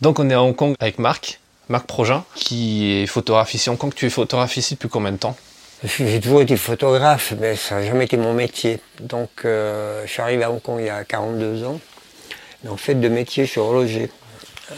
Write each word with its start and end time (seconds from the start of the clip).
Donc 0.00 0.18
on 0.18 0.30
est 0.30 0.34
à 0.34 0.42
Hong 0.42 0.56
Kong 0.56 0.74
avec 0.80 0.98
Marc, 0.98 1.40
Marc 1.68 1.86
Progin, 1.86 2.24
qui 2.34 3.02
est 3.02 3.06
photographe 3.06 3.52
ici 3.52 3.68
Hong 3.68 3.76
Kong. 3.76 3.92
Tu 3.94 4.06
es 4.06 4.10
photographe 4.10 4.56
ici 4.56 4.74
depuis 4.74 4.88
combien 4.88 5.12
de 5.12 5.18
temps? 5.18 5.36
J'ai 5.84 6.20
toujours 6.20 6.40
été 6.40 6.56
photographe, 6.56 7.34
mais 7.38 7.54
ça 7.54 7.76
n'a 7.76 7.86
jamais 7.86 8.04
été 8.04 8.16
mon 8.16 8.32
métier. 8.32 8.80
Donc 9.00 9.30
euh, 9.44 10.02
je 10.06 10.10
suis 10.10 10.22
arrivé 10.22 10.44
à 10.44 10.50
Hong 10.50 10.62
Kong 10.62 10.78
il 10.80 10.86
y 10.86 10.90
a 10.90 11.04
42 11.04 11.64
ans. 11.64 11.80
En 12.66 12.76
fait 12.76 12.94
de 12.94 13.08
métier, 13.08 13.44
je 13.44 13.50
suis 13.50 13.60
horloger, 13.60 14.10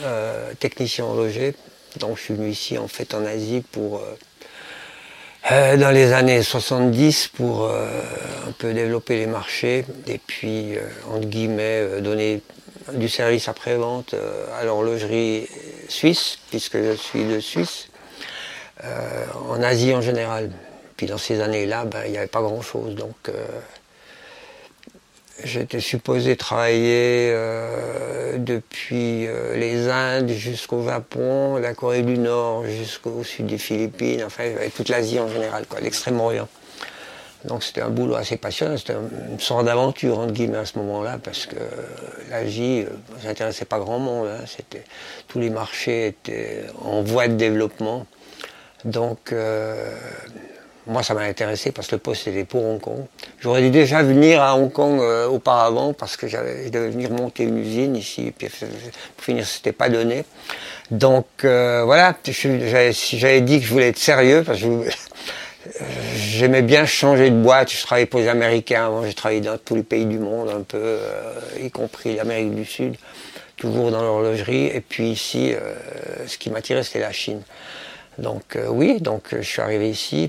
euh, 0.04 0.52
technicien 0.58 1.04
horloger. 1.04 1.54
Donc 2.00 2.16
je 2.16 2.22
suis 2.22 2.34
venu 2.34 2.50
ici 2.50 2.76
en 2.78 2.88
fait 2.88 3.14
en 3.14 3.24
Asie 3.24 3.62
pour 3.70 4.02
euh, 5.52 5.76
dans 5.76 5.90
les 5.90 6.12
années 6.12 6.42
70 6.42 7.28
pour 7.34 7.68
un 7.68 8.52
peu 8.58 8.72
développer 8.72 9.18
les 9.18 9.26
marchés 9.26 9.84
et 10.06 10.18
puis 10.18 10.74
entre 11.12 11.26
guillemets 11.26 12.00
donner 12.00 12.40
du 12.94 13.08
service 13.08 13.48
après-vente 13.48 14.14
à 14.58 14.64
l'horlogerie 14.64 15.48
suisse, 15.88 16.38
puisque 16.50 16.78
je 16.78 16.92
suis 16.92 17.24
de 17.24 17.40
Suisse, 17.40 17.88
en 19.48 19.62
Asie 19.62 19.94
en 19.94 20.00
général. 20.00 20.50
Puis 20.96 21.06
dans 21.06 21.18
ces 21.18 21.40
années-là, 21.40 21.84
ben, 21.84 22.02
il 22.06 22.12
n'y 22.12 22.18
avait 22.18 22.26
pas 22.26 22.42
grand-chose. 22.42 22.94
Donc 22.94 23.30
J'étais 25.44 25.80
supposé 25.80 26.36
travailler 26.36 27.30
euh, 27.32 28.38
depuis 28.38 29.26
euh, 29.26 29.56
les 29.56 29.88
Indes 29.88 30.30
jusqu'au 30.30 30.84
Japon, 30.84 31.56
la 31.56 31.74
Corée 31.74 32.02
du 32.02 32.16
Nord 32.16 32.64
jusqu'au 32.66 33.24
sud 33.24 33.46
des 33.46 33.58
Philippines, 33.58 34.22
enfin 34.24 34.44
toute 34.76 34.88
l'Asie 34.88 35.18
en 35.18 35.28
général, 35.28 35.64
l'extrême-orient. 35.80 36.48
Donc 37.44 37.64
c'était 37.64 37.80
un 37.80 37.88
boulot 37.88 38.14
assez 38.14 38.36
passionnant, 38.36 38.76
c'était 38.76 38.94
une 39.30 39.40
sorte 39.40 39.64
d'aventure 39.64 40.18
entre 40.18 40.32
guillemets 40.32 40.58
à 40.58 40.64
ce 40.64 40.78
moment-là, 40.78 41.18
parce 41.22 41.46
que 41.46 41.56
l'Asie, 42.30 42.84
ça 43.20 43.26
euh, 43.26 43.28
n'intéressait 43.28 43.64
pas 43.64 43.78
grand 43.78 43.98
monde. 43.98 44.28
Hein, 44.28 44.44
c'était, 44.46 44.84
tous 45.28 45.40
les 45.40 45.50
marchés 45.50 46.08
étaient 46.08 46.64
en 46.80 47.02
voie 47.02 47.28
de 47.28 47.34
développement. 47.34 48.06
Donc 48.84 49.32
moi, 50.86 51.02
ça 51.02 51.14
m'a 51.14 51.22
intéressé 51.22 51.70
parce 51.70 51.86
que 51.86 51.94
le 51.94 52.00
poste 52.00 52.26
était 52.26 52.44
pour 52.44 52.64
Hong 52.64 52.80
Kong. 52.80 53.04
J'aurais 53.40 53.62
dû 53.62 53.70
déjà 53.70 54.02
venir 54.02 54.42
à 54.42 54.56
Hong 54.56 54.72
Kong 54.72 54.98
euh, 55.00 55.28
auparavant 55.28 55.92
parce 55.92 56.16
que 56.16 56.26
je 56.26 56.36
devais 56.36 56.90
venir 56.90 57.10
monter 57.10 57.44
une 57.44 57.58
usine 57.58 57.94
ici. 57.94 58.28
Et 58.28 58.30
puis, 58.32 58.48
pour 58.48 59.24
finir, 59.24 59.46
c'était 59.46 59.72
pas 59.72 59.88
donné. 59.88 60.24
Donc 60.90 61.26
euh, 61.44 61.82
voilà, 61.84 62.16
j'avais 62.24 63.40
dit 63.42 63.60
que 63.60 63.66
je 63.66 63.72
voulais 63.72 63.88
être 63.88 63.98
sérieux 63.98 64.42
parce 64.44 64.60
que 64.60 64.66
j'aimais 66.16 66.62
bien 66.62 66.86
changer 66.86 67.30
de 67.30 67.36
boîte. 67.36 67.70
Je 67.70 67.82
travaillais 67.82 68.06
pour 68.06 68.20
les 68.20 68.28
Américains 68.28 68.86
avant, 68.86 69.04
j'ai 69.04 69.14
travaillé 69.14 69.40
dans 69.40 69.58
tous 69.58 69.74
les 69.74 69.82
pays 69.82 70.06
du 70.06 70.18
monde 70.18 70.50
un 70.50 70.62
peu, 70.62 70.78
euh, 70.78 71.40
y 71.60 71.70
compris 71.70 72.16
l'Amérique 72.16 72.54
du 72.54 72.64
Sud, 72.64 72.96
toujours 73.56 73.90
dans 73.90 74.02
l'horlogerie. 74.02 74.66
Et 74.66 74.80
puis 74.80 75.10
ici, 75.10 75.54
ce 76.26 76.38
qui 76.38 76.50
m'attirait, 76.50 76.82
c'était 76.82 77.00
la 77.00 77.12
Chine. 77.12 77.42
Donc 78.18 78.58
oui, 78.68 79.00
donc 79.00 79.28
je 79.32 79.42
suis 79.42 79.62
arrivé 79.62 79.88
ici 79.88 80.28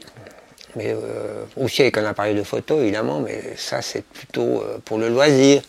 mais 0.76 0.92
euh, 0.92 1.46
aussi 1.58 1.82
avec 1.82 1.98
un 1.98 2.06
appareil 2.06 2.36
de 2.36 2.44
photo 2.44 2.82
évidemment, 2.82 3.20
mais 3.20 3.56
ça 3.58 3.82
c'est 3.82 4.04
plutôt 4.04 4.62
euh, 4.62 4.78
pour 4.84 4.98
le 4.98 5.10
loisir. 5.10 5.62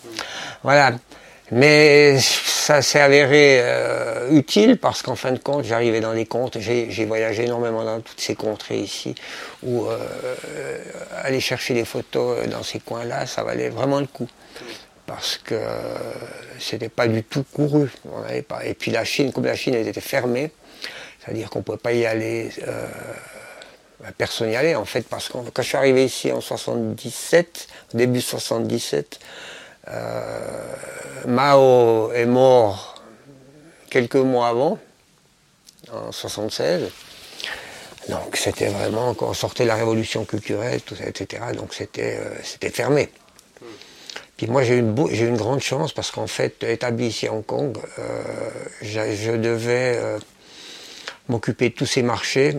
Voilà. 0.62 0.92
Mais 1.50 2.18
ça 2.20 2.80
s'est 2.80 3.00
avéré 3.00 3.58
euh, 3.60 4.30
utile 4.30 4.78
parce 4.78 5.02
qu'en 5.02 5.14
fin 5.14 5.32
de 5.32 5.38
compte, 5.38 5.64
j'arrivais 5.64 6.00
dans 6.00 6.12
les 6.12 6.24
contres, 6.24 6.58
j'ai 6.60 7.04
voyagé 7.04 7.44
énormément 7.44 7.84
dans 7.84 8.00
toutes 8.00 8.20
ces 8.20 8.34
contrées 8.34 8.78
ici, 8.78 9.14
où 9.62 9.86
aller 11.22 11.40
chercher 11.40 11.74
des 11.74 11.84
photos 11.84 12.46
dans 12.48 12.62
ces 12.62 12.80
coins-là, 12.80 13.26
ça 13.26 13.44
valait 13.44 13.68
vraiment 13.68 14.00
le 14.00 14.06
coup. 14.06 14.28
Parce 15.06 15.36
que 15.36 15.60
c'était 16.58 16.88
pas 16.88 17.06
du 17.06 17.22
tout 17.22 17.44
couru. 17.52 17.90
Et 18.32 18.74
puis 18.74 18.90
la 18.90 19.04
Chine, 19.04 19.32
comme 19.32 19.44
la 19.44 19.54
Chine 19.54 19.74
était 19.74 20.00
fermée, 20.00 20.50
c'est-à-dire 21.20 21.50
qu'on 21.50 21.58
ne 21.58 21.64
pouvait 21.64 21.78
pas 21.78 21.92
y 21.92 22.06
aller 22.06 22.48
personne 24.12 24.48
n'y 24.48 24.56
allait 24.56 24.74
en 24.74 24.84
fait, 24.84 25.06
parce 25.08 25.28
que 25.28 25.32
quand 25.32 25.62
je 25.62 25.68
suis 25.68 25.76
arrivé 25.76 26.04
ici 26.04 26.32
en 26.32 26.40
77, 26.40 27.68
au 27.94 27.96
début 27.96 28.20
77, 28.20 29.18
euh, 29.20 29.53
Mao 31.26 32.12
est 32.12 32.26
mort 32.26 33.02
quelques 33.90 34.16
mois 34.16 34.48
avant, 34.48 34.78
en 35.92 36.12
76. 36.12 36.90
Donc 38.08 38.36
c'était 38.36 38.68
vraiment 38.68 39.14
quand 39.14 39.32
sortait 39.32 39.64
la 39.64 39.76
révolution 39.76 40.24
culturelle, 40.24 40.82
tout 40.82 40.94
ça, 40.94 41.06
etc. 41.06 41.42
Donc 41.56 41.72
c'était 41.72 42.18
euh, 42.18 42.34
c'était 42.42 42.70
fermé. 42.70 43.08
Puis 44.36 44.46
moi 44.46 44.62
j'ai 44.64 44.74
eu 44.74 44.80
une 44.80 45.36
grande 45.36 45.60
chance 45.60 45.92
parce 45.92 46.10
qu'en 46.10 46.26
fait, 46.26 46.64
établi 46.64 47.06
ici 47.06 47.28
à 47.28 47.32
Hong 47.32 47.46
Kong, 47.46 47.78
euh, 47.98 48.22
je 48.82 49.36
devais 49.36 50.18
m'occuper 51.28 51.70
de 51.70 51.74
tous 51.74 51.86
ces 51.86 52.02
marchés, 52.02 52.56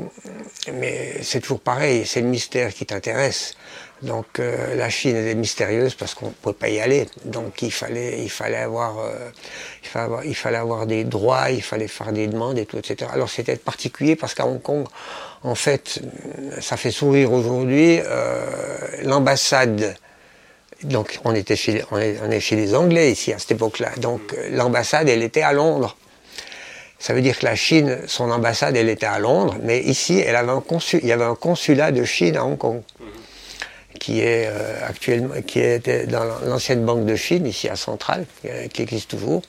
mais 0.74 1.22
c'est 1.22 1.42
toujours 1.42 1.60
pareil, 1.60 2.06
c'est 2.06 2.22
le 2.22 2.28
mystère 2.28 2.74
qui 2.74 2.86
t'intéresse. 2.86 3.56
Donc 4.02 4.40
euh, 4.40 4.76
la 4.76 4.90
Chine 4.90 5.16
est 5.16 5.36
mystérieuse 5.36 5.96
parce 5.96 6.14
qu'on 6.14 6.28
ne 6.28 6.32
pouvait 6.32 6.54
pas 6.54 6.70
y 6.70 6.80
aller. 6.80 7.08
Donc 7.24 7.62
il 7.62 7.72
fallait, 7.72 8.22
il 8.22 8.30
fallait 8.30 8.58
avoir, 8.58 9.00
euh, 9.00 9.30
il, 9.84 9.88
fallait 9.88 10.06
avoir, 10.06 10.26
il 10.26 10.36
fallait 10.36 10.58
avoir 10.58 10.86
des 10.86 11.04
droits, 11.04 11.50
il 11.50 11.62
fallait 11.62 11.88
faire 11.88 12.12
des 12.12 12.28
demandes 12.28 12.58
et 12.58 12.66
tout, 12.66 12.78
etc. 12.78 13.10
Alors 13.14 13.30
c'était 13.30 13.56
particulier 13.56 14.16
parce 14.16 14.34
qu'à 14.34 14.46
Hong 14.46 14.62
Kong, 14.62 14.86
en 15.44 15.56
fait, 15.56 16.02
ça 16.62 16.78
fait 16.78 16.92
sourire 16.92 17.32
aujourd'hui, 17.32 18.00
euh, 18.04 18.46
l'ambassade 19.04 19.96
donc 20.84 21.20
on 21.24 21.34
était 21.34 21.56
chez, 21.56 21.84
on 21.92 21.98
est 21.98 22.40
chez 22.42 22.58
les 22.58 22.76
Anglais 22.76 23.12
ici 23.12 23.32
à 23.32 23.40
cette 23.40 23.52
époque-là. 23.52 23.92
Donc 23.98 24.36
l'ambassade, 24.52 25.08
elle 25.08 25.24
était 25.24 25.42
à 25.42 25.54
Londres. 25.54 25.96
Ça 27.00 27.14
veut 27.14 27.22
dire 27.22 27.38
que 27.38 27.46
la 27.46 27.56
Chine, 27.56 28.00
son 28.08 28.32
ambassade, 28.32 28.76
elle 28.76 28.90
était 28.90 29.06
à 29.06 29.20
Londres, 29.20 29.58
mais 29.62 29.82
ici, 29.82 30.20
elle 30.26 30.36
avait 30.36 30.52
un 30.52 30.62
consul, 30.62 31.02
il 31.04 31.10
y 31.10 31.12
avait 31.12 31.26
un 31.26 31.36
consulat 31.36 31.92
de 31.92 32.04
Chine 32.04 32.38
à 32.38 32.46
Hong 32.46 32.58
Kong, 32.58 32.82
qui 34.06 34.20
est 34.20 34.48
euh, 34.48 34.88
actuellement, 34.88 35.34
qui 35.42 35.60
était 35.60 36.06
dans 36.06 36.26
l'ancienne 36.46 36.86
banque 36.86 37.06
de 37.06 37.16
Chine, 37.16 37.48
ici 37.48 37.68
à 37.70 37.76
Centrale, 37.76 38.28
qui 38.72 38.84
existe 38.84 39.10
toujours. 39.10 39.42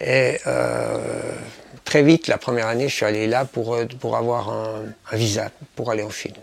Et 0.00 0.38
euh, 0.46 0.98
très 1.84 2.04
vite, 2.04 2.28
la 2.28 2.38
première 2.38 2.68
année, 2.68 2.88
je 2.88 2.94
suis 2.94 3.04
allé 3.04 3.26
là 3.26 3.44
pour, 3.44 3.74
euh, 3.74 3.86
pour 3.98 4.16
avoir 4.16 4.50
un, 4.50 4.84
visa 5.14 5.50
pour 5.74 5.90
aller 5.90 6.04
en 6.04 6.10
Chine. 6.10 6.36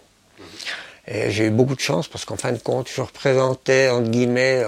Et 1.08 1.32
j'ai 1.32 1.46
eu 1.46 1.50
beaucoup 1.50 1.76
de 1.76 1.80
chance 1.80 2.10
parce 2.10 2.26
qu'en 2.26 2.36
fin 2.36 2.52
de 2.52 2.58
compte, 2.58 2.90
je 2.94 3.00
représentais, 3.00 3.88
entre 3.88 4.10
guillemets, 4.10 4.66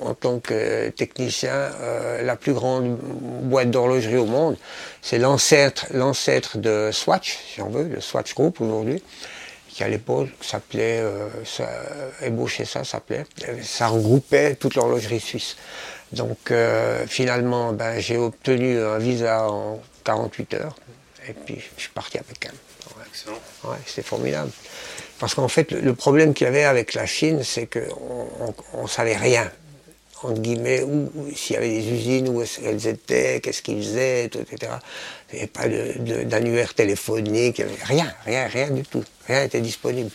en, 0.00 0.14
tant 0.14 0.38
que 0.38 0.88
technicien, 0.88 1.52
euh, 1.52 2.22
la 2.22 2.36
plus 2.36 2.54
grande 2.54 2.96
boîte 2.96 3.70
d'horlogerie 3.70 4.16
au 4.16 4.24
monde. 4.24 4.56
C'est 5.02 5.18
l'ancêtre, 5.18 5.84
l'ancêtre 5.92 6.56
de 6.56 6.88
Swatch, 6.94 7.36
si 7.52 7.60
on 7.60 7.68
veut, 7.68 7.88
le 7.88 8.00
Swatch 8.00 8.34
Group 8.34 8.62
aujourd'hui, 8.62 9.02
qui 9.76 9.84
à 9.84 9.88
l'époque 9.88 10.28
s'appelait, 10.40 11.00
euh, 11.00 11.28
ça, 11.44 11.68
ébauché 12.22 12.64
ça 12.64 12.82
s'appelait, 12.82 13.26
ça 13.62 13.88
regroupait 13.88 14.54
toute 14.54 14.74
l'horlogerie 14.74 15.20
suisse. 15.20 15.56
Donc 16.12 16.50
euh, 16.50 17.06
finalement, 17.06 17.74
ben, 17.74 18.00
j'ai 18.00 18.16
obtenu 18.16 18.80
un 18.80 18.96
visa 18.96 19.50
en 19.50 19.82
48 20.04 20.54
heures, 20.54 20.76
et 21.28 21.34
puis 21.34 21.62
je 21.76 21.82
suis 21.82 21.90
parti 21.90 22.16
avec 22.16 22.28
Pékin. 22.28 22.54
Excellent. 23.06 23.38
Ouais, 23.64 23.76
c'était 23.84 24.02
formidable. 24.02 24.50
Parce 25.18 25.34
qu'en 25.34 25.48
fait, 25.48 25.70
le 25.72 25.94
problème 25.94 26.32
qu'il 26.32 26.46
y 26.46 26.48
avait 26.48 26.64
avec 26.64 26.94
la 26.94 27.04
Chine, 27.04 27.42
c'est 27.42 27.66
qu'on 27.66 28.82
ne 28.82 28.88
savait 28.88 29.16
rien, 29.16 29.50
entre 30.22 30.40
guillemets, 30.40 30.82
où, 30.84 31.10
s'il 31.34 31.54
y 31.54 31.56
avait 31.58 31.68
des 31.68 31.86
usines, 31.86 32.28
où 32.30 32.42
elles 32.64 32.86
étaient, 32.86 33.40
qu'est-ce 33.40 33.60
qu'ils 33.60 33.82
faisaient, 33.82 34.24
etc. 34.24 34.72
Il 35.32 35.36
n'y 35.36 35.38
avait 35.40 35.46
pas 35.48 35.68
d'annuaire 36.24 36.72
téléphonique, 36.72 37.62
rien, 37.84 38.10
rien, 38.24 38.46
rien 38.46 38.70
du 38.70 38.82
tout. 38.82 39.04
Rien 39.26 39.42
n'était 39.42 39.60
disponible. 39.60 40.10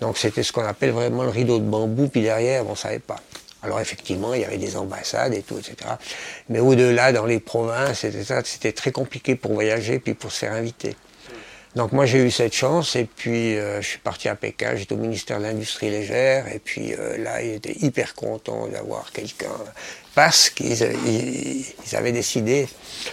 Donc 0.00 0.18
c'était 0.18 0.42
ce 0.42 0.52
qu'on 0.52 0.64
appelle 0.64 0.90
vraiment 0.90 1.22
le 1.22 1.30
rideau 1.30 1.58
de 1.58 1.64
bambou, 1.64 2.08
puis 2.08 2.22
derrière, 2.22 2.66
on 2.66 2.72
ne 2.72 2.76
savait 2.76 2.98
pas. 2.98 3.20
Alors 3.62 3.80
effectivement, 3.80 4.32
il 4.34 4.40
y 4.40 4.44
avait 4.44 4.58
des 4.58 4.76
ambassades 4.76 5.34
et 5.34 5.42
tout, 5.42 5.58
etc. 5.58 5.76
Mais 6.48 6.60
au-delà, 6.60 7.12
dans 7.12 7.26
les 7.26 7.40
provinces, 7.40 8.06
c'était 8.44 8.72
très 8.72 8.92
compliqué 8.92 9.34
pour 9.34 9.52
voyager, 9.52 9.98
puis 9.98 10.14
pour 10.14 10.32
se 10.32 10.38
faire 10.38 10.52
inviter. 10.52 10.96
Donc 11.76 11.92
moi 11.92 12.04
j'ai 12.04 12.18
eu 12.18 12.32
cette 12.32 12.52
chance 12.52 12.96
et 12.96 13.04
puis 13.04 13.56
euh, 13.56 13.80
je 13.80 13.86
suis 13.86 13.98
parti 14.00 14.28
à 14.28 14.34
Pékin, 14.34 14.74
j'étais 14.74 14.92
au 14.92 14.98
ministère 14.98 15.38
de 15.38 15.44
l'Industrie 15.44 15.88
légère 15.88 16.52
et 16.52 16.58
puis 16.58 16.94
euh, 16.94 17.16
là 17.18 17.42
ils 17.42 17.54
étaient 17.54 17.76
hyper 17.80 18.16
contents 18.16 18.66
d'avoir 18.66 19.12
quelqu'un 19.12 19.54
parce 20.16 20.50
qu'ils 20.50 20.82
avaient 21.92 22.10
décidé 22.10 22.66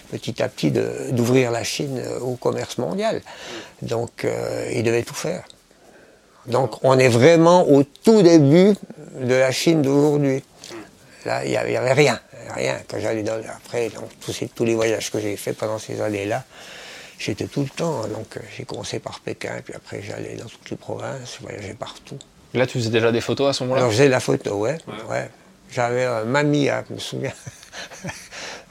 petit 0.09 0.41
à 0.41 0.49
petit 0.49 0.71
d'ouvrir 0.71 1.51
la 1.51 1.63
Chine 1.63 2.01
au 2.21 2.35
commerce 2.35 2.79
mondial. 2.79 3.21
Donc 3.81 4.25
euh, 4.25 4.69
ils 4.73 4.83
devaient 4.83 5.03
tout 5.03 5.15
faire. 5.15 5.43
Donc 6.45 6.83
on 6.83 6.97
est 6.97 7.09
vraiment 7.09 7.67
au 7.69 7.83
tout 7.83 8.21
début 8.21 8.73
de 9.19 9.33
la 9.33 9.51
Chine 9.51 9.81
d'aujourd'hui. 9.81 10.43
Là 11.25 11.45
il 11.45 11.51
n'y 11.51 11.57
avait, 11.57 11.93
rien, 11.93 12.19
rien. 12.55 12.77
Quand 12.87 12.99
j'allais 12.99 13.23
dans, 13.23 13.37
après 13.37 13.91
tous, 14.21 14.43
tous 14.55 14.65
les 14.65 14.75
voyages 14.75 15.11
que 15.11 15.19
j'ai 15.19 15.35
fait 15.35 15.53
pendant 15.53 15.79
ces 15.79 16.01
années-là, 16.01 16.43
J'étais 17.19 17.47
tout 17.47 17.61
le 17.61 17.69
temps, 17.69 18.03
hein, 18.03 18.07
donc 18.09 18.37
euh, 18.37 18.41
j'ai 18.55 18.63
commencé 18.63 18.99
par 18.99 19.19
Pékin, 19.21 19.59
puis 19.63 19.73
après 19.73 20.01
j'allais 20.03 20.35
dans 20.35 20.45
toutes 20.45 20.69
les 20.69 20.77
provinces, 20.77 21.37
je 21.39 21.47
voyageais 21.47 21.73
partout. 21.73 22.19
Là, 22.53 22.67
tu 22.67 22.77
faisais 22.77 22.91
déjà 22.91 23.11
des 23.11 23.21
photos 23.21 23.49
à 23.49 23.53
ce 23.53 23.63
moment-là? 23.63 23.81
Alors, 23.81 23.91
je 23.91 23.97
faisais 23.97 24.07
de 24.07 24.11
la 24.11 24.19
photo, 24.19 24.55
ouais. 24.59 24.77
ouais. 25.09 25.29
J'avais 25.71 26.05
un 26.05 26.23
Mamia, 26.23 26.83
je 26.87 26.93
me 26.93 26.99
souviens. 26.99 27.33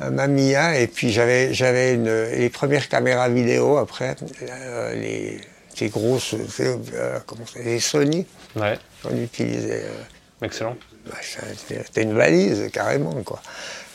Un 0.01 0.11
Mamiya, 0.11 0.79
et 0.79 0.87
puis 0.87 1.11
j'avais 1.13 1.53
j'avais 1.55 1.97
les 1.97 2.51
premières 2.51 2.89
caméras 2.89 3.29
vidéo 3.29 3.77
après, 3.79 4.15
euh, 4.43 4.95
les 4.95 5.89
grosses, 5.89 6.35
euh, 6.61 7.19
comment 7.27 7.47
ça, 7.47 7.61
les 7.61 7.81
Sony. 7.81 8.27
Ouais. 8.57 8.79
On 9.05 9.17
utilisait. 9.17 9.85
euh, 9.85 10.45
Excellent. 10.47 10.77
c'était 11.23 12.03
une 12.03 12.15
valise 12.15 12.71
carrément 12.73 13.23
quoi. 13.23 13.41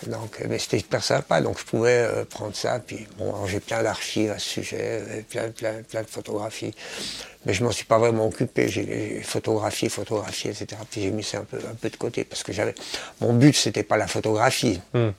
Donc, 0.07 0.41
euh, 0.41 0.45
mais 0.49 0.57
c'était 0.57 0.77
hyper 0.77 1.03
sympa, 1.03 1.41
donc 1.41 1.59
je 1.59 1.65
pouvais 1.65 2.05
euh, 2.07 2.25
prendre 2.25 2.55
ça. 2.55 2.79
Puis 2.79 3.07
bon, 3.17 3.45
j'ai 3.45 3.59
plein 3.59 3.83
d'archives 3.83 4.31
à 4.31 4.39
ce 4.39 4.49
sujet, 4.49 4.77
euh, 4.81 5.21
plein, 5.29 5.49
plein, 5.49 5.83
plein 5.83 6.01
de 6.01 6.09
photographies. 6.09 6.73
Mais 7.45 7.53
je 7.53 7.63
m'en 7.63 7.71
suis 7.71 7.85
pas 7.85 7.97
vraiment 7.97 8.27
occupé. 8.27 8.67
J'ai 8.67 9.21
photographié, 9.23 9.89
photographié, 9.89 10.51
etc. 10.51 10.81
Puis 10.89 11.01
j'ai 11.01 11.11
mis 11.11 11.23
ça 11.23 11.39
un 11.39 11.43
peu, 11.43 11.57
un 11.57 11.75
peu 11.75 11.89
de 11.89 11.95
côté 11.95 12.23
parce 12.23 12.43
que 12.43 12.53
j'avais. 12.53 12.75
Mon 13.19 13.33
but 13.33 13.55
c'était 13.55 13.83
pas 13.83 13.97
la 13.97 14.07
photographie. 14.07 14.81
Hmm. 14.93 15.09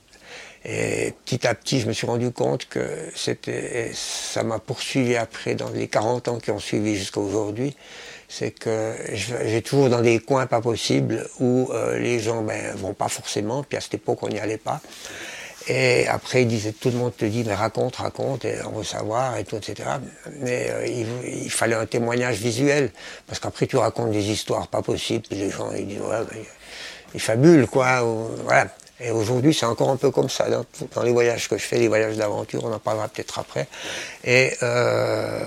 Et 0.65 1.13
petit 1.25 1.45
à 1.47 1.55
petit, 1.55 1.81
je 1.81 1.89
me 1.89 1.93
suis 1.93 2.07
rendu 2.07 2.31
compte 2.31 2.69
que 2.69 3.11
c'était, 3.17 3.91
ça 3.95 4.45
m'a 4.45 4.61
poursuivi 4.61 5.17
après 5.17 5.57
dans 5.57 5.71
les 5.71 5.89
40 5.89 6.29
ans 6.29 6.39
qui 6.39 6.53
ont 6.53 6.61
suivi 6.61 6.95
jusqu'à 6.95 7.21
aujourd'hui. 7.21 7.75
C'est 8.35 8.53
que 8.53 8.95
j'ai 9.11 9.61
toujours 9.61 9.91
dans 9.91 10.01
des 10.01 10.19
coins 10.19 10.47
pas 10.47 10.63
possibles 10.63 11.29
où 11.39 11.69
euh, 11.71 11.99
les 11.99 12.19
gens 12.19 12.41
ben, 12.43 12.75
vont 12.77 12.95
pas 12.95 13.09
forcément, 13.09 13.63
puis 13.63 13.77
à 13.77 13.83
cette 13.83 13.95
époque 13.95 14.23
on 14.23 14.29
n'y 14.29 14.39
allait 14.39 14.57
pas. 14.57 14.81
Et 15.69 16.09
après, 16.09 16.43
ils 16.43 16.49
disaient, 16.49 16.73
tout 16.73 16.91
le 16.91 16.97
monde 16.97 17.15
te 17.15 17.27
dit, 17.27 17.45
mais 17.45 17.55
raconte, 17.55 17.97
raconte, 17.97 18.47
et 18.47 18.57
on 18.65 18.79
veut 18.79 18.85
savoir, 18.85 19.37
et 19.37 19.45
tout, 19.45 19.57
etc. 19.57 19.89
Mais 20.41 20.71
euh, 20.71 20.87
il, 20.87 21.07
il 21.45 21.51
fallait 21.51 21.77
un 21.77 21.87
témoignage 21.87 22.39
visuel, 22.39 22.91
parce 23.27 23.39
qu'après 23.39 23.67
tu 23.67 23.77
racontes 23.77 24.11
des 24.11 24.31
histoires 24.31 24.67
pas 24.67 24.81
possibles, 24.81 25.25
puis 25.29 25.39
les 25.39 25.51
gens 25.51 25.71
ils 25.73 25.87
disent, 25.87 26.01
ouais, 26.01 26.25
ben, 26.31 26.39
ils 27.15 27.21
fabulent, 27.21 27.67
quoi. 27.67 28.01
voilà. 28.45 28.69
Et 28.99 29.11
aujourd'hui, 29.11 29.53
c'est 29.53 29.67
encore 29.67 29.91
un 29.91 29.97
peu 29.97 30.11
comme 30.11 30.29
ça. 30.29 30.49
Dans, 30.49 30.65
dans 30.95 31.03
les 31.03 31.11
voyages 31.13 31.49
que 31.49 31.59
je 31.59 31.65
fais, 31.65 31.77
les 31.77 31.89
voyages 31.89 32.17
d'aventure, 32.17 32.65
on 32.65 32.73
en 32.73 32.79
parlera 32.79 33.09
peut-être 33.09 33.39
après. 33.39 33.67
Et 34.25 34.53
euh, 34.63 35.41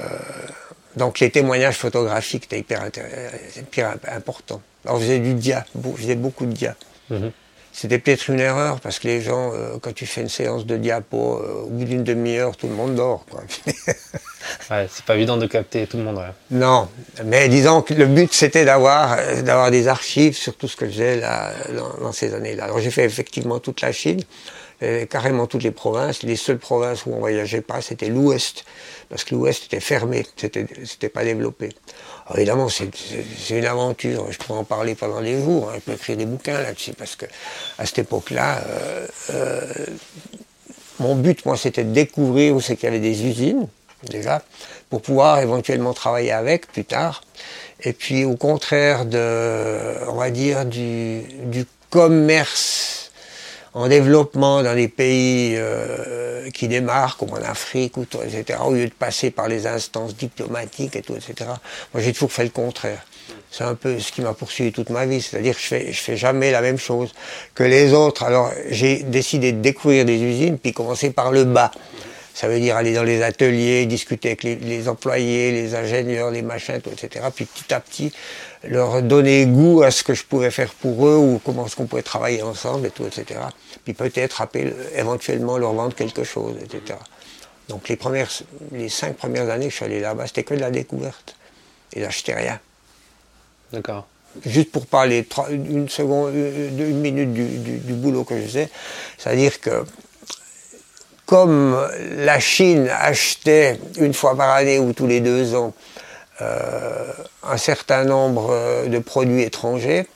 donc, 0.95 1.19
les 1.19 1.29
témoignages 1.29 1.75
photographiques 1.77 2.45
étaient 2.45 2.59
hyper, 2.59 2.83
intér- 2.83 3.09
hyper 3.57 3.95
importants. 4.11 4.61
Alors, 4.85 4.97
je 4.99 5.03
faisais 5.03 5.19
du 5.19 5.33
dia, 5.33 5.65
je 5.75 6.01
faisais 6.01 6.15
beaucoup 6.15 6.45
de 6.45 6.51
dia. 6.53 6.75
Mhm. 7.09 7.31
C'était 7.77 7.99
peut-être 7.99 8.29
une 8.29 8.39
erreur 8.39 8.79
parce 8.79 8.99
que 8.99 9.07
les 9.09 9.19
gens, 9.19 9.51
euh, 9.53 9.75
quand 9.81 9.93
tu 9.93 10.05
fais 10.05 10.21
une 10.21 10.29
séance 10.29 10.65
de 10.65 10.77
diapo, 10.77 11.39
euh, 11.43 11.63
au 11.65 11.69
bout 11.69 11.83
d'une 11.83 12.05
demi-heure, 12.05 12.55
tout 12.55 12.67
le 12.67 12.73
monde 12.73 12.95
dort. 12.95 13.25
Quoi. 13.29 13.43
Ouais, 14.69 14.87
c'est 14.91 15.03
pas 15.05 15.15
évident 15.15 15.37
de 15.37 15.47
capter 15.47 15.85
tout 15.87 15.97
le 15.97 16.03
monde. 16.03 16.17
ouais. 16.17 16.31
Non, 16.51 16.87
mais 17.25 17.49
disons 17.49 17.81
que 17.81 17.93
le 17.95 18.05
but 18.05 18.31
c'était 18.31 18.63
d'avoir 18.63 19.13
euh, 19.17 19.41
d'avoir 19.41 19.71
des 19.71 19.87
archives 19.87 20.35
sur 20.37 20.55
tout 20.55 20.67
ce 20.67 20.75
que 20.75 20.85
je 20.85 20.91
faisais 20.91 21.15
là, 21.19 21.51
dans, 21.75 22.03
dans 22.05 22.11
ces 22.11 22.33
années-là. 22.33 22.65
Alors 22.65 22.79
j'ai 22.79 22.91
fait 22.91 23.03
effectivement 23.05 23.59
toute 23.59 23.81
la 23.81 23.91
Chine, 23.91 24.21
euh, 24.83 25.05
carrément 25.05 25.47
toutes 25.47 25.63
les 25.63 25.71
provinces. 25.71 26.23
Les 26.23 26.35
seules 26.35 26.59
provinces 26.59 27.05
où 27.05 27.13
on 27.13 27.19
voyageait 27.19 27.61
pas, 27.61 27.81
c'était 27.81 28.09
l'Ouest, 28.09 28.65
parce 29.09 29.23
que 29.23 29.35
l'Ouest 29.35 29.65
était 29.65 29.79
fermé, 29.79 30.25
c'était 30.35 31.09
pas 31.09 31.23
développé. 31.23 31.69
Alors 32.25 32.37
évidemment, 32.37 32.69
c'est 32.69 32.89
une 33.49 33.65
aventure. 33.65 34.31
Je 34.31 34.37
pourrais 34.37 34.59
en 34.59 34.63
parler 34.63 34.95
pendant 34.95 35.21
des 35.21 35.41
jours. 35.41 35.69
hein. 35.69 35.75
Je 35.75 35.79
peux 35.81 35.93
écrire 35.93 36.17
des 36.17 36.25
bouquins 36.25 36.61
là-dessus, 36.61 36.93
parce 36.93 37.15
que 37.15 37.25
à 37.77 37.85
cette 37.85 37.99
époque-là. 37.99 38.63
euh, 38.67 39.07
euh, 39.31 39.61
mon 40.99 41.15
but, 41.15 41.45
moi, 41.45 41.57
c'était 41.57 41.83
de 41.83 41.91
découvrir 41.91 42.55
où 42.55 42.61
c'est 42.61 42.77
qu'il 42.77 42.85
y 42.85 42.87
avait 42.87 42.99
des 42.99 43.25
usines, 43.25 43.67
déjà, 44.09 44.41
pour 44.89 45.01
pouvoir 45.01 45.39
éventuellement 45.39 45.93
travailler 45.93 46.31
avec 46.31 46.71
plus 46.71 46.85
tard. 46.85 47.21
Et 47.83 47.91
puis, 47.91 48.23
au 48.23 48.37
contraire 48.37 49.05
de, 49.05 50.07
on 50.07 50.15
va 50.15 50.29
dire, 50.31 50.65
du, 50.65 51.23
du 51.47 51.65
commerce 51.89 53.04
en 53.75 53.89
développement 53.89 54.63
dans 54.63 54.73
les 54.73 54.87
pays 54.87 55.55
euh, 55.57 56.49
qui 56.51 56.69
démarrent, 56.69 57.17
comme 57.17 57.31
en 57.31 57.43
Afrique, 57.43 57.97
ou 57.97 58.05
tout, 58.05 58.19
etc., 58.23 58.59
au 58.65 58.73
lieu 58.73 58.85
de 58.85 58.93
passer 58.93 59.31
par 59.31 59.49
les 59.49 59.67
instances 59.67 60.15
diplomatiques 60.15 60.95
et 60.95 61.01
tout, 61.01 61.13
etc., 61.13 61.51
moi, 61.93 62.01
j'ai 62.01 62.13
toujours 62.13 62.31
fait 62.31 62.45
le 62.45 62.51
contraire. 62.51 63.05
C'est 63.51 63.65
un 63.65 63.75
peu 63.75 63.99
ce 63.99 64.13
qui 64.13 64.21
m'a 64.21 64.33
poursuivi 64.33 64.71
toute 64.71 64.89
ma 64.89 65.05
vie, 65.05 65.21
c'est-à-dire 65.21 65.55
que 65.55 65.61
je 65.61 65.67
fais, 65.67 65.91
je 65.91 65.99
fais 66.01 66.15
jamais 66.15 66.51
la 66.51 66.61
même 66.61 66.77
chose 66.77 67.13
que 67.53 67.63
les 67.63 67.93
autres. 67.93 68.23
Alors 68.23 68.51
j'ai 68.69 69.03
décidé 69.03 69.51
de 69.51 69.59
découvrir 69.59 70.05
des 70.05 70.21
usines, 70.21 70.57
puis 70.57 70.73
commencer 70.73 71.09
par 71.09 71.31
le 71.31 71.43
bas. 71.43 71.71
Ça 72.33 72.49
veut 72.49 72.59
dire 72.59 72.75
aller 72.75 72.93
dans 72.93 73.03
les 73.03 73.23
ateliers, 73.23 73.85
discuter 73.85 74.29
avec 74.29 74.43
les, 74.43 74.55
les 74.57 74.89
employés, 74.89 75.51
les 75.51 75.73
ingénieurs, 75.73 76.31
les 76.31 76.41
machins, 76.41 76.81
tout, 76.81 76.91
etc. 76.91 77.25
Puis 77.33 77.45
petit 77.45 77.73
à 77.73 77.79
petit 77.79 78.13
leur 78.67 79.01
donner 79.01 79.45
goût 79.45 79.83
à 79.83 79.91
ce 79.91 80.03
que 80.03 80.13
je 80.13 80.23
pouvais 80.23 80.51
faire 80.51 80.73
pour 80.73 81.07
eux 81.07 81.15
ou 81.17 81.39
comment 81.43 81.65
est-ce 81.65 81.75
qu'on 81.75 81.85
pouvait 81.85 82.01
travailler 82.03 82.41
ensemble 82.41 82.87
et 82.87 82.91
tout, 82.91 83.05
etc. 83.05 83.39
Puis 83.83 83.93
peut-être 83.93 84.41
appeler- 84.41 84.73
éventuellement 84.95 85.57
leur 85.57 85.73
vendre 85.73 85.95
quelque 85.95 86.23
chose, 86.23 86.55
etc. 86.61 86.97
Donc 87.69 87.89
les 87.89 87.95
premières, 87.95 88.29
les 88.71 88.89
cinq 88.89 89.15
premières 89.17 89.49
années 89.49 89.65
que 89.65 89.71
je 89.71 89.75
suis 89.77 89.85
allé 89.85 89.99
là-bas, 89.99 90.27
c'était 90.27 90.43
que 90.43 90.53
de 90.53 90.59
la 90.61 90.71
découverte. 90.71 91.35
Et 91.93 92.01
j'achetais 92.01 92.33
rien 92.35 92.59
D'accord. 93.71 94.07
juste 94.45 94.71
pour 94.71 94.85
parler 94.85 95.25
une 95.49 95.87
seconde, 95.89 96.33
une 96.35 96.79
une 96.79 96.99
minute 96.99 97.33
du, 97.33 97.45
du- 97.45 97.77
du 97.77 97.93
boulot 97.93 98.23
que 98.23 98.35
je 98.37 98.45
faisais, 98.45 98.69
c'est-à-dire 99.17 99.59
que 99.61 99.85
comme 101.25 101.75
la 102.17 102.39
Chine 102.39 102.87
achetait 102.91 103.79
une 103.97 104.13
fois 104.13 104.35
par 104.37 104.51
année 104.51 104.77
ou 104.77 104.93
tous 104.93 105.07
les 105.07 105.21
deux 105.21 105.55
ans 105.55 105.73
euh, 106.41 107.11
un 107.43 107.57
certain 107.57 108.03
nombre 108.03 108.49
euh, 108.51 108.87
de 108.87 108.99
produits 108.99 109.43
étrangers, 109.43 110.07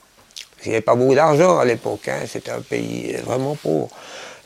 il 0.63 0.69
n'y 0.69 0.75
avait 0.75 0.81
pas 0.81 0.95
beaucoup 0.95 1.16
d'argent 1.16 1.57
à 1.57 1.66
l'époque, 1.66 2.07
hein, 2.10 2.19
c'était 2.27 2.51
un 2.51 2.62
pays 2.62 3.16
vraiment 3.24 3.56
pauvre. 3.56 3.89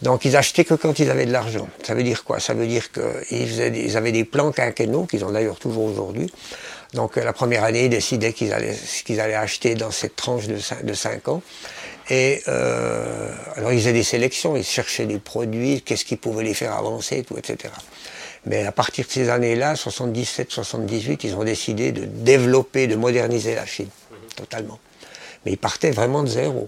Donc 0.03 0.25
ils 0.25 0.35
achetaient 0.35 0.65
que 0.65 0.73
quand 0.73 0.99
ils 0.99 1.09
avaient 1.09 1.25
de 1.25 1.31
l'argent. 1.31 1.67
Ça 1.81 1.95
veut 1.95 2.03
dire 2.03 2.23
quoi? 2.23 2.39
Ça 2.39 2.53
veut 2.53 2.67
dire 2.67 2.91
qu'ils 2.91 3.97
avaient 3.97 4.11
des 4.11 4.25
plans 4.25 4.51
quinquennaux, 4.51 5.05
qu'ils 5.05 5.23
ont 5.23 5.31
d'ailleurs 5.31 5.59
toujours 5.59 5.85
aujourd'hui. 5.85 6.31
Donc 6.93 7.17
euh, 7.17 7.23
la 7.23 7.33
première 7.33 7.63
année, 7.63 7.85
ils 7.85 7.89
décidaient 7.89 8.33
qu'ils 8.33 8.53
allaient, 8.53 8.77
qu'ils 9.05 9.19
allaient 9.19 9.33
acheter 9.33 9.75
dans 9.75 9.91
cette 9.91 10.15
tranche 10.15 10.47
de 10.47 10.57
5, 10.57 10.85
de 10.85 10.93
cinq 10.93 11.27
ans. 11.27 11.41
Et 12.09 12.41
euh, 12.47 13.33
alors 13.55 13.71
ils 13.71 13.79
faisaient 13.79 13.93
des 13.93 14.03
sélections, 14.03 14.57
ils 14.57 14.63
cherchaient 14.63 15.05
des 15.05 15.19
produits, 15.19 15.81
qu'est-ce 15.81 16.05
qui 16.05 16.17
pouvait 16.17 16.43
les 16.43 16.53
faire 16.53 16.73
avancer, 16.73 17.23
tout, 17.23 17.37
etc. 17.37 17.73
Mais 18.45 18.65
à 18.65 18.71
partir 18.71 19.05
de 19.05 19.11
ces 19.11 19.29
années-là, 19.29 19.75
77, 19.75 20.51
78, 20.51 21.23
ils 21.23 21.35
ont 21.35 21.43
décidé 21.43 21.91
de 21.91 22.05
développer, 22.05 22.87
de 22.87 22.95
moderniser 22.95 23.55
la 23.55 23.65
Chine, 23.65 23.87
totalement. 24.35 24.79
Mais 25.45 25.53
ils 25.53 25.57
partaient 25.57 25.91
vraiment 25.91 26.23
de 26.23 26.27
zéro. 26.29 26.67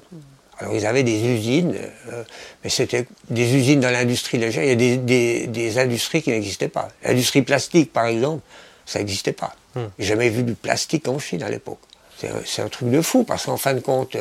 Alors 0.59 0.73
ils 0.73 0.85
avaient 0.85 1.03
des 1.03 1.21
usines, 1.21 1.75
euh, 2.13 2.23
mais 2.63 2.69
c'était 2.69 3.05
des 3.29 3.53
usines 3.55 3.81
dans 3.81 3.89
l'industrie 3.91 4.37
légère. 4.37 4.63
Il 4.63 4.69
y 4.69 4.71
a 4.71 4.75
des, 4.75 4.95
des- 4.97 5.47
des 5.47 5.77
industries 5.79 6.21
qui 6.21 6.29
n'existaient 6.29 6.69
pas. 6.69 6.87
L'industrie 7.03 7.41
plastique, 7.41 7.91
par 7.91 8.05
exemple, 8.05 8.41
ça 8.85 8.99
n'existait 8.99 9.33
pas. 9.33 9.53
J'ai 9.99 10.05
jamais 10.05 10.29
vu 10.29 10.43
du 10.43 10.53
plastique 10.55 11.05
en 11.09 11.19
Chine 11.19 11.43
à 11.43 11.49
l'époque. 11.49 11.79
C'est 12.45 12.61
un- 12.61 12.69
truc 12.69 12.89
de 12.89 13.01
fou, 13.01 13.25
parce 13.25 13.45
qu'en 13.47 13.57
fin 13.57 13.73
de 13.73 13.81
compte, 13.81 14.15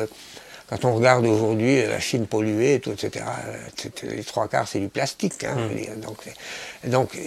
quand 0.67 0.83
on 0.83 0.95
regarde 0.95 1.25
aujourd'hui 1.25 1.79
euh, 1.79 1.89
la 1.89 2.01
Chine 2.01 2.27
polluée, 2.27 2.73
et 2.73 2.79
tout, 2.81 2.91
etc., 2.91 3.23
euh, 3.47 3.89
les 4.15 4.23
trois 4.25 4.49
quarts, 4.49 4.67
c'est 4.67 4.79
du 4.79 4.89
plastique. 4.89 5.41
hein, 5.45 5.55
dire. 5.73 5.95
donc, 5.95 6.17
donc 6.87 7.17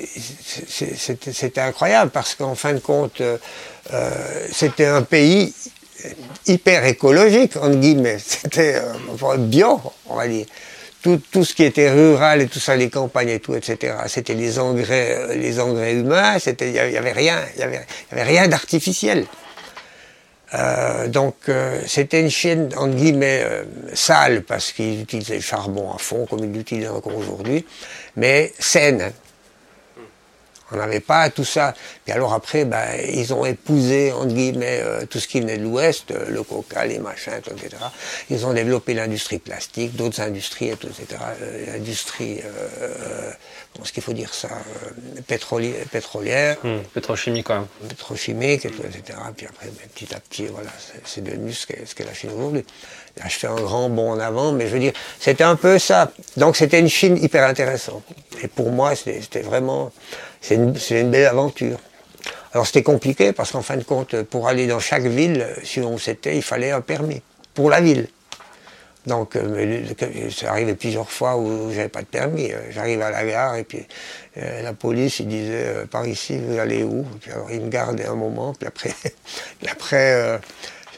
c'était 0.70 1.60
incroyable, 1.60 2.10
parce 2.10 2.34
qu'en 2.34 2.54
fin 2.54 2.72
de 2.72 2.78
compte, 2.78 3.20
euh, 3.20 3.36
c'était 4.52 4.86
un 4.86 5.02
pays 5.02 5.54
hyper 6.46 6.84
écologique, 6.86 7.56
entre 7.56 7.76
guillemets. 7.76 8.18
C'était 8.24 8.76
euh, 8.76 9.36
bio, 9.36 9.80
on 10.06 10.16
va 10.16 10.28
dire. 10.28 10.46
Tout, 11.00 11.20
tout 11.30 11.44
ce 11.44 11.54
qui 11.54 11.62
était 11.62 11.90
rural 11.92 12.42
et 12.42 12.48
tout 12.48 12.58
ça, 12.58 12.74
les 12.74 12.90
campagnes 12.90 13.28
et 13.28 13.38
tout, 13.38 13.54
etc. 13.54 13.94
C'était 14.08 14.34
les 14.34 14.58
engrais, 14.58 15.14
euh, 15.16 15.34
les 15.34 15.60
engrais 15.60 15.92
humains. 15.94 16.36
Il 16.60 16.72
y 16.72 16.78
avait- 16.78 17.12
rien, 17.12 17.40
il 17.56 17.62
avait, 17.62 17.86
rien 18.22 18.48
d'artificiel. 18.48 19.26
Donc 21.08 21.34
c'était 21.86 22.22
une 22.22 22.30
chaîne 22.30 22.70
entre 22.74 22.94
guillemets 22.94 23.44
sale 23.92 24.42
parce 24.44 24.72
qu'ils 24.72 25.02
utilisaient 25.02 25.34
le 25.34 25.40
charbon 25.42 25.92
à 25.92 25.98
fond 25.98 26.24
comme 26.24 26.42
ils 26.42 26.50
l'utilisent 26.50 26.88
encore 26.88 27.14
aujourd'hui, 27.14 27.66
mais 28.16 28.50
saine. 28.58 29.12
On 30.70 30.76
n'avait 30.76 31.00
pas 31.00 31.30
tout 31.30 31.44
ça. 31.44 31.74
Puis 32.04 32.12
alors 32.12 32.34
après, 32.34 32.64
ben, 32.66 32.84
ils 33.08 33.32
ont 33.32 33.44
épousé, 33.46 34.12
entre 34.12 34.34
guillemets, 34.34 34.80
euh, 34.82 35.06
tout 35.06 35.18
ce 35.18 35.26
qui 35.26 35.40
venait 35.40 35.56
de 35.56 35.62
l'Ouest, 35.62 36.10
euh, 36.10 36.26
le 36.28 36.42
coca, 36.42 36.84
les 36.84 36.98
machins, 36.98 37.32
etc. 37.38 37.76
Ils 38.28 38.44
ont 38.44 38.52
développé 38.52 38.92
l'industrie 38.94 39.38
plastique, 39.38 39.96
d'autres 39.96 40.20
industries, 40.20 40.68
etc. 40.68 41.04
Euh, 41.42 41.66
L'industrie, 41.72 42.40
euh, 42.44 42.68
euh, 42.82 43.30
comment 43.72 43.84
est-ce 43.84 43.92
qu'il 43.92 44.02
faut 44.02 44.12
dire 44.12 44.34
ça, 44.34 44.48
pétroli- 45.26 45.74
pétrolière 45.90 46.56
Hmm, 46.62 46.80
Pétrochimie 46.94 47.42
quand 47.42 47.54
même. 47.60 47.66
pétrochimique 47.88 48.64
etc. 48.66 49.18
Puis 49.36 49.46
après, 49.46 49.66
ben, 49.66 49.88
petit 49.94 50.14
à 50.14 50.20
petit, 50.20 50.46
voilà, 50.46 50.70
c'est- 51.04 51.20
devenu 51.22 51.52
ce 51.52 51.66
qu'est 51.66 51.84
ce 51.86 51.94
qu'est 51.94 52.04
la 52.04 52.14
Chine 52.14 52.30
aujourd'hui. 52.36 52.64
Je 53.26 53.36
fais 53.36 53.46
un 53.46 53.54
grand 53.56 53.88
bond 53.88 54.12
en 54.12 54.20
avant, 54.20 54.52
mais 54.52 54.66
je 54.66 54.74
veux 54.74 54.80
dire, 54.80 54.92
c'était 55.18 55.44
un 55.44 55.56
peu 55.56 55.78
ça. 55.78 56.10
Donc 56.36 56.56
c'était 56.56 56.78
une 56.78 56.88
Chine 56.88 57.16
hyper 57.16 57.48
intéressante. 57.48 58.02
Et 58.42 58.48
pour 58.48 58.70
moi, 58.70 58.94
c'était 58.94 59.40
vraiment, 59.40 59.90
c'est 60.40 60.54
une, 60.54 60.74
une 60.90 61.10
belle 61.10 61.26
aventure. 61.26 61.78
Alors 62.52 62.66
c'était 62.66 62.82
compliqué 62.82 63.32
parce 63.32 63.52
qu'en 63.52 63.62
fin 63.62 63.76
de 63.76 63.84
compte, 63.84 64.22
pour 64.22 64.48
aller 64.48 64.66
dans 64.66 64.80
chaque 64.80 65.04
ville, 65.04 65.46
si 65.64 65.80
on 65.80 65.98
c'était, 65.98 66.36
il 66.36 66.42
fallait 66.42 66.70
un 66.70 66.80
permis 66.80 67.22
pour 67.54 67.70
la 67.70 67.80
ville. 67.80 68.08
Donc, 69.06 69.36
euh, 69.36 69.84
ça 70.30 70.50
arrivait 70.50 70.74
plusieurs 70.74 71.10
fois 71.10 71.36
où 71.36 71.72
j'avais 71.72 71.88
pas 71.88 72.02
de 72.02 72.06
permis. 72.06 72.50
J'arrive 72.70 73.00
à 73.00 73.10
la 73.10 73.24
gare 73.24 73.56
et 73.56 73.64
puis 73.64 73.86
la 74.36 74.72
police, 74.74 75.20
il 75.20 75.28
disait 75.28 75.86
par 75.90 76.06
ici, 76.06 76.38
vous 76.38 76.58
allez 76.58 76.84
où? 76.84 77.06
Puis 77.20 77.32
alors, 77.32 77.50
il 77.50 77.62
me 77.62 77.70
gardait 77.70 78.06
un 78.06 78.14
moment, 78.14 78.52
puis 78.52 78.68
après, 78.68 78.92
après 79.70 80.38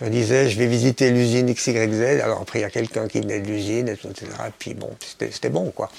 je 0.01 0.09
disais, 0.09 0.49
je 0.49 0.59
vais 0.59 0.67
visiter 0.67 1.11
l'usine 1.11 1.53
XYZ. 1.53 2.21
Alors 2.23 2.41
après, 2.43 2.61
il 2.61 2.63
y 2.63 2.67
a 2.67 2.71
quelqu'un 2.71 3.09
qui 3.09 3.21
venait 3.21 3.41
de 3.41 3.47
l'usine, 3.47 3.89
etc. 3.89 4.15
Et 4.47 4.53
puis 4.59 4.75
bon, 4.75 4.91
c'était 5.19 5.51
bon, 5.51 5.71
quoi. 5.71 5.91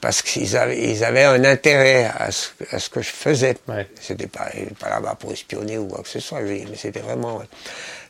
Parce 0.00 0.22
qu'ils 0.22 0.56
avaient, 0.56 0.90
ils 0.90 1.04
avaient 1.04 1.24
un 1.24 1.44
intérêt 1.44 2.04
à 2.04 2.30
ce, 2.30 2.50
à 2.70 2.78
ce 2.78 2.88
que 2.88 3.02
je 3.02 3.08
faisais. 3.08 3.56
C'était 4.00 4.28
pas, 4.28 4.48
pas 4.78 4.90
là-bas 4.90 5.16
pour 5.18 5.32
espionner 5.32 5.78
ou 5.78 5.86
quoi 5.86 6.02
que 6.02 6.08
ce 6.08 6.20
soit, 6.20 6.40
mais 6.40 6.64
c'était 6.76 7.00
vraiment 7.00 7.42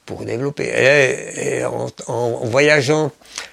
pour 0.09 0.25
développer. 0.25 0.65
Et, 0.65 1.65
en, 1.65 2.45
voyageant, 2.45 3.13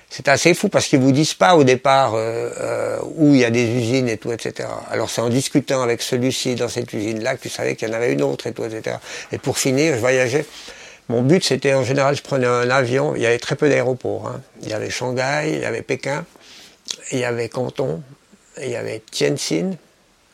c'est 0.09 0.29
assez 0.29 0.53
fou 0.53 0.69
parce 0.69 0.87
qu'ils 0.87 0.99
vous 0.99 1.11
disent 1.11 1.33
pas 1.33 1.55
au 1.55 1.63
départ 1.63 2.15
euh, 2.15 2.49
euh, 2.59 2.99
où 3.15 3.33
il 3.33 3.41
y 3.41 3.45
a 3.45 3.49
des 3.49 3.65
usines 3.65 4.07
et 4.07 4.17
tout, 4.17 4.31
etc. 4.31 4.69
Alors 4.89 5.09
c'est 5.09 5.21
en 5.21 5.29
discutant 5.29 5.81
avec 5.81 6.01
celui-ci 6.01 6.55
dans 6.55 6.69
cette 6.69 6.93
usine-là 6.93 7.35
que 7.35 7.41
tu 7.41 7.49
savais 7.49 7.75
qu'il 7.75 7.89
y 7.89 7.91
en 7.91 7.93
avait 7.93 8.13
une 8.13 8.23
autre 8.23 8.47
et 8.47 8.53
tout, 8.53 8.63
etc. 8.63 8.97
Et 9.33 9.37
pour 9.37 9.57
finir, 9.57 9.95
je 9.95 9.99
voyageais 9.99 10.45
mon 11.09 11.21
but, 11.21 11.43
c'était 11.43 11.73
en 11.73 11.83
général, 11.83 12.15
je 12.15 12.23
prenais 12.23 12.47
un 12.47 12.69
avion. 12.69 13.15
Il 13.15 13.21
y 13.21 13.25
avait 13.25 13.37
très 13.37 13.55
peu 13.55 13.69
d'aéroports. 13.69 14.27
Hein. 14.27 14.41
Il 14.61 14.69
y 14.69 14.73
avait 14.73 14.89
Shanghai, 14.89 15.51
il 15.53 15.61
y 15.61 15.65
avait 15.65 15.83
Pékin, 15.83 16.25
il 17.11 17.19
y 17.19 17.25
avait 17.25 17.49
Canton, 17.49 18.01
il 18.61 18.69
y 18.69 18.75
avait 18.75 19.01
Tianjin. 19.11 19.71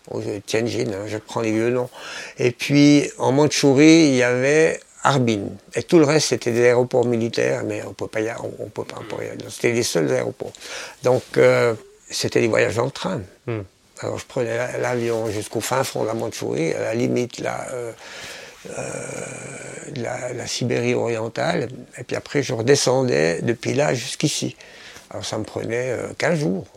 Oh, 0.10 0.22
Tianjin, 0.46 0.92
hein, 0.94 1.06
je 1.08 1.18
prends 1.18 1.42
les 1.42 1.52
vieux 1.52 1.70
noms. 1.70 1.90
Et 2.38 2.52
puis 2.52 3.10
en 3.18 3.32
Mandchourie, 3.32 4.08
il 4.08 4.16
y 4.16 4.24
avait 4.24 4.80
Harbin. 5.04 5.50
Et 5.76 5.84
tout 5.84 6.00
le 6.00 6.06
reste, 6.06 6.30
c'était 6.30 6.52
des 6.52 6.66
aéroports 6.66 7.06
militaires, 7.06 7.64
mais 7.66 7.84
on 7.86 7.94
peut 7.94 8.08
pas 8.08 8.22
y 8.22 8.32
on, 8.60 8.70
peut 8.70 8.84
pas, 8.84 8.98
C'était 9.50 9.74
les 9.74 9.84
seuls 9.84 10.12
aéroports. 10.12 10.54
Donc 11.04 11.24
euh, 11.38 11.74
c'était 12.10 12.42
des 12.42 12.48
voyages 12.48 12.80
en 12.80 12.90
train. 12.90 13.22
Hmm. 13.46 13.62
Alors 14.00 14.18
je 14.18 14.26
prenais 14.26 14.80
l'avion 14.80 15.30
jusqu'au 15.30 15.62
fin 15.62 15.84
fond 15.84 16.04
de 16.04 16.08
la 16.08 16.14
Mandchourie, 16.14 16.74
à 16.74 16.80
la 16.80 16.94
limite 16.94 17.40
là. 17.40 17.68
Euh, 17.72 17.92
euh, 18.70 18.84
la, 19.96 20.48
Sibérie 20.48 20.94
orientale, 20.94 21.70
et 21.98 22.04
puis 22.04 22.16
après 22.16 22.44
je 22.44 22.54
redescendais 22.54 23.42
depuis 23.42 23.74
là 23.74 23.94
jusqu'ici. 23.94 24.56
Alors 25.10 25.26
ça 25.26 25.38
me 25.38 25.44
prenait 25.44 25.96
15 26.18 26.32
euh, 26.32 26.42
jours. 26.42 26.68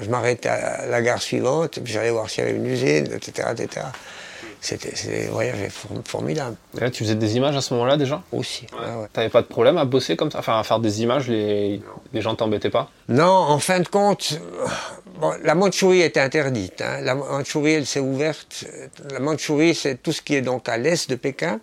Je 0.00 0.08
m'arrêtais 0.08 0.48
à 0.48 0.86
la 0.86 1.02
gare 1.02 1.20
suivante, 1.20 1.78
j'allais 1.84 2.10
voir 2.10 2.28
s'il 2.28 2.44
y 2.44 2.46
avait 2.46 2.56
une 2.56 2.66
usine, 2.66 3.08
etc. 3.12 3.48
etc. 3.52 3.86
C'était 4.60 4.92
un 5.26 5.30
voyage 5.30 5.56
formidable. 6.04 6.56
Et 6.80 6.90
tu 6.90 7.04
faisais 7.04 7.14
des 7.14 7.36
images 7.36 7.56
à 7.56 7.62
ce 7.62 7.72
moment-là 7.74 7.96
déjà? 7.96 8.22
Aussi. 8.30 8.66
Ouais. 8.72 9.06
T'avais 9.12 9.30
pas 9.30 9.40
de 9.40 9.46
problème 9.46 9.78
à 9.78 9.86
bosser 9.86 10.16
comme 10.16 10.30
ça, 10.30 10.40
enfin 10.40 10.60
à 10.60 10.64
faire 10.64 10.80
des 10.80 11.02
images, 11.02 11.28
les, 11.28 11.80
les 12.12 12.20
gens 12.20 12.34
t'embêtaient 12.34 12.68
pas? 12.70 12.90
Non, 13.08 13.24
en 13.24 13.58
fin 13.58 13.80
de 13.80 13.88
compte, 13.88 14.38
la 15.42 15.54
Mandchourie 15.54 16.02
était 16.02 16.20
interdite. 16.20 16.82
Hein. 16.82 17.00
La 17.00 17.14
Mandchourie, 17.14 17.72
elle 17.72 17.86
s'est 17.86 18.00
ouverte. 18.00 18.66
La 19.10 19.20
Mandchourie, 19.20 19.74
c'est 19.74 20.02
tout 20.02 20.12
ce 20.12 20.20
qui 20.20 20.34
est 20.34 20.42
donc 20.42 20.68
à 20.68 20.76
l'est 20.76 21.08
de 21.08 21.14
Pékin. 21.14 21.58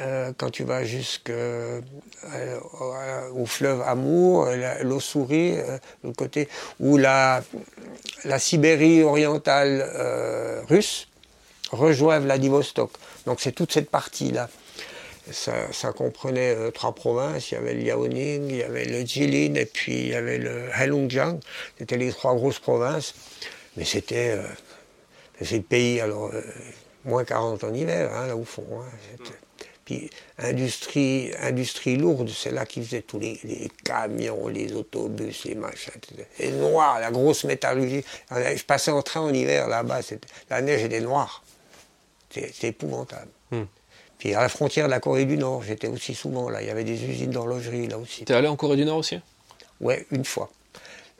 Euh, 0.00 0.32
quand 0.38 0.50
tu 0.50 0.64
vas 0.64 0.84
jusqu'au 0.84 1.32
euh, 1.32 1.80
fleuve 3.44 3.82
Amour, 3.82 4.48
l'eau 4.82 5.00
souris, 5.00 5.58
euh, 5.58 5.78
le 6.04 6.12
côté 6.12 6.48
où 6.78 6.96
la, 6.96 7.42
la 8.24 8.38
Sibérie 8.38 9.02
orientale 9.02 9.84
russe 10.68 11.08
rejoint 11.70 12.18
Vladivostok. 12.20 12.92
Donc 13.26 13.40
c'est 13.40 13.52
toute 13.52 13.72
cette 13.72 13.90
partie-là. 13.90 14.48
Ça, 15.32 15.92
comprenait 15.92 16.56
euh, 16.56 16.70
trois 16.70 16.92
provinces. 16.92 17.50
Il 17.50 17.54
y 17.54 17.56
avait 17.56 17.74
le 17.74 17.82
Liaoning, 17.82 18.48
il 18.48 18.56
y 18.56 18.62
avait 18.62 18.84
le 18.84 19.06
Jilin 19.06 19.54
et 19.54 19.66
puis 19.66 19.92
il 19.92 20.08
y 20.08 20.14
avait 20.14 20.38
le 20.38 20.68
Heilongjiang. 20.76 21.38
C'était 21.78 21.98
les 21.98 22.10
trois 22.12 22.34
grosses 22.34 22.58
provinces. 22.58 23.14
Mais 23.76 23.84
c'était 23.84 24.36
euh, 24.36 24.42
le 25.40 25.60
pays, 25.60 26.00
alors, 26.00 26.30
euh, 26.34 26.42
moins 27.04 27.24
40 27.24 27.62
en 27.62 27.72
hiver, 27.72 28.12
hein, 28.12 28.26
là 28.26 28.36
au 28.36 28.44
fond. 28.44 28.66
Hein, 28.80 29.24
puis 29.84 30.10
industrie, 30.38 31.32
industrie 31.40 31.96
lourde, 31.96 32.28
c'est 32.28 32.52
là 32.52 32.64
qu'ils 32.64 32.84
faisaient 32.84 33.02
tous 33.02 33.18
les, 33.18 33.40
camions, 33.84 34.46
les 34.48 34.72
autobus, 34.72 35.44
les 35.44 35.54
machins. 35.54 35.92
Et 36.38 36.50
noir, 36.50 37.00
la 37.00 37.10
grosse 37.10 37.44
métallurgie. 37.44 38.04
Je 38.30 38.62
passais 38.64 38.92
en 38.92 39.02
train 39.02 39.20
en 39.20 39.34
hiver 39.34 39.68
là-bas, 39.68 40.00
la 40.48 40.62
neige 40.62 40.84
était 40.84 41.00
noire. 41.00 41.42
C'était 42.30 42.68
épouvantable. 42.68 43.30
Hmm. 43.50 43.64
Puis 44.18 44.34
à 44.34 44.42
la 44.42 44.48
frontière 44.48 44.86
de 44.86 44.90
la 44.90 45.00
Corée 45.00 45.24
du 45.24 45.36
Nord, 45.36 45.62
j'étais 45.62 45.88
aussi 45.88 46.14
souvent 46.14 46.48
là. 46.48 46.62
Il 46.62 46.68
y 46.68 46.70
avait 46.70 46.84
des 46.84 47.04
usines 47.04 47.30
d'horlogerie 47.30 47.88
là 47.88 47.98
aussi. 47.98 48.24
T'es 48.24 48.34
allé 48.34 48.48
en 48.48 48.56
Corée 48.56 48.76
du 48.76 48.84
Nord 48.84 48.98
aussi? 48.98 49.18
Ouais, 49.80 50.06
une 50.10 50.24
fois. 50.24 50.50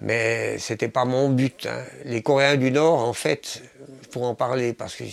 Mais 0.01 0.59
c'était 0.59 0.89
pas 0.89 1.05
mon 1.05 1.31
but. 1.31 1.67
Hein. 1.67 1.83
Les 2.05 2.23
Coréens 2.23 2.57
du 2.57 2.71
Nord, 2.71 2.99
en 2.99 3.13
fait, 3.13 3.63
pour 4.11 4.25
en 4.25 4.35
parler, 4.35 4.73
parce 4.73 4.95
que 4.95 5.05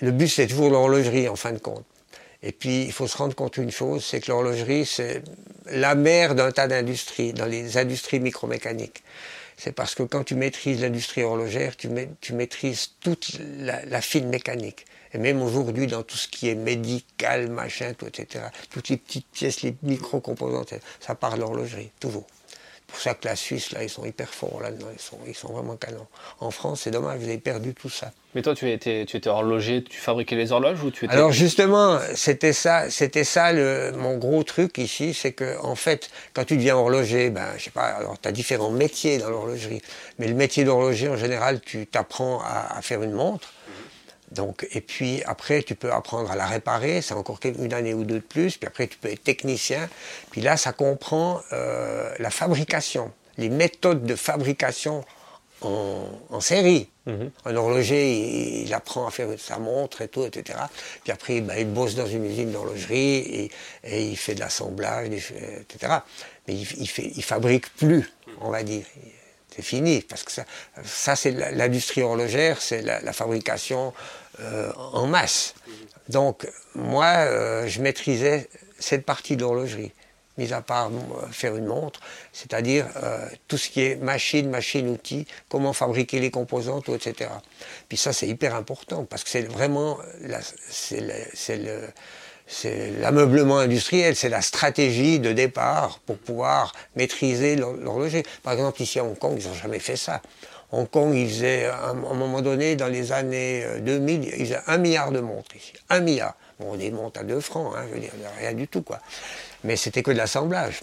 le 0.00 0.10
but 0.10 0.28
c'est 0.28 0.46
toujours 0.46 0.70
l'horlogerie 0.70 1.28
en 1.28 1.36
fin 1.36 1.52
de 1.52 1.58
compte. 1.58 1.84
Et 2.42 2.52
puis 2.52 2.84
il 2.84 2.92
faut 2.92 3.08
se 3.08 3.16
rendre 3.16 3.34
compte 3.34 3.58
d'une 3.58 3.70
chose, 3.70 4.04
c'est 4.04 4.20
que 4.20 4.30
l'horlogerie 4.30 4.86
c'est 4.86 5.22
la 5.66 5.96
mère 5.96 6.34
d'un 6.36 6.52
tas 6.52 6.68
d'industries, 6.68 7.32
dans 7.32 7.46
les 7.46 7.76
industries 7.76 8.20
micromécaniques 8.20 9.02
c'est 9.58 9.72
parce 9.72 9.94
que 9.96 10.04
quand 10.04 10.22
tu 10.22 10.36
maîtrises 10.36 10.80
l'industrie 10.80 11.24
horlogère, 11.24 11.76
tu, 11.76 11.88
maîtrises 12.32 12.92
toute 13.00 13.38
la, 13.58 14.00
fine 14.00 14.28
mécanique. 14.28 14.86
Et 15.12 15.18
même 15.18 15.42
aujourd'hui, 15.42 15.88
dans 15.88 16.04
tout 16.04 16.16
ce 16.16 16.28
qui 16.28 16.48
est 16.48 16.54
médical, 16.54 17.50
machin, 17.50 17.92
tout, 17.92 18.06
etc., 18.06 18.46
toutes 18.70 18.88
les 18.88 18.96
petites 18.96 19.26
pièces, 19.32 19.62
les 19.62 19.74
micro-composantes, 19.82 20.74
ça 21.00 21.14
part 21.14 21.34
de 21.34 21.40
l'horlogerie, 21.40 21.90
toujours 21.98 22.26
pour 22.88 22.98
ça 22.98 23.14
que 23.14 23.28
la 23.28 23.36
Suisse, 23.36 23.70
là, 23.72 23.82
ils 23.82 23.88
sont 23.90 24.04
hyper 24.04 24.28
forts 24.28 24.60
là-dedans, 24.60 24.88
ils 24.92 25.00
sont, 25.00 25.18
ils 25.26 25.34
sont 25.34 25.52
vraiment 25.52 25.76
canons. 25.76 26.06
En 26.40 26.50
France, 26.50 26.80
c'est 26.82 26.90
dommage, 26.90 27.18
vous 27.20 27.28
avez 27.28 27.38
perdu 27.38 27.74
tout 27.74 27.90
ça. 27.90 28.10
Mais 28.34 28.42
toi, 28.42 28.54
tu 28.54 28.70
étais, 28.70 29.04
tu 29.06 29.18
étais 29.18 29.28
horloger, 29.28 29.84
tu 29.84 29.98
fabriquais 29.98 30.36
les 30.36 30.52
horloges 30.52 30.82
ou 30.82 30.90
tu 30.90 31.04
étais... 31.04 31.14
Alors 31.14 31.30
justement, 31.30 31.98
c'était 32.14 32.54
ça, 32.54 32.90
c'était 32.90 33.24
ça 33.24 33.52
le, 33.52 33.92
mon 33.92 34.16
gros 34.16 34.42
truc 34.42 34.78
ici, 34.78 35.12
c'est 35.12 35.32
que 35.32 35.58
en 35.62 35.74
fait, 35.74 36.10
quand 36.32 36.44
tu 36.44 36.56
deviens 36.56 36.76
horloger, 36.76 37.30
ben, 37.30 37.46
je 37.58 37.64
sais 37.64 37.70
pas, 37.70 37.84
alors 37.84 38.18
tu 38.20 38.26
as 38.26 38.32
différents 38.32 38.70
métiers 38.70 39.18
dans 39.18 39.28
l'horlogerie, 39.30 39.82
mais 40.18 40.26
le 40.26 40.34
métier 40.34 40.64
d'horloger, 40.64 41.08
en 41.08 41.16
général, 41.16 41.60
tu 41.60 41.86
t'apprends 41.86 42.40
à, 42.40 42.78
à 42.78 42.82
faire 42.82 43.02
une 43.02 43.12
montre, 43.12 43.52
donc, 44.32 44.66
et 44.72 44.80
puis 44.80 45.22
après, 45.24 45.62
tu 45.62 45.74
peux 45.74 45.92
apprendre 45.92 46.30
à 46.30 46.36
la 46.36 46.46
réparer, 46.46 47.00
c'est 47.00 47.14
encore 47.14 47.38
une 47.44 47.72
année 47.72 47.94
ou 47.94 48.04
deux 48.04 48.16
de 48.16 48.20
plus, 48.20 48.56
puis 48.56 48.66
après, 48.66 48.86
tu 48.86 48.98
peux 48.98 49.10
être 49.10 49.22
technicien. 49.22 49.88
Puis 50.30 50.40
là, 50.40 50.56
ça 50.56 50.72
comprend 50.72 51.40
euh, 51.52 52.12
la 52.18 52.30
fabrication, 52.30 53.12
les 53.38 53.48
méthodes 53.48 54.04
de 54.04 54.14
fabrication 54.14 55.04
en, 55.62 56.40
série. 56.40 56.88
Mhm. 57.06 57.30
Un 57.46 57.56
horloger, 57.56 58.62
il, 58.62 58.72
apprend 58.74 59.06
à 59.06 59.10
faire 59.10 59.28
sa 59.38 59.58
montre 59.58 60.02
et 60.02 60.08
tout, 60.08 60.24
etc. 60.24 60.58
Puis 61.02 61.12
après, 61.12 61.40
bah, 61.40 61.58
il 61.58 61.72
bosse 61.72 61.94
dans 61.94 62.06
une 62.06 62.24
usine 62.26 62.52
d'horlogerie 62.52 63.50
et, 63.84 64.10
il 64.10 64.16
fait 64.16 64.34
de 64.34 64.40
l'assemblage, 64.40 65.08
etc. 65.08 65.94
Mais 66.46 66.54
il, 66.54 66.66
il, 66.78 66.88
fait, 66.88 67.10
il 67.16 67.24
fabrique 67.24 67.74
plus, 67.76 68.12
on 68.40 68.50
va 68.50 68.62
dire 68.62 68.84
c'est 69.58 69.64
fini, 69.64 70.02
parce 70.02 70.22
que 70.22 70.30
ça, 70.30 70.44
ça 70.84 71.16
c'est 71.16 71.32
l'industrie 71.32 72.02
horlogère, 72.02 72.62
c'est 72.62 72.80
la, 72.80 73.12
fabrication 73.12 73.92
euh, 74.40 74.70
en 74.92 75.08
masse. 75.08 75.54
Donc, 76.08 76.48
moi, 76.76 77.06
euh, 77.06 77.66
je 77.66 77.82
maîtrisais 77.82 78.48
cette 78.78 79.04
partie 79.04 79.36
de 79.36 79.40
l'horlogerie, 79.40 79.90
mis 80.36 80.52
à 80.52 80.62
part 80.62 80.90
euh, 80.90 81.26
faire 81.32 81.56
une 81.56 81.66
montre, 81.66 81.98
c'est-à-dire 82.32 82.86
tout 83.48 83.58
ce 83.58 83.68
qui 83.68 83.82
est 83.82 83.96
machine, 83.96 84.48
machine-outil, 84.48 85.26
comment 85.48 85.72
fabriquer 85.72 86.20
les 86.20 86.30
composants, 86.30 86.80
tout, 86.80 86.94
etc. 86.94 87.28
Puis 87.88 87.98
ça, 87.98 88.12
c'est 88.12 88.28
hyper 88.28 88.54
important, 88.54 89.04
parce 89.06 89.24
que 89.24 89.30
c'est 89.30 89.42
vraiment, 89.42 89.98
c'est 90.70 91.00
le 91.00 91.80
c'est 92.48 92.92
l'ameublement 93.00 93.58
industriel, 93.58 94.16
c'est 94.16 94.30
la 94.30 94.40
stratégie 94.40 95.20
de 95.20 95.32
départ 95.32 96.00
pour 96.06 96.16
pouvoir 96.16 96.72
maîtriser 96.96 97.56
l'horloger. 97.56 98.24
Par 98.42 98.54
exemple, 98.54 98.80
ici 98.82 98.98
à 98.98 99.04
Hong 99.04 99.18
Kong, 99.18 99.36
ils 99.38 99.46
n'ont 99.46 99.54
jamais 99.54 99.78
fait 99.78 99.96
ça. 99.96 100.22
Hong 100.72 100.88
Kong, 100.88 101.14
ils 101.14 101.28
faisaient, 101.28 101.66
à 101.66 101.90
un 101.90 101.94
moment 101.94 102.40
donné, 102.40 102.74
dans 102.74 102.88
les 102.88 103.12
années 103.12 103.64
2000, 103.80 104.20
euh, 104.20 104.24
ils 104.38 104.46
faisaient 104.46 104.60
un 104.66 104.78
milliard 104.78 105.12
de 105.12 105.20
montres 105.20 105.54
ici. 105.56 105.72
Un 105.88 106.00
milliard. 106.00 106.34
Bon, 106.58 106.74
des 106.74 106.90
montres 106.90 107.20
à 107.20 107.22
deux 107.22 107.40
francs, 107.40 107.74
hein, 107.76 107.84
je 107.88 107.94
veux 107.94 108.00
dire, 108.00 108.12
rien 108.38 108.52
du 108.52 108.66
tout, 108.66 108.82
quoi. 108.82 108.98
Mais 109.64 109.76
c'était 109.76 110.02
que 110.02 110.10
de 110.10 110.16
l'assemblage. 110.16 110.80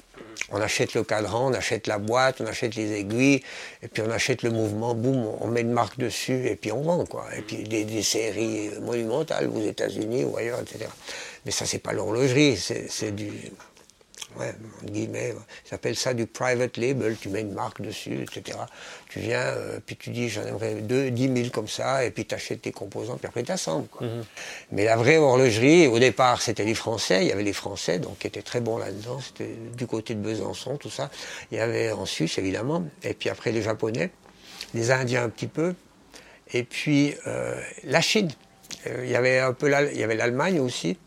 On 0.52 0.62
achète 0.62 0.94
le 0.94 1.04
cadran, 1.04 1.52
on 1.52 1.54
achète 1.54 1.88
la 1.88 1.98
boîte, 1.98 2.42
on 2.42 2.46
achète 2.46 2.76
les 2.76 2.94
aiguilles, 2.94 3.42
et 3.82 3.88
puis 3.88 4.04
on 4.06 4.12
achète 4.12 4.44
le 4.44 4.52
mouvement, 4.52 4.94
boum, 4.94 5.32
on 5.40 5.48
met 5.48 5.62
une 5.62 5.72
marque 5.72 5.98
dessus, 5.98 6.48
et 6.48 6.56
puis 6.56 6.72
on 6.72 6.82
vend, 6.82 7.06
quoi. 7.06 7.26
Et 7.38 7.42
puis 7.42 7.64
des, 7.64 7.84
des 7.84 8.04
séries 8.04 8.72
monumentales 8.82 9.50
aux 9.50 9.62
États-Unis 9.62 10.24
ou 10.26 10.38
ailleurs, 10.38 10.60
etc. 10.62 10.86
Mais 11.46 11.52
ça, 11.52 11.66
c'est 11.66 11.80
pas 11.80 11.94
l'horlogerie, 11.94 12.58
c'est 12.58 13.16
du. 13.16 13.32
Ouais, 14.38 14.54
guillemets. 14.84 15.34
Ils 15.70 15.76
appellent 15.76 15.96
ça 15.96 16.14
du 16.14 16.28
private 16.28 16.76
label. 16.76 17.16
Tu 17.16 17.30
mets 17.30 17.42
une 17.42 17.54
marque 17.54 17.82
dessus, 17.82 18.24
etc. 18.24 18.58
Tu 19.10 19.20
viens, 19.20 19.40
euh, 19.40 19.80
puis 19.86 19.96
tu 19.96 20.10
dis 20.10 20.28
j'en 20.28 20.44
aimerais 20.44 20.76
deux, 20.76 21.10
10 21.10 21.34
000 21.44 21.50
comme 21.52 21.70
ça, 21.70 22.04
et 22.04 22.12
puis 22.12 22.26
tu 22.26 22.36
achètes 22.36 22.64
tes 22.64 22.74
composants, 22.74 23.16
puis 23.16 23.28
après 23.28 23.44
tu 23.44 23.54
assembles. 23.54 23.88
Mhm. 24.02 24.26
Mais 24.74 24.84
la 24.84 24.98
vraie 24.98 25.18
horlogerie, 25.18 25.88
au 25.88 26.00
départ, 26.00 26.42
c'était 26.42 26.66
les 26.66 26.76
Français. 26.76 27.22
Il 27.22 27.30
y 27.30 27.32
avait 27.32 27.44
les 27.44 27.54
Français, 27.54 28.00
donc 28.00 28.20
qui 28.20 28.28
étaient 28.28 28.42
très 28.42 28.60
bons 28.60 28.78
là-dedans. 28.78 29.22
C'était 29.22 29.56
du 29.78 29.88
côté 29.88 30.16
de 30.16 30.20
Besançon, 30.20 30.76
tout 30.76 30.90
ça. 30.90 31.10
Il 31.52 31.58
y 31.58 31.62
avait 31.62 31.92
en 31.92 32.06
Suisse, 32.06 32.38
évidemment. 32.38 32.84
Et 33.04 33.14
puis 33.14 33.30
après 33.30 33.54
les 33.54 33.62
Japonais, 33.62 34.12
les 34.74 34.92
Indiens 34.92 35.24
un 35.24 35.30
petit 35.30 35.48
peu. 35.48 35.76
Et 36.52 36.64
puis 36.64 37.16
euh, 37.26 37.56
la 37.86 38.02
Chine. 38.02 38.32
Euh, 38.88 39.06
il 39.06 39.12
y 39.12 39.16
avait 39.16 39.40
un 39.40 39.54
peu 39.54 39.72
il 39.94 40.00
y 40.00 40.04
avait 40.04 40.16
l'Allemagne 40.16 40.60
aussi. 40.60 40.98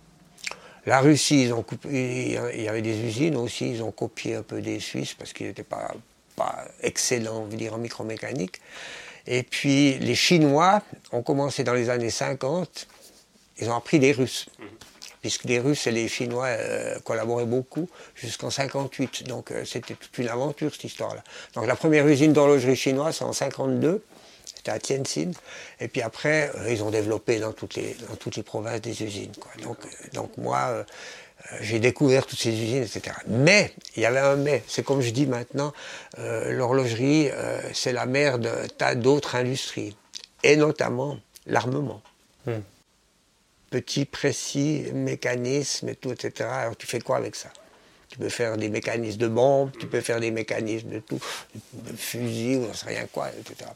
La 0.88 1.00
Russie, 1.00 1.42
ils 1.42 1.52
ont 1.52 1.66
il 1.85 2.62
y 2.62 2.66
avait 2.66 2.80
des 2.80 2.99
usines 2.99 3.37
aussi, 3.37 3.73
ils 3.73 3.83
ont 3.83 3.90
copié 3.90 4.37
un 4.37 4.42
peu 4.42 4.62
des 4.62 4.80
Suisses 4.80 5.12
parce 5.12 5.35
qu'ils 5.35 5.49
n'étaient 5.49 5.62
pas, 5.62 5.92
pas 6.35 6.64
excellents, 6.80 7.42
on 7.42 7.45
veut 7.45 7.59
dire, 7.59 7.75
en 7.75 7.76
micromécanique. 7.76 8.62
Et 9.26 9.42
puis 9.42 9.99
les 9.99 10.14
Chinois 10.14 10.80
ont 11.12 11.21
commencé 11.21 11.62
dans 11.62 11.75
les 11.75 11.90
années 11.90 12.09
50, 12.09 12.88
ils 13.59 13.68
ont 13.68 13.76
appris 13.76 13.99
des 13.99 14.12
Russes. 14.12 14.47
Puisque 15.21 15.45
les 15.45 15.59
Russes 15.59 15.87
et 15.87 15.90
les 15.90 16.09
Chinois 16.09 16.47
euh, 16.47 16.99
collaboraient 17.00 17.45
beaucoup 17.45 17.90
jusqu'en 18.14 18.49
58. 18.49 19.25
Donc 19.25 19.50
euh, 19.50 19.66
c'était 19.66 19.92
toute 19.92 20.16
une 20.16 20.28
aventure 20.28 20.73
cette 20.73 20.85
histoire-là. 20.85 21.23
Donc 21.52 21.66
la 21.66 21.76
première 21.76 22.09
usine 22.09 22.33
d'horlogerie 22.33 22.76
chinoise, 22.76 23.16
c'est 23.16 23.25
en 23.25 23.35
52 23.35 24.02
à 24.68 24.78
Tianjin. 24.78 25.32
Et 25.80 25.88
puis 25.88 26.02
après, 26.02 26.50
euh, 26.56 26.70
ils 26.72 26.82
ont 26.82 26.90
développé 26.90 27.38
dans 27.38 27.52
toutes 27.52 27.75
les, 27.75 27.96
dans 28.08 28.16
toutes 28.16 28.37
les 28.37 28.42
provinces 28.42 28.80
des 28.80 29.02
usines. 29.02 29.32
Donc, 29.62 29.78
euh, 29.84 29.88
donc 30.12 30.37
moi, 30.37 30.58
euh, 30.68 30.84
j'ai 31.60 31.78
découvert 31.78 32.26
toutes 32.26 32.38
ces 32.38 32.50
usines, 32.50 32.82
etc. 32.82 33.16
Mais, 33.26 33.72
il 33.96 34.02
y 34.02 34.06
avait 34.06 34.18
un 34.18 34.37
mais. 34.37 34.62
C'est 34.66 34.84
comme 34.84 35.00
je 35.00 35.10
dis 35.10 35.26
maintenant, 35.26 35.72
l'horlogerie, 36.18 37.30
c'est 37.72 37.92
la 37.92 38.06
mère 38.06 38.38
de 38.40 38.50
tas 38.76 38.96
d'autres 38.96 39.37
industries. 39.37 39.96
Et 40.42 40.56
notamment 40.56 41.16
l'armement. 41.46 42.02
Hmm. 42.44 42.60
Petit, 43.70 44.04
précis, 44.04 44.87
mécanisme 44.92 45.88
et 45.88 45.94
tout, 45.94 46.10
etc. 46.10 46.48
Alors 46.50 46.76
tu 46.76 46.87
fais 46.87 47.00
quoi 47.00 47.16
avec 47.16 47.37
ça? 47.37 47.50
Tu 48.08 48.18
peux 48.18 48.30
faire 48.30 48.56
des 48.56 48.68
mécanismes 48.68 49.18
de 49.18 49.28
bombes, 49.28 49.70
tu 49.78 49.87
peux 49.87 50.00
faire 50.00 50.20
des 50.20 50.30
mécanismes 50.30 50.88
de 50.88 50.98
tout, 51.00 51.20
de 51.72 51.96
fusils, 51.96 52.56
ou 52.56 52.68
ne 52.68 52.72
sais 52.72 52.87
rien 52.87 53.06
quoi, 53.12 53.28
etc. 53.38 53.70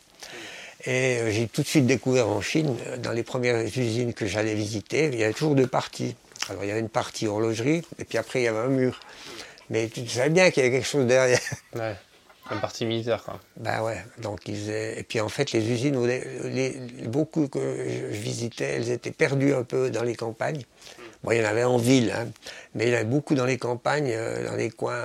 Et 0.84 1.18
euh, 1.18 1.30
j'ai 1.30 1.46
tout 1.46 1.62
de 1.62 1.66
suite 1.66 1.86
découvert 1.86 2.28
en 2.28 2.40
Chine, 2.40 2.76
euh, 2.86 2.96
dans 2.96 3.12
les 3.12 3.22
premières 3.22 3.60
usines 3.60 4.14
que 4.14 4.26
j'allais 4.26 4.54
visiter, 4.54 5.06
il 5.06 5.18
y 5.18 5.24
avait 5.24 5.32
toujours 5.32 5.54
deux 5.54 5.66
parties. 5.66 6.16
Alors 6.48 6.64
il 6.64 6.68
y 6.68 6.70
avait 6.70 6.80
une 6.80 6.88
partie 6.88 7.28
horlogerie, 7.28 7.82
et 7.98 8.04
puis 8.04 8.18
après 8.18 8.40
il 8.40 8.44
y 8.44 8.48
avait 8.48 8.58
un 8.58 8.68
mur. 8.68 8.98
Mais 9.70 9.88
tu 9.88 10.06
savais 10.08 10.30
bien 10.30 10.50
qu'il 10.50 10.62
y 10.62 10.66
avait 10.66 10.74
quelque 10.76 10.88
chose 10.88 11.06
derrière. 11.06 11.38
Ouais, 11.74 11.94
une 12.50 12.60
partie 12.60 12.84
militaire 12.84 13.22
quoi. 13.22 13.38
Ben 13.56 13.82
ouais, 13.82 14.04
donc 14.18 14.40
ils 14.48 14.70
Et 14.70 15.04
puis 15.08 15.20
en 15.20 15.28
fait 15.28 15.52
les 15.52 15.70
usines, 15.70 16.04
les, 16.04 16.70
beaucoup 17.06 17.46
que 17.46 17.60
je 17.60 18.16
visitais, 18.16 18.64
elles 18.64 18.90
étaient 18.90 19.12
perdues 19.12 19.54
un 19.54 19.62
peu 19.62 19.90
dans 19.90 20.02
les 20.02 20.16
campagnes. 20.16 20.62
Bon, 21.22 21.30
il 21.30 21.38
y 21.38 21.40
en 21.40 21.48
avait 21.48 21.62
en 21.62 21.78
ville, 21.78 22.12
hein, 22.14 22.26
mais 22.74 22.86
il 22.86 22.90
y 22.90 22.92
en 22.92 22.96
avait 22.96 23.04
beaucoup 23.04 23.36
dans 23.36 23.46
les 23.46 23.56
campagnes, 23.56 24.10
euh, 24.10 24.48
dans 24.48 24.56
les 24.56 24.70
coins 24.70 25.04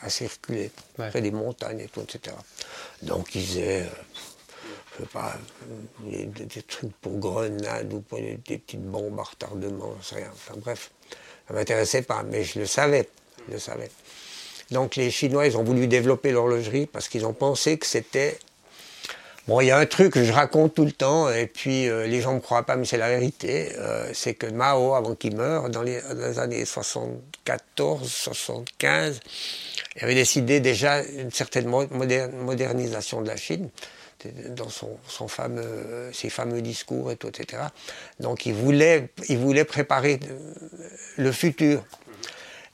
assez 0.00 0.28
reculés, 0.28 0.70
près 0.96 1.20
des 1.20 1.32
montagnes 1.32 1.80
et 1.80 1.88
tout, 1.88 2.02
etc. 2.02 2.36
Donc 3.02 3.34
ils 3.34 3.44
faisaient 3.44 3.84
pas, 5.04 5.34
des, 6.00 6.62
trucs 6.62 6.92
pour 7.00 7.18
grenades 7.18 7.92
ou 7.92 8.00
pour 8.00 8.18
des, 8.18 8.36
petites 8.36 8.82
bombes 8.82 9.18
à 9.18 9.22
retardement, 9.22 9.94
rien. 10.12 10.30
Enfin 10.32 10.54
bref, 10.56 10.90
ça 11.48 11.54
m'intéressait 11.54 12.02
pas, 12.02 12.22
mais 12.22 12.44
je 12.44 12.58
le 12.58 12.66
savais, 12.66 13.08
je 13.46 13.54
le 13.54 13.58
savais. 13.58 13.90
Donc 14.70 14.96
les 14.96 15.10
Chinois, 15.10 15.46
ils 15.46 15.56
ont 15.56 15.62
voulu 15.62 15.86
développer 15.86 16.32
l'horlogerie 16.32 16.86
parce 16.86 17.08
qu'ils 17.08 17.26
ont 17.26 17.32
pensé 17.32 17.78
que 17.78 17.86
c'était... 17.86 18.38
Bon, 19.46 19.60
il 19.60 19.66
y 19.66 19.70
a 19.70 19.78
un 19.78 19.86
truc 19.86 20.12
que 20.12 20.24
je 20.24 20.32
raconte 20.32 20.74
tout 20.74 20.84
le 20.84 20.90
temps, 20.90 21.30
et 21.30 21.46
puis 21.46 21.88
euh, 21.88 22.08
les 22.08 22.20
gens 22.20 22.30
ne 22.30 22.36
me 22.36 22.40
croient 22.40 22.64
pas, 22.64 22.74
mais 22.74 22.84
c'est 22.84 22.96
la 22.96 23.10
vérité, 23.10 23.70
euh, 23.78 24.10
c'est 24.12 24.34
que 24.34 24.46
Mao, 24.46 24.94
avant 24.94 25.14
qu'il 25.14 25.36
meure, 25.36 25.70
dans 25.70 25.82
les, 25.82 26.00
dans 26.02 26.26
les 26.26 26.40
années 26.40 26.64
74, 26.64 28.10
75, 28.10 29.20
il 29.94 30.02
avait 30.02 30.16
décidé 30.16 30.58
déjà 30.58 31.04
une 31.04 31.30
certaine 31.30 31.68
modernisation 31.68 33.22
de 33.22 33.28
la 33.28 33.36
Chine 33.36 33.70
dans 34.50 34.68
son, 34.68 35.28
fameux, 35.28 36.10
ses 36.12 36.30
fameux 36.30 36.62
discours 36.62 37.10
et 37.10 37.16
tout, 37.16 37.28
etc. 37.28 37.62
Donc 38.20 38.46
il 38.46 38.54
voulait, 38.54 39.08
il 39.28 39.38
voulait 39.38 39.64
préparer 39.64 40.20
le 41.16 41.32
futur. 41.32 41.84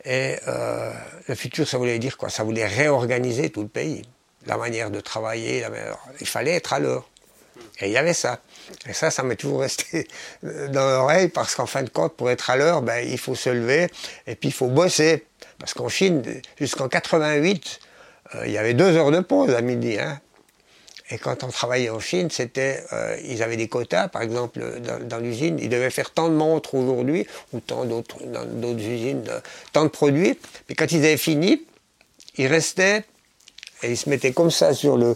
Et 0.05 0.37
euh, 0.49 0.93
le 1.29 1.35
futur, 1.35 1.69
ça 1.69 1.79
voulait 1.79 1.99
dire 1.99 2.17
quoi? 2.17 2.29
Ça 2.29 2.43
voulait 2.43 2.67
réorganiser 2.67 3.51
tout 3.51 3.63
le 3.63 3.69
pays, 3.69 4.03
la 4.47 4.57
manière 4.57 4.91
de 4.91 5.01
travailler. 5.01 5.65
Il 6.21 6.27
fallait 6.27 6.53
être 6.53 6.73
à 6.73 6.81
l'heure. 6.81 7.09
Et 7.81 7.87
il 7.87 7.93
y 7.93 7.97
avait 7.97 8.15
ça. 8.15 8.41
Et 8.89 8.93
ça, 8.93 9.11
ça 9.11 9.23
m'est 9.23 9.37
toujours 9.37 9.61
resté 9.61 10.09
dans 10.43 10.89
l'oreille 10.89 11.29
parce 11.29 11.55
qu'en 11.55 11.67
fin 11.67 11.83
de 11.83 11.89
compte, 11.89 12.17
pour 12.17 12.31
être 12.31 12.51
à 12.51 12.57
l'heure, 12.57 12.83
ben, 12.83 13.07
il 13.07 13.19
faut 13.19 13.35
se 13.35 13.51
lever 13.51 13.89
et 14.27 14.35
puis 14.35 14.49
il 14.49 14.53
faut 14.53 14.69
bosser. 14.69 15.27
Parce 15.59 15.75
qu'en 15.75 15.89
Chine, 15.89 16.23
jusqu'en 16.59 16.89
88, 16.89 17.81
euh, 18.35 18.47
il 18.47 18.53
y 18.53 18.59
avait 18.59 18.75
deux 18.75 18.97
heures 18.97 19.11
de 19.11 19.21
pause 19.21 19.55
à 19.55 19.61
midi. 19.61 19.99
Hein. 19.99 20.21
Et 21.13 21.19
quand 21.19 21.45
on 21.45 21.49
travaillait 21.49 21.91
en 21.91 22.01
Chine, 22.01 22.31
c'était, 22.31 22.83
euh, 22.95 23.19
ils 23.23 23.43
avaient 23.43 23.59
des 23.59 23.69
quotas, 23.69 24.09
par 24.09 24.23
exemple, 24.23 24.59
dans, 25.05 25.19
l'usine, 25.19 25.59
ils 25.61 25.69
devaient 25.69 25.91
faire 25.91 26.11
tant 26.11 26.31
de 26.31 26.35
montres 26.35 26.75
aujourd'hui, 26.75 27.27
ou 27.53 27.61
tant 27.61 27.85
d'autres, 27.85 28.17
dans 28.25 28.47
d'autres 28.47 28.81
usines, 28.81 29.23
tant 29.75 29.85
de 29.85 29.91
produits. 29.91 30.39
Puis 30.67 30.75
quand 30.75 30.91
ils 30.91 31.05
avaient 31.05 31.19
fini, 31.19 31.67
ils 32.39 32.47
restaient 32.47 33.05
et 33.83 33.91
ils 33.91 33.97
se 33.99 34.09
mettaient 34.09 34.33
comme 34.33 34.51
ça 34.51 34.73
sur 34.73 34.97
le, 34.97 35.15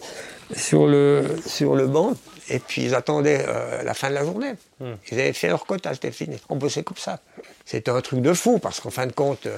sur 0.55 0.87
le, 0.87 1.25
sur 1.47 1.75
le 1.75 1.87
banc, 1.87 2.13
et 2.51 2.59
puis 2.59 2.85
ils 2.85 2.95
attendaient 2.95 3.47
euh, 3.49 3.83
la 3.83 3.95
fin 3.95 4.11
de 4.11 4.15
la 4.15 4.25
journée. 4.25 4.53
Hmm. 4.81 4.97
Ils 5.11 5.19
avaient 5.19 5.33
fait 5.33 5.49
leur 5.49 5.65
quota, 5.65 5.95
c'était 5.95 6.13
fini. 6.13 6.37
On 6.51 6.57
bossait 6.57 6.83
comme 6.83 6.99
ça. 6.99 7.21
C'était 7.65 7.91
un 7.91 8.03
truc 8.03 8.21
de 8.21 8.35
fou, 8.35 8.59
parce 8.59 8.81
qu'en 8.81 8.91
fin 8.91 9.07
de 9.07 9.13
compte, 9.13 9.47
euh, 9.47 9.57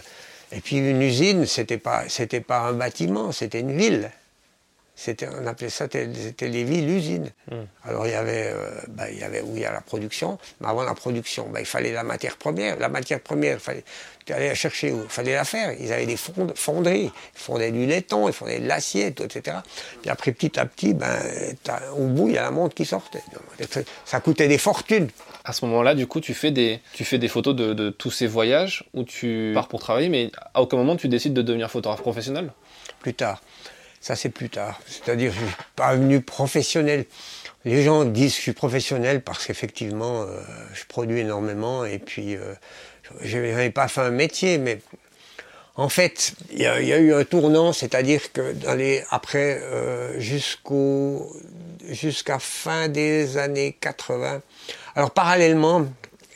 et 0.53 0.61
puis 0.61 0.77
une 0.77 1.03
usine, 1.03 1.47
c'était 1.47 1.79
pas, 1.79 2.05
c'était 2.09 2.41
pas 2.41 2.61
un 2.61 2.75
bâtiment, 2.75 3.33
c'était 3.33 3.59
une 3.59 3.77
ville 3.77 4.13
on 5.07 5.47
appelait 5.47 5.71
ça, 5.71 5.87
c'était 5.91 6.49
les 6.49 6.65
villes 6.65 6.89
usines. 6.89 7.31
Hmm. 7.51 7.65
Alors 7.85 8.07
il 8.07 8.13
y 8.13 8.15
avait, 8.15 8.53
euh, 8.53 8.81
bah, 8.89 9.11
il 9.11 9.19
y 9.19 9.23
avait, 9.23 9.41
oui, 9.41 9.57
il 9.57 9.61
y 9.61 9.65
a 9.65 9.73
la 9.73 9.81
production, 9.81 10.39
mais 10.61 10.69
avant 10.69 10.83
la 10.83 10.95
production, 10.95 11.49
bah, 11.49 11.61
il 11.61 11.67
fallait 11.67 11.93
la 11.93 12.03
matière 12.03 12.37
première. 12.37 12.79
La 12.79 12.89
matière 12.89 13.21
première, 13.21 13.55
il 13.55 13.61
fallait, 13.61 13.85
tu 14.27 14.33
allais 14.33 14.49
la 14.49 14.55
chercher 14.55 14.93
où? 14.93 15.03
Il 15.03 15.09
fallait 15.09 15.35
la 15.35 15.45
faire. 15.45 15.73
Ils 15.81 15.93
avaient 15.93 16.07
des 16.07 16.17
fonderies, 16.17 17.05
ils 17.05 17.11
fondaient 17.35 17.71
du 17.71 17.87
laiton, 17.87 18.29
ils 18.29 18.35
fondaient 18.35 18.59
de 18.59 18.67
l'acier, 18.67 19.07
etc. 19.07 19.59
Puis 20.03 20.11
après, 20.11 20.33
petit 20.33 20.59
à 20.59 20.67
petit, 20.67 20.95
ben, 20.95 21.17
au 21.97 22.05
bout, 22.07 22.29
il 22.29 22.35
y 22.35 22.39
a 22.39 22.43
la 22.43 22.51
montre 22.51 22.75
qui 22.75 22.85
sortait. 22.85 23.23
Ça 24.05 24.21
coûtait 24.21 24.49
des 24.49 24.59
fortunes. 24.59 25.09
À 25.45 25.55
ce 25.55 25.65
moment-là, 25.65 25.95
du 25.95 26.07
coup, 26.07 26.21
tu 26.21 26.35
fais 26.35 26.51
des, 26.51 26.81
tu 26.93 27.05
fais 27.05 27.17
des 27.17 27.29
photos 27.29 27.57
de, 27.57 27.73
de 27.73 27.89
tous 27.89 28.11
ces 28.11 28.27
voyages 28.27 28.85
où 28.93 29.05
tu 29.05 29.53
pars 29.55 29.69
pour 29.69 29.81
travailler, 29.81 30.11
mais 30.11 30.31
à 30.53 30.61
aucun 30.61 30.77
moment 30.77 30.97
tu 30.97 31.09
décides 31.09 31.33
de 31.33 31.41
devenir 31.41 31.71
photographe 31.71 32.03
professionnel? 32.03 32.53
Plus 33.01 33.15
tard. 33.15 33.41
Ça, 34.01 34.17
c'est 34.17 34.29
plus 34.29 34.49
tard. 34.49 34.81
C'est-à-dire, 34.87 35.33
je 35.33 35.39
suis 35.39 35.57
pas 35.77 35.95
venu 35.95 36.21
professionnel. 36.21 37.05
Les 37.65 37.83
gens 37.83 38.05
disent 38.05 38.33
que 38.33 38.37
je 38.37 38.43
suis 38.43 38.53
professionnel 38.53 39.23
parce 39.23 39.47
qu'effectivement, 39.47 40.23
euh, 40.23 40.41
je 40.73 40.85
produis 40.87 41.21
énormément 41.21 41.85
et 41.85 41.99
puis 41.99 42.37
euh, 42.37 42.55
je 43.21 43.39
n'avais 43.39 43.71
pas 43.71 43.89
fait 43.89 44.03
un 44.03 44.11
métier, 44.11 44.59
mais 44.59 44.81
en 45.75 45.89
fait, 45.89 46.35
il 46.53 46.61
y, 46.61 46.67
a 46.67 46.81
eu 46.81 47.13
un 47.13 47.25
tournant, 47.25 47.73
c'est-à-dire 47.73 48.33
que 48.33 48.53
dans 48.53 48.79
après, 49.11 49.61
euh, 49.63 50.19
jusqu'à 50.19 51.29
fin 52.39 52.89
des 52.89 53.37
années 53.37 53.77
80, 53.81 54.43
alors 54.97 55.11
parallèlement, 55.13 55.87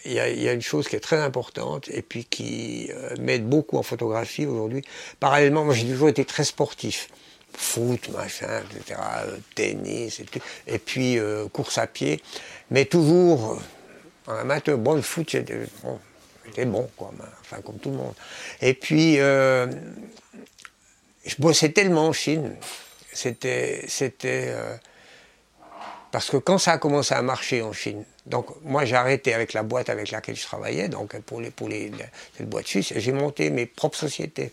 il 0.04 0.12
y, 0.12 0.20
a, 0.20 0.52
une 0.52 0.62
chose 0.62 0.88
qui 0.88 0.96
est 0.96 1.00
très 1.00 1.20
importante 1.20 1.88
et 1.88 2.02
puis 2.02 2.24
qui 2.24 2.90
m'aide 3.20 3.48
beaucoup 3.48 3.78
en 3.78 3.82
photographie 3.82 4.46
aujourd'hui. 4.46 4.82
Parallèlement, 5.18 5.64
moi 5.64 5.74
j'ai 5.74 5.86
toujours 5.86 6.08
été 6.08 6.24
très 6.24 6.44
sportif 6.44 7.08
foot, 7.56 8.08
machin, 8.10 8.62
etc., 8.76 9.00
euh, 9.26 9.38
tennis, 9.54 10.20
et, 10.66 10.78
puis 10.78 11.18
euh, 11.18 11.48
course 11.48 11.78
à 11.78 11.86
pied, 11.86 12.22
mais 12.70 12.84
toujours 12.84 13.60
un 14.26 14.36
amateur. 14.36 14.78
Bon, 14.78 14.94
le 14.94 15.02
foot, 15.02 15.30
c'était 15.30 16.64
bon, 16.64 16.88
quoi, 16.96 17.12
enfin, 17.40 17.60
comme 17.62 17.78
tout 17.78 17.90
le 17.90 17.96
monde. 17.96 18.14
Et 18.60 18.74
puis, 18.74 19.20
euh, 19.20 19.66
je 21.24 21.34
bossais 21.38 21.70
tellement 21.70 22.08
en 22.08 22.12
Chine, 22.12 22.56
c'était. 23.12 23.84
c'était 23.88 24.54
parce 26.10 26.28
que 26.28 26.36
quand 26.36 26.58
ça 26.58 26.72
a 26.72 26.78
commencé 26.78 27.14
à 27.14 27.22
marcher 27.22 27.62
en 27.62 27.72
Chine, 27.72 28.04
donc 28.26 28.48
moi 28.62 28.84
j'ai 28.84 28.96
arrêté 28.96 29.32
avec 29.32 29.54
la 29.54 29.62
boîte 29.62 29.88
avec 29.88 30.10
laquelle 30.10 30.36
je 30.36 30.42
travaillais, 30.42 30.88
donc 30.88 31.18
pour 31.20 31.40
les, 31.40 31.50
pour 31.50 31.70
les, 31.70 31.90
cette 32.36 32.50
boîte 32.50 32.66
suisse, 32.66 32.92
j'ai 32.94 33.12
monté 33.12 33.48
mes 33.48 33.64
propres 33.64 33.96
sociétés. 33.96 34.52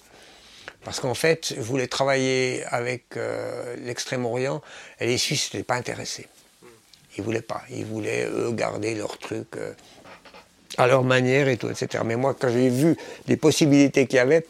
Parce 0.83 0.99
qu'en 0.99 1.13
fait, 1.13 1.53
je 1.55 1.61
voulais 1.61 1.87
travailler 1.87 2.63
avec 2.67 3.17
euh, 3.17 3.75
l'Extrême-Orient 3.83 4.61
et 4.99 5.07
les 5.07 5.17
Suisses 5.17 5.53
n'étaient 5.53 5.65
pas 5.65 5.75
intéressés. 5.75 6.27
Ils 7.17 7.21
ne 7.21 7.25
voulaient 7.25 7.41
pas. 7.41 7.63
Ils 7.69 7.85
voulaient, 7.85 8.25
eux, 8.25 8.51
garder 8.53 8.95
leur 8.95 9.17
truc 9.17 9.47
euh, 9.57 9.73
à 10.77 10.87
leur 10.87 11.03
manière 11.03 11.47
et 11.49 11.57
tout, 11.57 11.69
etc. 11.69 12.03
Mais 12.05 12.15
moi, 12.15 12.33
quand 12.33 12.49
j'ai 12.49 12.69
vu 12.69 12.95
les 13.27 13.35
possibilités 13.35 14.07
qu'il 14.07 14.17
y 14.17 14.19
avait, 14.19 14.45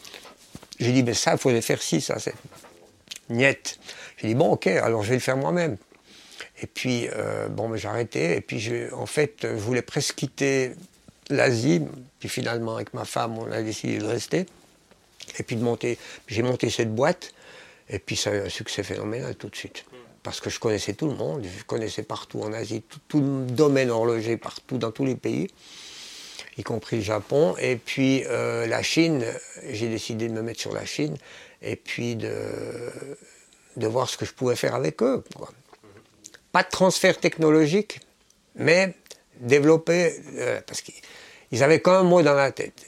J'ai 0.80 0.94
dit, 0.94 1.04
mais 1.04 1.14
ça, 1.14 1.34
il 1.34 1.38
faut 1.38 1.52
le 1.52 1.60
faire 1.62 1.82
si, 1.82 2.00
ça, 2.00 2.20
c'est 2.20 2.36
niet. 3.30 3.80
J'ai 4.18 4.28
dit, 4.28 4.36
bon, 4.36 4.52
ok, 4.52 4.68
alors 4.68 5.04
je 5.04 5.10
vais 5.10 5.16
le 5.16 5.22
faire 5.22 5.36
moi-même. 5.36 5.78
Et 6.62 6.68
puis, 6.68 7.10
euh, 7.16 7.50
bon, 7.50 7.76
j'ai 7.76 7.88
arrêté. 7.88 8.38
Et 8.38 8.42
puis, 8.42 8.72
en 8.94 9.06
fait, 9.06 9.40
je 9.42 9.48
voulais 9.48 9.82
presque 9.82 10.16
quitter 10.16 10.74
l'Asie. 11.30 11.82
Puis 12.20 12.30
finalement, 12.30 12.76
avec 12.76 12.94
ma 12.94 13.06
femme, 13.06 13.38
on 13.38 13.52
a 13.52 13.62
décidé 13.62 13.98
de 13.98 14.06
rester. 14.06 14.46
Et 15.38 15.44
puis 15.44 15.56
de 15.56 15.64
monter. 15.64 15.98
J'ai 16.28 16.42
monté 16.42 16.70
cette 16.70 16.94
boîte. 16.94 17.34
Et 17.90 18.00
puis, 18.00 18.16
ça 18.16 18.32
a 18.32 18.36
eu 18.36 18.40
un 18.42 18.50
succès 18.50 18.84
phénoménal 18.84 19.36
tout 19.36 19.50
de 19.50 19.56
suite. 19.56 19.86
Parce 20.24 20.42
que 20.42 20.50
je 20.50 20.60
connaissais 20.60 20.94
tout 20.94 21.08
le 21.08 21.16
monde. 21.16 21.44
Je 21.44 21.64
connaissais 21.64 22.04
partout 22.04 22.42
en 22.42 22.54
Asie, 22.54 22.84
tout, 23.08 23.20
le 23.20 23.46
domaine 23.46 23.90
horloger, 23.90 24.38
partout, 24.38 24.78
dans 24.78 24.92
tous 24.92 25.06
les 25.06 25.16
pays 25.16 25.48
y 26.60 26.64
compris 26.64 26.98
le 26.98 27.02
Japon. 27.02 27.56
Et 27.60 27.78
puis 27.78 28.24
euh, 28.26 28.68
la 28.68 28.84
Chine, 28.84 29.26
j'ai 29.70 29.88
décidé 29.88 30.28
de 30.28 30.34
me 30.34 30.42
mettre 30.42 30.60
sur 30.60 30.74
la 30.74 30.86
Chine 30.86 31.18
et 31.62 31.76
puis 31.76 32.16
de, 32.16 32.32
voir 33.78 34.10
ce 34.10 34.18
que 34.18 34.26
je 34.26 34.34
pouvais 34.34 34.56
faire 34.56 34.76
avec 34.76 35.02
eux. 35.02 35.24
Pas 36.52 36.64
de 36.64 36.70
transfert 36.70 37.20
technologique, 37.20 38.00
mais 38.56 38.94
développer, 39.40 40.14
euh, 40.36 40.62
parce 40.66 40.84
qu'ils 41.50 41.64
avaient 41.64 41.80
quand 41.80 41.94
un 41.94 42.04
mot 42.04 42.22
dans 42.22 42.34
la 42.34 42.52
tête. 42.52 42.86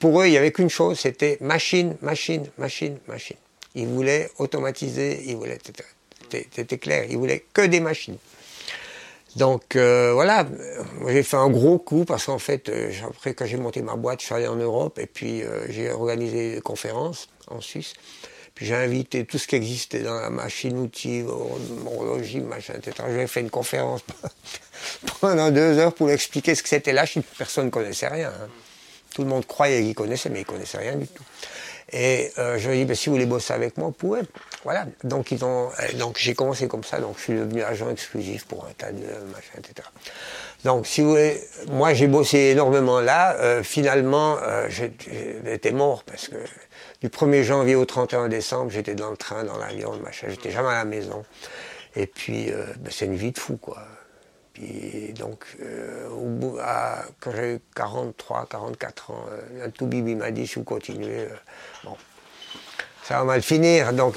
Pour 0.00 0.20
eux, 0.20 0.26
il 0.26 0.30
n'y 0.30 0.36
avait 0.36 0.52
qu'une 0.52 0.70
chose, 0.70 1.00
c'était 1.00 1.38
machine, 1.40 1.96
machine, 2.02 2.46
machine, 2.58 2.98
machine. 3.08 3.36
Ils 3.74 3.86
voulaient 3.86 4.30
automatiser, 4.38 5.22
ils 5.26 5.36
voulaient, 5.36 5.58
c'était 6.30 6.78
clair, 6.78 7.06
ils 7.08 7.16
voulaient 7.16 7.44
que 7.52 7.62
des 7.62 7.80
machines. 7.80 8.18
Donc 9.36 9.76
euh, 9.76 10.12
voilà, 10.12 10.46
j'ai 11.08 11.22
fait 11.22 11.38
un 11.38 11.48
gros 11.48 11.78
coup 11.78 12.04
parce 12.04 12.26
qu'en 12.26 12.38
fait, 12.38 12.68
euh, 12.68 12.92
après 13.08 13.32
quand 13.32 13.46
j'ai 13.46 13.56
monté 13.56 13.80
ma 13.80 13.96
boîte, 13.96 14.20
je 14.20 14.26
suis 14.26 14.34
allé 14.34 14.46
en 14.46 14.56
Europe 14.56 14.98
et 14.98 15.06
puis 15.06 15.42
j'ai 15.70 15.90
organisé 15.90 16.56
des 16.56 16.60
conférences 16.60 17.28
en 17.48 17.60
Suisse. 17.62 17.94
Puis 18.54 18.66
j'ai 18.66 18.74
invité 18.74 19.24
tout 19.24 19.38
ce 19.38 19.46
qui 19.46 19.56
existait 19.56 20.00
dans 20.00 20.20
la 20.20 20.30
machine-outil, 20.30 21.24
horlogie, 21.86 22.40
machin, 22.40 22.74
etc. 22.74 23.08
J'ai 23.10 23.26
fait 23.26 23.40
une 23.40 23.50
conférence 23.50 24.02
pendant 25.20 25.50
deux 25.50 25.78
heures 25.78 25.94
pour 25.94 26.10
expliquer 26.10 26.54
ce 26.54 26.62
que 26.62 26.68
c'était 26.68 26.92
la. 26.92 27.04
Personne 27.38 27.66
ne 27.66 27.70
connaissait 27.70 28.08
rien. 28.08 28.28
Hein. 28.28 28.48
Tout 29.14 29.22
le 29.22 29.28
monde 29.28 29.46
croyait 29.46 29.82
qu'il 29.82 29.94
connaissait, 29.94 30.30
mais 30.30 30.40
il 30.40 30.42
ne 30.42 30.46
connaissait 30.46 30.78
rien 30.78 30.96
du 30.96 31.06
tout. 31.06 31.24
Et 31.92 32.32
euh, 32.38 32.58
je 32.58 32.70
lui 32.70 32.76
ai 32.76 32.78
dit, 32.80 32.84
ben, 32.86 32.94
si 32.94 33.08
vous 33.08 33.16
voulez 33.16 33.26
bosser 33.26 33.52
avec 33.52 33.76
moi, 33.76 33.88
vous 33.88 33.92
pouvez. 33.92 34.22
Voilà. 34.64 34.86
Donc, 35.04 35.30
ils 35.30 35.44
ont, 35.44 35.68
euh, 35.68 35.98
donc 35.98 36.16
j'ai 36.18 36.34
commencé 36.34 36.66
comme 36.66 36.84
ça. 36.84 36.98
Donc, 36.98 37.16
je 37.18 37.22
suis 37.24 37.34
devenu 37.34 37.62
agent 37.62 37.90
exclusif 37.90 38.46
pour 38.46 38.64
un 38.64 38.72
tas 38.72 38.92
de 38.92 39.02
machin, 39.02 39.58
etc. 39.58 39.86
Donc, 40.64 40.86
si 40.86 41.02
vous 41.02 41.10
voulez, 41.10 41.38
moi, 41.68 41.92
j'ai 41.92 42.06
bossé 42.06 42.38
énormément 42.38 43.00
là. 43.00 43.34
Euh, 43.36 43.62
finalement, 43.62 44.38
j'étais 44.68 45.72
mort 45.72 46.02
parce 46.04 46.28
que 46.28 46.36
du 47.02 47.08
1er 47.08 47.42
janvier 47.42 47.74
au 47.74 47.84
31 47.84 48.28
décembre, 48.28 48.70
j'étais 48.70 48.94
dans 48.94 49.10
le 49.10 49.16
train, 49.16 49.42
dans 49.42 49.58
l'avion, 49.58 49.96
machin, 49.96 50.28
j'étais 50.30 50.52
jamais 50.52 50.68
à 50.68 50.74
la 50.74 50.84
maison. 50.84 51.24
Et 51.96 52.06
puis, 52.06 52.52
euh, 52.52 52.64
ben, 52.78 52.92
c'est 52.92 53.06
une 53.06 53.16
vie 53.16 53.32
de 53.32 53.38
fou, 53.40 53.56
quoi. 53.56 53.82
Puis, 54.52 55.12
donc, 55.14 55.44
euh, 55.60 56.08
au 56.10 56.26
bout, 56.26 56.58
quand 57.18 57.32
j'ai 57.34 57.54
eu 57.54 57.60
43, 57.74 58.46
44 58.48 59.10
ans, 59.10 59.24
euh, 59.32 59.66
un 59.66 59.70
tout 59.70 59.86
bibi 59.86 60.14
m'a 60.14 60.30
dit, 60.30 60.46
si 60.46 60.54
vous 60.54 60.64
continuez, 60.64 61.26
bon, 61.82 61.96
ça 63.02 63.18
va 63.18 63.24
mal 63.24 63.42
finir. 63.42 63.92
Donc, 63.92 64.14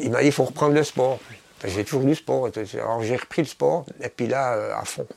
il 0.00 0.08
m'a 0.12 0.20
dit, 0.20 0.26
il 0.26 0.32
faut 0.32 0.44
reprendre 0.44 0.74
le 0.74 0.84
sport. 0.84 1.18
j'ai 1.64 1.84
toujours 1.84 2.04
du 2.04 2.14
sport. 2.14 2.48
Alors, 2.74 3.02
j'ai 3.02 3.16
repris 3.16 3.42
le 3.42 3.48
sport, 3.48 3.84
et 4.00 4.10
puis 4.10 4.28
là, 4.28 4.78
à 4.78 4.84
fond. 4.84 5.08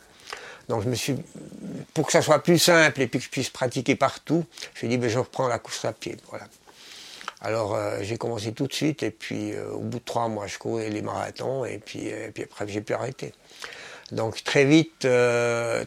Donc 0.69 0.83
je 0.83 0.89
me 0.89 0.95
suis, 0.95 1.15
pour 1.93 2.05
que 2.05 2.13
ça 2.13 2.21
soit 2.21 2.39
plus 2.39 2.57
simple 2.57 3.01
et 3.01 3.07
puis 3.07 3.19
que 3.19 3.25
je 3.25 3.29
puisse 3.29 3.49
pratiquer 3.49 3.95
partout, 3.97 4.45
je 4.61 4.67
me 4.67 4.75
suis 4.77 4.87
dit, 4.87 4.97
ben, 4.97 5.09
je 5.09 5.19
reprends 5.19 5.49
la 5.49 5.59
course 5.59 5.83
à 5.83 5.91
pied. 5.91 6.15
Voilà. 6.29 6.45
Alors 7.41 7.73
euh, 7.73 7.97
j'ai 8.01 8.17
commencé 8.17 8.51
tout 8.53 8.67
de 8.67 8.73
suite 8.73 9.01
et 9.01 9.09
puis 9.09 9.53
euh, 9.53 9.71
au 9.71 9.79
bout 9.79 9.97
de 9.97 10.03
trois 10.03 10.27
mois 10.27 10.45
je 10.45 10.59
courais 10.59 10.89
les 10.89 11.01
marathons 11.01 11.65
et 11.65 11.79
puis, 11.79 12.11
euh, 12.11 12.29
après 12.43 12.67
j'ai 12.67 12.81
pu 12.81 12.93
arrêter. 12.93 13.33
Donc 14.11 14.43
très 14.43 14.65
vite, 14.65 15.07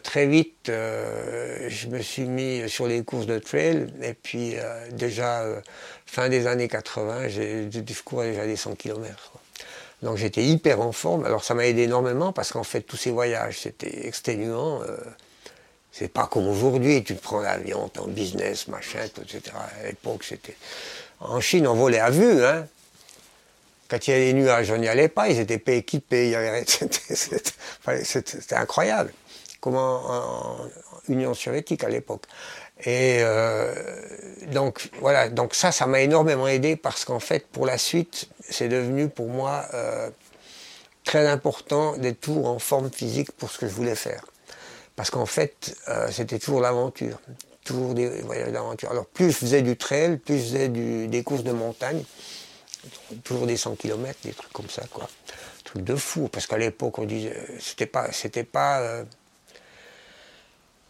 très 0.01 0.25
vite, 0.25 0.63
je 0.65 1.87
me 1.89 2.01
suis 2.01 2.23
mis 2.23 2.67
sur 2.67 2.87
les 2.87 3.03
courses 3.03 3.27
de 3.27 3.37
trail 3.37 3.85
et 4.01 4.15
puis 4.15 4.55
déjà 4.93 5.43
fin 6.07 6.27
des 6.27 6.47
années 6.47 6.67
80, 6.67 7.27
j'ai 7.27 7.69
je 7.71 8.01
courais 8.03 8.31
déjà 8.31 8.47
des 8.47 8.55
100 8.55 8.77
km. 8.77 9.33
Donc 10.01 10.17
j'étais 10.17 10.43
hyper 10.43 10.81
en 10.81 10.91
forme. 10.91 11.23
Alors 11.23 11.43
ça 11.43 11.53
m'a 11.53 11.67
aidé 11.67 11.83
énormément 11.83 12.33
parce 12.33 12.51
qu'en 12.51 12.63
fait 12.63 12.81
tous 12.81 12.97
ces 12.97 13.11
voyages 13.11 13.59
c'était 13.59 14.07
exténuant. 14.07 14.81
c'est 15.91 16.11
pas 16.11 16.25
comme 16.25 16.47
aujourd'hui, 16.47 17.03
tu 17.03 17.13
prends 17.13 17.41
l'avion, 17.41 17.89
ton 17.89 18.07
business, 18.07 18.67
machin, 18.69 19.01
etc. 19.03 19.55
À 19.83 19.85
l'époque 19.85 20.23
c'était 20.23 20.55
en 21.19 21.39
Chine, 21.41 21.67
on 21.67 21.75
volait 21.75 21.99
à 21.99 22.09
vue. 22.09 22.43
Hein. 22.43 22.67
Quand 23.87 24.07
il 24.07 24.11
y 24.11 24.13
avait 24.13 24.25
des 24.25 24.33
nuages, 24.33 24.71
on 24.71 24.77
n'y 24.77 24.87
allait 24.87 25.09
pas, 25.09 25.29
ils 25.29 25.39
étaient 25.39 25.77
équipés. 25.77 26.35
C'était 28.03 28.55
incroyable. 28.55 29.13
Comment 29.61 30.01
en, 30.05 30.57
Union 31.07 31.33
soviétique 31.33 31.83
à 31.83 31.89
l'époque. 31.89 32.23
Et 32.83 33.19
euh, 33.21 33.73
donc 34.51 34.89
voilà, 34.99 35.29
donc 35.29 35.53
ça, 35.55 35.71
ça 35.71 35.85
m'a 35.85 36.01
énormément 36.01 36.47
aidé 36.47 36.75
parce 36.75 37.05
qu'en 37.05 37.19
fait, 37.19 37.47
pour 37.47 37.65
la 37.65 37.77
suite, 37.77 38.27
c'est 38.49 38.67
devenu 38.67 39.07
pour 39.07 39.27
moi 39.27 39.65
euh, 39.73 40.09
très 41.03 41.27
important 41.27 41.95
d'être 41.97 42.19
toujours 42.19 42.47
en 42.47 42.59
forme 42.59 42.91
physique 42.91 43.31
pour 43.31 43.51
ce 43.51 43.59
que 43.59 43.67
je 43.67 43.73
voulais 43.73 43.95
faire. 43.95 44.25
Parce 44.95 45.09
qu'en 45.09 45.25
fait, 45.25 45.75
euh, 45.87 46.09
c'était 46.11 46.39
toujours 46.39 46.61
l'aventure 46.61 47.19
toujours 47.65 47.93
des 47.93 48.21
voyages 48.21 48.53
d'aventure. 48.53 48.91
Alors 48.91 49.05
plus 49.05 49.31
je 49.31 49.37
faisais 49.37 49.61
du 49.61 49.75
trail, 49.75 50.17
plus 50.17 50.37
je 50.37 50.43
faisais 50.43 50.69
des 50.69 51.23
courses 51.23 51.43
de 51.43 51.51
montagne, 51.51 52.01
toujours 53.25 53.47
des 53.47 53.57
100 53.57 53.75
km, 53.75 54.17
des 54.23 54.31
trucs 54.31 54.53
comme 54.53 54.69
ça, 54.69 54.83
quoi. 54.93 55.09
Truc 55.65 55.83
de 55.83 55.95
fou, 55.95 56.29
parce 56.31 56.47
qu'à 56.47 56.57
l'époque, 56.57 56.99
on 56.99 57.05
disait, 57.05 57.35
c'était 57.59 57.87
pas, 57.87 58.11
c'était 58.11 58.43
pas, 58.43 58.79
euh, 58.79 59.03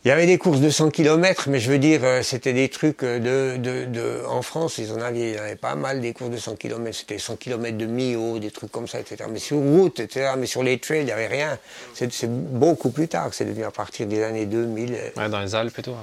il 0.05 0.09
y 0.09 0.11
avait 0.11 0.27
des 0.27 0.37
courses 0.37 0.59
de 0.59 0.69
100 0.69 0.91
km, 0.91 1.49
mais 1.49 1.59
je 1.59 1.71
veux 1.71 1.79
dire, 1.79 2.01
euh, 2.03 2.21
c'était 2.21 2.53
des 2.53 2.69
trucs 2.69 3.03
de, 3.03 3.57
de, 3.57 4.21
En 4.27 4.43
France, 4.43 4.77
ils 4.77 4.91
en 4.91 5.01
avaient, 5.01 5.55
pas 5.55 5.73
mal 5.73 5.99
des 5.99 6.13
courses 6.13 6.29
de 6.29 6.37
100 6.37 6.57
km. 6.57 6.95
C'était 6.95 7.17
100 7.17 7.37
km 7.37 7.75
de 7.75 7.87
mi-haut, 7.87 8.37
des 8.37 8.51
trucs 8.51 8.71
comme 8.71 8.87
ça, 8.87 8.99
etc. 8.99 9.25
Mais 9.31 9.39
sur 9.39 9.57
route, 9.57 9.99
etc. 9.99 10.33
Mais 10.37 10.45
sur 10.45 10.61
les 10.61 10.77
trails, 10.77 10.99
il 10.99 11.05
n'y 11.05 11.11
avait 11.11 11.25
rien. 11.25 11.57
C'est 11.95 12.29
beaucoup 12.29 12.91
plus 12.91 13.07
tard 13.07 13.31
que 13.31 13.35
c'est 13.35 13.45
devenu 13.45 13.63
à 13.63 13.71
partir 13.71 14.05
des 14.05 14.21
années 14.21 14.45
2000. 14.45 14.95
Ouais, 15.17 15.27
dans 15.27 15.39
les 15.39 15.55
Alpes 15.55 15.81
tout. 15.81 15.95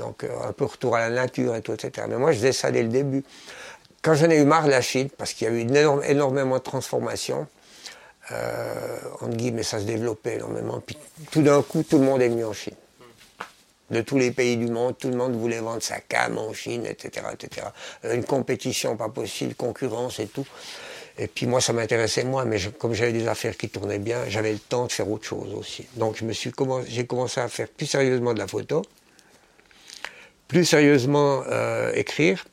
Donc 0.00 0.24
euh, 0.24 0.28
un 0.48 0.52
peu 0.52 0.64
retour 0.64 0.96
à 0.96 1.00
la 1.00 1.10
nature 1.10 1.54
et 1.54 1.62
tout, 1.62 1.72
etc. 1.72 2.06
Mais 2.08 2.16
moi, 2.16 2.32
je 2.32 2.38
faisais 2.38 2.52
ça 2.52 2.70
dès 2.70 2.82
le 2.82 2.88
début. 2.88 3.22
Quand 4.02 4.14
j'en 4.14 4.30
ai 4.30 4.40
eu 4.40 4.44
marre 4.44 4.64
de 4.64 4.70
la 4.70 4.80
Chine, 4.80 5.10
parce 5.16 5.34
qu'il 5.34 5.46
y 5.46 5.50
a 5.50 5.54
eu 5.54 5.66
énormément 6.08 6.56
de 6.56 6.62
transformations, 6.62 7.46
euh, 8.32 8.98
entre 9.20 9.36
guillemets, 9.36 9.62
ça 9.62 9.78
se 9.78 9.84
développait 9.84 10.36
énormément. 10.36 10.80
Puis 10.80 10.96
tout 11.30 11.42
d'un 11.42 11.62
coup, 11.62 11.82
tout 11.82 11.98
le 11.98 12.04
monde 12.04 12.22
est 12.22 12.28
venu 12.28 12.44
en 12.44 12.52
Chine. 12.52 12.74
De 13.90 14.00
tous 14.02 14.16
les 14.16 14.30
pays 14.30 14.56
du 14.56 14.68
monde, 14.68 14.96
tout 14.96 15.08
le 15.08 15.16
monde 15.16 15.34
voulait 15.34 15.58
vendre 15.58 15.82
sa 15.82 16.00
cam 16.00 16.38
en 16.38 16.52
Chine, 16.54 16.86
etc., 16.86 17.26
etc. 17.32 17.66
Euh, 18.04 18.14
une 18.14 18.24
compétition 18.24 18.96
pas 18.96 19.08
possible, 19.10 19.54
concurrence 19.54 20.18
et 20.18 20.28
tout. 20.28 20.46
Et 21.18 21.26
puis 21.26 21.46
moi, 21.46 21.60
ça 21.60 21.74
m'intéressait 21.74 22.24
moi, 22.24 22.46
mais 22.46 22.58
comme 22.78 22.94
j'avais 22.94 23.12
des 23.12 23.28
affaires 23.28 23.56
qui 23.56 23.68
tournaient 23.68 23.98
bien, 23.98 24.20
j'avais 24.28 24.52
le 24.52 24.58
temps 24.60 24.86
de 24.86 24.92
faire 24.92 25.10
autre 25.10 25.24
chose 25.24 25.52
aussi. 25.52 25.86
Donc 25.96 26.16
je 26.16 26.24
me 26.24 26.32
suis 26.32 26.52
j'ai 26.88 27.04
commencé 27.04 27.40
à 27.40 27.48
faire 27.48 27.68
plus 27.68 27.86
sérieusement 27.86 28.32
de 28.32 28.38
la 28.38 28.46
photo 28.46 28.82
plus 30.50 30.64
sérieusement 30.64 31.44
euh, 31.46 31.92
écrire, 31.94 32.44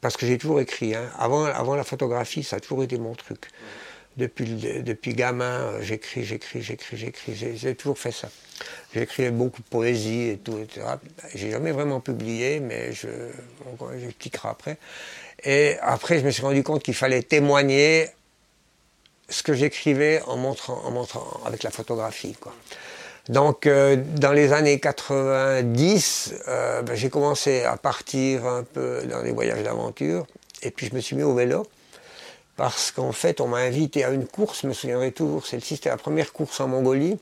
parce 0.00 0.16
que 0.16 0.24
j'ai 0.24 0.38
toujours 0.38 0.60
écrit. 0.60 0.94
Hein. 0.94 1.10
Avant, 1.18 1.44
avant 1.44 1.74
la 1.74 1.84
photographie, 1.84 2.42
ça 2.42 2.56
a 2.56 2.60
toujours 2.60 2.82
été 2.82 2.98
mon 2.98 3.14
truc. 3.14 3.50
Depuis, 4.16 4.48
depuis 4.82 5.12
gamin, 5.12 5.78
j'écris, 5.82 6.24
j'écris, 6.24 6.62
j'écris, 6.62 6.96
j'écris. 6.96 7.34
J'ai 7.54 7.74
toujours 7.74 7.98
fait 7.98 8.12
ça. 8.12 8.30
J'écrivais 8.94 9.30
beaucoup 9.30 9.60
de 9.60 9.66
poésie 9.68 10.28
et 10.30 10.38
tout, 10.38 10.58
etc. 10.58 10.86
J'ai 11.34 11.50
jamais 11.50 11.70
vraiment 11.70 12.00
publié, 12.00 12.60
mais 12.60 12.94
je, 12.94 13.08
j'expliquerai 13.98 14.48
après. 14.48 14.78
Et 15.44 15.76
après, 15.82 16.18
je 16.18 16.24
me 16.24 16.30
suis 16.30 16.42
rendu 16.42 16.62
compte 16.62 16.82
qu'il 16.82 16.94
fallait 16.94 17.22
témoigner 17.22 18.06
ce 19.28 19.42
que 19.42 19.52
j'écrivais 19.52 20.22
en 20.26 20.38
montrant, 20.38 20.80
en 20.82 20.90
montrant 20.92 21.42
avec 21.44 21.62
la 21.62 21.70
photographie, 21.70 22.34
quoi. 22.40 22.54
Donc, 23.28 23.66
euh, 23.66 23.96
dans 23.96 24.32
les 24.32 24.52
années 24.52 24.78
90, 24.78 26.34
euh, 26.46 26.82
ben, 26.82 26.94
j'ai 26.94 27.10
commencé 27.10 27.64
à 27.64 27.76
partir 27.76 28.46
un 28.46 28.62
peu 28.62 29.02
dans 29.10 29.20
les 29.22 29.32
voyages 29.32 29.62
d'aventure. 29.64 30.26
Et 30.62 30.70
puis, 30.70 30.86
je 30.86 30.94
me 30.94 31.00
suis 31.00 31.16
mis 31.16 31.24
au 31.24 31.34
vélo. 31.34 31.66
Parce 32.56 32.90
qu'en 32.90 33.12
fait, 33.12 33.40
on 33.40 33.48
m'a 33.48 33.58
invité 33.58 34.04
à 34.04 34.10
une 34.10 34.26
course, 34.26 34.60
je 34.62 34.68
me 34.68 34.72
souviendrai 34.72 35.12
toujours, 35.12 35.46
celle-ci, 35.46 35.76
c'était 35.76 35.90
la 35.90 35.98
première 35.98 36.32
course 36.32 36.58
en 36.60 36.68
Mongolie, 36.68 37.18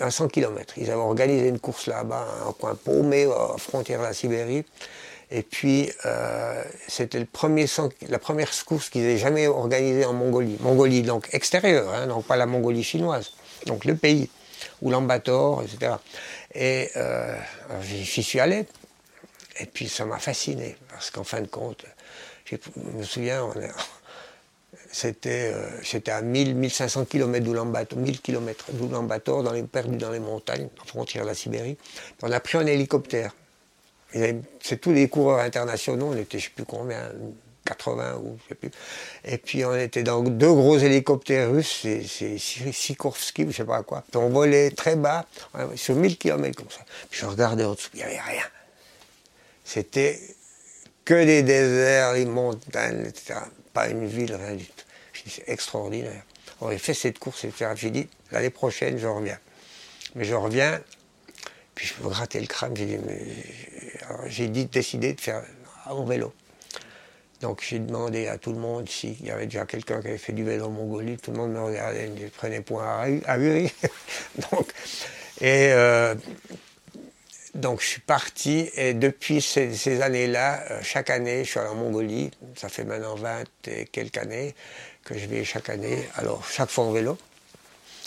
à 0.00 0.10
100 0.10 0.28
km. 0.28 0.74
Ils 0.78 0.90
avaient 0.90 1.00
organisé 1.00 1.48
une 1.48 1.58
course 1.58 1.88
là-bas, 1.88 2.26
un 2.48 2.52
coin 2.52 2.74
paumé, 2.74 3.24
à 3.26 3.58
frontière 3.58 3.98
de 3.98 4.04
la 4.04 4.14
Sibérie. 4.14 4.64
Et 5.30 5.42
puis, 5.42 5.90
euh, 6.06 6.62
c'était 6.88 7.22
premier 7.26 7.66
la 8.08 8.18
première 8.18 8.50
course 8.64 8.88
qu'ils 8.88 9.04
aient 9.04 9.18
jamais 9.18 9.46
organisée 9.46 10.06
en 10.06 10.14
Mongolie. 10.14 10.56
Mongolie, 10.60 11.02
donc 11.02 11.28
extérieure, 11.32 11.92
hein, 11.92 12.06
donc 12.06 12.24
pas 12.24 12.36
la 12.36 12.46
Mongolie 12.46 12.82
chinoise, 12.82 13.32
donc 13.66 13.84
le 13.84 13.94
pays 13.94 14.30
ou 14.82 14.90
Lambator, 14.90 15.62
etc. 15.62 15.94
Et 16.54 16.90
euh, 16.96 17.34
j'y 17.82 18.22
suis 18.22 18.40
allé. 18.40 18.66
Et 19.60 19.66
puis 19.66 19.88
ça 19.88 20.04
m'a 20.04 20.18
fasciné, 20.18 20.76
parce 20.88 21.10
qu'en 21.10 21.24
fin 21.24 21.40
de 21.40 21.46
compte, 21.46 21.84
je 22.44 22.56
me 22.76 23.02
souviens, 23.02 23.48
c'était 24.92 25.52
à 26.08 26.22
1000, 26.22 26.54
1500 26.54 27.04
km 27.04 27.44
d'Oulan-Bator, 27.44 27.98
1000 27.98 28.20
km 28.20 28.66
dans 29.42 29.52
les, 29.52 29.62
perdu 29.62 29.96
dans 29.96 30.10
les 30.10 30.20
montagnes, 30.20 30.68
en 30.82 30.84
frontière 30.86 31.24
de 31.24 31.28
la 31.28 31.34
Sibérie. 31.34 31.76
On 32.22 32.32
a 32.32 32.40
pris 32.40 32.58
un 32.58 32.66
hélicoptère. 32.66 33.34
C'est 34.12 34.80
tous 34.80 34.92
les 34.92 35.08
coureurs 35.08 35.40
internationaux, 35.40 36.10
on 36.12 36.16
était 36.16 36.38
je 36.38 36.44
ne 36.44 36.48
sais 36.48 36.54
plus 36.54 36.64
combien, 36.64 37.10
80 37.64 38.16
ou 38.16 38.38
je 38.42 38.48
sais 38.48 38.54
plus. 38.54 38.70
Et 39.24 39.38
puis 39.38 39.64
on 39.64 39.74
était 39.74 40.02
dans 40.02 40.22
deux 40.22 40.52
gros 40.52 40.78
hélicoptères 40.78 41.50
russes, 41.50 41.86
c'est 42.08 42.38
Sikorsky, 42.38 43.46
je 43.48 43.56
sais 43.56 43.64
pas 43.64 43.82
quoi. 43.82 44.04
on 44.14 44.28
volait 44.28 44.70
très 44.70 44.96
bas, 44.96 45.26
sur 45.76 45.94
1000 45.94 46.18
km 46.18 46.56
comme 46.56 46.70
ça. 46.70 46.84
Puis 47.10 47.20
je 47.20 47.26
regardais 47.26 47.64
en 47.64 47.74
dessous, 47.74 47.90
il 47.94 47.98
n'y 47.98 48.02
avait 48.04 48.20
rien. 48.20 48.44
C'était 49.64 50.20
que 51.04 51.24
des 51.24 51.42
déserts, 51.42 52.14
les 52.14 52.24
montagnes, 52.24 53.06
etc. 53.06 53.40
Pas 53.72 53.88
une 53.88 54.06
ville, 54.06 54.34
rien 54.34 54.54
du 54.54 54.66
tout. 54.66 54.84
C'est 55.26 55.48
extraordinaire. 55.48 56.22
On 56.60 56.66
avait 56.66 56.78
fait 56.78 56.94
cette 56.94 57.18
course, 57.18 57.44
etc. 57.44 57.72
J'ai 57.76 57.90
dit, 57.90 58.08
l'année 58.30 58.50
prochaine, 58.50 58.98
je 58.98 59.06
reviens. 59.06 59.38
Mais 60.14 60.24
je 60.24 60.34
reviens, 60.34 60.80
puis 61.74 61.86
je 61.86 62.02
me 62.02 62.08
grattais 62.08 62.40
le 62.40 62.46
crâne. 62.46 62.74
J'ai 62.76 64.48
dit, 64.48 64.60
j'ai 64.60 64.64
décidé 64.64 65.12
de 65.14 65.20
faire 65.20 65.42
en 65.86 66.04
vélo. 66.04 66.32
Donc 67.42 67.64
j'ai 67.68 67.80
demandé 67.80 68.28
à 68.28 68.38
tout 68.38 68.52
le 68.52 68.58
monde 68.58 68.88
s'il 68.88 69.20
y 69.26 69.30
avait 69.30 69.46
déjà 69.46 69.66
quelqu'un 69.66 70.00
qui 70.00 70.06
avait 70.06 70.18
fait 70.18 70.32
du 70.32 70.44
vélo 70.44 70.66
en 70.66 70.70
Mongolie. 70.70 71.16
Tout 71.16 71.32
le 71.32 71.38
monde 71.38 71.50
me 71.50 71.60
regardait, 71.60 72.06
me 72.06 72.28
prenait 72.28 72.60
point 72.60 72.84
à, 72.86 73.32
à 73.32 73.38
donc, 74.52 74.72
et 75.40 75.72
euh, 75.72 76.14
donc 77.56 77.80
je 77.80 77.86
suis 77.86 78.00
parti 78.00 78.70
et 78.76 78.94
depuis 78.94 79.42
ces, 79.42 80.02
années-là, 80.02 80.62
euh, 80.70 80.78
chaque 80.82 81.10
année, 81.10 81.42
je 81.44 81.50
suis 81.50 81.58
allé 81.58 81.68
en 81.68 81.74
Mongolie. 81.74 82.30
Ça 82.54 82.68
fait 82.68 82.84
maintenant 82.84 83.16
20 83.16 83.42
et 83.66 83.86
quelques 83.86 84.18
années 84.18 84.54
que 85.04 85.18
je 85.18 85.26
vais 85.26 85.42
chaque 85.42 85.68
année. 85.68 86.08
Alors 86.14 86.46
chaque 86.48 86.70
fois 86.70 86.84
en 86.84 86.92
vélo. 86.92 87.18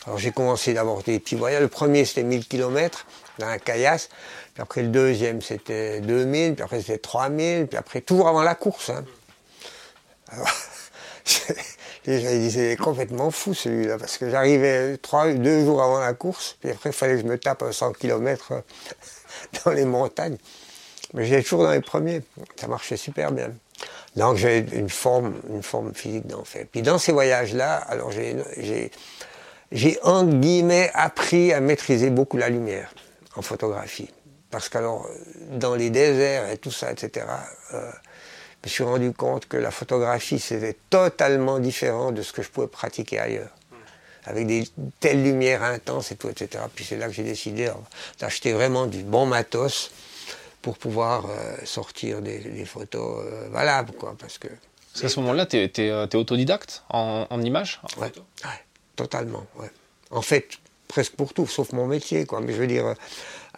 Alors 0.05 0.17
j'ai 0.17 0.31
commencé 0.31 0.73
d'abord 0.73 1.03
des 1.03 1.19
petits 1.19 1.35
voyages. 1.35 1.61
Le 1.61 1.67
premier 1.67 2.05
c'était 2.05 2.23
1000 2.23 2.47
km 2.47 3.05
dans 3.39 3.47
un 3.47 3.57
caillasse. 3.57 4.07
Puis 4.53 4.63
après 4.63 4.81
le 4.81 4.87
deuxième 4.87 5.41
c'était 5.41 5.99
2000, 5.99 6.55
puis 6.55 6.63
après 6.63 6.79
c'était 6.79 6.99
3000, 6.99 7.67
puis 7.67 7.77
après 7.77 7.99
toujours 7.99 8.29
avant 8.29 8.43
la 8.43 8.55
course. 8.55 8.91
Hein. 8.91 9.03
Alors, 10.29 10.51
les 12.05 12.21
gens 12.21 12.29
disaient 12.29 12.75
complètement 12.75 13.31
fou 13.31 13.53
celui-là, 13.53 13.97
parce 13.97 14.17
que 14.17 14.29
j'arrivais 14.29 14.97
trois, 14.97 15.31
deux 15.31 15.65
jours 15.65 15.81
avant 15.81 15.99
la 15.99 16.13
course, 16.13 16.57
puis 16.59 16.71
après 16.71 16.89
il 16.89 16.93
fallait 16.93 17.15
que 17.15 17.21
je 17.21 17.25
me 17.25 17.37
tape 17.37 17.63
100 17.71 17.93
km 17.93 18.63
dans 19.65 19.71
les 19.71 19.85
montagnes. 19.85 20.37
Mais 21.13 21.25
j'étais 21.25 21.43
toujours 21.43 21.63
dans 21.63 21.71
les 21.71 21.81
premiers, 21.81 22.21
ça 22.55 22.67
marchait 22.67 22.97
super 22.97 23.31
bien. 23.31 23.51
Donc 24.15 24.37
j'ai 24.37 24.65
une 24.73 24.89
forme, 24.89 25.35
une 25.49 25.63
forme 25.63 25.93
physique 25.93 26.27
d'enfer. 26.27 26.65
Puis 26.71 26.81
dans 26.81 26.97
ces 26.97 27.11
voyages-là, 27.11 27.75
alors 27.75 28.11
j'ai, 28.11 28.91
j'ai 29.71 29.99
en 30.03 30.25
guillemets 30.25 30.91
appris 30.93 31.53
à 31.53 31.59
maîtriser 31.59 32.09
beaucoup 32.09 32.37
la 32.37 32.49
lumière 32.49 32.93
en 33.35 33.41
photographie. 33.41 34.09
Parce 34.51 34.69
qu'alors, 34.69 35.07
dans 35.51 35.75
les 35.75 35.89
déserts 35.89 36.49
et 36.49 36.57
tout 36.57 36.71
ça, 36.71 36.91
etc., 36.91 37.25
me 38.65 38.69
suis 38.69 38.83
rendu 38.83 39.13
compte 39.13 39.47
que 39.47 39.57
la 39.57 39.71
photographie, 39.71 40.39
c'était 40.39 40.75
totalement 40.89 41.59
différent 41.59 42.11
de 42.11 42.21
ce 42.21 42.33
que 42.33 42.41
je 42.41 42.49
pouvais 42.49 42.67
pratiquer 42.67 43.19
ailleurs. 43.19 43.51
Avec 44.25 44.47
des 44.47 44.67
telles 44.99 45.23
lumières 45.23 45.61
intenses 45.61 46.11
et 46.11 46.15
tout, 46.15 46.29
etc. 46.29 46.63
Puis 46.73 46.83
c'est 46.83 46.97
là 46.97 47.07
que 47.07 47.13
j'ai 47.13 47.23
décidé 47.23 47.69
d'acheter 48.19 48.53
vraiment 48.53 48.87
du 48.87 49.03
bon 49.03 49.27
matos 49.27 49.91
pour 50.63 50.79
pouvoir 50.79 51.27
euh, 51.27 51.57
sortir 51.63 52.23
des, 52.23 52.65
photos 52.65 53.23
euh, 53.23 53.49
valables, 53.51 53.91
quoi, 53.91 54.15
parce 54.17 54.39
que... 54.39 54.47
à 54.47 55.09
ce 55.09 55.19
moment-là, 55.19 55.45
tu 55.45 55.57
es, 55.57 55.71
euh, 55.79 56.07
autodidacte 56.15 56.83
en, 56.89 57.27
en 57.29 57.41
images 57.43 57.79
ouais, 57.97 58.11
totalement, 58.95 59.45
ouais. 59.59 59.69
En 60.09 60.23
fait, 60.23 60.57
presque 60.87 61.13
pour 61.13 61.35
tout, 61.35 61.45
sauf 61.45 61.71
mon 61.71 61.85
métier, 61.85 62.25
quoi. 62.25 62.41
Mais 62.41 62.53
je 62.53 62.57
veux 62.57 62.67
dire, 62.67 62.95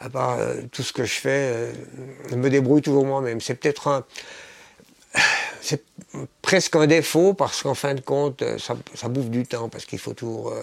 à 0.02 0.10
part 0.10 0.38
tout 0.74 0.84
ce 0.84 0.92
que 0.92 1.06
je 1.06 1.14
fais, 1.14 1.72
je 2.30 2.36
me 2.36 2.50
débrouille 2.50 2.82
toujours 2.82 3.06
moi-même. 3.06 3.40
C'est 3.40 3.56
peut-être 3.56 3.88
un 3.88 4.04
c'est 5.62 5.84
presque 6.42 6.76
un 6.76 6.88
défaut 6.88 7.34
parce 7.34 7.62
qu'en 7.62 7.74
fin 7.74 7.94
de 7.94 8.02
compte, 8.02 8.44
ça, 8.58 9.08
bouffe 9.10 9.30
du 9.30 9.46
temps 9.46 9.70
parce 9.70 9.86
qu'il 9.86 10.00
faut 10.00 10.14
toujours 10.14 10.52
euh, 10.52 10.62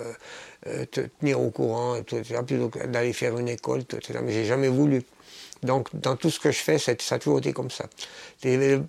euh, 0.67 0.87
te 0.87 1.01
tenir 1.21 1.41
au 1.41 1.51
courant, 1.51 1.97
plutôt 2.03 2.69
que 2.69 2.87
d'aller 2.87 3.13
faire 3.13 3.37
une 3.39 3.49
école, 3.49 3.83
etc. 3.83 4.21
Mais 4.23 4.33
j'ai 4.33 4.47
jamais 4.47 4.69
voulu. 4.69 5.03
Donc, 5.63 5.89
dans 5.95 6.17
tout 6.17 6.31
ce 6.31 6.41
que 6.41 6.51
je 6.51 6.59
fais, 6.59 6.79
ça, 6.79 6.93
a 6.93 7.19
toujours 7.19 7.39
été 7.39 7.53
comme 7.53 7.71
ça. 7.71 7.87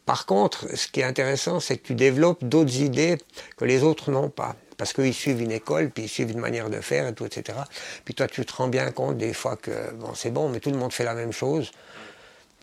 par 0.06 0.26
contre, 0.26 0.68
ce 0.76 0.88
qui 0.88 1.00
est 1.02 1.04
intéressant, 1.04 1.60
c'est 1.60 1.78
que 1.78 1.88
tu 1.88 1.96
développes 1.96 2.44
d'autres 2.44 2.78
idées 2.78 3.18
que 3.58 3.66
les 3.66 3.84
autres 3.84 4.12
n'ont 4.12 4.30
pas. 4.30 4.56
Parce 4.78 4.92
qu'ils 4.92 5.14
suivent 5.14 5.42
une 5.42 5.54
école, 5.54 5.90
puis 5.90 6.04
ils 6.04 6.10
suivent 6.10 6.32
une 6.32 6.40
manière 6.40 6.70
de 6.70 6.82
faire, 6.82 7.08
etc. 7.08 7.58
Puis 8.04 8.14
toi, 8.14 8.28
tu 8.28 8.46
te 8.46 8.54
rends 8.54 8.68
bien 8.68 8.92
compte 8.92 9.18
des 9.18 9.34
fois 9.34 9.56
que, 9.56 9.94
bon, 9.94 10.14
c'est 10.16 10.32
bon, 10.32 10.50
mais 10.50 10.60
tout 10.60 10.70
le 10.70 10.78
monde 10.78 10.92
fait 10.92 11.06
la 11.06 11.14
même 11.14 11.32
chose. 11.32 11.72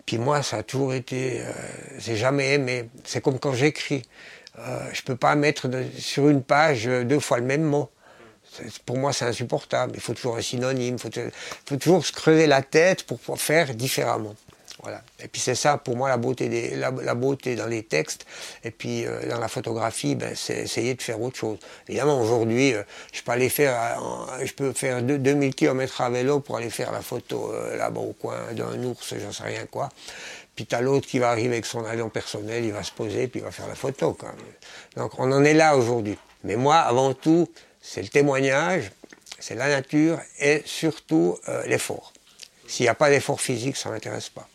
Puis 0.07 0.19
moi, 0.19 0.43
ça 0.43 0.59
a 0.59 0.63
toujours 0.63 0.95
été, 0.95 1.41
euh, 1.41 1.53
j'ai 1.99 2.17
jamais 2.17 2.55
aimé. 2.55 2.89
C'est 3.05 3.23
comme 3.23 3.39
quand 3.39 3.55
j'écris. 3.55 4.03
Euh, 4.59 4.89
je 4.93 5.03
peux 5.03 5.17
pas 5.17 5.35
mettre 5.35 5.71
sur 5.99 6.29
une 6.29 6.43
page 6.43 6.85
deux 6.85 7.21
fois 7.21 7.39
le 7.39 7.45
même 7.45 7.63
mot. 7.63 7.91
Pour 8.85 8.99
moi, 8.99 9.13
c'est 9.13 9.25
insupportable. 9.25 9.93
Il 9.95 10.01
faut 10.01 10.13
toujours 10.13 10.37
un 10.37 10.43
synonyme. 10.43 10.97
Il 10.97 11.01
faut, 11.01 11.77
toujours 11.79 12.05
se 12.05 12.13
creuser 12.13 12.47
la 12.47 12.63
tête 12.63 13.05
pour 13.05 13.41
faire 13.41 13.75
différemment. 13.75 14.35
Voilà. 14.83 15.01
Et 15.23 15.29
puis 15.29 15.41
c'est 15.41 15.55
ça, 15.55 15.79
pour 15.79 15.97
moi, 15.97 16.09
la 16.09 16.17
beauté, 16.17 16.49
des, 16.49 16.75
la, 16.75 17.15
beauté 17.15 17.55
dans 17.55 17.67
les 17.67 17.85
textes 17.85 18.27
et 18.65 18.73
puis 18.73 19.07
euh, 19.07 19.29
dans 19.29 19.39
la 19.39 19.47
photographie, 19.47 20.17
ben, 20.17 20.35
c'est 20.35 20.57
essayer 20.57 20.95
de 20.95 21.03
faire 21.03 21.21
autre 21.21 21.37
chose. 21.37 21.59
Évidemment, 21.89 22.21
aujourd'hui, 22.21 22.75
euh, 22.75 22.83
je 23.13 23.23
peux 23.23 23.31
aller 23.31 23.49
faire, 23.49 23.77
euh, 24.03 24.45
je 24.45 24.53
peux 24.53 24.73
faire 24.73 25.01
2000 25.01 25.55
km 25.55 26.01
à 26.01 26.11
vélo 26.11 26.41
pour 26.41 26.57
aller 26.57 26.69
faire 26.69 26.91
la 26.91 27.01
photo 27.01 27.55
là-bas 27.77 28.01
au 28.01 28.13
coin 28.13 28.53
d'un 28.53 28.83
ours, 28.83 29.15
j'en 29.23 29.31
sais 29.31 29.45
rien 29.45 29.67
quoi. 29.67 29.89
Puis 30.57 30.67
t'as 30.67 30.81
l'autre 30.81 31.07
qui 31.07 31.21
va 31.21 31.31
arriver 31.31 31.55
avec 31.55 31.67
son 31.67 31.85
avion 31.85 32.09
personnel, 32.09 32.65
il 32.65 32.73
va 32.73 32.83
se 32.83 32.91
poser, 32.91 33.29
puis 33.29 33.39
il 33.39 33.45
va 33.45 33.53
faire 33.53 33.69
la 33.69 33.77
photo. 33.77 34.19
Donc 34.97 35.13
on 35.19 35.31
en 35.31 35.45
est 35.45 35.55
là 35.55 35.77
aujourd'hui. 35.77 36.19
Mais 36.43 36.57
moi, 36.57 36.77
avant 36.77 37.15
tout, 37.15 37.49
c'est 37.81 38.03
le 38.03 38.09
témoignage, 38.09 38.91
c'est 39.39 39.55
la 39.55 39.69
nature 39.69 40.19
et 40.41 40.63
surtout 40.67 41.39
l'effort. 41.67 42.13
S'il 42.67 42.85
n'y 42.85 42.91
a 42.91 42.95
pas 42.95 43.11
d'effort 43.11 43.41
physique, 43.41 43.77
ça 43.77 43.89
ne 43.89 43.95
m'intéresse 43.95 44.29
pas. 44.29 44.49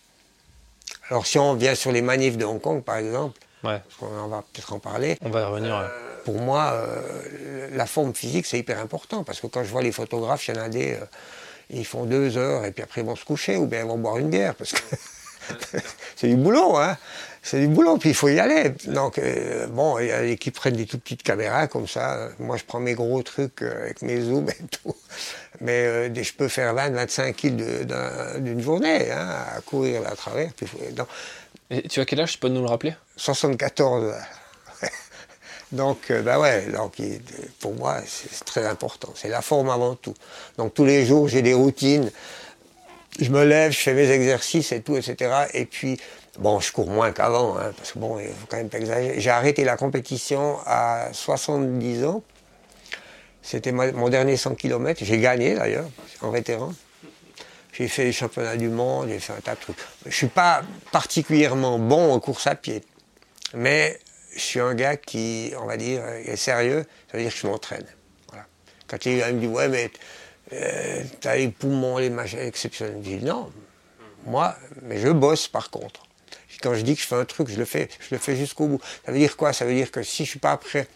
Alors 1.09 1.25
si 1.25 1.39
on 1.39 1.53
vient 1.53 1.75
sur 1.75 1.91
les 1.91 2.01
manifs 2.01 2.37
de 2.37 2.45
Hong 2.45 2.59
Kong, 2.59 2.83
par 2.83 2.97
exemple, 2.97 3.39
on 3.63 4.27
va 4.27 4.43
peut-être 4.53 4.73
en 4.73 4.79
parler. 4.79 5.17
On 5.21 5.29
va 5.29 5.41
y 5.41 5.43
revenir. 5.43 5.75
Euh, 5.75 5.87
pour 6.25 6.39
moi, 6.39 6.73
euh, 6.73 7.69
la 7.73 7.85
forme 7.85 8.13
physique, 8.13 8.45
c'est 8.45 8.59
hyper 8.59 8.79
important, 8.79 9.23
parce 9.23 9.39
que 9.39 9.47
quand 9.47 9.63
je 9.63 9.69
vois 9.69 9.81
les 9.81 9.91
photographes, 9.91 10.47
il 10.47 10.55
y 10.55 10.59
en 10.59 10.61
a 10.61 10.69
des, 10.69 10.93
euh, 10.93 11.05
ils 11.69 11.85
font 11.85 12.05
deux 12.05 12.37
heures, 12.37 12.65
et 12.65 12.71
puis 12.71 12.83
après 12.83 13.01
ils 13.01 13.07
vont 13.07 13.15
se 13.15 13.25
coucher, 13.25 13.55
ou 13.55 13.65
bien 13.65 13.81
ils 13.81 13.87
vont 13.87 13.97
boire 13.97 14.17
une 14.17 14.29
bière, 14.29 14.55
parce 14.55 14.73
que 14.73 14.81
c'est 16.15 16.27
du 16.27 16.35
boulot, 16.35 16.77
hein 16.77 16.97
c'est 17.41 17.61
du 17.61 17.67
boulot, 17.69 17.97
puis 17.97 18.09
il 18.09 18.15
faut 18.15 18.27
y 18.27 18.41
aller. 18.41 18.73
Donc, 18.87 19.21
bon, 19.69 19.99
il 19.99 20.07
y 20.07 20.11
a 20.11 20.21
des 20.21 20.35
qui 20.35 20.51
prennent 20.51 20.75
des 20.75 20.85
tout 20.85 20.99
petites 20.99 21.23
caméras 21.23 21.67
comme 21.67 21.87
ça. 21.87 22.27
Moi, 22.39 22.57
je 22.57 22.65
prends 22.65 22.81
mes 22.81 22.93
gros 22.93 23.23
trucs 23.23 23.61
avec 23.61 24.01
mes 24.01 24.19
zooms 24.19 24.49
et 24.49 24.65
tout. 24.69 24.93
Mais 25.61 25.85
euh, 25.85 26.23
je 26.23 26.33
peux 26.33 26.47
faire 26.47 26.73
20-25 26.75 27.33
kills 27.33 27.85
d'une 28.39 28.61
journée, 28.61 29.11
hein, 29.11 29.29
à 29.55 29.61
courir 29.61 30.01
à 30.05 30.15
travers. 30.15 30.51
Et 31.69 31.87
tu 31.87 31.99
as 31.99 32.05
quel 32.05 32.21
âge, 32.21 32.33
tu 32.33 32.37
peux 32.37 32.49
nous 32.49 32.61
le 32.61 32.67
rappeler? 32.67 32.95
74. 33.17 34.13
donc, 35.71 35.97
euh, 36.11 36.21
bah 36.21 36.39
ouais, 36.39 36.67
donc, 36.67 37.01
pour 37.59 37.73
moi, 37.75 37.97
c'est 38.05 38.45
très 38.45 38.65
important. 38.65 39.09
C'est 39.15 39.29
la 39.29 39.41
forme 39.41 39.69
avant 39.69 39.95
tout. 39.95 40.13
Donc, 40.57 40.73
tous 40.73 40.85
les 40.85 41.05
jours, 41.05 41.27
j'ai 41.27 41.41
des 41.41 41.53
routines. 41.53 42.11
Je 43.19 43.29
me 43.31 43.43
lève, 43.43 43.71
je 43.71 43.79
fais 43.79 43.93
mes 43.93 44.09
exercices 44.09 44.71
et 44.71 44.81
tout, 44.81 44.95
etc. 44.95 45.47
Et 45.53 45.65
puis, 45.65 45.99
bon, 46.37 46.59
je 46.59 46.71
cours 46.71 46.89
moins 46.89 47.11
qu'avant, 47.11 47.57
hein, 47.57 47.71
parce 47.75 47.93
que 47.93 47.99
bon, 47.99 48.19
il 48.19 48.27
faut 48.27 48.45
quand 48.47 48.57
même 48.57 48.69
pas 48.69 48.77
exagérer. 48.77 49.19
J'ai 49.19 49.31
arrêté 49.31 49.63
la 49.63 49.75
compétition 49.75 50.57
à 50.65 51.09
70 51.11 52.05
ans. 52.05 52.23
C'était 53.47 53.71
mon 53.71 54.09
dernier 54.09 54.35
100 54.35 54.55
km. 54.55 55.05
J'ai 55.05 55.19
gagné 55.19 55.55
d'ailleurs, 55.55 55.89
en 56.19 56.31
vétéran. 56.31 56.73
J'ai 57.71 57.87
fait 57.87 58.03
les 58.03 58.11
championnats 58.11 58.57
du 58.57 58.67
monde, 58.67 59.07
j'ai 59.07 59.19
fait 59.19 59.31
un 59.31 59.39
tas 59.39 59.55
de 59.55 59.61
trucs. 59.61 59.77
Je 60.03 60.09
ne 60.09 60.13
suis 60.13 60.27
pas 60.27 60.63
particulièrement 60.91 61.79
bon 61.79 62.11
en 62.11 62.19
course 62.19 62.45
à 62.47 62.55
pied, 62.55 62.83
mais 63.53 63.97
je 64.35 64.41
suis 64.41 64.59
un 64.59 64.75
gars 64.75 64.97
qui, 64.97 65.53
on 65.61 65.65
va 65.65 65.77
dire, 65.77 66.05
est 66.05 66.35
sérieux, 66.35 66.85
ça 67.09 67.17
veut 67.17 67.23
dire 67.23 67.31
que 67.31 67.39
je 67.39 67.47
m'entraîne. 67.47 67.85
Quand 68.85 69.05
il 69.05 69.15
me 69.15 69.39
dit, 69.39 69.47
ouais, 69.47 69.69
mais 69.69 69.91
euh, 70.51 71.03
tu 71.21 71.27
as 71.29 71.37
les 71.37 71.47
poumons, 71.47 71.99
les 71.99 72.09
machins 72.09 72.39
exceptionnels, 72.39 72.99
je 73.01 73.15
dis 73.15 73.23
non, 73.23 73.49
moi, 74.25 74.57
mais 74.81 74.99
je 74.99 75.07
bosse 75.07 75.47
par 75.47 75.69
contre. 75.69 76.05
Quand 76.61 76.73
je 76.73 76.81
dis 76.81 76.95
que 76.95 77.01
je 77.01 77.07
fais 77.07 77.15
un 77.15 77.23
truc, 77.23 77.47
je 77.47 77.57
le 77.57 77.65
fais, 77.65 77.87
je 78.01 78.13
le 78.13 78.19
fais 78.19 78.35
jusqu'au 78.35 78.67
bout. 78.67 78.81
Ça 79.05 79.13
veut 79.13 79.19
dire 79.19 79.37
quoi? 79.37 79.53
Ça 79.53 79.63
veut 79.63 79.73
dire 79.73 79.89
que 79.89 80.03
si 80.03 80.25
je 80.25 80.31
suis 80.31 80.39
pas 80.39 80.57
prêt 80.57 80.87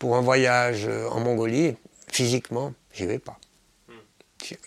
pour 0.00 0.16
un 0.16 0.22
voyage 0.22 0.86
euh, 0.88 1.08
en 1.10 1.20
Mongolie, 1.20 1.76
physiquement, 2.12 2.74
j'y 2.92 3.06
vais 3.06 3.18
pas. 3.18 3.38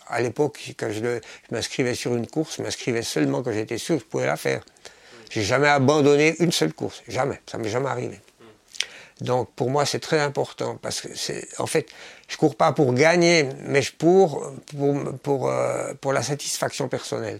À 0.08 0.21
l'époque, 0.21 0.73
quand 0.77 0.91
je, 0.91 1.19
m'inscrivais 1.51 1.95
sur 1.95 2.15
une 2.15 2.27
course, 2.27 2.58
je 2.58 2.63
m'inscrivais 2.63 3.01
seulement 3.01 3.41
quand 3.41 3.51
j'étais 3.51 3.77
sûr 3.77 3.95
que 3.95 4.03
je 4.03 4.06
pouvais 4.06 4.27
la 4.27 4.38
faire. 4.38 4.63
J'ai 5.32 5.43
jamais 5.43 5.67
abandonné 5.67 6.36
une 6.39 6.51
seule 6.51 6.73
course, 6.73 7.01
jamais, 7.08 7.41
ça 7.47 7.58
m'est 7.58 7.69
jamais 7.69 7.89
arrivé. 7.89 8.19
Donc 9.21 9.51
pour 9.53 9.69
moi 9.69 9.86
c'est 9.86 9.99
très 9.99 10.19
important 10.19 10.77
parce 10.82 11.01
que 11.01 11.15
c'est 11.15 11.47
en 11.60 11.67
fait 11.67 11.88
je 12.27 12.38
cours 12.38 12.56
pas 12.56 12.71
pour 12.71 12.93
gagner, 12.93 13.49
mais 13.65 13.82
je 13.82 13.93
cours 13.95 14.51
pour 14.67 15.17
pour, 15.21 15.49
euh, 15.49 15.93
pour 16.01 16.13
la 16.13 16.23
satisfaction 16.23 16.88
personnelle. 16.89 17.39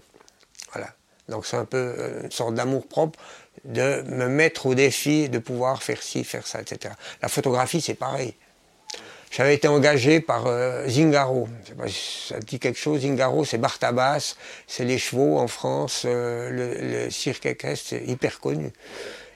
Voilà. 0.72 0.88
Donc 1.28 1.46
c'est 1.46 1.56
un 1.56 1.64
peu 1.64 1.94
euh, 1.98 2.22
une 2.24 2.30
sorte 2.30 2.54
d'amour 2.54 2.86
propre 2.86 3.18
de 3.64 4.02
me 4.02 4.28
mettre 4.28 4.66
au 4.66 4.74
défi 4.74 5.28
de 5.28 5.38
pouvoir 5.38 5.82
faire 5.82 6.02
ci, 6.02 6.24
faire 6.24 6.46
ça, 6.46 6.60
etc. 6.60 6.94
La 7.22 7.28
photographie 7.28 7.80
c'est 7.80 7.94
pareil. 7.94 8.34
J'avais 9.36 9.56
été 9.56 9.66
engagé 9.66 10.20
par 10.20 10.46
euh, 10.46 10.86
Zingaro. 10.86 11.48
Je 11.66 11.88
sais 11.88 12.34
ça 12.34 12.38
dit 12.38 12.60
quelque 12.60 12.78
chose. 12.78 13.00
Zingaro, 13.00 13.44
c'est 13.44 13.58
Bartabas, 13.58 14.36
c'est 14.68 14.84
les 14.84 14.96
chevaux 14.96 15.38
en 15.38 15.48
France. 15.48 16.04
Euh, 16.04 17.06
le, 17.06 17.10
cirque 17.10 17.46
équestre, 17.46 17.86
c'est 17.88 18.04
hyper 18.04 18.38
connu. 18.38 18.70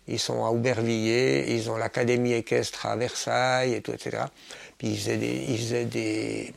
Ils 0.07 0.21
sont 0.21 0.45
à 0.45 0.51
Aubervilliers, 0.51 1.47
ils 1.49 1.69
ont 1.69 1.77
l'académie 1.77 2.33
équestre 2.33 2.87
à 2.87 2.95
Versailles 2.95 3.75
et 3.75 3.81
tout, 3.81 3.91
etc. 3.91 4.19
Puis 4.79 4.87
ils 4.87 5.59
faisaient 5.59 5.85
des, 5.85 6.55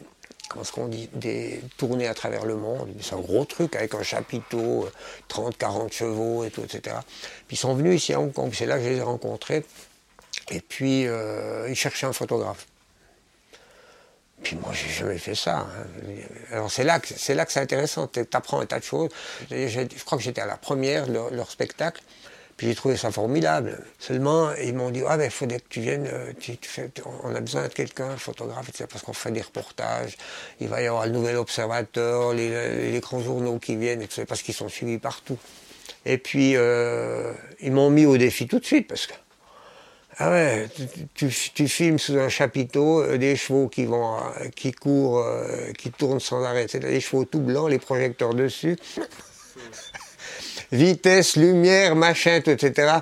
comment 0.47 0.63
ce 0.63 0.80
dit, 0.89 1.10
des 1.13 1.62
tournées 1.77 2.08
à 2.08 2.13
travers 2.13 2.45
le 2.45 2.58
monde. 2.58 2.89
C'est 3.01 3.15
un 3.15 3.21
gros 3.21 3.45
truc 3.45 3.75
avec 3.75 3.95
un 3.95 4.04
chapiteau, 4.04 4.88
30, 5.30 5.58
40 5.58 5.91
chevaux 5.91 6.43
et 6.43 6.51
tout, 6.51 6.62
etc. 6.62 6.95
Puis 7.47 7.56
ils 7.56 7.60
sont 7.60 7.73
venus 7.73 8.04
ici 8.04 8.13
à 8.13 8.19
Hong 8.19 8.32
Kong. 8.32 8.51
C'est 8.54 8.67
là 8.67 8.77
que 8.77 8.84
je 8.84 8.89
les 8.89 8.97
ai 8.97 9.01
rencontrés. 9.01 9.65
Et 10.51 10.62
puis 10.62 11.08
euh, 11.08 11.67
ils 11.67 11.75
cherchaient 11.75 12.06
un 12.06 12.13
photographe. 12.13 12.67
Puis 14.43 14.56
moi, 14.56 14.71
j'ai 14.73 14.89
jamais 14.89 15.17
fait 15.17 15.36
ça. 15.36 15.60
Hein. 15.60 15.86
Alors 16.51 16.71
c'est 16.71 16.84
là 16.84 16.99
que 16.99 17.08
c'est 17.15 17.36
là 17.36 17.45
que 17.45 17.51
c'est 17.51 17.60
intéressant. 17.60 18.08
Tu 18.08 18.25
apprends 18.34 18.60
un 18.60 18.65
tas 18.65 18.80
de 18.80 18.84
choses. 18.84 19.10
Je 19.49 20.04
crois 20.04 20.17
que 20.17 20.23
j'étais 20.23 20.41
à 20.41 20.47
la 20.47 20.58
première 20.58 21.08
leur, 21.08 21.32
leur 21.32 21.51
spectacle. 21.51 22.01
Puis 22.58 22.67
j'ai 22.67 22.75
trouvé 22.75 22.95
ça 22.95 23.10
formidable. 23.12 23.84
Seulement, 23.97 24.54
ils 24.54 24.75
m'ont 24.75 24.91
dit, 24.91 25.01
ah 25.08 25.17
ben, 25.17 25.32
faudrait 25.32 25.60
que 25.62 25.67
tu 25.67 25.82
viennes, 25.82 26.08
euh, 26.08 26.32
on 27.23 27.34
a 27.34 27.39
besoin 27.39 27.63
de 27.63 27.73
quelqu'un, 27.73 28.15
photographe, 28.17 28.69
etc., 28.69 28.86
parce 28.88 29.04
qu'on 29.04 29.13
fait 29.13 29.32
des 29.32 29.41
reportages. 29.41 30.15
Il 30.60 30.67
va 30.67 30.80
y 30.80 30.86
avoir 30.86 31.08
le 31.08 31.12
Nouvel 31.12 31.38
Observateur, 31.38 32.34
les, 32.34 32.91
les 32.91 32.99
grands 32.99 33.19
journaux 33.19 33.58
qui 33.58 33.75
viennent, 33.77 34.04
etc., 34.04 34.25
parce 34.27 34.43
qu'ils 34.43 34.54
sont 34.54 34.69
suivis 34.69 34.99
partout. 34.99 35.39
Et 36.06 36.19
puis, 36.19 36.56
euh, 36.56 37.34
ils 37.62 37.71
m'ont 37.71 37.89
mis 37.89 38.06
au 38.06 38.17
défi 38.17 38.47
tout 38.47 38.60
de 38.60 38.65
suite, 38.65 38.88
parce 38.88 39.08
que 39.08 39.13
ah 40.23 40.29
ouais, 40.29 40.69
tu, 40.75 41.29
tu, 41.29 41.51
tu, 41.51 41.67
filmes 41.67 41.97
sous 41.97 42.15
un 42.19 42.29
chapiteau 42.29 43.01
euh, 43.01 43.17
des 43.17 43.36
chevaux 43.36 43.67
qui 43.69 43.86
vont, 43.86 44.17
euh, 44.17 44.49
qui 44.55 44.71
courent, 44.71 45.19
euh, 45.19 45.71
qui 45.75 45.89
tournent 45.89 46.19
sans 46.19 46.43
arrêt. 46.43 46.67
C'est 46.69 46.79
des 46.79 47.01
chevaux 47.01 47.25
tout 47.25 47.39
blancs, 47.39 47.69
les 47.71 47.79
projecteurs 47.79 48.36
dessus. 48.36 48.77
Vitesse, 50.71 51.38
lumière, 51.38 51.95
machin, 51.95 52.39
tout, 52.43 52.51
etc. 52.51 52.99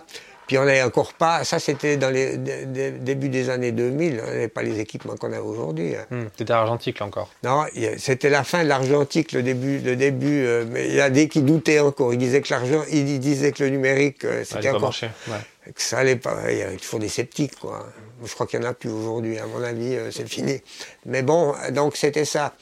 Puis 0.47 0.58
on 0.58 0.63
n'avait 0.63 0.82
encore 0.82 1.13
pas, 1.13 1.43
ça 1.43 1.60
c'était 1.60 1.97
dans 1.97 2.10
les 2.10 2.38
début 2.38 3.29
des 3.29 3.49
années 3.51 3.71
2000, 3.71 4.21
on 4.23 4.25
n'avait 4.25 4.47
pas 4.47 4.63
les 4.63 4.79
équipements 4.79 5.15
qu'on 5.15 5.34
a 5.34 5.41
aujourd'hui. 5.41 5.93
Hmm, 6.10 6.23
c'était 6.36 6.53
argentique 6.53 7.01
encore. 7.01 7.29
Non, 7.43 7.65
c'était 7.97 8.29
la 8.29 8.43
fin 8.43 8.63
de 8.63 8.69
l'argentique, 8.69 9.34
le 9.34 9.43
début, 9.43 9.77
le 9.79 9.95
début. 9.95 10.47
Mais 10.71 10.88
il 10.88 10.95
y 10.95 11.01
a 11.01 11.12
des 11.12 11.27
qui 11.27 11.43
doutaient 11.43 11.82
encore. 11.82 12.13
Ils 12.13 12.17
disaient 12.17 12.41
que 12.41 12.51
l'argent, 12.51 12.84
ils 12.89 13.19
disaient 13.19 13.51
que 13.51 13.63
le 13.63 13.69
numérique, 13.69 14.25
c'était 14.43 14.69
encore. 14.69 14.82
Marché, 14.82 15.10
ouais. 15.27 15.36
Que 15.73 15.82
ça 15.82 15.99
allait 15.99 16.15
pas. 16.15 16.51
Il 16.51 16.58
y 16.58 16.62
avait 16.62 16.77
toujours 16.77 16.99
des 16.99 17.10
sceptiques, 17.10 17.60
quoi. 17.60 17.88
Je 18.23 18.34
crois 18.34 18.47
qu'il 18.47 18.60
n'y 18.60 18.65
en 18.65 18.69
a 18.69 18.73
plus 18.73 18.89
aujourd'hui. 18.89 19.38
À 19.38 19.45
mon 19.45 19.62
avis, 19.63 19.95
euh, 19.95 20.12
c'est 20.12 20.27
fini. 20.27 20.62
Mais 21.05 21.21
bon, 21.21 21.53
donc 21.71 21.95
c'était 21.95 22.25
ça. 22.25 22.53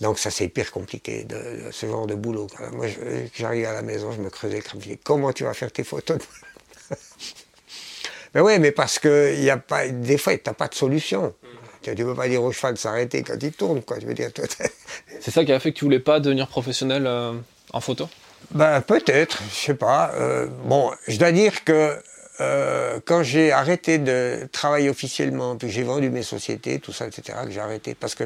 Donc 0.00 0.18
ça 0.18 0.30
c'est 0.30 0.46
hyper 0.46 0.72
compliqué, 0.72 1.24
de, 1.24 1.36
de, 1.36 1.70
ce 1.70 1.86
genre 1.86 2.06
de 2.06 2.14
boulot. 2.14 2.48
Moi, 2.72 2.86
j'arrive 3.34 3.66
à 3.66 3.72
la 3.72 3.82
maison, 3.82 4.10
je 4.12 4.20
me 4.20 4.28
creusais 4.28 4.56
le 4.56 4.62
crâne. 4.62 4.80
Comment 5.04 5.32
tu 5.32 5.44
vas 5.44 5.54
faire 5.54 5.70
tes 5.70 5.84
photos 5.84 6.18
mais 8.34 8.40
oui, 8.40 8.58
mais 8.58 8.72
parce 8.72 8.98
que 8.98 9.34
y 9.40 9.50
a 9.50 9.56
pas, 9.56 9.88
des 9.88 10.18
fois, 10.18 10.36
tu 10.36 10.42
n'as 10.46 10.52
pas 10.52 10.68
de 10.68 10.74
solution. 10.74 11.34
Tu 11.82 11.90
ne 11.90 12.04
peux 12.04 12.14
pas 12.14 12.28
dire 12.28 12.42
au 12.42 12.50
cheval 12.50 12.74
de 12.74 12.78
s'arrêter 12.78 13.22
quand 13.22 13.40
il 13.40 13.52
tourne, 13.52 13.82
quoi. 13.82 13.98
Je 14.00 14.06
veux 14.06 14.14
dire, 14.14 14.30
c'est 15.20 15.30
ça 15.30 15.44
qui 15.44 15.52
a 15.52 15.60
fait 15.60 15.72
que 15.72 15.78
tu 15.78 15.84
voulais 15.84 16.00
pas 16.00 16.18
devenir 16.18 16.48
professionnel 16.48 17.06
euh, 17.06 17.34
en 17.72 17.80
photo? 17.80 18.08
Ben 18.50 18.80
peut-être, 18.80 19.42
je 19.50 19.54
sais 19.54 19.74
pas. 19.74 20.12
Euh, 20.14 20.46
bon, 20.64 20.92
je 21.08 21.18
dois 21.18 21.32
dire 21.32 21.64
que 21.64 21.96
euh, 22.40 22.98
quand 23.04 23.22
j'ai 23.22 23.52
arrêté 23.52 23.98
de 23.98 24.48
travailler 24.50 24.90
officiellement, 24.90 25.56
puis 25.56 25.70
j'ai 25.70 25.84
vendu 25.84 26.10
mes 26.10 26.22
sociétés, 26.22 26.80
tout 26.80 26.92
ça, 26.92 27.06
etc., 27.06 27.38
que 27.44 27.50
j'ai 27.50 27.60
arrêté, 27.60 27.94
parce 27.94 28.14
que 28.14 28.24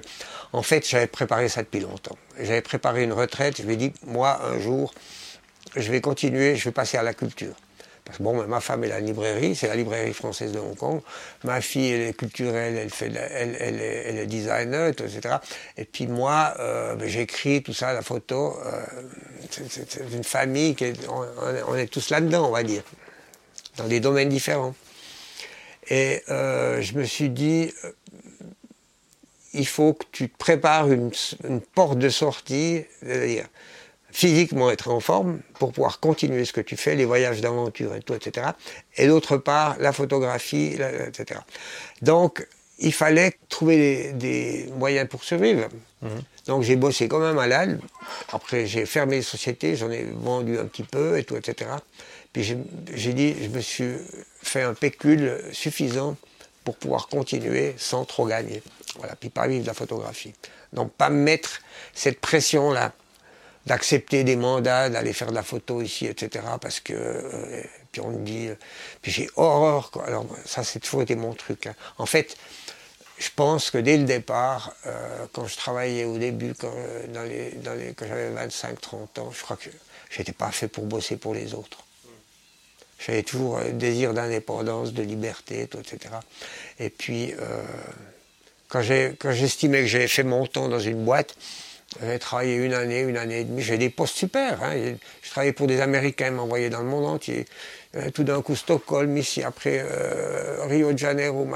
en 0.53 0.62
fait, 0.62 0.88
j'avais 0.88 1.07
préparé 1.07 1.49
ça 1.49 1.62
depuis 1.62 1.81
longtemps. 1.81 2.16
J'avais 2.38 2.62
préparé 2.62 3.03
une 3.03 3.12
retraite. 3.12 3.61
Je 3.61 3.66
me 3.66 3.77
dit, 3.77 3.92
moi, 4.07 4.40
un 4.44 4.59
jour, 4.59 4.94
je 5.77 5.90
vais 5.90 6.01
continuer, 6.01 6.57
je 6.57 6.64
vais 6.64 6.73
passer 6.73 6.97
à 6.97 7.03
la 7.03 7.12
culture. 7.12 7.55
Parce 8.09 8.16
que 8.16 8.23
bon, 8.23 8.47
ma 8.47 8.61
femme 8.61 8.85
est 8.85 8.88
la 8.88 9.01
librairie, 9.01 9.55
c'est 9.55 9.68
la 9.68 9.77
librairie 9.77 10.14
française 10.14 10.53
de 10.53 10.59
Hong 10.59 10.75
Kong. 10.75 11.03
Ma 11.44 11.61
fille, 11.61 11.90
elle 11.90 12.01
est 12.09 12.14
culturelle, 12.14 12.79
elle, 12.79 12.88
fait, 12.88 13.12
elle, 13.14 13.55
elle, 13.61 13.81
est, 13.83 14.05
elle 14.07 14.16
est 14.16 14.27
designer, 14.27 14.88
etc. 14.88 15.37
Et 15.77 15.85
puis 15.85 16.07
moi, 16.07 16.55
euh, 16.59 16.94
ben, 16.94 17.07
j'écris 17.07 17.62
tout 17.62 17.75
ça, 17.75 17.92
la 17.92 18.01
photo. 18.01 18.57
Euh, 18.64 18.83
c'est 19.51 20.01
une 20.11 20.25
famille, 20.25 20.75
qui 20.75 20.85
est, 20.85 21.07
on, 21.11 21.23
on, 21.68 21.77
est 21.77 21.88
tous 21.88 22.09
là-dedans, 22.09 22.49
on 22.49 22.53
va 22.53 22.62
dire, 22.62 22.83
dans 23.79 23.87
des 23.87 24.01
domaines 24.01 24.29
différents. 24.29 24.75
Et 25.88 26.23
euh, 26.29 26.83
je 26.83 26.95
me 26.95 27.05
suis 27.05 27.31
dit, 27.31 27.73
euh, 27.85 27.91
il 29.55 29.67
faut 29.67 29.95
que 29.95 30.05
tu 30.12 30.29
te 30.29 30.37
prépares 30.37 30.93
une, 30.93 31.11
une 31.49 31.61
porte 31.61 31.99
de 31.99 32.11
sortie, 32.11 32.85
c'est-à-dire 33.01 33.47
physiquement 34.11 34.71
être 34.71 34.91
en 34.91 35.01
forme 35.01 35.41
pour 35.59 35.73
pouvoir 35.73 36.01
continuer 36.01 36.45
ce 36.45 36.53
que 36.53 36.61
tu 36.61 36.77
fais, 36.77 36.95
les 36.95 37.05
voyages 37.05 37.41
d'aventure 37.41 37.95
et 37.95 38.01
tout, 38.01 38.14
etc. 38.14 38.49
Et 38.97 39.07
d'autre 39.07 39.37
part, 39.37 39.77
la 39.79 39.93
photographie, 39.93 40.77
etc. 41.07 41.41
Donc, 42.03 42.47
il 42.79 42.93
fallait 42.93 43.35
trouver 43.49 43.77
des, 43.77 44.12
des 44.12 44.73
moyens 44.73 45.09
pour 45.09 45.25
survivre. 45.25 45.69
Mmh. 46.03 46.09
Donc, 46.47 46.62
j'ai 46.62 46.77
bossé 46.77 47.09
comme 47.09 47.23
un 47.23 47.35
malade. 47.35 47.81
Après, 48.33 48.67
j'ai 48.67 48.87
fermé 48.87 49.17
les 49.17 49.23
sociétés, 49.23 49.77
j'en 49.77 49.91
ai 49.91 50.05
vendu 50.05 50.59
un 50.59 50.64
petit 50.64 50.85
peu 50.85 51.19
et 51.19 51.25
tout, 51.25 51.37
etc. 51.37 51.71
Puis, 52.33 52.57
j'ai 52.95 53.12
dit, 53.14 53.35
je 53.43 53.49
me 53.49 53.61
suis 53.61 53.95
fait 54.43 54.62
un 54.62 54.75
pécule 54.75 55.43
suffisant 55.53 56.17
pour 56.64 56.77
pouvoir 56.77 57.09
continuer 57.09 57.75
sans 57.79 58.05
trop 58.05 58.27
gagner. 58.27 58.62
Voilà, 58.97 59.17
puis 59.17 59.31
pas 59.31 59.47
vivre 59.47 59.62
de 59.62 59.67
la 59.67 59.75
photographie. 59.75 60.35
Donc, 60.73 60.93
pas 60.93 61.09
mettre 61.11 61.61
cette 61.95 62.21
pression-là 62.21 62.93
d'accepter 63.67 64.25
des 64.25 64.37
mandats, 64.37 64.88
d'aller 64.88 65.12
faire 65.12 65.29
de 65.29 65.35
la 65.35 65.43
photo 65.43 65.83
ici, 65.83 66.07
etc. 66.07 66.45
Parce 66.61 66.81
que 66.81 66.95
euh, 66.95 67.62
puis 67.93 68.01
on 68.01 68.11
me 68.11 68.25
dit, 68.25 68.49
euh, 68.49 68.55
puis 69.03 69.12
j'ai 69.12 69.29
horreur. 69.37 69.91
Quoi. 69.91 70.07
Alors 70.07 70.27
ça, 70.45 70.64
c'est 70.64 70.81
toujours 70.81 71.03
été 71.03 71.14
mon 71.14 71.35
truc. 71.35 71.67
Hein. 71.67 71.75
En 71.99 72.07
fait, 72.07 72.37
je 73.19 73.29
pense 73.35 73.71
que 73.71 73.79
dès 73.79 73.97
le 73.97 74.05
départ, 74.05 74.73
euh, 74.87 75.27
quand 75.33 75.47
je 75.47 75.57
travaillais 75.57 76.05
au 76.05 76.19
début, 76.19 76.55
quand, 76.55 76.73
les, 77.25 77.95
quand 77.97 78.07
j'avais 78.09 78.31
25-30 78.47 79.21
ans, 79.21 79.31
je 79.33 79.43
crois 79.43 79.57
que 79.57 79.71
j'étais 80.11 80.33
pas 80.33 80.51
fait 80.51 80.69
pour 80.69 80.85
bosser 80.85 81.17
pour 81.17 81.35
les 81.35 81.55
autres. 81.55 81.79
J'avais 82.99 83.23
toujours 83.23 83.59
un 83.59 83.71
désir 83.71 84.13
d'indépendance, 84.13 84.93
de 84.93 85.03
liberté, 85.03 85.63
etc. 85.63 86.15
Et 86.81 86.91
puis, 86.91 87.33
euh, 87.33 87.63
quand 88.69 88.83
j'estimais 89.33 89.83
que 89.83 89.87
j'avais 89.87 90.09
fait 90.09 90.25
mon 90.25 90.47
temps 90.47 90.69
dans 90.69 90.81
une 90.81 91.05
boîte, 91.05 91.37
j'ai 92.03 92.19
travaillé 92.19 92.57
une 92.57 92.75
année, 92.75 93.01
une 93.01 93.17
année 93.17 93.41
et 93.41 93.45
demie. 93.45 93.63
J'ai 93.63 93.79
des 93.79 93.89
postes 93.89 94.17
super. 94.17 94.63
Hein. 94.63 94.95
Je 95.23 95.31
travaillais 95.31 95.53
pour 95.53 95.67
des 95.67 95.81
Américains 95.81 96.31
m'envoyaient 96.31 96.69
dans 96.69 96.81
le 96.81 96.87
monde 96.87 97.07
entier. 97.07 97.47
Euh, 97.97 98.11
tout 98.11 98.25
d'un 98.25 98.43
coup, 98.43 98.55
Stockholm, 98.55 99.17
ici, 99.17 99.43
après 99.43 99.83
euh, 99.83 100.67
Rio 100.67 100.93
de 100.93 100.99
Janeiro. 100.99 101.49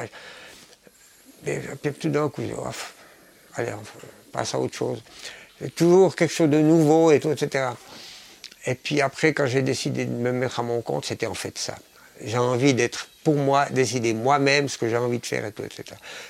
Et 1.46 1.58
puis, 1.82 1.92
tout 1.92 2.08
d'un 2.08 2.30
coup, 2.30 2.42
oh, 2.56 2.66
allez, 3.56 3.72
on 3.74 3.82
passe 4.32 4.54
à 4.54 4.58
autre 4.58 4.74
chose. 4.74 5.02
Toujours 5.76 6.16
quelque 6.16 6.32
chose 6.32 6.50
de 6.50 6.60
nouveau 6.60 7.10
et 7.10 7.20
tout, 7.20 7.30
etc. 7.30 7.66
Et 8.66 8.74
puis 8.74 9.00
après, 9.00 9.32
quand 9.32 9.46
j'ai 9.46 9.62
décidé 9.62 10.04
de 10.04 10.12
me 10.12 10.32
mettre 10.32 10.60
à 10.60 10.62
mon 10.62 10.82
compte, 10.82 11.06
c'était 11.06 11.26
en 11.26 11.34
fait 11.34 11.58
ça. 11.58 11.74
J'ai 12.24 12.38
envie 12.38 12.74
d'être, 12.74 13.08
pour 13.24 13.34
moi, 13.34 13.66
décider 13.70 14.14
moi-même 14.14 14.68
ce 14.68 14.78
que 14.78 14.88
j'ai 14.88 14.96
envie 14.96 15.18
de 15.18 15.26
faire 15.26 15.44
et 15.44 15.52
tout, 15.52 15.64
etc. 15.64 15.84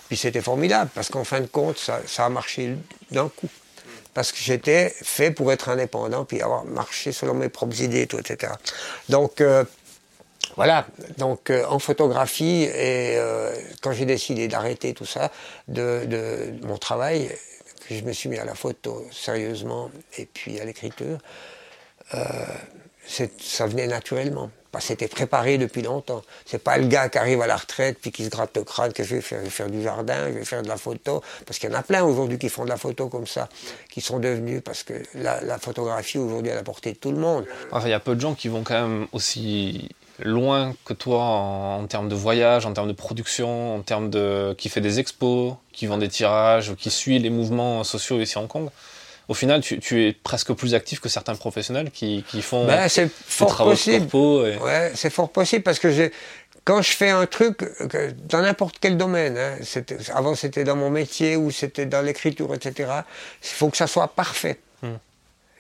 Puis 0.09 0.17
c'était 0.17 0.41
formidable, 0.41 0.91
parce 0.95 1.11
qu'en 1.11 1.25
fin 1.25 1.41
de 1.41 1.47
compte, 1.47 1.79
ça, 1.79 2.01
a 2.19 2.29
marché 2.29 2.77
d'un 3.11 3.29
coup 3.29 3.49
parce 4.15 4.31
que 4.31 4.39
j'étais 4.39 4.91
fait 4.91 5.31
pour 5.31 5.53
être 5.53 5.71
indépendant, 5.71 6.27
puis 6.27 6.43
avoir 6.43 6.67
marché 6.67 7.13
selon 7.13 7.33
mes 7.33 7.49
propres 7.49 7.81
idées, 7.81 8.07
tout, 8.07 8.19
etc. 8.19 8.53
Donc, 9.09 9.41
euh, 9.41 9.65
voilà, 10.57 10.87
donc 11.17 11.49
euh, 11.49 11.65
en 11.67 11.79
photographie, 11.79 12.65
et 12.65 13.17
euh, 13.17 13.55
quand 13.81 13.93
j'ai 13.93 14.05
décidé 14.05 14.49
d'arrêter 14.49 14.93
tout 14.93 15.07
ça, 15.07 15.31
de, 15.69 16.05
de, 16.05 16.53
mon 16.67 16.77
travail, 16.77 17.31
que 17.89 17.95
je 17.95 18.03
me 18.03 18.13
suis 18.13 18.29
mis 18.29 18.39
à 18.39 18.45
la 18.45 18.55
photo 18.55 19.07
sérieusement, 19.11 19.91
et 20.19 20.27
puis 20.27 20.61
à 20.61 20.67
l'écriture, 20.67 21.19
ça 23.07 23.67
venait 23.67 23.87
naturellement. 23.87 24.51
C'était 24.81 25.09
préparé 25.09 25.59
depuis 25.59 25.83
longtemps. 25.83 26.23
C'est 26.47 26.63
pas 26.63 26.79
le 26.79 26.87
gars 26.87 27.09
qui 27.09 27.19
arrive 27.19 27.43
à 27.43 27.47
la 27.47 27.57
retraite 27.57 27.99
puis 28.01 28.11
qui 28.11 28.25
se 28.25 28.31
gratte 28.31 28.57
le 28.57 28.65
crâne 28.65 28.93
que 28.93 29.05
je 29.05 29.17
vais 29.17 29.21
faire, 29.21 29.41
je 29.41 29.45
vais 29.45 29.51
faire 29.51 29.69
du 29.69 29.83
jardin, 29.83 30.29
je 30.29 30.39
vais 30.39 30.45
faire 30.45 30.63
de 30.63 30.69
la 30.69 30.79
photo. 30.79 31.23
Parce 31.47 31.59
qu'il 31.59 31.71
y 31.71 31.73
en 31.73 31.77
a 31.77 31.83
plein 31.83 32.03
aujourd'hui 32.03 32.39
qui 32.39 32.49
font 32.49 32.65
de 32.65 32.71
la 32.71 32.79
photo 32.79 33.09
comme 33.09 33.27
ça, 33.27 33.49
qui 33.91 34.01
sont 34.01 34.19
devenus 34.19 34.63
parce 34.65 34.83
que 34.83 34.95
la, 35.15 35.59
photographie 35.59 36.19
aujourd'hui 36.19 36.51
à 36.51 36.55
la 36.55 36.63
portée 36.63 36.93
de 36.93 36.97
tout 36.97 37.13
le 37.13 37.19
monde. 37.19 37.45
il 37.83 37.89
y 37.89 37.93
a 37.93 38.01
peu 38.01 38.15
de 38.15 38.21
gens 38.21 38.35
qui 38.35 38.49
vont 38.49 38.63
quand 38.63 38.81
même 38.81 39.07
aussi 39.13 39.91
loin 40.19 40.75
que 40.85 40.95
toi 40.95 41.23
en, 41.23 41.87
termes 41.87 42.09
de 42.09 42.15
voyage, 42.15 42.65
en 42.65 42.73
termes 42.73 42.89
de 42.89 42.95
production, 42.95 43.77
en 43.77 43.83
termes 43.83 44.09
de 44.09 44.55
qui 44.57 44.69
fait 44.69 44.81
des 44.81 45.01
expos, 45.01 45.55
qui 45.73 45.87
vend 45.87 45.99
des 45.99 46.09
tirages, 46.09 46.75
qui 46.77 46.91
suit 46.91 47.19
les 47.19 47.31
mouvements 47.31 47.85
sociaux 47.85 48.21
ici 48.21 48.39
à 48.39 48.41
Hong 48.41 48.49
Kong 48.49 48.71
au 49.33 49.35
final, 49.35 49.63
tu, 49.63 50.07
es 50.07 50.13
presque 50.13 50.53
plus 50.53 50.75
actif 50.75 51.01
que 51.01 51.09
certains 51.09 51.35
professionnels 51.35 51.91
qui, 51.91 52.23
font 52.43 52.67
ben, 52.67 52.87
c'est 52.87 53.11
fort 53.11 53.57
possible. 53.57 54.15
Ouais, 54.15 54.93
c'est 54.95 55.09
fort 55.09 55.31
possible 55.33 55.63
parce 55.63 55.79
que 55.79 56.11
quand 56.65 56.83
je 56.83 56.93
fais 56.93 57.09
un 57.09 57.25
truc 57.25 57.65
dans 58.29 58.43
n'importe 58.43 58.77
quel 58.79 58.99
domaine, 58.99 59.39
hein, 59.39 59.57
avant 60.15 60.35
c'était 60.35 60.65
dans 60.65 60.77
mon 60.77 60.91
métier 60.91 61.37
ou 61.37 61.51
c'était 61.51 61.87
dans 61.87 62.03
l'écriture, 62.03 62.55
etc. 62.55 62.91
Il 63.43 63.49
faut 63.49 63.71
que 63.71 63.79
ça 63.79 63.87
soit 63.87 64.09
parfait. 64.09 64.59
Hmm. 64.83 64.99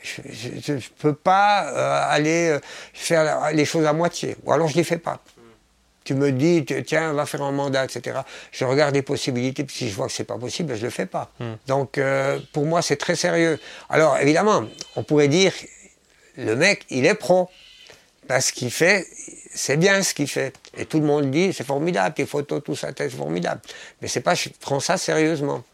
Je 0.02 0.72
ne 0.74 0.80
peux 0.98 1.14
pas 1.14 1.72
euh, 1.72 2.14
aller 2.14 2.50
euh, 2.50 2.60
faire 2.92 3.52
les 3.54 3.64
choses 3.64 3.86
à 3.86 3.94
moitié, 3.94 4.36
ou 4.44 4.52
alors 4.52 4.68
je 4.68 4.74
ne 4.74 4.78
les 4.78 4.84
fais 4.84 4.98
pas. 4.98 5.18
Tu 6.04 6.14
me 6.14 6.32
dis, 6.32 6.64
tiens, 6.86 7.12
va 7.12 7.26
faire 7.26 7.42
un 7.42 7.52
mandat, 7.52 7.84
etc. 7.84 8.20
Je 8.50 8.64
regarde 8.64 8.94
les 8.94 9.02
possibilités, 9.02 9.64
puis 9.64 9.76
si 9.76 9.88
je 9.88 9.94
vois 9.94 10.06
que 10.06 10.12
c'est 10.12 10.24
pas 10.24 10.38
possible, 10.38 10.74
je 10.74 10.80
ne 10.80 10.84
le 10.84 10.90
fais 10.90 11.06
pas. 11.06 11.30
Hmm. 11.38 11.54
Donc, 11.66 11.98
euh, 11.98 12.38
pour 12.52 12.66
moi, 12.66 12.82
c'est 12.82 12.96
très 12.96 13.16
sérieux. 13.16 13.58
Alors, 13.88 14.18
évidemment, 14.18 14.64
on 14.96 15.02
pourrait 15.02 15.28
dire, 15.28 15.52
le 16.36 16.56
mec, 16.56 16.84
il 16.90 17.06
est 17.06 17.14
pro. 17.14 17.48
Parce 18.28 18.52
qu'il 18.52 18.70
fait, 18.70 19.06
c'est 19.52 19.76
bien 19.76 20.02
ce 20.02 20.14
qu'il 20.14 20.28
fait. 20.28 20.54
Et 20.76 20.86
tout 20.86 21.00
le 21.00 21.06
monde 21.06 21.30
dit, 21.30 21.52
c'est 21.52 21.66
formidable, 21.66 22.14
tes 22.14 22.26
photos, 22.26 22.62
tout 22.64 22.76
ça, 22.76 22.90
c'est 22.96 23.10
formidable. 23.10 23.60
Mais 24.00 24.08
c'est 24.08 24.20
pas, 24.20 24.34
je 24.34 24.48
prends 24.60 24.80
ça 24.80 24.96
sérieusement. 24.96 25.64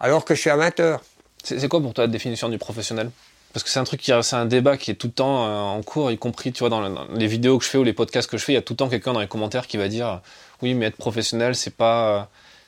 Alors 0.00 0.24
que 0.24 0.34
je 0.34 0.40
suis 0.40 0.50
amateur. 0.50 1.02
C'est 1.44 1.68
quoi 1.68 1.80
pour 1.80 1.94
toi 1.94 2.04
la 2.04 2.12
définition 2.12 2.48
du 2.48 2.58
professionnel? 2.58 3.10
Parce 3.52 3.64
que 3.64 3.70
c'est 3.70 3.78
un 3.78 3.84
truc 3.84 4.00
qui 4.00 4.12
c'est 4.22 4.36
un 4.36 4.44
débat 4.44 4.76
qui 4.76 4.90
est 4.90 4.94
tout 4.94 5.06
le 5.08 5.12
temps 5.12 5.46
euh, 5.46 5.60
en 5.60 5.82
cours, 5.82 6.10
y 6.10 6.18
compris 6.18 6.52
tu 6.52 6.60
vois 6.60 6.68
dans, 6.68 7.06
les 7.14 7.26
vidéos 7.26 7.58
que 7.58 7.64
je 7.64 7.70
fais 7.70 7.78
ou 7.78 7.84
les 7.84 7.92
podcasts 7.92 8.30
que 8.30 8.38
je 8.38 8.44
fais, 8.44 8.52
il 8.52 8.56
y 8.56 8.58
a 8.58 8.62
tout 8.62 8.74
le 8.74 8.78
temps 8.78 8.88
quelqu'un 8.88 9.12
dans 9.12 9.20
les 9.20 9.28
commentaires 9.28 9.66
qui 9.66 9.76
va 9.76 9.88
dire 9.88 10.20
oui 10.62 10.74
mais 10.74 10.86
être 10.86 10.96
professionnel 10.96 11.54
c'est 11.54 11.74
pas 11.74 12.08
euh, 12.08 12.22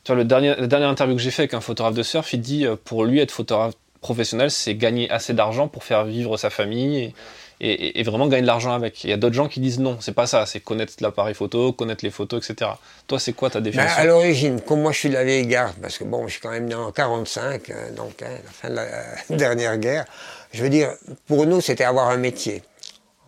tu 0.04 0.12
vois 0.12 0.16
le 0.16 0.24
dernier 0.24 0.54
la 0.56 0.66
dernière 0.66 0.88
interview 0.88 1.16
que 1.16 1.22
j'ai 1.22 1.30
fait 1.30 1.42
avec 1.42 1.54
un 1.54 1.60
photographe 1.60 1.94
de 1.94 2.02
surf, 2.02 2.32
il 2.32 2.40
dit 2.40 2.66
euh, 2.66 2.76
pour 2.82 3.04
lui 3.04 3.20
être 3.20 3.30
photographe 3.30 3.74
professionnel 4.00 4.50
c'est 4.50 4.74
gagner 4.74 5.10
assez 5.10 5.34
d'argent 5.34 5.68
pour 5.68 5.84
faire 5.84 6.04
vivre 6.04 6.36
sa 6.36 6.50
famille 6.50 7.12
et, 7.60 8.02
vraiment 8.04 8.26
gagner 8.26 8.42
de 8.42 8.46
l'argent 8.46 8.72
avec. 8.72 9.04
Il 9.04 9.10
y 9.10 9.12
a 9.12 9.16
d'autres 9.16 9.34
gens 9.34 9.48
qui 9.48 9.60
disent 9.60 9.78
non, 9.78 9.98
c'est 10.00 10.14
pas 10.14 10.26
ça, 10.26 10.46
c'est 10.46 10.60
connaître 10.60 10.94
l'appareil 11.00 11.34
photo, 11.34 11.72
connaître 11.72 12.04
les 12.04 12.10
photos, 12.10 12.48
etc. 12.48 12.70
Toi, 13.06 13.18
c'est 13.18 13.32
quoi 13.32 13.50
ta 13.50 13.60
ben, 13.60 13.64
définition? 13.64 13.98
À 13.98 14.04
l'origine, 14.04 14.60
comme 14.60 14.80
moi 14.80 14.92
je 14.92 14.98
suis 14.98 15.08
de 15.08 15.14
la 15.14 15.24
vieille 15.24 15.46
garde, 15.46 15.74
parce 15.80 15.98
que 15.98 16.04
bon, 16.04 16.26
je 16.26 16.32
suis 16.32 16.40
quand 16.40 16.50
même 16.50 16.66
né 16.66 16.74
en 16.74 16.90
45, 16.90 17.70
donc 17.94 18.22
hein, 18.22 18.28
la 18.30 18.50
fin 18.50 18.70
de 18.70 18.74
la 18.76 18.86
dernière 19.36 19.76
guerre, 19.78 20.06
je 20.52 20.62
veux 20.62 20.70
dire, 20.70 20.94
pour 21.26 21.46
nous, 21.46 21.60
c'était 21.60 21.84
avoir 21.84 22.08
un 22.08 22.16
métier. 22.16 22.62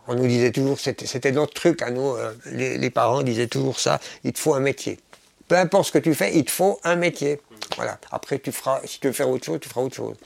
On 0.08 0.14
nous 0.14 0.26
disait 0.26 0.50
toujours, 0.50 0.78
c'était 0.80 1.32
notre 1.32 1.54
truc 1.54 1.82
à 1.82 1.90
nous, 1.90 2.16
euh, 2.16 2.32
les, 2.46 2.90
parents 2.90 3.22
disaient 3.22 3.46
toujours 3.46 3.78
ça, 3.78 4.00
il 4.24 4.32
te 4.32 4.40
faut 4.40 4.54
un 4.54 4.60
métier. 4.60 4.98
Peu 5.46 5.56
importe 5.56 5.86
ce 5.86 5.92
que 5.92 5.98
tu 5.98 6.14
fais, 6.14 6.36
il 6.36 6.44
te 6.44 6.50
faut 6.50 6.80
un 6.82 6.96
métier. 6.96 7.40
Voilà. 7.76 7.98
Après, 8.10 8.38
tu 8.38 8.50
feras, 8.50 8.80
si 8.84 8.98
tu 8.98 9.06
veux 9.06 9.12
faire 9.12 9.28
autre 9.28 9.44
chose, 9.44 9.60
tu 9.60 9.68
feras 9.68 9.82
autre 9.82 9.94
chose. 9.94 10.16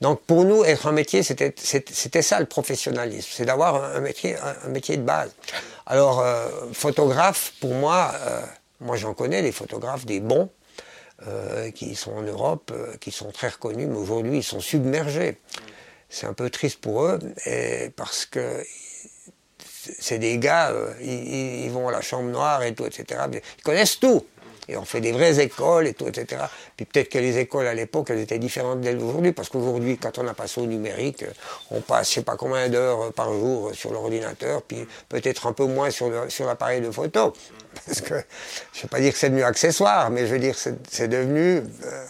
Donc, 0.00 0.20
pour 0.22 0.44
nous, 0.44 0.64
être 0.64 0.86
un 0.86 0.92
métier, 0.92 1.22
c'était 1.22 2.22
ça 2.22 2.38
le 2.38 2.46
professionnalisme. 2.46 3.28
C'est 3.32 3.44
d'avoir 3.44 3.96
un, 3.96 4.00
métier, 4.00 4.36
un, 4.64 4.68
métier 4.68 4.96
de 4.96 5.02
base. 5.02 5.34
Alors, 5.86 6.20
euh, 6.20 6.48
photographe, 6.72 7.54
pour 7.60 7.74
moi, 7.74 8.12
euh, 8.14 8.40
moi 8.80 8.96
j'en 8.96 9.14
connais 9.14 9.42
des 9.42 9.52
photographes, 9.52 10.06
des 10.06 10.20
bons, 10.20 10.48
qui 11.74 11.94
sont 11.94 12.12
en 12.12 12.22
Europe, 12.22 12.70
qui 13.00 13.10
sont 13.10 13.32
très 13.32 13.48
reconnus, 13.48 13.88
mais 13.90 13.96
aujourd'hui, 13.96 14.38
ils 14.38 14.44
sont 14.44 14.60
submergés 14.60 15.38
c'est 16.08 16.26
un 16.26 16.32
peu 16.32 16.50
triste 16.50 16.80
pour 16.80 17.04
eux, 17.04 17.18
parce 17.96 18.26
que 18.26 18.62
c'est 19.98 20.18
des 20.18 20.38
gars, 20.38 20.70
euh, 20.70 20.92
ils, 21.00 21.70
vont 21.70 21.88
à 21.88 21.92
la 21.92 22.00
chambre 22.00 22.30
noire 22.30 22.62
et 22.62 22.74
tout, 22.74 22.86
etc. 22.86 23.20
Ils 23.32 23.62
connaissent 23.62 23.98
tout. 23.98 24.24
Et 24.68 24.76
on 24.76 24.84
fait 24.84 25.00
des 25.00 25.12
vraies 25.12 25.38
écoles 25.38 25.86
et 25.86 25.94
tout, 25.94 26.08
etc. 26.08 26.42
Puis 26.76 26.86
peut-être 26.86 27.08
que 27.08 27.18
les 27.18 27.38
écoles 27.38 27.68
à 27.68 27.74
l'époque, 27.74 28.10
elles 28.10 28.18
étaient 28.18 28.40
différentes 28.40 28.80
d'elles 28.80 28.98
d'aujourd'hui, 28.98 29.30
parce 29.30 29.48
qu'aujourd'hui, 29.48 29.96
quand 29.96 30.18
on 30.18 30.26
a 30.26 30.34
passé 30.34 30.60
au 30.60 30.66
numérique, 30.66 31.24
on 31.70 31.80
passe 31.80 32.08
je 32.08 32.14
sais 32.14 32.22
pas 32.22 32.36
combien 32.36 32.68
d'heures 32.68 33.12
par 33.12 33.32
jour 33.32 33.70
sur 33.74 33.92
l'ordinateur, 33.92 34.62
puis 34.62 34.84
peut-être 35.08 35.46
un 35.46 35.52
peu 35.52 35.66
moins 35.66 35.90
sur 35.90 36.10
l'appareil 36.10 36.80
de 36.80 36.90
photo. 36.90 37.32
Parce 37.86 38.00
que, 38.00 38.14
je 38.72 38.78
ne 38.78 38.82
vais 38.82 38.88
pas 38.90 38.98
dire 38.98 39.12
que 39.12 39.18
c'est 39.18 39.28
devenu 39.28 39.44
accessoire, 39.44 40.10
mais 40.10 40.26
je 40.26 40.32
veux 40.32 40.40
dire 40.40 40.56
c'est 40.56 41.08
devenu 41.08 41.58
euh, 41.84 42.04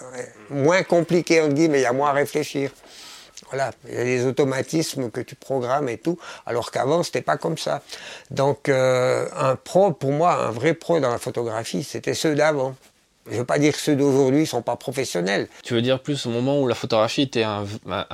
moins 0.49 0.83
compliqué, 0.83 1.47
dit, 1.49 1.69
mais 1.69 1.81
il 1.81 1.83
y 1.83 1.87
a 1.87 1.93
moins 1.93 2.09
à 2.09 2.15
réfléchir. 2.15 2.71
Voilà, 3.51 3.71
il 3.89 3.95
y 3.95 3.99
a 3.99 4.05
des 4.05 4.27
automatismes 4.27 5.11
que 5.11 5.21
tu 5.21 5.37
programmes 5.37 5.89
et 5.89 5.99
tout, 5.99 6.19
alors 6.47 6.73
qu'avant 6.73 7.03
c'était 7.03 7.23
pas 7.23 7.37
comme 7.37 7.57
ça. 7.57 7.83
Donc 8.31 8.69
euh, 8.69 9.29
un 9.37 9.55
pro, 9.55 9.93
pour 9.93 10.11
moi, 10.13 10.35
un 10.47 10.51
vrai 10.51 10.75
pro 10.75 10.99
dans 10.99 11.11
la 11.11 11.19
photographie, 11.19 11.85
c'était 11.85 12.15
ceux 12.15 12.35
d'avant. 12.35 12.75
Je 13.31 13.39
veux 13.39 13.45
pas 13.45 13.59
dire 13.59 13.73
que 13.73 13.81
ceux 13.81 13.97
d'aujourd'hui 13.97 14.47
sont 14.47 14.63
pas 14.63 14.77
professionnels. 14.77 15.49
Tu 15.65 15.75
veux 15.75 15.83
dire 15.83 16.01
plus 16.01 16.27
au 16.27 16.31
moment 16.31 16.61
où 16.61 16.69
la 16.69 16.75
photographie 16.77 17.23
était 17.23 17.43
un, 17.43 17.67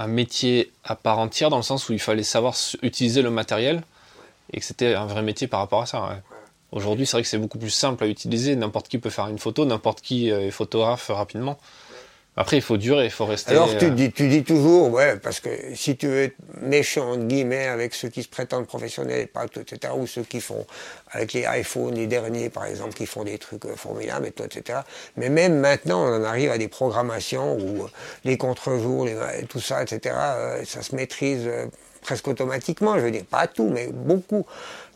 métier 0.07 0.73
à 0.85 0.97
part 0.97 1.19
entière, 1.19 1.51
dans 1.51 1.59
le 1.59 1.63
sens 1.63 1.89
où 1.89 1.93
il 1.93 1.99
fallait 1.99 2.23
savoir 2.23 2.55
utiliser 2.83 3.21
le 3.21 3.31
matériel, 3.31 3.83
et 4.53 4.61
que 4.61 4.65
c'était 4.65 4.95
un 4.95 5.07
vrai 5.07 5.23
métier 5.23 5.47
par 5.49 5.61
rapport 5.61 5.83
à 5.83 5.87
ça. 5.87 6.23
Aujourd'hui, 6.73 7.05
c'est 7.05 7.13
vrai 7.13 7.23
que 7.23 7.29
c'est 7.29 7.39
beaucoup 7.39 7.59
plus 7.59 7.71
simple 7.71 8.05
à 8.05 8.07
utiliser. 8.07 8.57
N'importe 8.57 8.89
qui 8.89 8.97
peut 8.97 9.11
faire 9.11 9.29
une 9.29 9.39
photo, 9.39 9.67
n'importe 9.67 10.01
qui 10.01 10.31
est 10.31 10.51
photographe 10.51 11.09
rapidement. 11.09 11.59
Après, 12.35 12.57
il 12.57 12.63
faut 12.63 12.79
durer, 12.79 13.05
il 13.05 13.11
faut 13.11 13.27
rester. 13.27 13.51
Alors, 13.51 13.77
tu, 13.77 13.85
euh, 13.85 13.91
dis, 13.91 14.11
tu 14.11 14.27
dis 14.27 14.43
toujours, 14.43 14.91
ouais, 14.91 15.19
parce 15.19 15.41
que 15.41 15.51
si 15.75 15.99
tu 15.99 16.07
veux 16.07 16.23
être 16.23 16.37
méchant, 16.63 17.13
entre 17.13 17.25
guillemets, 17.25 17.67
avec 17.67 17.93
ceux 17.93 18.09
qui 18.09 18.23
se 18.23 18.29
prétendent 18.29 18.67
professionnels, 18.67 19.29
pas 19.29 19.47
tout, 19.49 19.61
etc., 19.61 19.93
ou 19.95 20.07
ceux 20.07 20.23
qui 20.23 20.41
font, 20.41 20.67
avec 21.11 21.35
les 21.35 21.45
iPhones, 21.47 21.95
les 21.95 22.07
derniers, 22.07 22.49
par 22.49 22.65
exemple, 22.65 22.95
qui 22.95 23.05
font 23.05 23.25
des 23.25 23.37
trucs 23.37 23.67
euh, 23.67 23.77
formidables, 23.77 24.29
et 24.29 24.31
tout, 24.31 24.45
etc. 24.45 24.79
Mais 25.19 25.29
même 25.29 25.59
maintenant, 25.59 26.07
on 26.07 26.23
en 26.23 26.25
arrive 26.25 26.51
à 26.51 26.57
des 26.57 26.69
programmations 26.69 27.59
où 27.59 27.85
euh, 27.85 27.89
les 28.25 28.39
contre-jours, 28.39 29.07
tout 29.51 29.61
ça, 29.61 29.83
etc., 29.83 30.17
ça 30.65 30.81
se 30.81 30.97
maîtrise 30.97 31.51
presque 32.01 32.29
automatiquement. 32.29 32.95
Je 32.95 33.01
veux 33.01 33.11
dire, 33.11 33.27
pas 33.27 33.47
tout, 33.47 33.69
mais 33.69 33.89
beaucoup. 33.93 34.47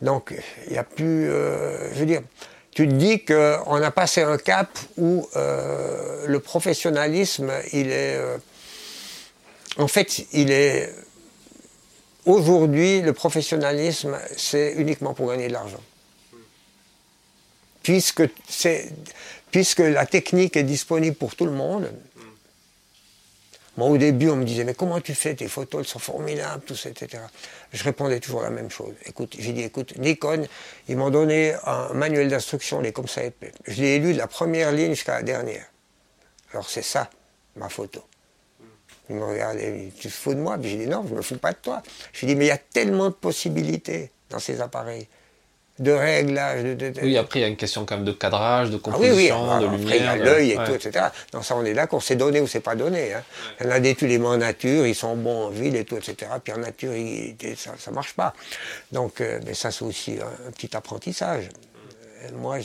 Donc, 0.01 0.33
il 0.65 0.71
n'y 0.71 0.79
a 0.79 0.83
plus, 0.83 1.27
je 1.27 1.99
veux 1.99 2.05
dire, 2.07 2.21
tu 2.77 2.87
te 2.87 2.93
dis 2.93 3.25
qu'on 3.25 3.81
a 3.81 3.89
passé 3.89 4.21
un 4.21 4.37
cap 4.37 4.69
où 4.97 5.27
euh, 5.35 6.27
le 6.27 6.39
professionnalisme, 6.39 7.51
il 7.73 7.87
est. 7.87 8.17
Euh, 8.17 8.37
en 9.77 9.87
fait, 9.87 10.27
il 10.31 10.51
est. 10.51 10.93
Aujourd'hui, 12.27 13.01
le 13.01 13.13
professionnalisme, 13.13 14.19
c'est 14.35 14.73
uniquement 14.73 15.15
pour 15.15 15.27
gagner 15.27 15.47
de 15.47 15.53
l'argent. 15.53 15.81
Puisque, 17.81 18.29
puisque 19.49 19.79
la 19.79 20.05
technique 20.05 20.55
est 20.55 20.61
disponible 20.61 21.15
pour 21.15 21.35
tout 21.35 21.45
le 21.45 21.53
monde, 21.53 21.91
moi, 23.77 23.87
au 23.87 23.97
début, 23.97 24.29
on 24.29 24.35
me 24.35 24.43
disait, 24.43 24.63
mais 24.63 24.73
comment 24.73 24.99
tu 24.99 25.13
fais 25.13 25.35
Tes 25.35 25.47
photos, 25.47 25.81
elles 25.81 25.87
sont 25.87 25.99
formidables, 25.99 26.63
tout 26.65 26.75
ça, 26.75 26.89
etc. 26.89 27.21
Je 27.71 27.83
répondais 27.83 28.19
toujours 28.19 28.41
la 28.41 28.49
même 28.49 28.71
chose. 28.71 28.93
Écoute, 29.05 29.35
j'ai 29.37 29.53
dit, 29.53 29.61
écoute, 29.61 29.95
Nikon, 29.97 30.47
ils 30.87 30.97
m'ont 30.97 31.11
donné 31.11 31.53
un 31.63 31.93
manuel 31.93 32.27
d'instruction, 32.27 32.81
les 32.81 32.91
comme 32.91 33.07
ça 33.07 33.23
épais. 33.23 33.51
Je 33.67 33.79
l'ai 33.79 33.99
lu 33.99 34.13
de 34.13 34.17
la 34.17 34.25
première 34.25 34.71
ligne 34.71 34.93
jusqu'à 34.93 35.13
la 35.13 35.23
dernière. 35.23 35.65
Alors, 36.53 36.67
c'est 36.67 36.81
ça, 36.81 37.09
ma 37.55 37.69
photo. 37.69 38.03
Ils 39.09 39.15
me 39.15 39.23
regardaient, 39.23 39.91
tu 39.95 40.07
te 40.07 40.13
fous 40.13 40.33
de 40.33 40.39
moi? 40.39 40.57
J'ai 40.59 40.77
dit, 40.77 40.87
non, 40.87 41.05
je 41.07 41.13
me 41.13 41.21
fous 41.21 41.37
pas 41.37 41.51
de 41.51 41.57
toi. 41.57 41.83
Je 42.13 42.25
dit, 42.25 42.35
mais 42.35 42.45
il 42.45 42.49
y 42.49 42.51
a 42.51 42.57
tellement 42.57 43.09
de 43.09 43.13
possibilités 43.13 44.11
dans 44.31 44.39
ces 44.39 44.59
appareils 44.59 45.07
de 45.79 45.91
réglage. 45.91 46.63
De, 46.63 46.93
oui, 47.03 47.17
après, 47.17 47.39
il 47.39 47.41
y 47.43 47.45
a 47.45 47.47
une 47.47 47.55
question 47.55 47.85
quand 47.85 47.95
même 47.95 48.05
de 48.05 48.11
cadrage, 48.11 48.71
de 48.71 48.77
composition, 48.77 49.47
ah 49.49 49.59
oui, 49.59 49.65
oui. 49.65 49.71
de 49.71 49.77
lumière. 49.77 49.85
Après, 49.85 49.97
il 49.97 50.03
y 50.03 50.07
a 50.07 50.15
l'œil 50.15 50.51
et 50.51 50.55
tout, 50.55 50.73
etc. 50.73 51.07
Donc 51.31 51.45
ça, 51.45 51.55
on 51.55 51.63
est 51.63 51.73
d'accord, 51.73 52.01
c'est 52.01 52.15
donné 52.15 52.41
ou 52.41 52.47
c'est 52.47 52.61
pas 52.61 52.75
donné. 52.75 53.13
Hein. 53.13 53.23
Il 53.59 53.67
y 53.67 53.69
en 53.69 53.71
a 53.71 53.79
des 53.79 53.95
éléments 54.01 54.29
en 54.29 54.37
nature, 54.37 54.87
ils 54.87 54.95
sont 54.95 55.15
bons 55.15 55.45
en 55.45 55.49
ville 55.49 55.75
et 55.75 55.85
tout, 55.85 55.97
etc. 55.97 56.31
Puis 56.43 56.53
en 56.53 56.57
nature, 56.57 56.93
ça, 57.55 57.71
ça 57.77 57.91
marche 57.91 58.13
pas. 58.13 58.33
Donc, 58.91 59.21
euh, 59.21 59.39
mais 59.45 59.53
ça, 59.53 59.71
c'est 59.71 59.85
aussi 59.85 60.17
un, 60.19 60.51
petit 60.51 60.75
apprentissage. 60.75 61.49
Euh, 62.23 62.29
moi, 62.37 62.57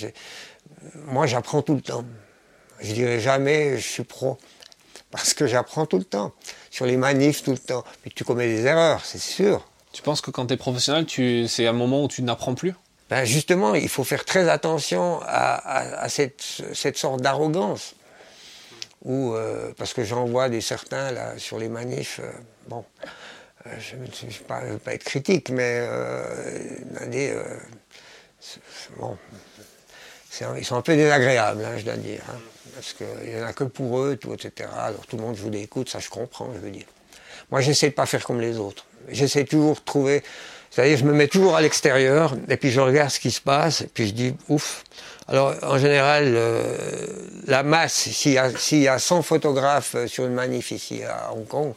moi, 1.07 1.27
j'apprends 1.27 1.63
tout 1.63 1.75
le 1.75 1.83
temps. 1.83 2.05
Je 2.81 2.93
dirais 2.95 3.21
jamais 3.21 3.79
je 3.79 3.87
suis 3.87 4.05
pro. 4.05 4.39
Parce 5.11 5.35
que 5.35 5.47
j'apprends 5.47 5.85
tout 5.85 5.99
le 5.99 6.05
temps. 6.05 6.33
Sur 6.71 6.87
les 6.87 6.97
manifs, 6.97 7.43
tout 7.43 7.53
le 7.53 7.59
temps. 7.59 7.85
Mais 8.05 8.11
tu 8.15 8.25
commets 8.25 8.49
des 8.49 8.65
erreurs, 8.65 9.05
c'est 9.05 9.21
sûr. 9.21 9.69
Tu 9.93 10.01
penses 10.01 10.23
que 10.23 10.31
quand 10.31 10.47
tu 10.47 10.55
es 10.55 10.57
professionnel, 10.57 11.05
tu... 11.05 11.47
c'est 11.49 11.67
un 11.67 11.75
moment 11.75 12.03
où 12.03 12.09
tu 12.09 12.23
n'apprends 12.23 12.55
plus? 12.55 12.73
Ben 13.13 13.27
justement, 13.27 13.75
il 13.75 13.91
faut 13.91 14.05
faire 14.05 14.25
très 14.25 14.49
attention 14.49 15.21
à, 15.27 16.09
cette, 16.09 16.41
sorte 16.97 17.21
d'arrogance. 17.21 17.95
Euh, 19.07 19.71
parce 19.77 19.93
que 19.93 20.03
j'en 20.03 20.25
vois 20.25 20.49
des 20.49 20.63
certains 20.63 21.11
là 21.11 21.37
sur 21.37 21.59
les 21.59 21.69
manifs, 21.69 22.21
euh, 22.23 22.31
bon, 22.69 22.87
je 23.79 23.97
ne 23.97 24.31
veux 24.31 24.79
pas, 24.79 24.95
être 24.95 25.05
critique, 25.05 25.51
mais 25.51 25.87
bon, 28.97 29.19
ils 30.57 30.65
sont 30.65 30.77
un 30.77 30.83
peu 30.83 30.97
désagréables, 30.97 31.67
hein, 31.67 31.77
je 31.77 31.85
dois 31.85 31.97
dire. 31.97 32.23
Hein, 32.31 32.39
parce 32.75 32.95
qu'il 32.95 33.31
n'y 33.31 33.39
en 33.43 33.45
a 33.45 33.53
que 33.53 33.65
pour 33.65 33.99
eux, 33.99 34.17
tout, 34.17 34.33
etc. 34.33 34.71
Alors 34.75 35.07
tout 35.07 35.19
le 35.19 35.23
monde 35.23 35.37
joue 35.37 35.51
des 35.51 35.61
écoute, 35.61 35.91
ça 35.91 35.99
je 35.99 36.09
comprends, 36.09 36.49
je 36.55 36.61
veux 36.61 36.71
dire. 36.71 36.87
Moi, 37.51 37.61
j'essaie 37.61 37.91
de 37.91 37.95
pas 37.95 38.07
faire 38.07 38.25
comme 38.25 38.41
les 38.41 38.57
autres. 38.57 38.87
J'essaie 39.11 39.45
toujours 39.45 39.75
de 39.75 39.81
trouver. 39.81 40.23
C'est-à-dire, 40.73 40.97
je 40.97 41.05
me 41.05 41.13
mets 41.13 41.29
toujours 41.29 41.55
à 41.55 41.61
l'extérieur, 41.61 42.35
et 42.49 42.57
puis 42.57 42.71
je 42.71 42.81
regarde 42.81 43.11
ce 43.11 43.21
qui 43.21 43.31
se 43.31 43.43
passe, 43.43 43.83
et 43.83 43.89
puis 43.93 44.09
je 44.09 44.15
dis, 44.15 44.35
ouf. 44.49 44.85
Alors, 45.29 45.55
en 45.63 45.77
général, 45.77 46.33
euh, 46.35 46.77
la 47.47 47.63
masse, 47.63 47.93
s'il 47.93 48.33
y, 48.33 48.39
a, 48.39 48.51
y 48.73 48.89
a 48.89 48.99
100 48.99 49.21
photographes 49.21 49.97
sur 50.07 50.25
une 50.25 50.33
manif 50.33 50.71
ici 50.71 51.03
à 51.05 51.31
Hong 51.35 51.47
Kong, 51.47 51.75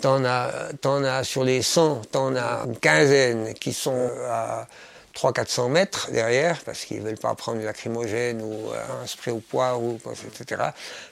t'en 0.00 0.24
as, 0.24 0.70
as 0.84 1.24
sur 1.24 1.42
les 1.42 1.62
100, 1.62 2.02
t'en 2.12 2.36
as 2.36 2.62
une 2.64 2.76
quinzaine 2.76 3.54
qui 3.54 3.72
sont 3.72 4.08
à 4.30 4.68
300-400 5.16 5.68
mètres 5.68 6.08
derrière, 6.12 6.60
parce 6.64 6.84
qu'ils 6.84 6.98
ne 6.98 7.08
veulent 7.08 7.18
pas 7.18 7.34
prendre 7.34 7.58
du 7.58 7.64
lacrymogène 7.64 8.40
ou 8.40 8.70
un 9.02 9.06
spray 9.06 9.32
au 9.32 9.40
poivre, 9.40 9.82
ou, 9.82 9.98
etc. 10.38 10.62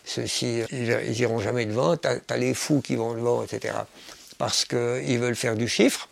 Ceux-ci, 0.04 0.62
ils 0.70 1.10
n'iront 1.10 1.40
jamais 1.40 1.66
devant. 1.66 1.96
Tu 1.96 2.06
as, 2.06 2.36
les 2.36 2.54
fous 2.54 2.80
qui 2.80 2.94
vont 2.94 3.14
devant, 3.14 3.42
etc. 3.42 3.74
Parce 4.38 4.64
qu'ils 4.64 5.18
veulent 5.18 5.34
faire 5.34 5.56
du 5.56 5.66
chiffre. 5.66 6.08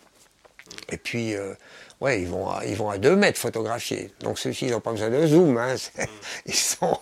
Et 0.91 0.97
puis, 0.97 1.35
euh, 1.35 1.53
ouais, 2.01 2.21
ils 2.21 2.27
vont, 2.27 2.49
à, 2.49 2.65
ils 2.65 2.75
vont 2.75 2.89
à 2.89 2.97
2 2.97 3.15
mètres 3.15 3.39
photographier. 3.39 4.11
Donc 4.21 4.39
ceux-ci, 4.39 4.67
ils 4.67 4.71
n'ont 4.71 4.79
pas 4.79 4.91
besoin 4.91 5.09
de 5.09 5.27
zoom. 5.27 5.57
Hein. 5.57 5.75
Ils, 6.45 6.55
sont, 6.55 6.97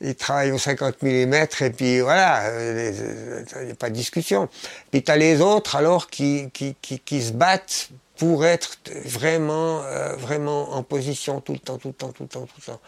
ils 0.00 0.14
travaillent 0.14 0.52
au 0.52 0.58
50 0.58 1.02
mm 1.02 1.34
et 1.60 1.70
puis 1.70 2.00
voilà, 2.00 2.42
il 2.48 2.54
euh, 2.54 3.64
n'y 3.64 3.72
a 3.72 3.74
pas 3.74 3.90
de 3.90 3.94
discussion. 3.94 4.48
Puis 4.90 5.02
tu 5.02 5.10
as 5.10 5.16
les 5.16 5.40
autres 5.40 5.76
alors 5.76 6.08
qui, 6.08 6.50
qui, 6.52 6.74
qui 6.80 7.22
se 7.22 7.32
battent 7.32 7.90
pour 8.20 8.44
être 8.44 8.76
vraiment, 9.06 9.82
euh, 9.82 10.14
vraiment 10.14 10.74
en 10.74 10.82
position 10.82 11.40
tout 11.40 11.54
le 11.54 11.58
temps, 11.58 11.78
tout 11.78 11.88
le 11.88 11.94
temps, 11.94 12.12
tout 12.12 12.24
le 12.24 12.28
temps, 12.28 12.42
tout 12.42 12.54
le 12.58 12.64
temps. 12.64 12.80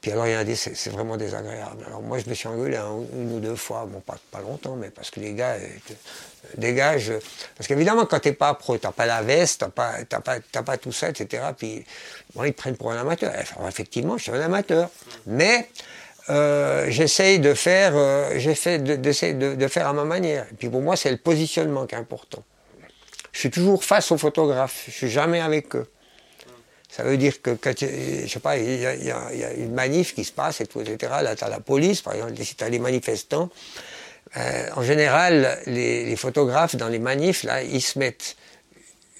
Puis 0.00 0.10
alors, 0.10 0.26
il 0.26 0.32
y 0.32 0.34
a 0.34 0.42
des, 0.42 0.56
c'est 0.56 0.90
vraiment 0.90 1.16
désagréable. 1.16 1.84
Alors 1.86 2.02
moi, 2.02 2.18
je 2.18 2.28
me 2.28 2.34
suis 2.34 2.48
engueulé 2.48 2.76
une 2.76 3.32
ou 3.36 3.38
deux 3.38 3.54
fois, 3.54 3.86
bon, 3.86 4.00
pas, 4.00 4.16
pas 4.32 4.40
longtemps, 4.40 4.74
mais 4.74 4.90
parce 4.90 5.12
que 5.12 5.20
les 5.20 5.32
gars 5.34 5.52
euh, 5.52 5.68
dégagent. 6.56 7.12
Parce 7.56 7.68
qu'évidemment, 7.68 8.04
quand 8.04 8.18
t'es 8.18 8.32
pas 8.32 8.52
pro, 8.54 8.78
t'as 8.78 8.90
pas 8.90 9.06
la 9.06 9.22
veste, 9.22 9.60
t'as 9.60 9.68
pas, 9.68 9.92
t'as 10.08 10.18
pas, 10.18 10.40
pas 10.40 10.76
tout 10.76 10.90
ça, 10.90 11.10
etc. 11.10 11.44
Puis 11.56 11.86
bon, 12.34 12.42
ils 12.42 12.52
te 12.52 12.58
prennent 12.58 12.76
pour 12.76 12.90
un 12.90 13.00
amateur. 13.00 13.32
Alors, 13.56 13.68
effectivement, 13.68 14.18
je 14.18 14.24
suis 14.24 14.32
un 14.32 14.40
amateur. 14.40 14.90
Mais 15.24 15.68
euh, 16.30 16.86
j'essaye 16.88 17.38
de 17.38 17.54
faire, 17.54 17.94
j'essaie 18.40 18.80
de, 18.80 18.96
de, 18.96 19.54
de 19.54 19.68
faire 19.68 19.86
à 19.86 19.92
ma 19.92 20.04
manière. 20.04 20.46
Puis 20.58 20.68
pour 20.68 20.82
moi, 20.82 20.96
c'est 20.96 21.12
le 21.12 21.16
positionnement 21.16 21.86
qui 21.86 21.94
est 21.94 21.98
important. 21.98 22.42
Je 23.32 23.38
suis 23.38 23.50
toujours 23.50 23.84
face 23.84 24.10
aux 24.12 24.18
photographes, 24.18 24.84
je 24.86 24.92
suis 24.92 25.10
jamais 25.10 25.40
avec 25.40 25.74
eux. 25.76 25.86
Ça 26.90 27.04
veut 27.04 27.16
dire 27.16 27.40
que, 27.40 27.50
quand, 27.50 27.78
je 27.78 28.26
sais 28.26 28.40
pas, 28.40 28.56
il 28.58 28.80
y, 28.80 29.10
a, 29.10 29.52
une 29.56 29.72
manif 29.72 30.14
qui 30.14 30.24
se 30.24 30.32
passe, 30.32 30.60
et 30.60 30.66
tout, 30.66 30.80
etc. 30.80 31.12
Là, 31.22 31.36
tu 31.36 31.44
as 31.44 31.48
la 31.48 31.60
police, 31.60 32.02
par 32.02 32.14
exemple, 32.14 32.32
si 32.42 32.56
tu 32.56 32.64
as 32.64 32.68
les 32.68 32.80
manifestants. 32.80 33.48
Euh, 34.36 34.68
en 34.74 34.82
général, 34.82 35.60
les, 35.66 36.16
photographes 36.16 36.74
dans 36.74 36.88
les 36.88 36.98
manifs, 36.98 37.44
là, 37.44 37.62
ils 37.62 37.80
se 37.80 37.98
mettent 37.98 38.36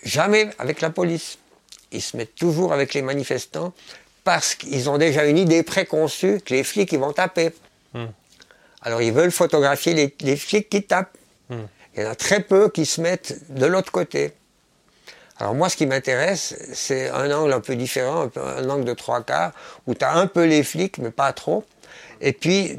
jamais 0.05 0.51
avec 0.59 0.81
la 0.81 0.91
police. 0.91 1.39
Ils 1.93 2.03
se 2.03 2.17
mettent 2.17 2.35
toujours 2.35 2.73
avec 2.73 2.93
les 2.95 3.03
manifestants 3.03 3.73
parce 4.25 4.55
qu'ils 4.55 4.91
ont 4.91 4.99
déjà 4.99 5.25
une 5.25 5.39
idée 5.39 5.63
préconçue 5.63 6.41
que 6.45 6.55
les 6.55 6.65
flics, 6.65 6.91
ils 6.93 6.99
vont 6.99 7.13
taper. 7.13 7.51
Hmm. 7.95 8.07
Alors, 8.83 9.01
ils 9.01 9.13
veulent 9.13 9.33
photographier 9.33 9.95
les, 9.95 10.15
les 10.21 10.37
flics 10.37 10.69
qui 10.69 10.83
tapent. 10.83 11.17
Il 11.97 12.03
y 12.03 12.07
en 12.07 12.11
a 12.11 12.15
très 12.15 12.41
peu 12.41 12.69
qui 12.71 12.87
se 12.87 13.01
mettent 13.01 13.53
de 13.53 13.67
l'autre 13.67 13.93
côté. 13.93 14.33
Alors 15.39 15.55
moi, 15.55 15.69
ce 15.69 15.77
qui 15.77 15.87
m'intéresse, 15.87 16.55
c'est 16.75 17.09
un 17.09 17.31
angle 17.33 17.53
un 17.53 17.61
peu 17.61 17.75
différent, 17.75 18.29
un, 18.37 18.69
angle 18.69 18.85
de 18.85 18.93
trois 18.93 19.23
quarts, 19.23 19.53
où 19.87 19.95
tu 19.95 20.05
as 20.05 20.13
un 20.13 20.27
peu 20.27 20.45
les 20.45 20.63
flics, 20.63 20.99
mais 20.99 21.11
pas 21.11 21.33
trop. 21.33 21.65
Et 22.21 22.35
puis, 22.35 22.79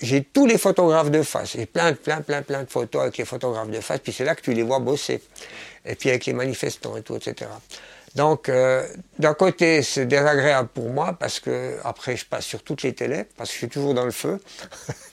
j'ai 0.00 0.24
tous 0.24 0.46
les 0.46 0.56
photographes 0.56 1.10
de 1.10 1.22
face. 1.22 1.52
J'ai 1.52 1.66
plein, 1.66 1.92
plein, 1.92 2.22
plein, 2.22 2.42
plein 2.42 2.62
de 2.62 2.70
photos 2.70 3.02
avec 3.02 3.18
les 3.18 3.26
photographes 3.26 3.70
de 3.70 3.80
face. 3.80 4.00
Puis 4.00 4.12
c'est 4.12 4.24
là 4.24 4.34
que 4.34 4.40
tu 4.40 4.54
les 4.54 4.62
vois 4.62 4.78
bosser. 4.78 5.20
Et 5.84 5.94
puis 5.94 6.08
avec 6.08 6.24
les 6.24 6.32
manifestants 6.32 6.96
et 6.96 7.02
tout, 7.02 7.16
etc. 7.16 7.50
Donc, 8.14 8.48
euh, 8.48 8.86
d'un 9.18 9.34
côté, 9.34 9.82
c'est 9.82 10.06
désagréable 10.06 10.68
pour 10.72 10.88
moi 10.88 11.16
parce 11.18 11.40
que 11.40 11.76
après, 11.82 12.16
je 12.16 12.24
passe 12.24 12.44
sur 12.44 12.62
toutes 12.62 12.82
les 12.82 12.94
télés 12.94 13.24
parce 13.36 13.50
que 13.50 13.54
je 13.54 13.58
suis 13.58 13.68
toujours 13.68 13.92
dans 13.92 14.04
le 14.04 14.12
feu. 14.12 14.40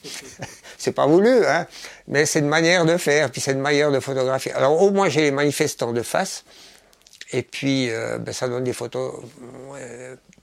c'est 0.78 0.92
pas 0.92 1.06
voulu, 1.06 1.44
hein, 1.44 1.66
mais 2.06 2.26
c'est 2.26 2.38
une 2.38 2.48
manière 2.48 2.84
de 2.84 2.96
faire, 2.96 3.30
puis 3.30 3.40
c'est 3.40 3.52
une 3.52 3.60
manière 3.60 3.90
de 3.90 3.98
photographier. 3.98 4.52
Alors, 4.52 4.80
au 4.80 4.92
moins, 4.92 5.08
j'ai 5.08 5.22
les 5.22 5.30
manifestants 5.32 5.92
de 5.92 6.02
face, 6.02 6.44
et 7.32 7.42
puis 7.42 7.90
euh, 7.90 8.18
ben, 8.18 8.32
ça 8.32 8.46
donne 8.46 8.64
des 8.64 8.72
photos 8.72 9.14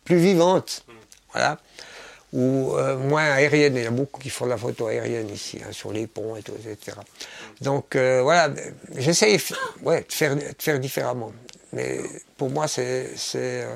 plus 0.04 0.18
vivantes, 0.18 0.84
voilà, 1.32 1.60
ou 2.34 2.76
euh, 2.76 2.98
moins 2.98 3.24
aériennes. 3.24 3.78
Il 3.78 3.84
y 3.84 3.88
a 3.88 3.92
beaucoup 3.92 4.20
qui 4.20 4.30
font 4.30 4.46
de 4.46 4.50
la 4.50 4.58
photo 4.58 4.88
aérienne 4.88 5.30
ici, 5.30 5.62
hein, 5.64 5.72
sur 5.72 5.94
les 5.94 6.08
ponts 6.08 6.36
et 6.36 6.42
tout, 6.42 6.56
etc. 6.56 6.98
Donc, 7.62 7.96
voilà, 7.96 8.50
j'essaye 8.98 9.40
ouais, 9.84 10.02
de 10.02 10.56
faire 10.58 10.80
différemment. 10.80 11.32
Mais 11.74 12.00
pour 12.38 12.50
moi, 12.50 12.68
c'est. 12.68 13.14
Euh, 13.36 13.76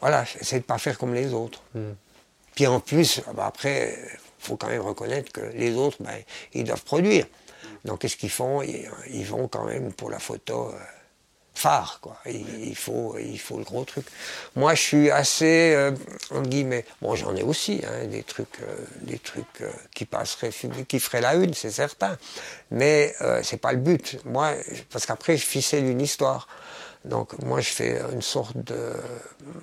voilà, 0.00 0.24
c'est 0.40 0.56
de 0.56 0.60
ne 0.60 0.64
pas 0.64 0.78
faire 0.78 0.98
comme 0.98 1.14
les 1.14 1.32
autres. 1.32 1.62
Hmm. 1.74 1.92
Puis 2.54 2.66
en 2.66 2.80
plus, 2.80 3.20
ah 3.26 3.32
bah 3.32 3.46
après, 3.46 3.96
il 4.02 4.46
faut 4.46 4.56
quand 4.56 4.68
même 4.68 4.82
reconnaître 4.82 5.30
que 5.32 5.40
les 5.54 5.74
autres, 5.74 5.98
ben, 6.00 6.18
ils 6.54 6.64
doivent 6.64 6.84
produire. 6.84 7.26
Donc 7.84 8.00
qu'est-ce 8.00 8.16
qu'ils 8.16 8.30
font? 8.30 8.62
Ils, 8.62 9.24
vont 9.24 9.48
quand 9.48 9.64
même 9.64 9.92
pour 9.92 10.10
la 10.10 10.18
photo 10.18 10.68
euh, 10.68 10.78
phare, 11.54 12.00
quoi. 12.00 12.16
Il, 12.26 12.74
faut, 12.76 13.16
il 13.18 13.38
faut 13.38 13.58
le 13.58 13.64
gros 13.64 13.84
truc. 13.84 14.06
Moi, 14.56 14.74
je 14.74 14.80
suis 14.80 15.10
assez, 15.10 15.74
euh, 15.74 15.92
entre 16.30 16.48
guillemets, 16.48 16.84
bon, 17.00 17.14
j'en 17.14 17.34
ai 17.36 17.42
aussi, 17.42 17.82
hein, 17.86 18.06
des 18.06 18.22
trucs, 18.22 18.58
des 19.02 19.18
trucs 19.18 19.62
qui 19.94 20.06
passeraient, 20.06 20.50
qui 20.88 20.98
feraient 20.98 21.20
la 21.20 21.34
une, 21.34 21.54
c'est 21.54 21.70
certain. 21.70 22.18
Mais 22.70 23.14
c'est 23.42 23.60
pas 23.60 23.72
le 23.72 23.78
but. 23.78 24.18
Moi, 24.24 24.54
parce 24.90 25.06
qu'après, 25.06 25.36
je 25.36 25.44
ficelle 25.44 25.84
une 25.84 26.00
histoire. 26.00 26.48
Donc 27.06 27.38
moi 27.42 27.62
je 27.62 27.70
fais 27.70 27.98
une 28.12 28.20
sorte 28.20 28.58
de, 28.58 28.92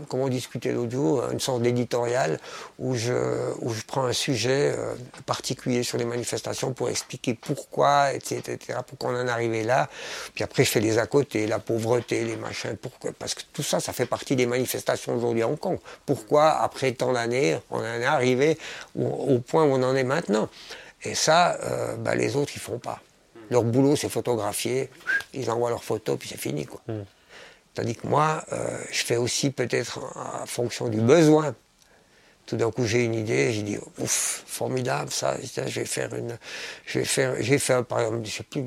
comment 0.10 0.24
on 0.24 0.28
discutait 0.28 0.74
jour, 0.90 1.24
une 1.32 1.40
sorte 1.40 1.62
d'éditorial 1.62 2.40
où 2.80 2.96
je, 2.96 3.14
où 3.60 3.74
je 3.74 3.84
prends 3.84 4.06
un 4.06 4.14
sujet 4.14 4.74
euh, 4.76 4.96
particulier 5.28 5.84
sur 5.84 6.00
les 6.00 6.06
manifestations 6.06 6.74
pour 6.74 6.90
expliquer 6.90 7.36
pourquoi, 7.36 8.14
etc., 8.14 8.58
pourquoi 8.88 9.12
on 9.12 9.22
en 9.22 9.28
est 9.28 9.30
arrivé 9.30 9.64
là. 9.64 9.88
Puis 10.34 10.44
après 10.44 10.64
je 10.64 10.72
fais 10.72 10.80
les 10.80 10.98
à 10.98 11.06
côté, 11.06 11.46
la 11.46 11.60
pauvreté, 11.60 12.24
les 12.24 12.38
machins, 12.38 12.76
pourquoi, 12.76 13.12
parce 13.20 13.36
que 13.36 13.44
tout 13.54 13.64
ça, 13.64 13.80
ça 13.80 13.94
fait 13.94 14.08
partie 14.08 14.36
des 14.36 14.48
manifestations 14.48 15.16
aujourd'hui 15.16 15.44
à 15.44 15.48
Hong 15.48 15.60
Kong. 15.60 15.78
Pourquoi 16.08 16.50
après 16.50 16.94
tant 16.94 17.14
d'années 17.14 17.60
on 17.70 17.78
en 17.78 17.84
est 17.84 18.06
arrivé 18.06 18.58
au, 18.96 19.38
point 19.40 19.64
où 19.64 19.74
on 19.74 19.84
en 19.84 19.96
est 19.96 20.04
maintenant? 20.04 20.50
Et 21.04 21.14
ça, 21.14 21.60
euh, 21.64 21.96
bah, 21.98 22.16
les 22.16 22.36
autres 22.36 22.54
ils 22.56 22.62
font 22.62 22.80
pas. 22.80 23.00
Leur 23.52 23.64
boulot, 23.64 23.96
c'est 23.96 24.10
photographier, 24.10 24.90
ils 25.34 25.50
envoient 25.52 25.70
leurs 25.70 25.84
photos, 25.84 26.18
puis 26.18 26.28
c'est 26.28 26.40
fini. 26.40 26.66
Quoi. 26.66 26.82
Hmm. 26.88 27.04
Tandis 27.78 27.94
que 27.94 28.08
moi, 28.08 28.44
euh, 28.54 28.76
je 28.92 29.04
fais 29.04 29.18
aussi 29.18 29.52
peut-être 29.52 30.00
en 30.16 30.48
fonction 30.48 30.90
du 30.90 31.00
besoin. 31.00 31.54
Tout 32.48 32.58
d'un 32.58 32.72
coup, 32.72 32.88
j'ai 32.88 33.04
une 33.04 33.14
idée, 33.14 33.54
j'ai 33.54 33.62
dit, 33.62 33.78
ouf, 34.00 34.44
formidable, 34.48 35.12
ça, 35.12 35.38
je 35.40 35.80
vais 35.80 35.86
faire 35.86 36.16
une. 36.16 36.40
J'ai 36.88 37.06
fait, 37.06 37.84
par 37.84 38.00
exemple, 38.00 38.26
je 38.26 38.32
sais 38.32 38.42
plus, 38.42 38.64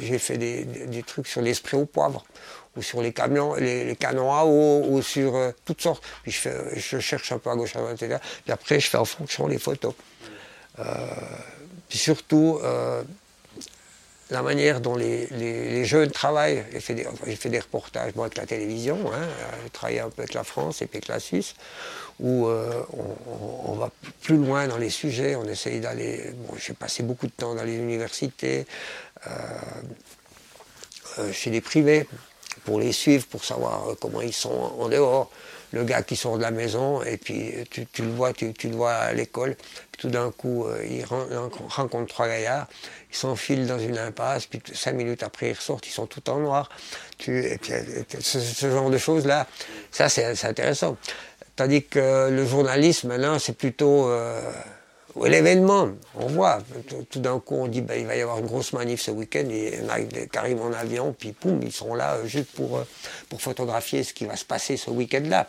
j'ai 0.00 0.18
fait 0.18 0.38
des, 0.38 0.64
des, 0.64 1.02
trucs 1.02 1.26
sur 1.26 1.42
l'esprit 1.42 1.76
au 1.76 1.84
poivre, 1.84 2.24
ou 2.78 2.82
sur 2.82 3.02
les 3.02 3.12
camions, 3.12 3.56
les, 3.56 3.94
canons 3.94 4.32
à 4.32 4.44
eau, 4.46 4.86
ou 4.88 5.02
sur 5.02 5.36
euh, 5.36 5.50
toutes 5.66 5.82
sortes. 5.82 6.02
Puis 6.22 6.32
je 6.32 6.98
cherche 6.98 7.32
un 7.32 7.38
peu 7.38 7.50
à 7.50 7.56
gauche, 7.56 7.76
à 7.76 7.80
droite, 7.80 8.00
etc. 8.00 8.20
Puis 8.42 8.52
après, 8.52 8.80
je 8.80 8.88
fais 8.88 8.96
en 8.96 9.04
fonction 9.04 9.46
les 9.48 9.58
photos. 9.58 9.92
Euh, 10.78 10.84
puis 11.90 11.98
surtout, 11.98 12.58
la 14.30 14.42
manière 14.42 14.80
dont 14.80 14.96
les, 14.96 15.84
jeunes 15.84 16.10
travaillent. 16.10 16.64
J'ai 16.72 16.80
fait, 16.80 17.48
des, 17.48 17.60
reportages 17.60 18.12
avec 18.16 18.36
la 18.36 18.46
télévision, 18.46 18.98
hein, 19.12 19.26
j'ai 19.62 19.70
travaillé 19.70 20.00
un 20.00 20.10
peu 20.10 20.22
avec 20.22 20.34
la 20.34 20.44
France 20.44 20.82
et 20.82 20.86
puis 20.86 20.98
avec 20.98 21.08
la 21.08 21.20
Suisse, 21.20 21.54
où 22.18 22.46
euh, 22.46 22.82
on, 23.66 23.74
va 23.74 23.90
plus 24.22 24.36
loin 24.36 24.66
dans 24.66 24.78
les 24.78 24.90
sujets, 24.90 25.36
on 25.36 25.44
essaye 25.44 25.80
d'aller... 25.80 26.32
J'ai 26.58 26.72
passé 26.72 27.02
beaucoup 27.02 27.26
de 27.26 27.32
temps 27.32 27.54
dans 27.54 27.64
les 27.64 27.76
universités, 27.76 28.66
euh, 29.26 29.30
euh, 31.18 31.32
chez 31.32 31.50
les 31.50 31.60
privés, 31.60 32.08
pour 32.64 32.80
les 32.80 32.92
suivre, 32.92 33.26
pour 33.26 33.44
savoir 33.44 33.94
comment 34.00 34.22
ils 34.22 34.32
sont 34.32 34.72
en 34.78 34.88
dehors 34.88 35.30
le 35.72 35.84
gars 35.84 36.02
qui 36.02 36.16
sort 36.16 36.36
de 36.36 36.42
la 36.42 36.50
maison 36.50 37.02
et 37.02 37.16
puis 37.16 37.52
tu, 37.70 37.86
le 38.02 38.10
vois, 38.10 38.32
tu, 38.32 38.52
le 38.64 38.76
vois 38.76 38.92
à 38.92 39.12
l'école. 39.12 39.56
Tout 39.98 40.08
d'un 40.08 40.30
coup, 40.30 40.66
euh, 40.66 40.84
il 40.88 41.04
rencontre 41.04 42.06
trois 42.06 42.28
gaillards, 42.28 42.68
ils 43.10 43.16
s'enfilent 43.16 43.66
dans 43.66 43.78
une 43.78 43.96
impasse, 43.96 44.46
puis 44.46 44.60
cinq 44.74 44.92
minutes 44.92 45.22
après 45.22 45.50
ils 45.50 45.54
ressortent, 45.54 45.86
ils 45.86 45.92
sont 45.92 46.06
tout 46.06 46.28
en 46.28 46.38
noir. 46.38 46.68
Tu, 47.16 47.58
ce, 48.20 48.70
genre 48.70 48.90
de 48.90 48.98
choses-là, 48.98 49.46
ça 49.90 50.08
c'est 50.08 50.44
intéressant. 50.44 50.96
Tandis 51.56 51.84
que 51.84 52.28
le 52.30 52.46
journalisme, 52.46 53.08
maintenant, 53.08 53.38
c'est 53.38 53.56
plutôt... 53.56 54.08
Euh, 54.08 54.52
l'événement, 55.24 55.88
on 56.14 56.26
voit, 56.26 56.58
tout 57.10 57.20
d'un 57.20 57.40
coup 57.40 57.54
on 57.54 57.68
dit 57.68 57.80
bah, 57.80 57.96
il 57.96 58.06
va 58.06 58.16
y 58.16 58.20
avoir 58.20 58.38
une 58.38 58.46
grosse 58.46 58.72
manif 58.74 59.00
ce 59.00 59.10
week-end, 59.10 59.48
et 59.50 59.74
il 59.74 59.82
y 59.82 59.86
en 59.86 59.88
a 59.88 60.00
qui 60.00 60.38
arrivent 60.38 60.60
en 60.60 60.72
avion, 60.72 61.14
puis 61.18 61.32
poum, 61.32 61.60
ils 61.62 61.72
sont 61.72 61.94
là 61.94 62.16
euh, 62.16 62.26
juste 62.26 62.50
pour, 62.52 62.76
euh, 62.76 62.84
pour 63.28 63.40
photographier 63.40 64.04
ce 64.04 64.12
qui 64.12 64.26
va 64.26 64.36
se 64.36 64.44
passer 64.44 64.76
ce 64.76 64.90
week-end-là. 64.90 65.48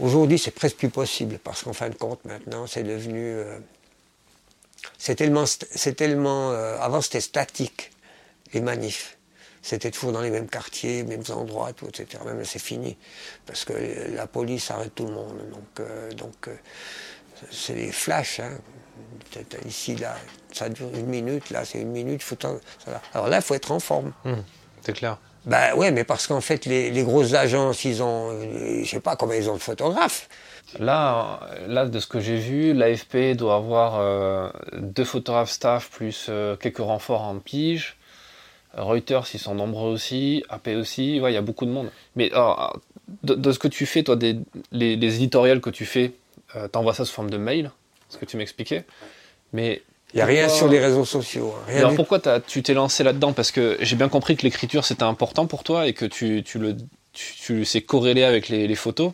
Aujourd'hui 0.00 0.38
c'est 0.38 0.50
presque 0.50 0.76
plus 0.76 0.88
possible, 0.88 1.38
parce 1.38 1.62
qu'en 1.62 1.72
fin 1.72 1.88
de 1.88 1.94
compte 1.94 2.24
maintenant 2.24 2.66
c'est 2.66 2.82
devenu... 2.82 3.20
Euh, 3.20 3.58
c'est 4.98 5.14
tellement... 5.14 5.44
C'est 5.46 5.94
tellement 5.94 6.50
avant 6.50 7.00
c'était 7.00 7.20
statique, 7.20 7.92
les 8.52 8.60
manifs 8.60 9.16
c'était 9.64 9.92
toujours 9.92 10.10
dans 10.10 10.22
les 10.22 10.30
mêmes 10.30 10.48
quartiers, 10.48 11.04
mêmes 11.04 11.22
endroits, 11.30 11.72
tout, 11.72 11.86
etc. 11.86 12.20
Même 12.24 12.44
c'est 12.44 12.58
fini, 12.58 12.96
parce 13.46 13.64
que 13.64 13.72
la 14.12 14.26
police 14.26 14.72
arrête 14.72 14.92
tout 14.92 15.06
le 15.06 15.12
monde. 15.12 15.38
Donc, 15.52 15.86
donc 16.16 16.48
c'est 17.50 17.74
des 17.74 17.92
flashs. 17.92 18.40
Hein. 18.40 18.58
Ici, 19.66 19.96
là, 19.96 20.14
ça 20.52 20.68
dure 20.68 20.88
une 20.94 21.06
minute, 21.06 21.50
là, 21.50 21.64
c'est 21.64 21.80
une 21.80 21.90
minute. 21.90 22.22
Faut 22.22 22.36
Alors 23.14 23.28
là, 23.28 23.36
il 23.36 23.42
faut 23.42 23.54
être 23.54 23.72
en 23.72 23.80
forme. 23.80 24.12
Hum, 24.24 24.42
c'est 24.82 24.92
clair. 24.92 25.18
Ben 25.44 25.74
ouais, 25.74 25.90
mais 25.90 26.04
parce 26.04 26.28
qu'en 26.28 26.40
fait, 26.40 26.66
les, 26.66 26.90
les, 26.90 27.02
grosses 27.02 27.34
agences, 27.34 27.84
ils 27.84 28.00
ont, 28.02 28.30
je 28.40 28.88
sais 28.88 29.00
pas 29.00 29.16
combien 29.16 29.36
ils 29.36 29.50
ont 29.50 29.54
de 29.54 29.60
photographes. 29.60 30.28
Là, 30.78 31.40
là, 31.66 31.86
de 31.86 31.98
ce 31.98 32.06
que 32.06 32.20
j'ai 32.20 32.36
vu, 32.36 32.72
l'AFP 32.72 33.36
doit 33.36 33.56
avoir 33.56 33.98
euh, 33.98 34.48
deux 34.78 35.04
photographes 35.04 35.50
staff 35.50 35.90
plus 35.90 36.26
euh, 36.28 36.56
quelques 36.56 36.78
renforts 36.78 37.22
en 37.22 37.38
pige. 37.38 37.96
Reuters, 38.74 39.26
ils 39.34 39.40
sont 39.40 39.54
nombreux 39.54 39.90
aussi. 39.90 40.44
AP 40.48 40.68
aussi. 40.68 41.16
il 41.16 41.32
y 41.32 41.36
a 41.36 41.42
beaucoup 41.42 41.66
de 41.66 41.72
monde. 41.72 41.90
Mais 42.14 42.30
de, 43.24 43.52
ce 43.52 43.58
que 43.58 43.68
tu 43.68 43.84
fais, 43.84 44.04
toi, 44.04 44.16
des, 44.16 44.38
les, 44.70 44.96
les 44.96 45.16
éditoriaux 45.16 45.60
que 45.60 45.70
tu 45.70 45.84
fais, 45.84 46.12
euh, 46.56 46.68
t'envoies 46.68 46.94
ça 46.94 47.04
sous 47.04 47.12
forme 47.12 47.30
de 47.30 47.38
mail, 47.38 47.70
ce 48.08 48.16
que 48.16 48.24
tu 48.24 48.36
m'expliquais. 48.36 48.84
Mais 49.52 49.82
il 50.12 50.16
n'y 50.16 50.22
a 50.22 50.26
rien 50.26 50.48
sur 50.48 50.68
les 50.68 50.78
réseaux 50.78 51.04
sociaux. 51.04 51.54
Hein, 51.68 51.76
alors 51.76 51.94
pourquoi 51.94 52.20
tu 52.46 52.62
t'es 52.62 52.74
lancé 52.74 53.02
là-dedans? 53.02 53.32
Parce 53.32 53.50
que 53.50 53.78
j'ai 53.80 53.96
bien 53.96 54.08
compris 54.08 54.36
que 54.36 54.42
l'écriture 54.42 54.84
c'était 54.84 55.04
important 55.04 55.46
pour 55.46 55.64
toi 55.64 55.86
et 55.86 55.94
que 55.94 56.04
tu, 56.04 56.42
tu 56.44 56.58
le 56.58 56.76
tu, 57.12 57.64
sais 57.64 57.80
corréler 57.80 58.24
avec 58.24 58.48
les, 58.48 58.74
photos. 58.74 59.12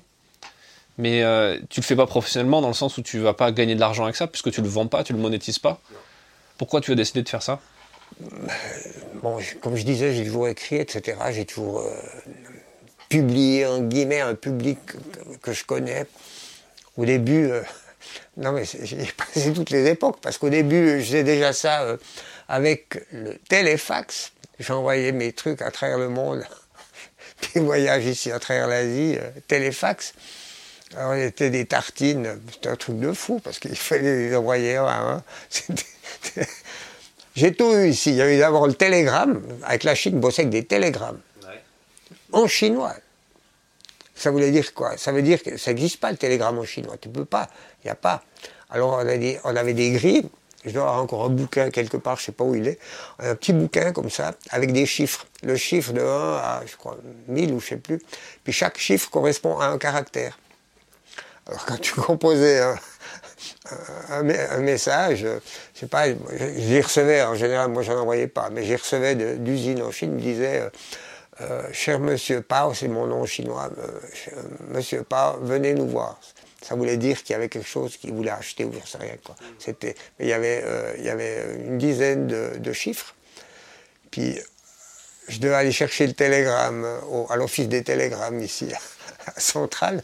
Mais 0.99 1.23
euh, 1.23 1.59
tu 1.69 1.81
le 1.81 1.85
fais 1.85 1.97
pas 1.97 2.07
professionnellement 2.07 2.61
dans 2.61 2.69
le 2.69 2.75
sens 2.75 2.99
où 2.99 3.03
tu 3.03 3.19
vas 3.19 3.35
pas 3.35 3.53
gagner 3.53 3.75
de 3.75 3.81
l'argent 3.81 4.05
avec 4.05 4.17
ça 4.17 4.27
puisque 4.27 4.51
tu 4.51 4.61
le 4.61 4.69
vends 4.69 4.87
pas, 4.87 5.05
tu 5.05 5.13
le 5.13 5.19
monétises 5.19 5.59
pas. 5.59 5.81
Pourquoi 6.57 6.81
tu 6.81 6.91
as 6.91 6.97
décidé 6.97 7.23
de 7.23 7.29
faire 7.29 7.43
ça? 7.43 7.61
Bon, 9.23 9.39
comme 9.61 9.77
je 9.77 9.85
disais, 9.85 10.15
j'ai 10.15 10.25
toujours 10.25 10.49
écrit, 10.49 10.77
etc. 10.77 11.19
J'ai 11.31 11.45
toujours 11.45 11.81
euh, 11.81 11.91
publié 13.09 13.67
en 13.67 13.81
guillemets 13.83 14.21
un 14.21 14.35
public 14.35 14.79
que 15.43 15.53
je 15.53 15.65
connais 15.65 16.07
au 16.99 17.07
début, 17.07 17.49
euh, 17.51 17.63
non 18.37 18.53
mais 18.53 18.65
j'ai 18.65 19.09
passé 19.17 19.53
toutes 19.55 19.71
les 19.71 19.87
époques, 19.87 20.19
parce 20.21 20.37
qu'au 20.37 20.51
début, 20.51 21.01
je 21.01 21.05
faisais 21.07 21.25
déjà 21.25 21.55
ça 21.55 21.83
euh, 21.83 21.97
avec 22.49 23.03
le 23.13 23.35
téléfax. 23.49 24.33
J'envoyais 24.59 25.13
mes 25.13 25.33
trucs 25.33 25.63
à 25.63 25.71
travers 25.71 25.99
le 25.99 26.09
monde, 26.09 26.45
des 27.55 27.61
voyages 27.61 28.05
ici 28.05 28.33
à 28.33 28.41
travers 28.41 28.67
l'Asie, 28.67 29.17
euh, 29.17 29.31
téléfax. 29.47 30.13
Alors, 30.97 31.15
il 31.15 31.23
était 31.23 31.51
des 31.51 31.67
tartines, 31.67 32.41
c'était 32.51 32.71
un 32.71 32.77
truc 32.77 32.99
de 32.99 33.13
fou, 33.13 33.41
parce 33.41 33.59
qu'il 33.59 33.77
fallait 33.77 34.29
les 34.29 34.37
envoyer 34.37 34.77
un 34.77 35.23
J'ai 37.37 37.53
tout 37.53 37.71
eu 37.75 37.91
ici. 37.91 38.11
Il 38.11 38.17
y 38.17 38.23
a 38.23 38.33
eu 38.33 38.39
d'abord 38.39 38.67
le 38.67 38.73
télégramme, 38.73 39.43
avec 39.65 39.85
la 39.85 39.95
Chine, 39.95 40.19
bossait 40.19 40.43
avec 40.43 40.51
des 40.51 40.65
télégrammes. 40.65 41.21
En 42.33 42.47
chinois. 42.47 42.95
Ça 44.19 44.33
voulait 44.33 44.51
dire 44.51 44.75
quoi? 44.75 44.97
Ça 44.97 45.13
veut 45.13 45.23
dire 45.23 45.43
que 45.43 45.57
ça 45.57 45.71
n'existe 45.71 46.01
pas 46.01 46.11
le 46.11 46.17
télégramme 46.17 46.59
en 46.59 46.65
chinois. 46.65 46.97
Tu 47.01 47.09
peux 47.09 47.25
pas. 47.25 47.49
Il 47.83 47.87
n'y 47.87 47.91
a 47.91 47.95
pas. 47.95 48.25
Alors 48.69 48.93
on, 48.93 48.99
avait 48.99 49.75
des 49.75 49.91
grilles. 49.93 50.29
Je 50.65 50.71
dois 50.73 50.83
avoir 50.83 51.01
encore 51.01 51.25
un 51.25 51.29
bouquin 51.29 51.71
quelque 51.71 51.97
part, 51.97 52.17
je 52.17 52.23
ne 52.23 52.27
sais 52.27 52.33
pas 52.33 52.43
où 52.43 52.55
il 52.57 52.67
est. 52.67 52.81
Un 53.21 53.37
petit 53.37 53.53
bouquin 53.53 53.93
comme 53.93 54.11
ça, 54.11 54.35
avec 54.51 54.73
des 54.73 54.87
chiffres. 54.87 55.25
Le 55.45 55.57
chiffre 55.57 55.93
de 55.93 56.01
1 56.01 56.05
à, 56.05 56.63
je 56.67 56.77
crois, 56.77 56.99
1000 57.29 57.53
ou 57.53 57.61
je 57.61 57.65
ne 57.65 57.69
sais 57.69 57.77
plus. 57.77 58.03
Puis 58.43 58.53
chaque 58.53 58.77
chiffre 58.77 59.09
correspond 59.09 59.59
à 59.61 59.67
un 59.67 59.79
caractère. 59.79 60.37
Alors 61.47 61.65
quand 61.65 61.81
tu 61.81 61.95
composais 61.95 62.61
un, 64.11 64.23
message, 64.59 65.21
je 65.21 65.79
sais 65.79 65.87
pas, 65.87 66.07
j'y 66.57 66.81
recevais 66.81 67.23
en 67.23 67.37
général, 67.37 67.71
moi 67.71 67.83
j'en 67.83 67.99
envoyais 67.99 68.27
pas, 68.27 68.51
mais 68.51 68.65
j'y 68.65 68.75
recevais 68.75 69.15
d'usine 69.15 69.81
en 69.83 69.93
Chine, 69.93 70.15
me 70.15 70.21
disait 70.21 70.69
euh, 71.41 71.63
cher 71.73 72.01
monsieur 72.01 72.43
Pao, 72.43 72.75
c'est 72.75 72.89
mon 72.89 73.07
nom 73.07 73.25
chinois, 73.25 73.71
euh, 73.79 74.01
monsieur 74.69 75.05
Pao, 75.05 75.39
venez 75.41 75.73
nous 75.75 75.87
voir. 75.87 76.19
Ça 76.63 76.75
voulait 76.75 76.97
dire 76.97 77.23
qu'il 77.23 77.35
y 77.35 77.37
avait 77.37 77.49
quelque 77.49 77.69
chose 77.69 77.97
qu'il 77.97 78.13
voulait 78.13 78.33
acheter 78.33 78.65
ou 78.65 78.73
je 78.73 78.91
sais 78.91 78.99
rien. 78.99 79.15
C'était, 79.61 79.95
il, 80.19 80.27
y 80.27 80.33
avait, 80.33 80.63
euh, 80.65 80.95
il 80.99 81.05
y 81.05 81.09
avait 81.09 81.55
une 81.65 81.79
dizaine 81.79 82.27
de, 82.27 82.73
chiffres. 82.73 83.15
Puis 84.11 84.41
je 85.29 85.39
devais 85.39 85.55
aller 85.55 85.71
chercher 85.71 86.09
le 86.09 86.15
télégramme 86.15 86.85
à 87.29 87.37
l'office 87.37 87.69
des 87.69 87.85
télégrammes 87.85 88.41
ici, 88.41 88.69
à 89.27 89.39
Centrale. 89.39 90.03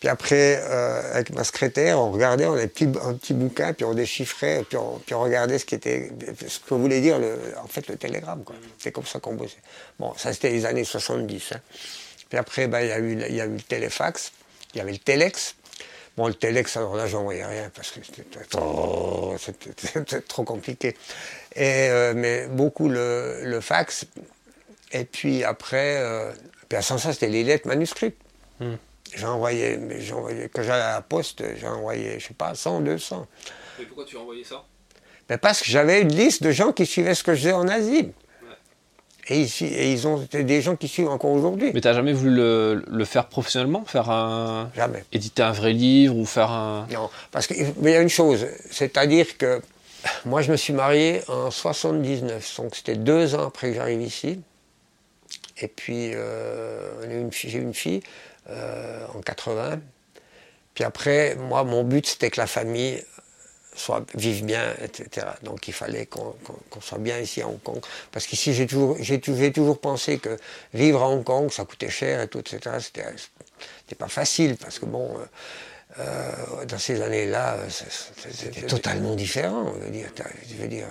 Puis 0.00 0.08
après, 0.08 0.62
euh, 0.62 1.12
avec 1.12 1.30
ma 1.34 1.44
secrétaire, 1.44 1.98
on 1.98 2.10
regardait, 2.10 2.46
on 2.46 2.54
avait 2.54 2.64
un 2.64 3.14
petit 3.14 3.34
bouquin, 3.34 3.74
puis 3.74 3.84
on 3.84 3.92
déchiffrait, 3.92 4.64
puis 4.66 4.78
on, 4.78 4.98
puis 4.98 5.14
on 5.14 5.20
regardait 5.20 5.58
ce, 5.58 5.66
qui 5.66 5.74
était, 5.74 6.10
ce 6.48 6.58
que 6.58 6.72
voulait 6.72 7.02
dire 7.02 7.18
le, 7.18 7.38
en 7.62 7.68
fait 7.68 7.86
le 7.86 7.96
télégramme. 7.96 8.42
C'est 8.78 8.92
comme 8.92 9.04
ça 9.04 9.20
qu'on 9.20 9.34
bossait. 9.34 9.58
Bon, 9.98 10.14
ça 10.16 10.32
c'était 10.32 10.50
les 10.50 10.64
années 10.64 10.84
70. 10.84 11.52
Hein. 11.52 11.60
Puis 12.30 12.38
après, 12.38 12.66
ben, 12.66 12.80
il 12.80 12.88
y, 12.88 12.92
a 12.92 12.98
eu, 12.98 13.18
y 13.34 13.40
a 13.42 13.44
eu 13.44 13.52
le 13.52 13.60
téléfax, 13.60 14.32
il 14.72 14.78
y 14.78 14.80
avait 14.80 14.92
le 14.92 14.98
téléx. 14.98 15.54
Bon, 16.16 16.28
le 16.28 16.34
téléx, 16.34 16.76
alors 16.78 16.96
là, 16.96 17.06
j'en 17.06 17.22
voyais 17.22 17.44
rien 17.44 17.70
parce 17.74 17.90
que 17.90 18.00
c'était 18.04 18.24
trop, 18.48 19.36
trop, 20.28 20.44
compliqué. 20.44 20.96
Et, 21.54 21.88
euh, 21.90 22.14
mais 22.16 22.46
beaucoup 22.46 22.88
le, 22.88 23.42
le, 23.44 23.60
fax. 23.60 24.06
Et 24.92 25.04
puis 25.04 25.44
après, 25.44 25.98
euh, 25.98 26.32
puis 26.68 26.78
à 26.78 26.82
ça, 26.82 26.98
c'était 26.98 27.28
les 27.28 27.44
lettres 27.44 27.68
manuscrites. 27.68 28.16
Hmm. 28.60 28.76
J'envoyais, 29.16 29.76
mais 29.76 30.00
j'envoyais, 30.00 30.48
quand 30.52 30.62
j'allais 30.62 30.82
à 30.82 30.94
la 30.94 31.02
poste, 31.02 31.42
j'envoyais, 31.56 32.20
je 32.20 32.28
sais 32.28 32.34
pas, 32.34 32.54
100, 32.54 32.80
200. 32.80 33.26
Mais 33.78 33.84
pourquoi 33.86 34.04
tu 34.04 34.16
envoyais 34.16 34.44
ça? 34.44 34.64
Ben 35.28 35.38
Parce 35.38 35.60
que 35.60 35.66
j'avais 35.66 36.00
une 36.02 36.14
liste 36.14 36.42
de 36.42 36.50
gens 36.50 36.72
qui 36.72 36.86
suivaient 36.86 37.14
ce 37.14 37.24
que 37.24 37.34
je 37.34 37.40
faisais 37.40 37.52
en 37.52 37.68
Asie. 37.68 38.12
Et, 39.28 39.42
ici, 39.42 39.66
et 39.66 39.92
ils 39.92 40.08
ont 40.08 40.26
des 40.32 40.60
gens 40.60 40.74
qui 40.74 40.88
suivent 40.88 41.08
encore 41.08 41.30
aujourd'hui. 41.30 41.70
Mais 41.72 41.80
tu 41.80 41.86
n'as 41.86 41.94
jamais 41.94 42.12
voulu 42.12 42.34
le, 42.34 42.84
le, 42.88 43.04
faire 43.04 43.26
professionnellement? 43.26 43.84
Faire 43.84 44.10
un. 44.10 44.70
Jamais. 44.74 45.04
Éditer 45.12 45.42
un 45.42 45.52
vrai 45.52 45.72
livre 45.72 46.16
ou 46.16 46.26
faire 46.26 46.50
un. 46.50 46.88
Non, 46.92 47.10
parce 47.30 47.46
qu'il 47.46 47.72
y 47.82 47.94
a 47.94 48.00
une 48.00 48.08
chose, 48.08 48.46
c'est-à-dire 48.70 49.38
que 49.38 49.60
moi 50.24 50.42
je 50.42 50.50
me 50.50 50.56
suis 50.56 50.72
marié 50.72 51.20
en 51.28 51.50
79, 51.50 52.56
donc 52.56 52.74
c'était 52.74 52.96
deux 52.96 53.34
ans 53.34 53.46
après 53.46 53.68
que 53.68 53.76
j'arrive 53.76 54.02
ici. 54.02 54.40
Et 55.58 55.68
puis 55.68 56.12
euh, 56.14 57.30
j'ai 57.30 57.58
une 57.58 57.74
fille. 57.74 58.02
Euh, 58.50 59.06
en 59.14 59.20
80. 59.20 59.80
Puis 60.74 60.82
après, 60.82 61.36
moi, 61.36 61.62
mon 61.62 61.84
but, 61.84 62.06
c'était 62.06 62.30
que 62.30 62.40
la 62.40 62.48
famille 62.48 63.04
soit, 63.76 64.04
vive 64.14 64.44
bien, 64.44 64.74
etc. 64.82 65.26
Donc 65.42 65.68
il 65.68 65.74
fallait 65.74 66.06
qu'on 66.06 66.34
soit 66.80 66.98
bien 66.98 67.18
ici 67.18 67.42
à 67.42 67.48
Hong 67.48 67.62
Kong. 67.62 67.80
Parce 68.10 68.26
qu'ici, 68.26 68.52
j'ai 68.52 68.66
toujours, 68.66 68.96
toujours 69.54 69.80
pensé 69.80 70.18
que 70.18 70.36
vivre 70.74 71.02
à 71.02 71.08
Hong 71.08 71.22
Kong, 71.22 71.52
ça 71.52 71.64
coûtait 71.64 71.90
cher 71.90 72.20
et 72.20 72.28
tout, 72.28 72.40
etc. 72.40 72.76
C'était 72.80 73.96
pas 73.96 74.08
facile, 74.08 74.56
parce 74.56 74.80
que 74.80 74.86
bon, 74.86 75.16
euh, 75.18 75.24
euh, 75.98 76.64
dans 76.66 76.78
ces 76.78 77.02
années-là, 77.02 77.54
euh, 77.54 77.68
c'était 77.68 78.62
totalement 78.62 79.14
différent. 79.16 79.72
Je 79.80 79.84
veux 79.86 79.90
dire, 79.90 80.08
je 80.48 80.54
veux 80.54 80.68
dire 80.68 80.86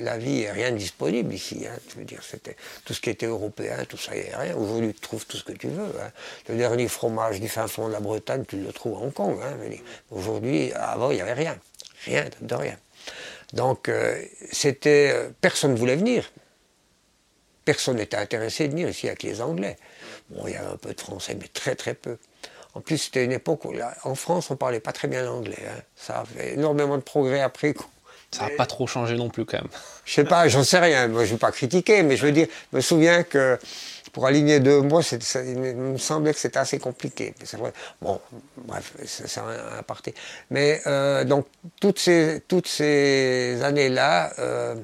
la, 0.00 0.16
vie 0.16 0.42
est 0.42 0.52
rien 0.52 0.70
disponible 0.70 1.34
ici. 1.34 1.66
Hein. 1.66 1.76
je 1.90 1.96
veux 1.96 2.04
dire, 2.04 2.22
c'était 2.22 2.56
tout 2.84 2.94
ce 2.94 3.00
qui 3.00 3.10
était 3.10 3.26
européen, 3.26 3.76
tout 3.88 3.96
ça, 3.96 4.14
il 4.14 4.22
n'y 4.22 4.30
a 4.30 4.38
rien. 4.38 4.56
Aujourd'hui, 4.56 4.94
tu 4.94 5.00
trouves 5.00 5.26
tout 5.26 5.36
ce 5.36 5.42
que 5.42 5.52
tu 5.52 5.66
veux. 5.66 5.92
Hein. 6.00 6.12
Le 6.48 6.56
dernier 6.56 6.86
fromage 6.86 7.40
du 7.40 7.48
fin 7.48 7.66
fond 7.66 7.88
de 7.88 7.92
la 7.92 8.00
Bretagne, 8.00 8.44
tu 8.46 8.58
le 8.58 8.72
trouves 8.72 8.96
à 8.96 9.04
Hong 9.04 9.12
Kong. 9.12 9.38
Hein, 9.42 9.56
Aujourd'hui, 10.10 10.72
avant, 10.74 11.10
il 11.10 11.16
n'y 11.16 11.22
avait 11.22 11.32
rien. 11.32 11.58
Rien 12.04 12.26
de 12.40 12.54
rien. 12.54 12.76
Donc, 13.54 13.88
euh, 13.88 14.22
c'était. 14.52 15.30
Personne 15.40 15.72
ne 15.72 15.78
voulait 15.78 15.96
venir. 15.96 16.30
Personne 17.64 17.96
n'était 17.96 18.16
intéressé 18.16 18.68
de 18.68 18.72
venir 18.72 18.88
ici 18.88 19.08
avec 19.08 19.24
les 19.24 19.40
Anglais. 19.40 19.76
Bon, 20.30 20.46
il 20.46 20.52
y 20.52 20.56
avait 20.56 20.72
un 20.72 20.76
peu 20.76 20.94
de 20.94 21.00
français, 21.00 21.36
mais 21.38 21.48
très 21.48 21.74
très 21.74 21.94
peu. 21.94 22.18
En 22.78 22.80
plus, 22.80 22.98
c'était 22.98 23.24
une 23.24 23.32
époque 23.32 23.64
où, 23.64 23.72
là, 23.72 23.92
en 24.04 24.14
France, 24.14 24.52
on 24.52 24.56
parlait 24.56 24.78
pas 24.78 24.92
très 24.92 25.08
bien 25.08 25.24
l'anglais. 25.24 25.58
Hein. 25.66 25.80
Ça 25.96 26.20
a 26.20 26.24
fait 26.24 26.54
énormément 26.54 26.96
de 26.96 27.02
progrès 27.02 27.40
après 27.40 27.74
Ça 28.30 28.44
n'a 28.44 28.50
pas 28.50 28.66
trop 28.66 28.86
changé 28.86 29.16
non 29.16 29.30
plus, 29.30 29.44
quand 29.44 29.58
même. 29.58 29.70
Je 30.04 30.14
sais 30.14 30.24
pas, 30.24 30.46
j'en 30.46 30.62
sais 30.62 30.78
rien. 30.78 31.08
Moi, 31.08 31.24
je 31.24 31.30
ne 31.30 31.32
veux 31.32 31.38
pas 31.38 31.50
critiquer, 31.50 32.04
mais 32.04 32.16
je 32.16 32.24
veux 32.24 32.30
dire, 32.30 32.46
je 32.70 32.76
me 32.76 32.80
souviens 32.80 33.24
que 33.24 33.58
pour 34.12 34.26
aligner 34.26 34.60
deux 34.60 34.80
mots, 34.80 35.02
ça, 35.02 35.16
il 35.42 35.58
me 35.58 35.98
semblait 35.98 36.32
que 36.32 36.38
c'était 36.38 36.60
assez 36.60 36.78
compliqué. 36.78 37.34
Bon, 38.00 38.20
bref, 38.58 38.92
c'est 39.04 39.40
un 39.40 39.48
aparté. 39.76 40.14
Mais 40.50 40.80
euh, 40.86 41.24
donc, 41.24 41.46
toutes 41.80 41.98
ces, 41.98 42.42
toutes 42.46 42.68
ces 42.68 43.58
années-là, 43.60 44.34
euh, 44.38 44.76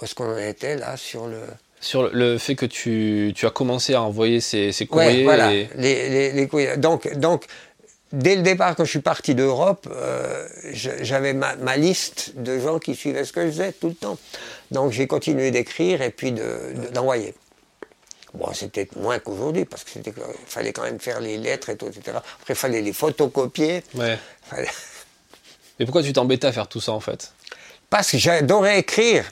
où 0.00 0.04
est-ce 0.04 0.14
qu'on 0.14 0.32
en 0.32 0.38
était, 0.38 0.76
là, 0.76 0.96
sur 0.96 1.26
le 1.26 1.42
sur 1.82 2.08
le 2.14 2.38
fait 2.38 2.54
que 2.54 2.64
tu, 2.64 3.32
tu, 3.34 3.44
as 3.44 3.50
commencé 3.50 3.92
à 3.92 4.02
envoyer 4.02 4.40
ces, 4.40 4.70
ces 4.72 4.86
courriers. 4.86 5.24
voilà, 5.24 5.50
les, 5.50 6.32
les, 6.32 6.48
courriers. 6.48 6.76
Donc, 6.76 7.12
donc 7.18 7.46
dès 8.12 8.36
le 8.36 8.42
départ, 8.42 8.76
quand 8.76 8.84
je 8.84 8.90
suis 8.90 9.00
parti 9.00 9.34
d'Europe, 9.34 9.88
euh, 9.90 10.48
j'avais 10.72 11.34
ma, 11.34 11.56
ma, 11.56 11.76
liste 11.76 12.34
de 12.36 12.60
gens 12.60 12.78
qui 12.78 12.94
suivaient 12.94 13.24
ce 13.24 13.32
que 13.32 13.44
je 13.46 13.50
faisais 13.50 13.72
tout 13.72 13.88
le 13.88 13.94
temps. 13.94 14.16
Donc 14.70 14.92
j'ai 14.92 15.08
continué 15.08 15.50
d'écrire 15.50 16.02
et 16.02 16.10
puis 16.10 16.32
d'envoyer. 16.92 17.34
bon, 18.32 18.52
c'était 18.54 18.88
moins 18.96 19.18
qu'aujourd'hui, 19.18 19.64
parce 19.64 19.82
qu'il 19.82 20.02
fallait 20.46 20.72
quand 20.72 20.82
même 20.82 21.00
faire 21.00 21.20
les 21.20 21.36
lettres 21.36 21.70
et 21.70 21.76
tout, 21.76 21.88
etc. 21.88 22.18
Après, 22.40 22.54
il 22.54 22.56
fallait 22.56 22.80
les 22.80 22.92
photocopier. 22.92 23.82
Ouais. 23.96 24.18
Mais 25.78 25.84
pourquoi 25.84 26.04
tu 26.04 26.12
t'embêtais 26.12 26.46
à 26.46 26.52
faire 26.52 26.68
tout 26.68 26.80
ça, 26.80 26.92
en 26.92 27.00
fait? 27.00 27.32
Parce 27.92 28.10
que 28.10 28.16
j'adorais 28.16 28.78
écrire. 28.78 29.30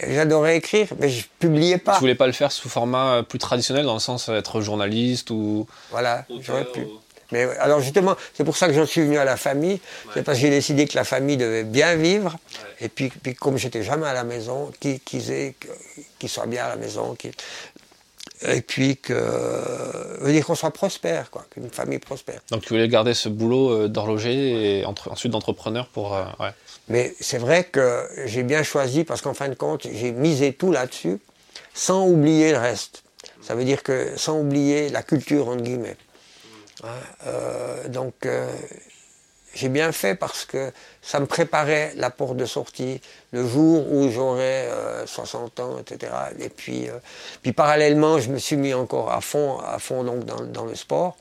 J'adorais 0.00 0.56
écrire, 0.56 0.88
mais 0.98 1.10
je 1.10 1.26
publiais 1.38 1.76
pas. 1.76 1.92
Tu 1.92 2.00
voulais 2.00 2.14
pas 2.14 2.26
le 2.26 2.32
faire 2.32 2.50
sous 2.50 2.70
format 2.70 3.16
euh, 3.16 3.22
plus 3.22 3.38
traditionnel, 3.38 3.84
dans 3.84 3.92
le 3.92 4.00
sens 4.00 4.30
d'être 4.30 4.62
journaliste 4.62 5.30
ou. 5.30 5.66
Voilà, 5.90 6.24
j'aurais 6.40 6.64
pu. 6.64 6.86
Mais 7.32 7.42
alors 7.58 7.80
justement, 7.80 8.16
c'est 8.32 8.44
pour 8.44 8.56
ça 8.56 8.66
que 8.68 8.72
j'en 8.72 8.86
suis 8.86 9.02
venu 9.02 9.18
à 9.18 9.26
la 9.26 9.36
famille. 9.36 9.78
C'est 10.14 10.22
parce 10.22 10.38
que 10.38 10.42
j'ai 10.42 10.50
décidé 10.50 10.86
que 10.86 10.96
la 10.96 11.04
famille 11.04 11.36
devait 11.36 11.64
bien 11.64 11.96
vivre. 11.96 12.38
Et 12.80 12.88
puis, 12.88 13.10
puis 13.10 13.34
comme 13.34 13.58
j'étais 13.58 13.82
jamais 13.82 14.06
à 14.06 14.14
la 14.14 14.24
maison, 14.24 14.70
qu'ils 14.80 15.00
qu 15.00 16.28
soient 16.28 16.46
bien 16.46 16.64
à 16.64 16.68
la 16.70 16.76
maison. 16.76 17.14
Et 18.42 18.60
puis 18.60 18.96
que 18.96 19.14
veut 20.20 20.32
dire 20.32 20.46
qu'on 20.46 20.54
soit 20.54 20.70
prospère, 20.70 21.30
quoi, 21.30 21.44
qu'une 21.50 21.70
famille 21.70 21.98
prospère. 21.98 22.40
Donc 22.50 22.62
tu 22.62 22.68
voulais 22.70 22.88
garder 22.88 23.14
ce 23.14 23.28
boulot 23.28 23.70
euh, 23.70 23.88
d'horloger 23.88 24.80
et 24.80 24.84
ensuite 24.84 25.32
d'entrepreneur 25.32 25.88
pour. 25.88 26.14
Euh, 26.14 26.24
ouais. 26.38 26.50
Mais 26.88 27.14
c'est 27.20 27.38
vrai 27.38 27.64
que 27.64 28.08
j'ai 28.26 28.42
bien 28.42 28.62
choisi 28.62 29.04
parce 29.04 29.22
qu'en 29.22 29.34
fin 29.34 29.48
de 29.48 29.54
compte, 29.54 29.86
j'ai 29.92 30.12
misé 30.12 30.52
tout 30.52 30.72
là-dessus 30.72 31.18
sans 31.74 32.06
oublier 32.06 32.52
le 32.52 32.58
reste. 32.58 33.02
Ça 33.40 33.54
veut 33.54 33.64
dire 33.64 33.82
que 33.82 34.12
sans 34.16 34.40
oublier 34.40 34.88
la 34.88 35.02
culture, 35.02 35.48
entre 35.48 35.62
guillemets. 35.62 35.96
Hein, 36.84 36.88
euh, 37.26 37.88
donc 37.88 38.24
euh, 38.24 38.48
j'ai 39.58 39.68
bien 39.68 39.92
fait 39.92 40.14
parce 40.14 40.44
que 40.44 40.72
ça 41.02 41.20
me 41.20 41.26
préparait 41.26 41.92
la 41.96 42.10
porte 42.10 42.36
de 42.36 42.46
sortie 42.46 43.00
le 43.32 43.46
jour 43.46 43.92
où 43.92 44.10
j'aurais 44.10 44.68
60 45.06 45.58
euh, 45.58 45.62
ans, 45.62 45.78
etc. 45.78 46.12
Et 46.38 46.48
puis, 46.48 46.88
puis 47.42 47.52
parallèlement, 47.52 48.18
je 48.18 48.30
me 48.30 48.38
suis 48.38 48.56
mis 48.56 48.74
encore 48.74 49.10
à 49.12 49.20
fond, 49.20 49.58
à 49.58 49.78
fond 49.78 50.04
donc 50.04 50.24
dans, 50.24 50.42
dans 50.42 50.64
le 50.64 50.74
sport 50.74 51.16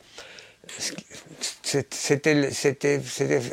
c'était 1.61 3.01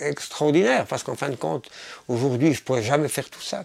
extraordinaire 0.02 0.86
parce 0.86 1.02
qu'en 1.02 1.14
fin 1.14 1.28
de 1.28 1.36
compte, 1.36 1.68
aujourd'hui, 2.08 2.52
je 2.52 2.60
ne 2.60 2.64
pourrais 2.64 2.82
jamais 2.82 3.08
faire 3.08 3.28
tout 3.28 3.40
ça. 3.40 3.64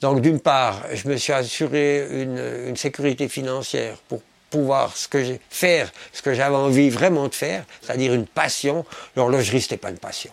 Donc 0.00 0.20
d'une 0.20 0.40
part, 0.40 0.84
je 0.92 1.08
me 1.08 1.16
suis 1.16 1.32
assuré 1.32 2.22
une, 2.22 2.76
sécurité 2.76 3.28
financière 3.28 3.96
pour 4.08 4.20
pouvoir 4.52 4.96
ce 4.96 5.08
que 5.08 5.38
faire 5.50 5.90
ce 6.12 6.22
que 6.22 6.34
j'avais 6.34 6.54
envie 6.54 6.90
vraiment 6.90 7.26
de 7.28 7.34
faire, 7.34 7.64
c'est-à-dire 7.80 8.12
une 8.12 8.26
passion. 8.26 8.84
L'horlogerie, 9.16 9.62
c'était 9.62 9.78
pas 9.78 9.90
une 9.90 9.98
passion. 9.98 10.32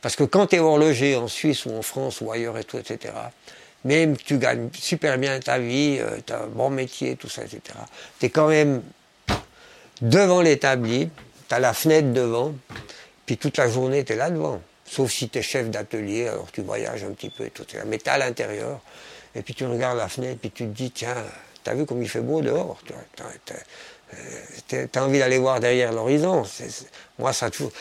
Parce 0.00 0.16
que 0.16 0.24
quand 0.24 0.48
tu 0.48 0.56
es 0.56 0.58
horloger 0.58 1.16
en 1.16 1.28
Suisse 1.28 1.66
ou 1.66 1.72
en 1.72 1.82
France 1.82 2.20
ou 2.20 2.32
ailleurs 2.32 2.58
et 2.58 2.64
tout, 2.64 2.78
etc., 2.78 3.14
même 3.84 4.16
tu 4.16 4.38
gagnes 4.38 4.68
super 4.74 5.18
bien 5.18 5.38
ta 5.40 5.58
vie, 5.58 5.98
euh, 6.00 6.18
tu 6.24 6.32
as 6.32 6.42
un 6.42 6.46
bon 6.46 6.70
métier, 6.70 7.16
tout 7.16 7.28
ça, 7.28 7.42
etc., 7.42 7.60
tu 8.18 8.26
es 8.26 8.30
quand 8.30 8.48
même 8.48 8.82
devant 10.00 10.40
l'établi, 10.40 11.08
tu 11.48 11.54
as 11.54 11.58
la 11.58 11.72
fenêtre 11.72 12.12
devant, 12.12 12.54
puis 13.26 13.36
toute 13.36 13.56
la 13.56 13.68
journée, 13.68 14.04
tu 14.04 14.12
es 14.12 14.16
là 14.16 14.30
devant. 14.30 14.60
Sauf 14.84 15.10
si 15.10 15.28
tu 15.28 15.38
es 15.38 15.42
chef 15.42 15.70
d'atelier, 15.70 16.28
alors 16.28 16.50
tu 16.52 16.62
voyages 16.62 17.02
un 17.02 17.12
petit 17.12 17.30
peu 17.30 17.46
et 17.46 17.50
tout. 17.50 17.64
Mais 17.86 17.98
tu 17.98 18.08
à 18.08 18.18
l'intérieur, 18.18 18.80
et 19.34 19.42
puis 19.42 19.54
tu 19.54 19.64
regardes 19.66 19.98
la 19.98 20.08
fenêtre, 20.08 20.38
puis 20.40 20.50
tu 20.50 20.64
te 20.64 20.70
dis, 20.70 20.90
tiens, 20.90 21.16
t'as 21.62 21.74
vu 21.74 21.86
comme 21.86 22.02
il 22.02 22.08
fait 22.08 22.20
beau 22.20 22.40
dehors 22.40 22.78
Tu 24.68 24.76
as, 24.76 25.02
envie 25.02 25.18
d'aller 25.18 25.38
voir 25.38 25.60
derrière 25.60 25.92
l'horizon. 25.92 26.42
Moi, 27.18 27.32
ça 27.32 27.50
toujours. 27.50 27.72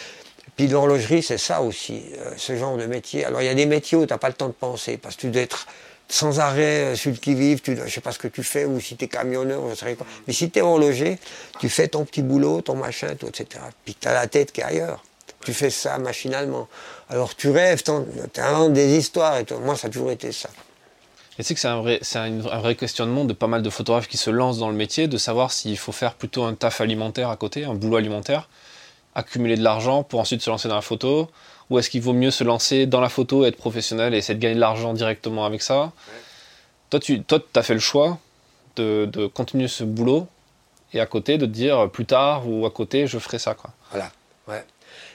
Puis 0.56 0.68
l'horlogerie, 0.68 1.24
c'est 1.24 1.38
ça 1.38 1.62
aussi, 1.62 2.04
euh, 2.20 2.34
ce 2.38 2.56
genre 2.56 2.78
de 2.78 2.86
métier. 2.86 3.26
Alors 3.26 3.42
il 3.42 3.46
y 3.46 3.50
a 3.50 3.54
des 3.54 3.66
métiers 3.66 3.98
où 3.98 4.06
tu 4.06 4.14
n'as 4.14 4.18
pas 4.18 4.28
le 4.28 4.34
temps 4.34 4.48
de 4.48 4.54
penser, 4.54 4.98
parce 4.98 5.16
que 5.16 5.22
tu 5.22 5.30
dois 5.30 5.42
être 5.42 5.66
sans 6.10 6.40
arrêt 6.40 6.92
euh, 6.92 6.96
sur 6.96 7.12
le 7.12 7.18
qui-vive, 7.18 7.62
je 7.64 7.72
ne 7.72 7.88
sais 7.88 8.02
pas 8.02 8.12
ce 8.12 8.20
que 8.20 8.28
tu 8.28 8.44
fais, 8.44 8.66
ou 8.66 8.80
si 8.80 8.98
tu 8.98 9.06
es 9.06 9.08
camionneur, 9.08 9.70
je 9.70 9.76
sais 9.76 9.96
quoi. 9.96 10.06
Mais 10.28 10.34
si 10.34 10.52
tu 10.52 10.60
es 10.60 10.62
horloger, 10.62 11.18
tu 11.60 11.70
fais 11.70 11.88
ton 11.88 12.04
petit 12.06 12.22
boulot, 12.22 12.62
ton 12.62 12.76
machin, 12.76 13.16
tout, 13.16 13.28
etc. 13.28 13.64
Puis 13.86 13.96
tu 14.00 14.08
as 14.08 14.14
la 14.14 14.28
tête 14.28 14.52
qui 14.52 14.62
est 14.62 14.66
ailleurs. 14.66 15.04
Tu 15.46 15.54
fais 15.54 15.70
ça 15.70 15.98
machinalement. 15.98 16.68
Alors 17.10 17.36
tu 17.36 17.50
rêves, 17.50 17.82
tu 17.82 17.92
inventes 18.40 18.74
des 18.74 18.98
histoires, 18.98 19.38
et 19.38 19.46
moi 19.64 19.76
ça 19.76 19.88
a 19.88 19.90
toujours 19.90 20.12
été 20.12 20.32
ça. 20.32 20.50
Et 21.42 21.44
c'est 21.44 21.56
que 21.56 21.60
c'est 21.60 21.68
un 21.68 21.82
vrai, 21.82 21.98
c'est 22.04 22.20
un, 22.20 22.30
vrai 22.38 22.76
questionnement 22.76 23.26
de 23.26 23.34
pas 23.34 23.48
mal 23.48 23.64
de 23.64 23.70
photographes 23.72 24.08
qui 24.08 24.18
se 24.18 24.30
lancent 24.30 24.60
dans 24.60 24.70
le 24.70 24.76
métier, 24.76 25.08
de 25.08 25.18
savoir 25.18 25.52
s'il 25.52 25.76
faut 25.76 25.92
faire 25.92 26.14
plutôt 26.14 26.44
un 26.44 26.54
taf 26.54 26.82
alimentaire 26.82 27.32
à 27.32 27.36
côté, 27.36 27.66
un 27.66 27.74
boulot 27.74 27.98
alimentaire, 27.98 28.48
accumuler 29.16 29.58
de 29.58 29.64
l'argent 29.64 30.04
pour 30.04 30.20
ensuite 30.20 30.44
se 30.44 30.52
lancer 30.52 30.68
dans 30.68 30.76
la 30.76 30.84
photo, 30.84 31.32
ou 31.72 31.80
est-ce 31.80 31.89
qu'il 31.89 32.04
vaut 32.04 32.14
mieux 32.14 32.30
se 32.30 32.44
lancer 32.44 32.86
dans 32.86 33.02
la 33.02 33.10
photo, 33.10 33.44
être 33.44 33.58
professionnel 33.58 34.14
et 34.14 34.18
essayer 34.18 34.36
de 34.36 34.39
gagner 34.39 34.54
de 34.54 34.60
l'argent 34.60 34.94
directement 34.94 35.44
avec 35.44 35.64
ça? 35.64 35.94
Toi, 36.92 37.00
tu 37.00 37.24
toi, 37.24 37.39
as 37.56 37.64
fait 37.64 37.74
le 37.74 37.80
choix 37.80 38.20
de, 38.76 39.26
continuer 39.34 39.68
ce 39.68 39.84
boulot 39.84 40.28
et 40.94 41.00
à 41.00 41.08
côté 41.08 41.39
de 41.39 41.48
dire 41.48 41.89
plus 41.89 42.06
tard 42.06 42.48
ou 42.48 42.68
à 42.68 42.70
côté, 42.70 43.08
je 43.08 43.18
ferai 43.18 43.39
ça. 43.39 43.56
Quoi. 43.56 43.72
Voilà, 43.89 44.12
ouais. 44.48 44.64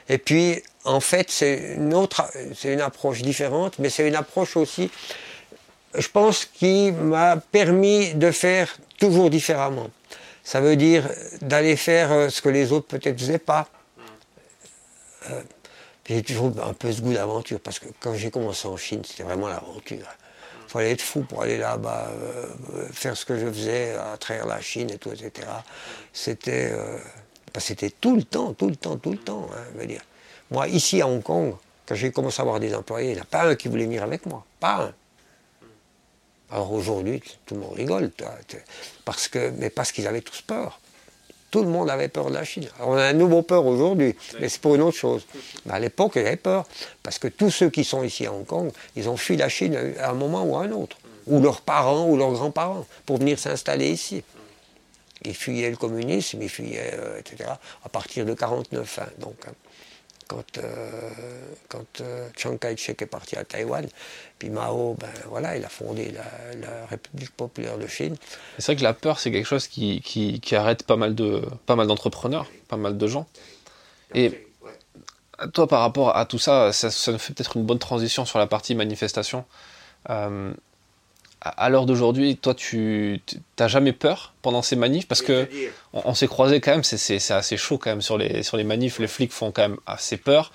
Et 0.08 0.18
puis, 0.18 0.60
en 0.84 0.98
fait, 0.98 1.30
c'est 1.30 1.76
une 1.76 1.94
autre, 1.94 2.24
c'est 2.56 2.72
une 2.72 2.80
approche 2.80 3.22
différente, 3.22 3.78
mais 3.78 3.90
c'est 3.90 4.08
une 4.08 4.16
approche 4.16 4.56
aussi, 4.56 4.90
je 5.98 6.08
pense, 6.08 6.44
qui 6.44 6.92
m'a 6.92 7.36
permis 7.36 8.14
de 8.14 8.30
faire 8.30 8.76
toujours 8.98 9.30
différemment. 9.30 9.90
Ça 10.44 10.60
veut 10.60 10.76
dire 10.76 11.08
d'aller 11.42 11.76
faire 11.76 12.12
euh, 12.12 12.28
ce 12.28 12.40
que 12.40 12.48
les 12.48 12.72
autres 12.72 12.86
peut-être 12.86 13.18
faisaient 13.18 13.38
pas. 13.38 13.68
Euh, 15.30 15.42
j'ai 16.08 16.22
toujours 16.22 16.52
un 16.62 16.72
peu 16.72 16.92
ce 16.92 17.00
goût 17.00 17.12
d'aventure, 17.12 17.58
parce 17.58 17.80
que 17.80 17.88
quand 17.98 18.14
j'ai 18.14 18.30
commencé 18.30 18.68
en 18.68 18.76
Chine, 18.76 19.02
c'était 19.04 19.24
vraiment 19.24 19.48
l'aventure. 19.48 20.06
Il 20.68 20.70
fallait 20.70 20.92
être 20.92 21.02
fou 21.02 21.22
pour 21.22 21.42
aller 21.42 21.58
là-bas, 21.58 22.10
euh, 22.12 22.86
faire 22.92 23.16
ce 23.16 23.24
que 23.24 23.38
je 23.38 23.46
faisais 23.46 23.94
à 23.94 24.16
travers 24.16 24.46
la 24.46 24.60
Chine 24.60 24.90
et 24.90 24.98
tout, 24.98 25.10
etc. 25.10 25.48
C'était 26.12 26.72
bah, 27.52 27.60
c'était 27.60 27.90
tout 27.90 28.14
le 28.14 28.22
temps, 28.22 28.52
tout 28.52 28.68
le 28.68 28.76
temps, 28.76 28.96
tout 28.98 29.12
le 29.12 29.18
temps. 29.18 29.48
Hein. 29.52 29.86
Moi, 30.50 30.68
ici 30.68 31.00
à 31.00 31.08
Hong 31.08 31.22
Kong, 31.22 31.54
quand 31.86 31.94
j'ai 31.94 32.12
commencé 32.12 32.40
à 32.40 32.42
avoir 32.42 32.60
des 32.60 32.74
employés, 32.74 33.12
il 33.12 33.14
n'y 33.14 33.18
en 33.18 33.22
a 33.22 33.26
pas 33.26 33.48
un 33.48 33.54
qui 33.54 33.68
voulait 33.68 33.86
venir 33.86 34.02
avec 34.02 34.26
moi. 34.26 34.44
Pas 34.60 34.82
un. 34.82 34.94
Alors 36.50 36.72
aujourd'hui, 36.72 37.22
tout 37.44 37.54
le 37.54 37.60
monde 37.60 37.74
rigole, 37.74 38.10
parce 39.04 39.28
que, 39.28 39.50
mais 39.58 39.70
parce 39.70 39.92
qu'ils 39.92 40.06
avaient 40.06 40.20
tous 40.20 40.42
peur. 40.42 40.80
Tout 41.50 41.62
le 41.62 41.68
monde 41.68 41.88
avait 41.90 42.08
peur 42.08 42.28
de 42.28 42.34
la 42.34 42.44
Chine. 42.44 42.68
on 42.80 42.94
a 42.94 43.04
un 43.04 43.12
nouveau 43.12 43.42
peur 43.42 43.66
aujourd'hui, 43.66 44.14
mais 44.40 44.48
c'est 44.48 44.60
pour 44.60 44.74
une 44.74 44.82
autre 44.82 44.96
chose. 44.96 45.26
Mais 45.64 45.74
à 45.74 45.78
l'époque, 45.78 46.12
il 46.16 46.22
y 46.22 46.26
avait 46.26 46.36
peur, 46.36 46.66
parce 47.02 47.18
que 47.18 47.28
tous 47.28 47.50
ceux 47.50 47.70
qui 47.70 47.84
sont 47.84 48.02
ici 48.02 48.26
à 48.26 48.32
Hong 48.32 48.46
Kong, 48.46 48.70
ils 48.94 49.08
ont 49.08 49.16
fui 49.16 49.36
la 49.36 49.48
Chine 49.48 49.76
à 49.98 50.10
un 50.10 50.14
moment 50.14 50.44
ou 50.44 50.56
à 50.56 50.62
un 50.62 50.72
autre, 50.72 50.98
ou 51.26 51.40
leurs 51.40 51.62
parents 51.62 52.06
ou 52.06 52.16
leurs 52.16 52.32
grands-parents, 52.32 52.86
pour 53.06 53.18
venir 53.18 53.38
s'installer 53.38 53.90
ici. 53.90 54.22
Ils 55.24 55.34
fuyaient 55.34 55.70
le 55.70 55.76
communisme, 55.76 56.42
ils 56.42 56.48
fuyaient, 56.48 56.94
euh, 56.94 57.18
etc., 57.18 57.50
à 57.84 57.88
partir 57.88 58.24
de 58.24 58.34
49. 58.34 58.98
Hein, 58.98 59.06
donc, 59.18 59.36
hein 59.48 59.52
quand, 60.28 60.58
euh, 60.58 61.10
quand 61.68 62.00
euh, 62.00 62.28
Chiang 62.36 62.56
Kai-shek 62.56 63.00
est 63.02 63.06
parti 63.06 63.36
à 63.36 63.44
Taïwan. 63.44 63.86
Puis 64.38 64.50
Mao, 64.50 64.94
ben 64.98 65.08
voilà, 65.28 65.56
il 65.56 65.64
a 65.64 65.68
fondé 65.68 66.12
la, 66.12 66.86
République 66.86 67.30
populaire 67.30 67.78
de 67.78 67.86
Chine. 67.86 68.16
C'est 68.58 68.66
vrai 68.66 68.76
que 68.76 68.82
la 68.82 68.94
peur, 68.94 69.18
c'est 69.18 69.30
quelque 69.30 69.46
chose 69.46 69.66
qui, 69.68 70.00
qui, 70.00 70.56
arrête 70.56 70.82
pas 70.82 70.96
mal 70.96 71.14
de 71.14 71.42
pas 71.66 71.76
mal 71.76 71.86
d'entrepreneurs, 71.86 72.46
pas 72.68 72.76
mal 72.76 72.96
de 72.98 73.06
gens. 73.06 73.26
Et 74.14 74.46
toi, 75.52 75.66
par 75.66 75.80
rapport 75.80 76.16
à 76.16 76.26
tout 76.26 76.38
ça, 76.38 76.72
ça, 76.72 76.90
ça 76.90 77.12
nous 77.12 77.18
fait 77.18 77.32
peut-être 77.34 77.56
une 77.56 77.64
bonne 77.64 77.78
transition 77.78 78.24
sur 78.24 78.38
la 78.38 78.46
partie 78.46 78.74
manifestation. 78.74 79.44
Euh, 80.10 80.52
à 81.56 81.68
l'heure 81.68 81.86
d'aujourd'hui, 81.86 82.36
toi, 82.36 82.54
tu 82.54 83.20
n'as 83.58 83.68
jamais 83.68 83.92
peur 83.92 84.34
pendant 84.42 84.62
ces 84.62 84.76
manifs? 84.76 85.06
Parce 85.06 85.22
que 85.22 85.48
on, 85.92 86.14
s'est 86.14 86.26
croisé 86.26 86.60
quand 86.60 86.72
même, 86.72 86.84
c'est 86.84 87.32
assez 87.32 87.56
chaud 87.56 87.78
quand 87.78 87.90
même 87.90 88.02
sur 88.02 88.18
les, 88.18 88.42
sur 88.42 88.56
les 88.56 88.64
manifs. 88.64 88.98
Les 88.98 89.06
flics 89.06 89.32
font 89.32 89.52
quand 89.52 89.62
même 89.62 89.78
assez 89.86 90.16
peur. 90.16 90.52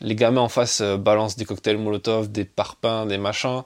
Les 0.00 0.14
gamins 0.14 0.40
en 0.40 0.48
face 0.48 0.80
euh, 0.80 0.96
balancent 0.96 1.36
des 1.36 1.44
cocktails 1.44 1.78
Molotov, 1.78 2.30
des 2.30 2.44
parpaings, 2.44 3.06
des 3.06 3.18
machins. 3.18 3.62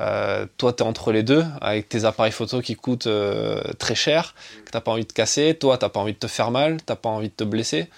Euh, 0.00 0.46
toi, 0.58 0.72
tu 0.72 0.82
es 0.82 0.86
entre 0.86 1.12
les 1.12 1.22
deux, 1.22 1.44
avec 1.60 1.88
tes 1.88 2.04
appareils 2.04 2.32
photo 2.32 2.60
qui 2.60 2.76
coûtent 2.76 3.06
euh, 3.06 3.62
très 3.78 3.94
cher, 3.94 4.34
que 4.64 4.70
t'as 4.70 4.80
pas 4.80 4.92
envie 4.92 5.06
de 5.06 5.12
casser. 5.12 5.56
Toi, 5.58 5.78
t'as 5.78 5.88
pas 5.88 6.00
envie 6.00 6.12
de 6.12 6.18
te 6.18 6.26
faire 6.26 6.50
mal, 6.50 6.78
t'as 6.84 6.96
pas 6.96 7.08
envie 7.08 7.28
de 7.28 7.34
te 7.34 7.44
blesser. 7.44 7.88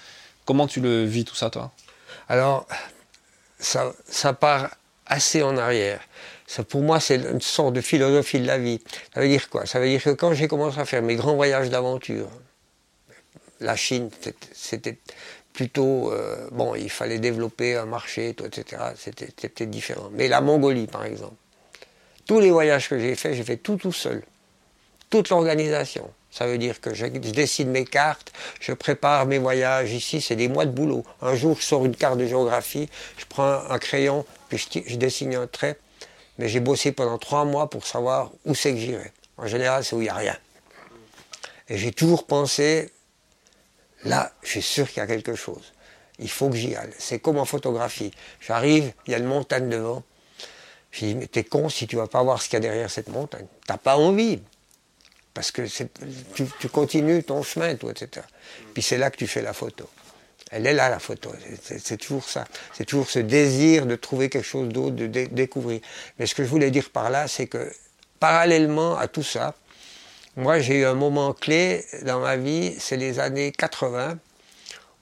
Comment 0.44 0.66
tu 0.66 0.80
le 0.80 1.04
vis 1.04 1.24
tout 1.24 1.34
ça, 1.34 1.50
toi? 1.50 1.72
Alors, 2.28 2.66
ça, 3.58 3.92
ça 4.08 4.32
part 4.32 4.70
assez 5.06 5.42
en 5.42 5.56
arrière 5.56 6.00
pour 6.68 6.82
moi, 6.82 7.00
c'est 7.00 7.16
une 7.16 7.40
sorte 7.40 7.74
de 7.74 7.80
philosophie 7.80 8.40
de 8.40 8.46
la 8.46 8.58
vie. 8.58 8.80
Ça 9.14 9.20
veut 9.20 9.28
dire 9.28 9.48
quoi? 9.48 9.66
Ça 9.66 9.80
veut 9.80 9.88
dire 9.88 10.02
que 10.02 10.10
quand 10.10 10.32
j'ai 10.34 10.48
commencé 10.48 10.78
à 10.78 10.84
faire 10.84 11.02
mes 11.02 11.16
grands 11.16 11.34
voyages 11.34 11.70
d'aventure, 11.70 12.28
la 13.60 13.76
Chine, 13.76 14.10
c'était 14.52 14.98
plutôt... 15.52 16.12
Euh, 16.12 16.48
bon, 16.52 16.74
il 16.74 16.90
fallait 16.90 17.18
développer 17.18 17.76
un 17.76 17.86
marché, 17.86 18.30
etc. 18.30 18.82
C'était 18.96 19.66
différent. 19.66 20.10
Mais 20.12 20.28
la 20.28 20.40
Mongolie, 20.40 20.86
par 20.86 21.04
exemple, 21.04 21.34
tous 22.26 22.40
les 22.40 22.50
voyages 22.50 22.88
que 22.88 22.98
j'ai 22.98 23.14
faits, 23.14 23.34
j'ai 23.34 23.42
fait 23.42 23.56
tout 23.56 23.76
tout 23.76 23.92
seul. 23.92 24.22
Toute 25.10 25.30
l'organisation. 25.30 26.10
Ça 26.30 26.46
veut 26.46 26.58
dire 26.58 26.80
que 26.80 26.94
je, 26.94 27.06
dessine 27.06 27.70
mes 27.70 27.84
cartes, 27.84 28.32
je 28.60 28.72
prépare 28.72 29.26
mes 29.26 29.38
voyages. 29.38 29.92
Ici, 29.92 30.20
c'est 30.20 30.36
des 30.36 30.48
mois 30.48 30.66
de 30.66 30.70
boulot. 30.70 31.04
Un 31.22 31.34
jour, 31.34 31.56
je 31.58 31.64
sors 31.64 31.84
une 31.86 31.96
carte 31.96 32.18
de 32.18 32.26
géographie, 32.26 32.88
je 33.16 33.24
prends 33.26 33.62
un 33.68 33.78
crayon, 33.78 34.26
puis 34.48 34.58
je, 34.86 34.96
dessine 34.96 35.34
un 35.34 35.46
trait. 35.46 35.78
Mais 36.38 36.48
j'ai 36.48 36.60
bossé 36.60 36.92
pendant 36.92 37.18
trois 37.18 37.44
mois 37.44 37.68
pour 37.68 37.86
savoir 37.86 38.30
où 38.44 38.54
c'est 38.54 38.72
que 38.72 38.78
j'irai. 38.78 39.12
En 39.36 39.46
général, 39.46 39.84
c'est 39.84 39.94
où 39.94 40.00
il 40.00 40.04
n'y 40.04 40.08
a 40.08 40.14
rien. 40.14 40.36
Et 41.68 41.76
j'ai 41.76 41.92
toujours 41.92 42.26
pensé, 42.26 42.90
là, 44.04 44.32
je 44.42 44.48
suis 44.48 44.62
sûr 44.62 44.88
qu'il 44.88 44.98
y 44.98 45.00
a 45.00 45.06
quelque 45.06 45.34
chose. 45.34 45.72
Il 46.18 46.30
faut 46.30 46.48
que 46.48 46.56
j'y 46.56 46.74
aille. 46.74 46.92
C'est 46.98 47.18
comme 47.18 47.38
en 47.38 47.44
photographie. 47.44 48.12
J'arrive, 48.40 48.92
il 49.06 49.12
y 49.12 49.14
a 49.14 49.18
une 49.18 49.26
montagne 49.26 49.68
devant. 49.68 50.02
Je 50.90 51.06
dis, 51.06 51.14
mais 51.14 51.26
t'es 51.26 51.44
con 51.44 51.68
si 51.68 51.86
tu 51.86 51.96
vas 51.96 52.06
pas 52.06 52.22
voir 52.22 52.40
ce 52.40 52.48
qu'il 52.48 52.54
y 52.54 52.56
a 52.56 52.60
derrière 52.60 52.90
cette 52.90 53.08
montagne. 53.08 53.46
T'as 53.66 53.76
pas 53.76 53.96
envie. 53.96 54.40
Parce 55.34 55.52
que 55.52 55.62
tu, 56.34 56.46
tu, 56.58 56.68
continues 56.68 57.22
ton 57.22 57.42
chemin, 57.42 57.76
toi, 57.76 57.92
etc. 57.92 58.26
Puis 58.74 58.82
c'est 58.82 58.98
là 58.98 59.10
que 59.10 59.16
tu 59.16 59.26
fais 59.26 59.42
la 59.42 59.52
photo. 59.52 59.88
Elle 60.50 60.66
est 60.66 60.72
là, 60.72 60.88
la 60.88 60.98
photo. 60.98 61.30
C'est 61.62 61.98
toujours 61.98 62.24
ça. 62.24 62.46
C'est 62.72 62.84
toujours 62.84 63.10
ce 63.10 63.18
désir 63.18 63.86
de 63.86 63.96
trouver 63.96 64.30
quelque 64.30 64.46
chose 64.46 64.68
d'autre, 64.68 64.96
de 64.96 65.06
découvrir. 65.06 65.80
Mais 66.18 66.26
ce 66.26 66.34
que 66.34 66.44
je 66.44 66.48
voulais 66.48 66.70
dire 66.70 66.90
par 66.90 67.10
là, 67.10 67.28
c'est 67.28 67.46
que 67.46 67.70
parallèlement 68.18 68.96
à 68.96 69.08
tout 69.08 69.22
ça, 69.22 69.54
moi 70.36 70.60
j'ai 70.60 70.80
eu 70.80 70.84
un 70.84 70.94
moment 70.94 71.32
clé 71.32 71.84
dans 72.02 72.20
ma 72.20 72.36
vie, 72.36 72.74
c'est 72.78 72.96
les 72.96 73.20
années 73.20 73.52
80, 73.52 74.18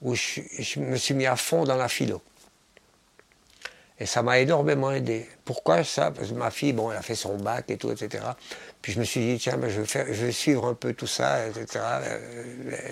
où 0.02 0.14
je, 0.14 0.40
je, 0.58 0.80
me 0.80 0.96
suis 0.96 1.14
mis 1.14 1.26
à 1.26 1.36
fond 1.36 1.64
dans 1.64 1.76
la 1.76 1.88
philo. 1.88 2.20
Et 3.98 4.04
ça 4.04 4.22
m'a 4.22 4.40
énormément 4.40 4.92
aidé. 4.92 5.26
Pourquoi 5.44 5.82
ça? 5.82 6.10
Parce 6.10 6.28
que 6.28 6.34
ma 6.34 6.50
fille, 6.50 6.74
bon, 6.74 6.90
elle 6.90 6.98
a 6.98 7.02
fait 7.02 7.14
son 7.14 7.36
bac 7.36 7.70
et 7.70 7.78
tout, 7.78 7.90
etc. 7.90 8.24
Puis 8.82 8.92
je 8.92 9.00
me 9.00 9.04
suis 9.04 9.20
dit, 9.20 9.38
tiens, 9.38 9.56
ben, 9.56 9.68
je, 9.68 9.80
vais 9.80 10.32
suivre 10.32 10.66
un 10.66 10.74
peu 10.74 10.94
tout 10.94 11.06
ça, 11.06 11.48
etc. 11.48 11.84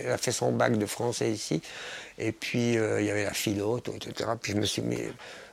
Elle 0.05 0.11
a 0.11 0.19
fait 0.19 0.33
son 0.33 0.53
bac 0.53 0.77
de 0.77 0.87
français 0.87 1.31
ici. 1.31 1.63
Et 2.19 2.33
puis, 2.33 2.77
euh, 2.79 3.01
il 3.01 3.07
y 3.07 3.11
avait 3.11 3.25
la 3.25 3.33
philo, 3.33 3.79
etc. 3.79 4.31
Puis 4.41 4.53
je 4.53 4.59
me 4.59 4.67
suis 4.67 4.83
mis... 4.83 4.99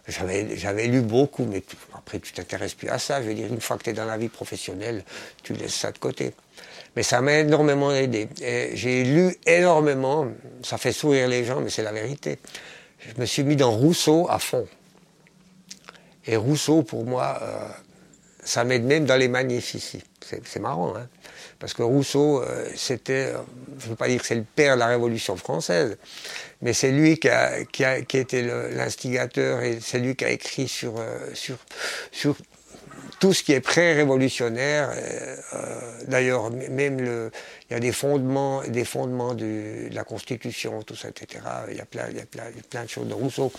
J'avais, 0.08 0.88
lu 0.88 1.02
beaucoup, 1.02 1.46
mais 1.46 1.64
après, 1.94 2.20
tu 2.20 2.34
t'intéresses 2.34 2.74
plus 2.74 2.90
à 2.90 2.98
ça. 2.98 3.22
Je 3.22 3.28
veux 3.28 3.34
dire, 3.36 3.48
une 3.48 3.62
fois 3.62 3.78
que 3.78 3.84
tu 3.84 3.92
es 3.92 3.94
dans 3.94 4.06
la 4.06 4.18
vie 4.18 4.30
professionnelle, 4.30 5.04
tu 5.44 5.54
laisses 5.54 5.76
ça 5.76 5.92
de 5.92 6.00
côté. 6.00 6.34
Mais 6.96 7.04
ça 7.04 7.22
m'a 7.22 7.34
énormément 7.34 7.94
aidé. 7.94 8.28
J'ai 8.74 9.04
lu 9.04 9.36
énormément. 9.46 10.28
Ça 10.64 10.78
fait 10.78 10.92
sourire 10.92 11.28
les 11.28 11.46
gens, 11.46 11.62
mais 11.62 11.70
c'est 11.70 11.84
la 11.84 11.92
vérité. 11.92 12.40
Je 13.00 13.20
me 13.20 13.26
suis 13.26 13.44
mis 13.44 13.56
dans 13.56 13.72
Rousseau 13.72 14.28
à 14.30 14.40
fond. 14.40 14.68
Et 16.26 16.36
Rousseau, 16.36 16.84
pour 16.84 17.06
moi, 17.06 17.40
euh, 17.42 17.68
ça 18.44 18.64
m'aide 18.64 18.84
même 18.84 19.06
dans 19.06 19.16
les 19.16 19.28
manifs 19.28 19.74
ici. 19.74 20.04
C'est 20.46 20.60
marrant, 20.60 20.96
hein 20.96 21.08
parce 21.62 21.76
que 21.76 21.84
Rousseau, 21.84 22.42
euh, 22.42 22.68
c'était, 22.76 23.34
je 23.78 23.86
ne 23.86 23.90
veux 23.92 23.96
pas 23.96 24.08
dire 24.08 24.20
que 24.20 24.26
c'est 24.26 24.36
le 24.36 24.44
père 24.44 24.74
de 24.74 24.80
la 24.80 24.88
Révolution 24.88 25.38
française, 25.38 25.96
mais 26.64 26.74
c'est 26.74 26.92
lui 26.92 27.20
qui 27.20 27.30
a, 27.30 27.64
qui 27.66 27.86
a, 27.86 28.02
qui 28.02 28.18
été 28.18 28.42
l'instigateur 28.42 29.62
et 29.62 29.80
c'est 29.80 30.00
lui 30.00 30.16
qui 30.16 30.26
a 30.26 30.32
écrit 30.32 30.68
sur, 30.68 30.96
euh, 30.98 31.20
sur, 31.36 31.58
sur 32.12 32.36
tout 33.20 33.32
ce 33.32 33.44
qui 33.44 33.54
est 33.54 33.60
pré-révolutionnaire. 33.60 34.90
D'ailleurs, 36.08 36.50
même 36.50 37.00
le, 37.00 37.32
il 37.70 37.74
y 37.74 37.78
a 37.78 37.80
des 37.80 37.92
fondements, 37.92 38.64
des 38.64 38.86
fondements 38.86 39.36
de, 39.36 39.88
la 39.92 40.04
Constitution, 40.04 40.82
tout 40.82 40.96
ça, 40.96 41.10
etc. 41.10 41.44
Il 41.70 41.78
y 41.78 41.82
a 41.82 41.86
plein, 41.86 42.08
il 42.10 42.18
y 42.18 42.20
a 42.20 42.26
plein 42.70 42.84
de 42.84 42.90
choses 42.90 43.08
de 43.08 43.14
Rousseau. 43.14 43.52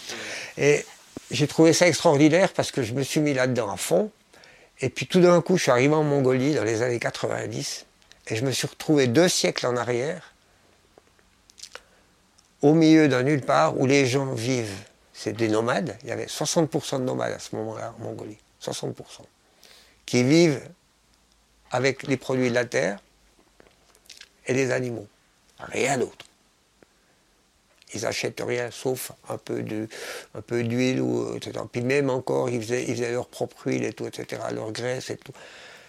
Et 0.58 0.84
j'ai 1.30 1.46
trouvé 1.46 1.72
ça 1.72 1.86
extraordinaire 1.86 2.52
parce 2.52 2.72
que 2.72 2.82
je 2.82 2.92
me 2.94 3.04
suis 3.04 3.20
mis 3.20 3.34
là-dedans 3.34 3.70
à 3.70 3.76
fond. 3.76 4.10
Et 4.82 4.90
puis 4.90 5.06
tout 5.06 5.20
d'un 5.20 5.40
coup, 5.40 5.56
je 5.56 5.62
suis 5.62 5.70
arrivé 5.70 5.94
en 5.94 6.02
Mongolie 6.02 6.54
dans 6.54 6.64
les 6.64 6.82
années 6.82 6.98
90 6.98 7.86
et 8.26 8.36
je 8.36 8.44
me 8.44 8.50
suis 8.50 8.66
retrouvé 8.66 9.06
deux 9.06 9.28
siècles 9.28 9.66
en 9.68 9.76
arrière, 9.76 10.34
au 12.62 12.74
milieu 12.74 13.08
d'un 13.08 13.22
nulle 13.22 13.42
part 13.42 13.78
où 13.78 13.86
les 13.86 14.06
gens 14.06 14.34
vivent. 14.34 14.84
C'est 15.12 15.32
des 15.32 15.48
nomades. 15.48 15.96
Il 16.02 16.08
y 16.08 16.12
avait 16.12 16.26
60% 16.26 16.98
de 16.98 17.04
nomades 17.04 17.32
à 17.32 17.38
ce 17.38 17.54
moment-là 17.54 17.94
en 17.98 18.04
Mongolie. 18.04 18.38
60%. 18.60 18.94
Qui 20.04 20.24
vivent 20.24 20.68
avec 21.70 22.02
les 22.02 22.16
produits 22.16 22.48
de 22.48 22.54
la 22.54 22.64
terre 22.64 23.00
et 24.46 24.52
les 24.52 24.72
animaux. 24.72 25.06
Rien 25.60 25.98
d'autre 25.98 26.26
ils 27.94 28.06
achètent 28.06 28.42
rien 28.44 28.70
sauf 28.70 29.12
un 29.28 29.38
peu 29.38 29.62
de, 29.62 29.88
un 30.34 30.40
peu 30.40 30.62
d'huile 30.62 31.00
ou 31.00 31.36
etc. 31.36 31.64
Puis 31.70 31.82
même 31.82 32.10
encore, 32.10 32.50
ils 32.50 32.60
faisaient, 32.62 33.12
leur 33.12 33.26
propre 33.26 33.66
huile 33.66 33.84
et 33.84 33.92
tout, 33.92 34.06
etc. 34.06 34.42
Leur 34.52 34.72
graisse 34.72 35.10
et 35.10 35.16
tout. 35.16 35.32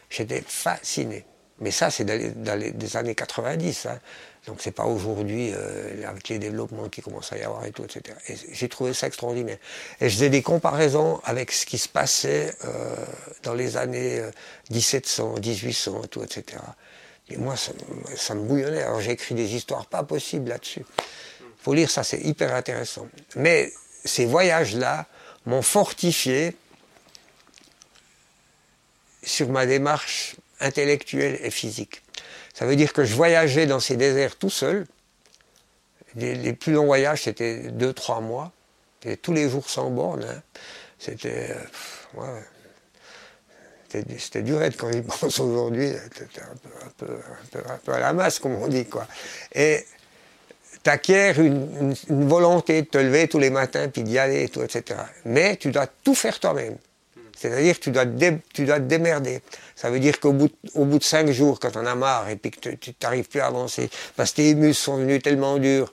J'étais 0.09 0.43
fasciné. 0.45 1.25
Mais 1.59 1.71
ça, 1.71 1.89
c'est 1.89 2.03
les, 2.03 2.97
années 2.97 3.15
90. 3.15 3.85
Hein. 3.85 3.99
Donc 4.47 4.57
c'est 4.59 4.71
pas 4.71 4.83
aujourd'hui 4.83 5.51
euh, 5.53 6.07
avec 6.07 6.27
les 6.27 6.37
développements 6.37 6.89
qui 6.89 7.01
commencent 7.01 7.31
à 7.31 7.37
y 7.37 7.43
avoir 7.43 7.65
et 7.65 7.71
tout, 7.71 7.83
etc. 7.83 8.17
Et 8.27 8.35
j'ai 8.51 8.67
trouvé 8.67 8.93
ça 8.93 9.07
extraordinaire. 9.07 9.57
Et 10.01 10.09
je 10.09 10.15
faisais 10.15 10.29
des 10.29 10.41
comparaisons 10.41 11.21
avec 11.23 11.51
ce 11.51 11.65
qui 11.65 11.77
se 11.77 11.87
passait 11.87 12.53
euh, 12.65 12.95
dans 13.43 13.53
les 13.53 13.77
années 13.77 14.21
1700, 14.71 15.35
euh, 15.37 15.39
1800 15.39 16.01
et 16.03 16.07
tout, 16.09 16.23
etc. 16.23 16.61
Et 17.29 17.37
moi, 17.37 17.55
ça, 17.55 17.71
ça 18.17 18.35
me 18.35 18.41
bouillonnait. 18.41 18.83
Alors 18.83 18.99
j'ai 18.99 19.11
écrit 19.11 19.33
des 19.33 19.55
histoires 19.55 19.85
pas 19.85 20.03
possibles 20.03 20.49
là-dessus 20.49 20.83
faut 21.63 21.73
lire 21.73 21.89
ça, 21.89 22.03
c'est 22.03 22.19
hyper 22.19 22.53
intéressant. 22.53 23.07
Mais 23.37 23.71
ces 24.03 24.25
voyages-là 24.25 25.05
m'ont 25.45 25.61
fortifié 25.61 26.57
sur 29.23 29.47
ma 29.47 29.65
démarche 29.65 30.35
intellectuelle 30.59 31.39
et 31.41 31.51
physique. 31.51 32.01
Ça 32.53 32.65
veut 32.65 32.75
dire 32.75 32.91
que 32.91 33.05
je 33.05 33.15
voyageais 33.15 33.65
dans 33.65 33.79
ces 33.79 33.95
déserts 33.95 34.35
tout 34.35 34.49
seul. 34.49 34.85
Les, 36.15 36.53
plus 36.53 36.73
longs 36.73 36.85
voyages, 36.85 37.23
c'était 37.23 37.71
deux, 37.71 37.93
trois 37.93 38.19
mois. 38.19 38.51
Et 39.05 39.15
tous 39.15 39.33
les 39.33 39.49
jours 39.49 39.69
sans 39.69 39.89
borne. 39.89 40.23
Hein. 40.23 40.41
C'était. 40.99 41.55
c'était 44.19 44.41
du 44.43 44.53
raid 44.53 44.75
quand 44.77 44.91
j'y 44.91 45.01
pense 45.19 45.39
aujourd'hui. 45.39 45.93
C'était 46.13 46.41
un 46.41 46.55
peu, 46.97 47.13
un, 47.69 47.77
peu, 47.77 47.93
à 47.93 47.99
la 47.99 48.13
masse, 48.13 48.39
comme 48.39 48.55
on 48.55 48.67
dit. 48.67 48.85
Quoi. 48.85 49.07
Et 49.55 49.85
t'acquiers 50.83 51.33
une, 51.37 51.95
une, 52.09 52.27
volonté 52.27 52.81
de 52.81 52.87
te 52.87 52.97
lever 52.97 53.27
tous 53.27 53.39
les 53.39 53.49
matins 53.49 53.87
puis 53.87 54.03
d'y 54.03 54.19
aller 54.19 54.43
et 54.43 54.49
tout, 54.49 54.61
etc. 54.61 54.99
Mais 55.25 55.55
tu 55.57 55.71
dois 55.71 55.87
tout 55.87 56.15
faire 56.15 56.39
toi-même. 56.39 56.77
C'est-à-dire 57.37 57.79
tu 57.79 57.91
dois, 57.91 58.05
tu 58.53 58.65
dois 58.65 58.79
te 58.79 58.85
démerder. 58.85 59.41
Ça 59.75 59.89
veut 59.89 59.99
dire 59.99 60.19
qu'au 60.19 60.33
bout, 60.33 60.53
au 60.75 60.85
bout 60.85 60.99
de 60.99 61.03
cinq 61.03 61.29
jours, 61.31 61.59
quand 61.59 61.75
on 61.75 61.85
a 61.85 61.95
marre 61.95 62.29
et 62.29 62.35
puis 62.35 62.51
que 62.51 62.69
tu 62.69 62.93
n'arrives 63.01 63.27
plus 63.27 63.41
à 63.41 63.47
avancer, 63.47 63.89
parce 64.15 64.31
que 64.31 64.37
tes 64.37 64.55
muscles 64.55 64.83
sont 64.83 64.97
devenus 64.97 65.21
tellement 65.21 65.57
durs, 65.57 65.91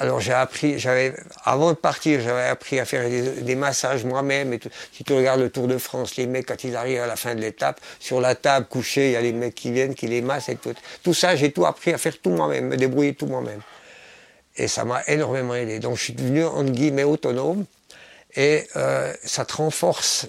alors 0.00 0.20
j'ai 0.20 0.32
appris, 0.32 0.78
j'avais, 0.78 1.12
avant 1.44 1.70
de 1.70 1.76
partir, 1.76 2.20
j'avais 2.20 2.48
appris 2.48 2.78
à 2.78 2.84
faire 2.84 3.08
des, 3.08 3.54
massages 3.56 4.04
moi-même. 4.04 4.52
Et 4.52 4.60
Si 4.92 5.02
tu 5.02 5.12
regardes 5.12 5.40
le 5.40 5.50
Tour 5.50 5.66
de 5.66 5.76
France, 5.76 6.16
les 6.16 6.26
mecs, 6.26 6.46
quand 6.46 6.62
ils 6.62 6.76
arrivent 6.76 7.00
à 7.00 7.06
la 7.06 7.16
fin 7.16 7.34
de 7.34 7.40
l'étape, 7.40 7.80
sur 7.98 8.20
la 8.20 8.36
table, 8.36 8.66
couchés, 8.66 9.08
il 9.08 9.12
y 9.12 9.16
a 9.16 9.20
les 9.20 9.32
mecs 9.32 9.56
qui 9.56 9.72
viennent, 9.72 9.94
qui 9.94 10.06
les 10.06 10.22
massent 10.22 10.48
et 10.48 10.56
tout. 10.56 10.72
Tout 11.02 11.14
ça, 11.14 11.34
j'ai 11.34 11.50
tout 11.50 11.66
appris 11.66 11.92
à 11.92 11.98
faire 11.98 12.16
tout 12.20 12.30
moi-même, 12.30 12.68
me 12.68 12.76
débrouiller 12.76 13.14
tout 13.14 13.26
moi-même. 13.26 13.60
Et 14.58 14.68
ça 14.68 14.84
m'a 14.84 15.02
énormément 15.06 15.54
aidé. 15.54 15.78
Donc 15.78 15.96
je 15.96 16.02
suis 16.02 16.12
devenu, 16.12 16.44
entre 16.44 16.72
guillemets, 16.72 17.04
autonome. 17.04 17.64
Et 18.34 18.66
euh, 18.76 19.14
ça 19.24 19.44
te 19.44 19.54
renforce. 19.54 20.28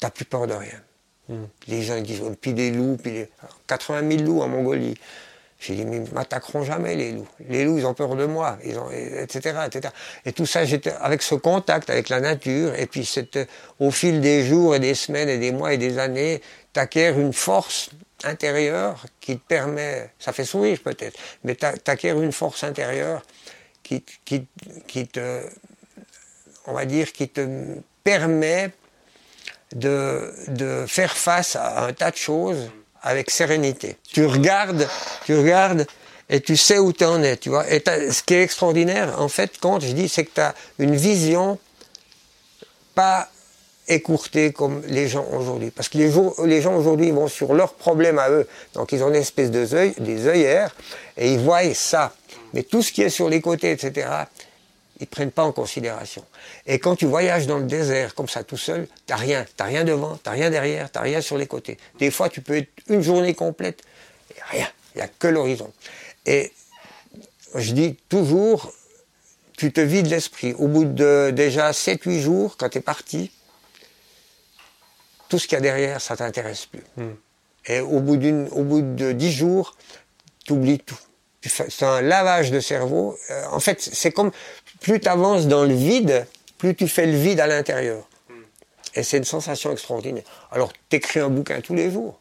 T'as 0.00 0.10
plus 0.10 0.24
peur 0.24 0.46
de 0.46 0.54
rien. 0.54 0.82
Hmm. 1.28 1.44
Les 1.68 1.82
gens 1.82 2.00
disent, 2.00 2.22
puis 2.40 2.52
des 2.52 2.70
loups, 2.70 2.98
puis 3.00 3.12
les... 3.12 3.28
80 3.68 4.08
000 4.10 4.22
loups 4.24 4.42
en 4.42 4.48
Mongolie. 4.48 4.98
J'ai 5.60 5.74
dit, 5.74 5.84
mais 5.84 5.98
ils 5.98 6.14
m'attaqueront 6.14 6.64
jamais, 6.64 6.96
les 6.96 7.12
loups. 7.12 7.28
Les 7.48 7.64
loups, 7.64 7.78
ils 7.78 7.86
ont 7.86 7.94
peur 7.94 8.16
de 8.16 8.24
moi, 8.24 8.58
ils 8.64 8.78
ont, 8.78 8.90
etc., 8.90 9.58
etc. 9.66 9.92
Et 10.24 10.32
tout 10.32 10.46
ça, 10.46 10.64
j'étais 10.64 10.92
avec 11.00 11.22
ce 11.22 11.34
contact 11.34 11.90
avec 11.90 12.08
la 12.08 12.20
nature, 12.20 12.74
et 12.74 12.86
puis 12.86 13.08
au 13.78 13.90
fil 13.90 14.22
des 14.22 14.44
jours 14.46 14.74
et 14.74 14.80
des 14.80 14.94
semaines 14.94 15.28
et 15.28 15.36
des 15.36 15.52
mois 15.52 15.74
et 15.74 15.78
des 15.78 15.98
années, 15.98 16.40
t'acquiers 16.72 17.08
une 17.10 17.34
force 17.34 17.90
intérieure 18.24 19.04
qui 19.20 19.38
te 19.38 19.46
permet, 19.46 20.10
ça 20.18 20.32
fait 20.32 20.44
sourire 20.44 20.78
peut-être, 20.82 21.18
mais 21.44 21.54
t'acquiers 21.54 22.10
une 22.10 22.32
force 22.32 22.64
intérieure 22.64 23.22
qui, 23.82 24.04
qui, 24.24 24.46
qui, 24.86 25.06
te, 25.06 25.42
on 26.66 26.72
va 26.72 26.84
dire, 26.84 27.12
qui 27.12 27.28
te 27.28 27.46
permet 28.04 28.70
de, 29.74 30.32
de 30.48 30.84
faire 30.86 31.16
face 31.16 31.56
à 31.56 31.84
un 31.84 31.92
tas 31.92 32.10
de 32.10 32.16
choses 32.16 32.70
avec 33.02 33.30
sérénité. 33.30 33.96
Tu 34.12 34.26
regardes, 34.26 34.88
tu 35.24 35.36
regardes 35.36 35.86
et 36.28 36.40
tu 36.40 36.56
sais 36.56 36.78
où 36.78 36.92
tu 36.92 37.04
en 37.04 37.22
es, 37.22 37.36
tu 37.36 37.48
vois. 37.48 37.68
Et 37.70 37.82
ce 37.84 38.22
qui 38.22 38.34
est 38.34 38.42
extraordinaire, 38.42 39.20
en 39.20 39.28
fait, 39.28 39.58
quand 39.58 39.80
je 39.80 39.92
dis, 39.92 40.08
c'est 40.08 40.24
que 40.24 40.34
tu 40.34 40.40
as 40.40 40.54
une 40.78 40.94
vision 40.94 41.58
pas 42.94 43.28
écourtée 43.90 44.52
comme 44.52 44.82
les 44.86 45.08
gens 45.08 45.26
aujourd'hui. 45.32 45.70
Parce 45.70 45.88
que 45.88 45.98
les, 45.98 46.12
les 46.46 46.62
gens 46.62 46.76
aujourd'hui 46.76 47.10
vont 47.10 47.28
sur 47.28 47.54
leurs 47.54 47.74
problèmes 47.74 48.18
à 48.18 48.30
eux. 48.30 48.48
Donc 48.74 48.92
ils 48.92 49.02
ont 49.02 49.08
une 49.08 49.16
espèce 49.16 49.50
de 49.50 49.74
œil, 49.74 49.94
des 49.98 50.26
œillères 50.26 50.74
et 51.16 51.32
ils 51.32 51.38
voient 51.38 51.74
ça. 51.74 52.14
Mais 52.54 52.62
tout 52.62 52.82
ce 52.82 52.92
qui 52.92 53.02
est 53.02 53.10
sur 53.10 53.28
les 53.28 53.40
côtés, 53.40 53.70
etc., 53.70 54.08
ils 54.98 55.04
ne 55.04 55.06
prennent 55.06 55.30
pas 55.30 55.44
en 55.44 55.52
considération. 55.52 56.24
Et 56.66 56.78
quand 56.78 56.94
tu 56.94 57.06
voyages 57.06 57.46
dans 57.46 57.58
le 57.58 57.64
désert 57.64 58.14
comme 58.14 58.28
ça 58.28 58.44
tout 58.44 58.58
seul, 58.58 58.86
t'as 59.06 59.16
rien, 59.16 59.46
t'as 59.56 59.64
rien 59.64 59.84
devant, 59.84 60.18
t'as 60.22 60.32
rien 60.32 60.50
derrière, 60.50 60.90
t'as 60.90 61.00
rien 61.00 61.20
sur 61.20 61.38
les 61.38 61.46
côtés. 61.46 61.78
Des 61.98 62.10
fois, 62.10 62.28
tu 62.28 62.42
peux 62.42 62.58
être 62.58 62.68
une 62.88 63.00
journée 63.02 63.34
complète 63.34 63.82
a 64.40 64.46
rien. 64.50 64.68
Il 64.94 64.98
n'y 64.98 65.02
a 65.02 65.08
que 65.08 65.28
l'horizon. 65.28 65.72
Et 66.26 66.52
je 67.54 67.72
dis 67.72 67.96
toujours, 68.08 68.72
tu 69.56 69.72
te 69.72 69.80
vides 69.80 70.06
l'esprit. 70.06 70.54
Au 70.54 70.68
bout 70.68 70.84
de 70.84 71.30
déjà 71.34 71.70
7-8 71.70 72.20
jours, 72.20 72.56
quand 72.56 72.70
tu 72.70 72.78
es 72.78 72.80
parti, 72.80 73.30
tout 75.30 75.38
ce 75.38 75.46
qu'il 75.46 75.56
y 75.56 75.58
a 75.58 75.62
derrière, 75.62 76.00
ça 76.02 76.16
t'intéresse 76.16 76.66
plus. 76.66 76.82
Hmm. 76.96 77.14
Et 77.66 77.80
au 77.80 78.00
bout, 78.00 78.18
au 78.52 78.62
bout 78.62 78.82
de 78.82 79.12
10 79.12 79.32
jours, 79.32 79.76
tu 80.44 80.52
oublies 80.52 80.80
tout. 80.80 80.98
C'est 81.42 81.84
un 81.84 82.02
lavage 82.02 82.50
de 82.50 82.60
cerveau. 82.60 83.16
Euh, 83.30 83.44
en 83.50 83.60
fait, 83.60 83.80
c'est 83.80 84.12
comme 84.12 84.30
plus 84.80 85.00
tu 85.00 85.08
avances 85.08 85.46
dans 85.46 85.64
le 85.64 85.74
vide, 85.74 86.26
plus 86.58 86.74
tu 86.74 86.86
fais 86.86 87.06
le 87.06 87.16
vide 87.16 87.40
à 87.40 87.46
l'intérieur. 87.46 88.06
Hmm. 88.28 88.42
Et 88.94 89.02
c'est 89.02 89.18
une 89.18 89.24
sensation 89.24 89.72
extraordinaire. 89.72 90.24
Alors, 90.50 90.72
tu 90.90 90.96
écris 90.96 91.20
un 91.20 91.30
bouquin 91.30 91.60
tous 91.60 91.74
les 91.74 91.90
jours. 91.90 92.20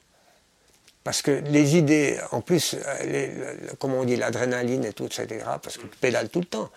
Parce 1.04 1.22
que 1.22 1.32
les 1.32 1.76
idées, 1.76 2.20
en 2.32 2.42
plus, 2.42 2.76
euh, 2.76 3.56
comme 3.80 3.94
on 3.94 4.04
dit, 4.04 4.16
l'adrénaline 4.16 4.86
et 4.86 4.94
tout, 4.94 5.06
etc., 5.06 5.44
parce 5.62 5.78
que 5.78 5.82
tu 5.82 5.98
pédales 6.00 6.30
tout 6.30 6.40
le 6.40 6.46
temps, 6.46 6.70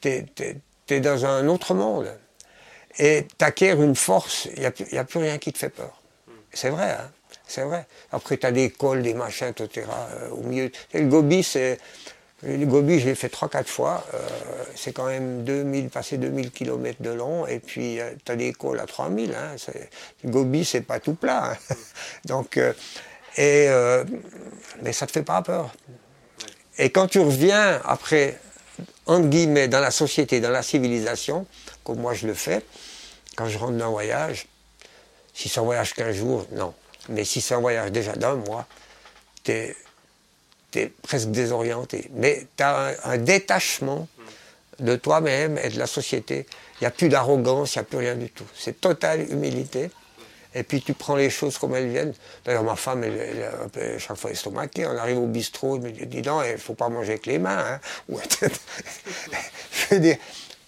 tu 0.00 0.08
es, 0.08 1.00
dans 1.00 1.24
un 1.24 1.46
autre 1.46 1.74
monde. 1.74 2.08
Et 2.98 3.26
tu 3.38 3.44
acquiers 3.44 3.72
une 3.72 3.96
force, 3.96 4.48
il 4.56 4.60
n'y 4.60 4.98
a, 4.98 5.04
plus 5.04 5.18
rien 5.18 5.38
qui 5.38 5.52
te 5.52 5.58
fait 5.58 5.68
peur. 5.68 6.00
C'est 6.52 6.70
vrai, 6.70 6.92
hein 6.92 7.10
c'est 7.46 7.62
vrai. 7.62 7.86
Après, 8.10 8.36
tu 8.36 8.46
as 8.46 8.52
des 8.52 8.70
cols, 8.70 9.02
des 9.02 9.14
machins, 9.14 9.48
etc. 9.48 9.86
Euh, 9.86 10.30
au 10.30 10.42
milieu. 10.42 10.70
le 10.92 11.06
Gobi, 11.06 11.42
c'est. 11.42 11.78
Le 12.42 12.66
Gobi, 12.66 13.00
je 13.00 13.06
l'ai 13.06 13.14
fait 13.14 13.32
3-4 13.32 13.66
fois. 13.66 14.04
Euh, 14.14 14.18
c'est 14.74 14.92
quand 14.92 15.06
même 15.06 15.44
2000, 15.44 15.88
passer 15.88 16.18
2000 16.18 16.50
km 16.50 17.00
de 17.00 17.10
long. 17.10 17.46
Et 17.46 17.60
puis, 17.60 17.98
tu 18.24 18.32
as 18.32 18.36
des 18.36 18.52
cols 18.52 18.80
à 18.80 18.86
3000. 18.86 19.34
Hein. 19.34 19.56
Le 20.24 20.30
Gobi, 20.30 20.64
c'est 20.64 20.82
pas 20.82 21.00
tout 21.00 21.14
plat. 21.14 21.52
Hein. 21.52 21.74
Donc, 22.24 22.58
et, 23.36 23.68
euh, 23.68 24.04
mais 24.82 24.92
ça 24.92 25.06
te 25.06 25.12
fait 25.12 25.22
pas 25.22 25.42
peur. 25.42 25.74
Et 26.78 26.90
quand 26.90 27.06
tu 27.06 27.20
reviens 27.20 27.80
après, 27.84 28.38
entre 29.06 29.28
guillemets, 29.28 29.68
dans 29.68 29.80
la 29.80 29.90
société, 29.90 30.40
dans 30.40 30.50
la 30.50 30.62
civilisation, 30.62 31.46
comme 31.84 31.98
moi 32.00 32.14
je 32.14 32.26
le 32.26 32.34
fais, 32.34 32.62
quand 33.36 33.48
je 33.48 33.58
rentre 33.58 33.76
d'un 33.76 33.88
voyage, 33.88 34.46
si 35.34 35.48
c'est 35.48 35.60
un 35.60 35.64
voyage 35.64 35.92
qu'un 35.94 36.12
jour, 36.12 36.46
non. 36.52 36.74
Mais 37.08 37.24
si 37.24 37.40
c'est 37.40 37.54
un 37.54 37.60
voyage 37.60 37.92
déjà 37.92 38.14
d'un 38.14 38.34
mois, 38.36 38.66
tu 39.44 39.52
es, 39.52 39.76
presque 41.02 41.28
désorienté. 41.28 42.10
Mais 42.14 42.46
tu 42.56 42.62
as 42.62 42.96
un, 43.04 43.18
détachement 43.18 44.08
de 44.78 44.96
toi-même 44.96 45.58
et 45.62 45.68
de 45.68 45.78
la 45.78 45.86
société. 45.86 46.46
Il 46.74 46.84
n'y 46.84 46.86
a 46.86 46.90
plus 46.90 47.08
d'arrogance, 47.08 47.74
il 47.74 47.78
n'y 47.78 47.82
a 47.82 47.84
plus 47.84 47.98
rien 47.98 48.14
du 48.14 48.30
tout. 48.30 48.46
C'est 48.54 48.80
totale 48.80 49.30
humilité 49.30 49.90
et 50.54 50.62
puis 50.62 50.80
tu 50.80 50.94
prends 50.94 51.16
les 51.16 51.28
choses 51.28 51.58
comme 51.58 51.74
elles 51.74 51.88
viennent. 51.88 52.14
D'ailleurs, 52.44 52.62
ma 52.62 52.76
femme, 52.76 53.04
elle, 53.04 53.14
est 53.14 53.46
un 53.46 53.68
peu 53.68 53.98
chaque 53.98 54.16
fois 54.16 54.30
estomaquée. 54.30 54.86
On 54.86 54.96
arrive 54.96 55.18
au 55.18 55.26
bistrot, 55.26 55.76
elle 55.76 55.82
me 55.82 55.90
dit, 55.90 56.22
donc, 56.22 56.44
il 56.46 56.52
ne 56.52 56.56
faut 56.56 56.74
pas 56.74 56.88
manger 56.88 57.12
avec 57.12 57.26
les 57.26 57.38
mains. 57.38 57.58
Hein. 57.58 57.80
Je 58.40 59.94
veux 59.94 60.00
dire, 60.00 60.16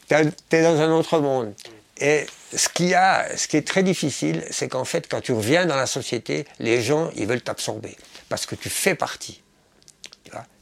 tu 0.08 0.56
es 0.56 0.62
dans 0.62 0.78
un 0.78 0.92
autre 0.92 1.18
monde. 1.20 1.54
Et 2.00 2.26
ce, 2.54 2.68
qui 2.68 2.92
est 2.92 3.66
très 3.66 3.82
difficile, 3.82 4.44
c'est 4.50 4.68
qu'en 4.68 4.84
fait, 4.84 5.08
quand 5.08 5.20
tu 5.20 5.32
reviens 5.32 5.66
dans 5.66 5.76
la 5.76 5.86
société, 5.86 6.44
les 6.58 6.82
gens, 6.82 7.10
ils 7.16 7.26
veulent 7.26 7.42
t'absorber. 7.42 7.96
Parce 8.28 8.46
que 8.46 8.54
tu 8.54 8.68
fais 8.68 8.94
partie. 8.94 9.42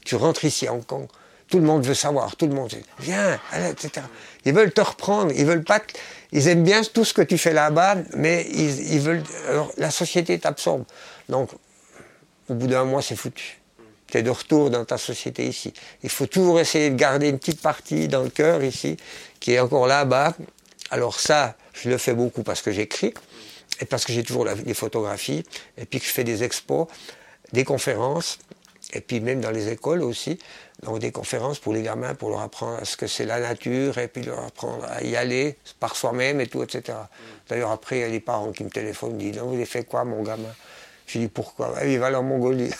Tu, 0.04 0.14
rentres 0.14 0.44
ici 0.44 0.68
à 0.68 0.72
Hong 0.72 0.86
Kong, 0.86 1.08
tout 1.48 1.58
le 1.58 1.64
monde 1.64 1.84
veut 1.84 1.94
savoir, 1.94 2.36
tout 2.36 2.46
le 2.46 2.54
monde 2.54 2.72
viens, 3.00 3.40
etc. 3.52 4.06
Ils 4.44 4.54
veulent 4.54 4.72
te 4.72 4.80
reprendre, 4.80 5.32
ils 5.34 5.44
veulent 5.44 5.64
pas, 5.64 5.80
ils 6.30 6.46
aiment 6.46 6.62
bien 6.62 6.82
tout 6.82 7.04
ce 7.04 7.12
que 7.12 7.22
tu 7.22 7.38
fais 7.38 7.52
là-bas, 7.52 7.96
mais 8.14 8.46
ils, 8.52 9.00
veulent, 9.00 9.24
alors 9.48 9.72
la 9.76 9.90
société 9.90 10.38
t'absorbe. 10.38 10.84
Donc, 11.28 11.50
au 12.48 12.54
bout 12.54 12.68
d'un 12.68 12.84
mois, 12.84 13.02
c'est 13.02 13.16
foutu. 13.16 13.60
Tu 14.06 14.18
es 14.18 14.22
de 14.22 14.30
retour 14.30 14.70
dans 14.70 14.84
ta 14.84 14.98
société 14.98 15.44
ici. 15.46 15.72
Il 16.04 16.10
faut 16.10 16.26
toujours 16.26 16.60
essayer 16.60 16.90
de 16.90 16.94
garder 16.94 17.28
une 17.28 17.40
petite 17.40 17.60
partie 17.60 18.06
dans 18.06 18.22
le 18.22 18.30
cœur 18.30 18.62
ici, 18.62 18.96
qui 19.40 19.54
est 19.54 19.58
encore 19.58 19.88
là-bas. 19.88 20.34
Alors 20.90 21.18
ça, 21.20 21.56
je 21.74 21.90
le 21.90 21.98
fais 21.98 22.14
beaucoup 22.14 22.42
parce 22.42 22.62
que 22.62 22.70
j'écris, 22.70 23.14
et 23.80 23.84
parce 23.84 24.04
que 24.04 24.12
j'ai 24.12 24.22
toujours 24.22 24.44
la, 24.44 24.54
les 24.54 24.74
photographies, 24.74 25.44
et 25.76 25.84
puis 25.84 26.00
que 26.00 26.06
je 26.06 26.10
fais 26.10 26.24
des 26.24 26.42
expos, 26.42 26.86
des 27.52 27.64
conférences, 27.64 28.38
et 28.92 29.00
puis 29.00 29.20
même 29.20 29.40
dans 29.40 29.50
les 29.50 29.68
écoles 29.68 30.02
aussi 30.02 30.38
donc 30.82 30.98
des 30.98 31.10
conférences 31.10 31.58
pour 31.58 31.72
les 31.72 31.82
gamins, 31.82 32.14
pour 32.14 32.30
leur 32.30 32.40
apprendre 32.40 32.84
ce 32.84 32.96
que 32.96 33.06
c'est 33.06 33.24
la 33.24 33.40
nature, 33.40 33.98
et 33.98 34.08
puis 34.08 34.22
leur 34.22 34.44
apprendre 34.44 34.84
à 34.84 35.02
y 35.02 35.16
aller 35.16 35.56
par 35.80 35.96
soi-même 35.96 36.40
et 36.40 36.46
tout, 36.46 36.62
etc. 36.62 36.98
D'ailleurs, 37.48 37.70
après, 37.70 37.98
il 37.98 38.00
y 38.00 38.04
a 38.04 38.08
les 38.08 38.20
parents 38.20 38.52
qui 38.52 38.64
me 38.64 38.70
téléphonent, 38.70 39.14
me 39.14 39.18
disent, 39.18 39.36
non, 39.38 39.58
il 39.58 39.64
fait 39.66 39.84
quoi, 39.84 40.04
mon 40.04 40.22
gamin? 40.22 40.54
Je 41.06 41.18
dis, 41.18 41.28
pourquoi? 41.28 41.72
Bah, 41.74 41.86
Il 41.86 41.98
va 41.98 42.06
aller 42.06 42.16
en 42.16 42.22
Mongolie. 42.22 42.70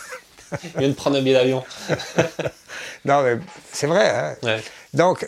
il 0.53 0.79
vient 0.79 0.89
de 0.89 0.95
prendre 0.95 1.17
un 1.17 1.23
billet 1.23 1.35
d'avion. 1.35 1.65
non, 3.05 3.23
mais 3.23 3.39
c'est 3.73 3.87
vrai. 3.87 4.37
Hein 4.43 4.59
Donc, 4.93 5.27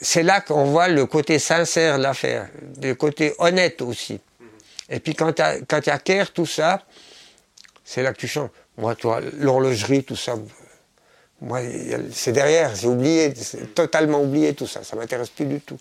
c'est 0.00 0.22
là 0.22 0.40
qu'on 0.40 0.64
voit 0.64 0.88
le 0.88 1.06
côté 1.06 1.38
sincère 1.38 1.98
de 1.98 2.02
l'affaire, 2.02 2.48
le 2.82 2.94
côté 2.94 3.34
honnête 3.38 3.82
aussi. 3.82 4.20
Et 4.88 4.98
puis, 5.00 5.14
quand 5.14 5.32
tu 5.32 5.90
acquiers 5.90 6.24
tout 6.32 6.46
ça, 6.46 6.84
c'est 7.84 8.02
là 8.02 8.12
que 8.12 8.18
tu 8.18 8.28
changes. 8.28 8.50
Moi, 8.78 8.94
toi, 8.94 9.20
l'horlogerie, 9.38 10.04
tout 10.04 10.16
ça, 10.16 10.34
moi, 11.40 11.60
c'est 12.12 12.32
derrière, 12.32 12.74
j'ai 12.74 12.88
oublié, 12.88 13.32
totalement 13.74 14.22
oublié 14.22 14.54
tout 14.54 14.66
ça, 14.66 14.82
ça 14.84 14.96
m'intéresse 14.96 15.30
plus 15.30 15.46
du 15.46 15.60
tout. 15.60 15.78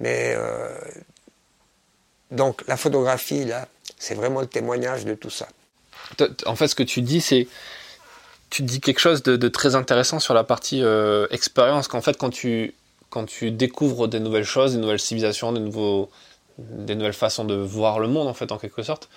mais 0.00 0.34
euh, 0.36 0.78
donc 2.30 2.62
la 2.66 2.76
photographie, 2.76 3.44
là, 3.44 3.68
c'est 3.98 4.14
vraiment 4.14 4.40
le 4.40 4.46
témoignage 4.46 5.04
de 5.04 5.14
tout 5.14 5.30
ça. 5.30 5.48
En 6.46 6.56
fait, 6.56 6.68
ce 6.68 6.74
que 6.74 6.82
tu 6.82 7.00
dis, 7.00 7.20
c'est 7.20 7.48
tu 8.50 8.62
dis 8.62 8.80
quelque 8.80 9.00
chose 9.00 9.22
de, 9.22 9.48
très 9.48 9.74
intéressant 9.74 10.20
sur 10.20 10.34
la 10.34 10.44
partie 10.44 10.82
euh, 10.82 11.26
expérience, 11.30 11.88
qu'en 11.88 12.00
fait, 12.00 12.16
quand 12.16 12.30
tu, 12.30 12.74
quand 13.10 13.26
tu 13.26 13.50
découvres 13.50 14.08
des 14.08 14.20
nouvelles 14.20 14.44
choses, 14.44 14.74
des 14.74 14.80
nouvelles 14.80 15.00
civilisations, 15.00 15.52
des, 15.52 15.60
nouveaux, 15.60 16.10
des 16.58 16.94
nouvelles 16.94 17.12
façons 17.12 17.44
de 17.44 17.54
voir 17.54 17.98
le 17.98 18.08
monde, 18.08 18.28
en 18.28 18.34
fait, 18.34 18.52
en 18.52 18.58
quelque 18.58 18.82
sorte, 18.82 19.08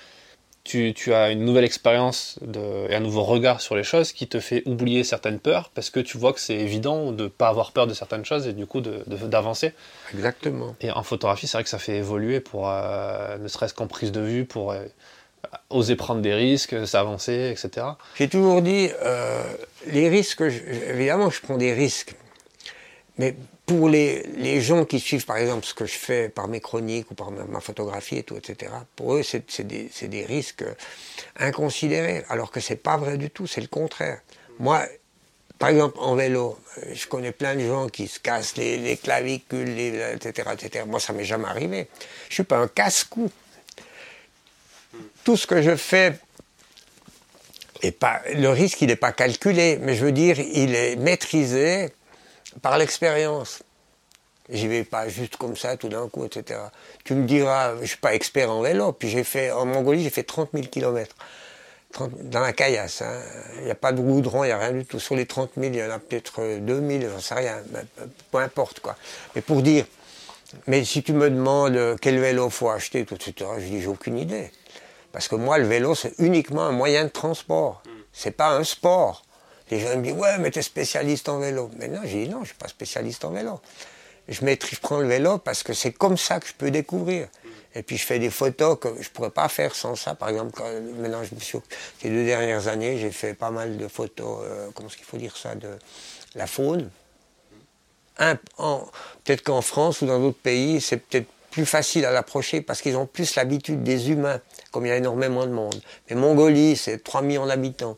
tu, 0.64 1.14
as 1.14 1.32
une 1.32 1.46
nouvelle 1.46 1.64
expérience 1.64 2.40
et 2.90 2.96
un 2.96 3.00
nouveau 3.00 3.24
regard 3.24 3.60
sur 3.60 3.76
les 3.76 3.84
choses 3.84 4.12
qui 4.12 4.28
te 4.28 4.40
fait 4.40 4.62
oublier 4.66 5.04
certaines 5.04 5.40
peurs 5.40 5.70
parce 5.74 5.90
que 5.90 6.00
tu 6.00 6.18
vois 6.18 6.32
que 6.34 6.40
c'est 6.40 6.56
évident 6.56 7.12
de 7.12 7.24
ne 7.24 7.28
pas 7.28 7.48
avoir 7.48 7.72
peur 7.72 7.88
de 7.88 7.94
certaines 7.94 8.26
choses 8.26 8.46
et 8.46 8.54
du 8.54 8.68
coup 8.68 8.82
d'avancer. 8.82 9.74
Exactement. 10.14 10.76
Et 10.82 10.92
en 10.92 11.02
photographie, 11.02 11.48
c'est 11.48 11.58
vrai 11.58 11.64
que 11.64 11.70
ça 11.70 11.80
fait 11.80 11.98
évoluer 11.98 12.40
pour, 12.40 12.70
euh, 12.70 13.38
ne 13.38 13.48
serait-ce 13.48 13.74
qu'en 13.74 13.88
prise 13.88 14.12
de 14.12 14.22
vue, 14.22 14.46
pour 14.46 14.72
euh, 14.72 14.84
oser 15.70 15.96
prendre 15.96 16.22
des 16.22 16.34
risques, 16.34 16.88
s'avancer, 16.88 17.52
etc. 17.52 17.88
J'ai 18.16 18.28
toujours 18.28 18.62
dit, 18.62 18.90
euh, 19.02 19.44
les 19.88 20.10
risques, 20.10 20.42
évidemment 20.42 21.30
je 21.30 21.42
prends 21.42 21.58
des 21.58 21.74
risques, 21.74 22.16
mais 23.18 23.36
pour 23.70 23.88
les, 23.88 24.62
gens 24.62 24.84
qui 24.84 25.00
suivent, 25.00 25.26
par 25.26 25.38
exemple, 25.38 25.64
ce 25.64 25.76
que 25.76 25.86
je 25.86 25.94
fais 25.94 26.28
par 26.28 26.48
mes 26.48 26.60
chroniques 26.60 27.12
ou 27.12 27.14
par 27.14 27.30
ma, 27.30 27.60
photographie 27.60 28.18
et 28.18 28.24
tout, 28.24 28.36
etc., 28.36 28.72
pour 28.96 29.14
eux, 29.14 29.22
c'est 29.24 29.62
des, 29.62 30.26
risques 30.26 30.64
inconsidérés, 31.38 32.26
alors 32.30 32.50
que 32.50 32.62
c'est 32.62 32.78
pas 32.78 32.98
vrai 32.98 33.18
du 33.18 33.30
tout, 33.30 33.46
c'est 33.46 33.62
le 33.62 33.68
contraire. 33.68 34.22
Moi, 34.58 34.82
par 35.60 35.70
exemple, 35.70 35.98
en 36.00 36.16
vélo, 36.16 36.58
je 36.92 37.06
connais 37.06 37.32
plein 37.32 37.56
de 37.56 37.60
gens 37.68 37.90
qui 37.90 38.08
se 38.08 38.20
cassent 38.20 38.56
les, 38.58 38.98
clavicules, 38.98 39.78
etc., 39.78 40.50
etc. 40.54 40.86
Moi, 40.88 41.00
ça 41.00 41.14
m'est 41.14 41.26
jamais 41.26 41.48
arrivé. 41.48 41.90
Je 42.30 42.36
suis 42.36 42.44
pas 42.44 42.58
un 42.58 42.68
casse-cou. 42.68 43.30
Tout 45.30 45.38
ce 45.38 45.46
que 45.46 45.62
je 45.62 45.76
fais, 45.76 46.16
le 47.84 48.48
risque, 48.48 48.82
il 48.82 48.88
n'est 48.88 48.96
pas 48.96 49.12
calculé, 49.12 49.78
mais 49.80 49.94
je 49.94 50.04
veux 50.04 50.12
dire, 50.12 50.40
il 50.40 50.74
est 50.74 50.96
maîtrisé 50.96 51.92
par 52.64 52.80
l'expérience. 52.80 53.62
J'y 54.50 54.68
vais 54.68 54.84
pas 54.84 55.08
juste 55.08 55.38
comme 55.38 55.56
ça 55.56 55.78
tout 55.78 55.88
d'un 55.88 56.10
coup, 56.10 56.26
etc. 56.26 56.60
Tu 57.04 57.14
me 57.14 57.28
diras, 57.28 57.76
je 57.80 57.86
suis 57.86 57.98
pas 57.98 58.16
expert 58.16 58.50
en 58.50 58.64
vélo, 58.64 58.92
puis 58.92 59.08
j'ai 59.08 59.24
fait, 59.24 59.52
en 59.52 59.68
Mongolie, 59.68 60.02
j'ai 60.02 60.10
fait 60.10 60.24
30 60.24 60.50
000 60.52 60.66
kilomètres. 60.66 61.16
dans 62.00 62.40
la 62.40 62.52
caillasse, 62.52 63.04
hein. 63.04 63.22
il 63.60 63.66
n'y 63.66 63.72
a 63.72 63.76
pas 63.76 63.92
de 63.92 64.02
goudron, 64.02 64.44
il 64.46 64.48
n'y 64.48 64.54
a 64.54 64.58
rien 64.58 64.72
du 64.72 64.86
tout. 64.86 65.00
Sur 65.00 65.16
les 65.16 65.28
30 65.28 65.52
000, 65.58 65.68
il 65.68 65.76
y 65.76 65.84
en 65.84 65.92
a 65.92 66.00
peut-être 66.00 66.42
2 66.58 66.88
000, 67.00 67.14
j'en 67.14 67.20
sais 67.20 67.36
rien, 67.36 67.62
peu 68.32 68.40
importe 68.40 68.80
quoi. 68.80 68.96
Mais 69.36 69.44
pour 69.44 69.62
dire, 69.62 69.86
mais 70.66 70.84
si 70.84 71.04
tu 71.04 71.14
me 71.14 71.30
demandes 71.30 71.98
quel 72.02 72.20
vélo 72.20 72.50
faut 72.50 72.72
acheter, 72.72 73.06
tout, 73.06 73.14
etc., 73.14 73.48
je 73.60 73.66
dis, 73.66 73.80
j'ai 73.80 73.88
aucune 73.88 74.18
idée. 74.18 74.50
Parce 75.12 75.28
que 75.28 75.36
moi, 75.36 75.58
le 75.58 75.66
vélo, 75.66 75.96
c'est 75.96 76.14
uniquement 76.20 76.64
un 76.64 76.72
moyen 76.72 77.06
de 77.06 77.10
transport. 77.10 77.82
C'est 78.14 78.32
pas 78.32 78.52
un 78.52 78.64
sport. 78.64 79.24
Les 79.72 79.80
gens 79.80 79.96
me 79.98 80.04
disent, 80.04 80.14
ouais, 80.14 80.38
mais 80.40 80.52
tu 80.52 80.60
es 80.60 80.62
spécialiste 80.62 81.30
en 81.30 81.40
vélo. 81.40 81.70
Mais 81.78 81.88
non, 81.88 82.02
j'ai 82.04 82.26
dit, 82.26 82.30
non, 82.30 82.42
je 82.42 82.48
suis 82.48 82.58
pas 82.58 82.68
spécialiste 82.68 83.24
en 83.26 83.32
vélo. 83.32 83.60
Je, 84.28 84.36
je 84.36 84.80
prends 84.80 85.00
le 85.00 85.08
vélo 85.08 85.38
parce 85.40 85.64
que 85.64 85.74
c'est 85.74 85.92
comme 85.92 86.18
ça 86.18 86.40
que 86.40 86.48
je 86.48 86.54
peux 86.54 86.72
découvrir. 86.72 87.28
Et 87.76 87.84
puis 87.84 87.98
je 87.98 88.06
fais 88.06 88.18
des 88.18 88.32
photos 88.32 88.80
que 88.80 88.90
je 89.00 89.10
pourrais 89.10 89.30
pas 89.30 89.48
faire 89.48 89.76
sans 89.76 89.96
ça. 89.96 90.16
Par 90.16 90.30
exemple, 90.30 90.52
quand, 90.56 90.70
maintenant, 91.00 91.24
je 91.24 91.36
me 91.36 91.40
suis, 91.40 91.60
ces 92.02 92.10
deux 92.10 92.26
dernières 92.26 92.68
années, 92.68 92.98
j'ai 92.98 93.12
fait 93.12 93.34
pas 93.34 93.52
mal 93.52 93.78
de 93.78 93.88
photos, 93.88 94.40
euh, 94.44 94.70
comment 94.74 94.90
est-ce 94.90 94.98
qu'il 94.98 95.06
faut 95.06 95.18
dire 95.18 95.38
ça, 95.38 95.56
de 95.56 95.70
la 96.36 96.48
faune. 96.48 96.90
Peut-être 98.18 99.44
qu'en 99.44 99.62
France 99.62 100.02
ou 100.02 100.08
dans 100.08 100.20
d'autres 100.20 100.40
pays, 100.40 100.82
c'est 100.82 100.98
peut-être 100.98 101.28
plus 101.52 101.66
facile 101.66 102.06
à 102.06 102.12
l'approcher 102.12 102.62
parce 102.62 102.82
qu'ils 102.82 102.98
ont 102.98 103.06
plus 103.06 103.36
l'habitude 103.36 103.84
des 103.84 104.12
humains 104.12 104.42
comme 104.72 104.86
il 104.86 104.90
y 104.90 104.92
a 104.92 104.98
énormément 104.98 105.46
de 105.46 105.52
monde. 105.52 105.82
Mais 106.10 106.16
Mongolie, 106.16 106.76
c'est 106.76 107.04
3 107.04 107.22
millions 107.22 107.46
d'habitants. 107.46 107.98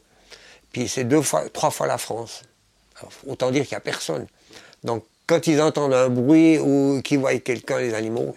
Puis 0.71 0.87
c'est 0.87 1.03
deux 1.03 1.21
fois, 1.21 1.43
trois 1.49 1.71
fois 1.71 1.87
la 1.87 1.97
France. 1.97 2.43
autant 3.27 3.51
dire 3.51 3.63
qu'il 3.63 3.75
n'y 3.75 3.77
a 3.77 3.81
personne. 3.81 4.27
Donc 4.83 5.03
quand 5.27 5.47
ils 5.47 5.61
entendent 5.61 5.93
un 5.93 6.09
bruit 6.09 6.59
ou 6.59 7.01
qu'ils 7.03 7.19
voient 7.19 7.37
quelqu'un, 7.39 7.79
les 7.79 7.93
animaux, 7.93 8.35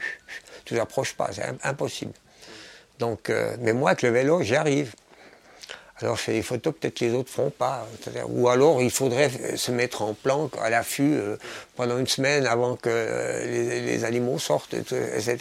tu 0.65 0.75
n'approches 0.75 1.15
pas, 1.15 1.31
c'est 1.33 1.45
impossible. 1.63 2.13
Donc, 2.99 3.31
euh, 3.31 3.57
mais 3.61 3.73
moi, 3.73 3.91
avec 3.91 4.03
le 4.03 4.11
vélo, 4.11 4.43
j'y 4.43 4.55
arrive. 4.55 4.95
Alors 6.01 6.17
je 6.17 6.23
fais 6.23 6.33
des 6.33 6.43
photos, 6.43 6.75
peut-être 6.79 7.01
les 7.01 7.13
autres 7.13 7.31
ne 7.31 7.45
font 7.45 7.51
pas. 7.51 7.87
Ou 8.29 8.49
alors 8.49 8.83
il 8.83 8.91
faudrait 8.91 9.57
se 9.57 9.71
mettre 9.71 10.03
en 10.03 10.13
planque 10.13 10.53
à 10.61 10.69
l'affût 10.69 11.15
euh, 11.15 11.37
pendant 11.77 11.99
une 11.99 12.07
semaine 12.09 12.47
avant 12.47 12.75
que 12.75 12.91
euh, 12.91 13.47
les, 13.47 14.05
animaux 14.05 14.41
sortent, 14.41 14.75
etc. 14.75 15.39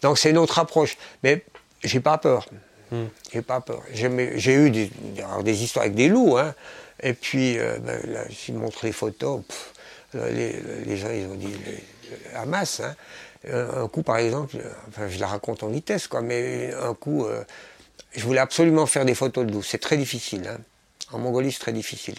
Donc 0.00 0.18
c'est 0.18 0.32
notre 0.32 0.60
approche. 0.60 0.96
Mais 1.24 1.44
j'ai 1.82 2.00
pas 2.00 2.18
peur. 2.18 2.46
Hmm. 2.90 3.06
J'ai 3.32 3.42
pas 3.42 3.60
peur. 3.60 3.82
J'ai 3.92 4.54
eu 4.54 4.70
des, 4.70 4.90
des, 5.42 5.62
histoires 5.62 5.84
avec 5.84 5.94
des 5.94 6.08
loups. 6.08 6.36
Hein. 6.36 6.54
Et 7.02 7.14
puis, 7.14 7.58
euh, 7.58 7.78
ben, 7.78 8.00
là, 8.10 8.24
je 8.28 8.52
montre 8.52 8.84
les 8.84 8.92
photos. 8.92 9.42
les, 10.14 10.96
gens, 10.96 11.10
ils 11.10 11.26
ont 11.26 11.34
dit 11.34 11.54
la 12.34 12.44
masse. 12.44 12.80
Hein. 12.80 12.94
Un 13.50 13.88
coup, 13.88 14.02
par 14.02 14.18
exemple, 14.18 14.56
enfin, 14.88 15.08
je 15.08 15.18
la 15.18 15.26
raconte 15.26 15.62
en 15.62 15.68
vitesse, 15.68 16.06
quoi, 16.06 16.20
mais 16.20 16.72
un 16.80 16.94
coup, 16.94 17.26
je 18.14 18.24
voulais 18.24 18.40
absolument 18.40 18.86
faire 18.86 19.04
des 19.04 19.14
photos 19.14 19.46
de 19.46 19.52
loups. 19.52 19.62
C'est 19.62 19.78
très 19.78 19.96
difficile. 19.96 20.46
Hein. 20.46 20.58
En 21.12 21.18
Mongolie, 21.18 21.52
c'est 21.52 21.60
très 21.60 21.72
difficile. 21.72 22.14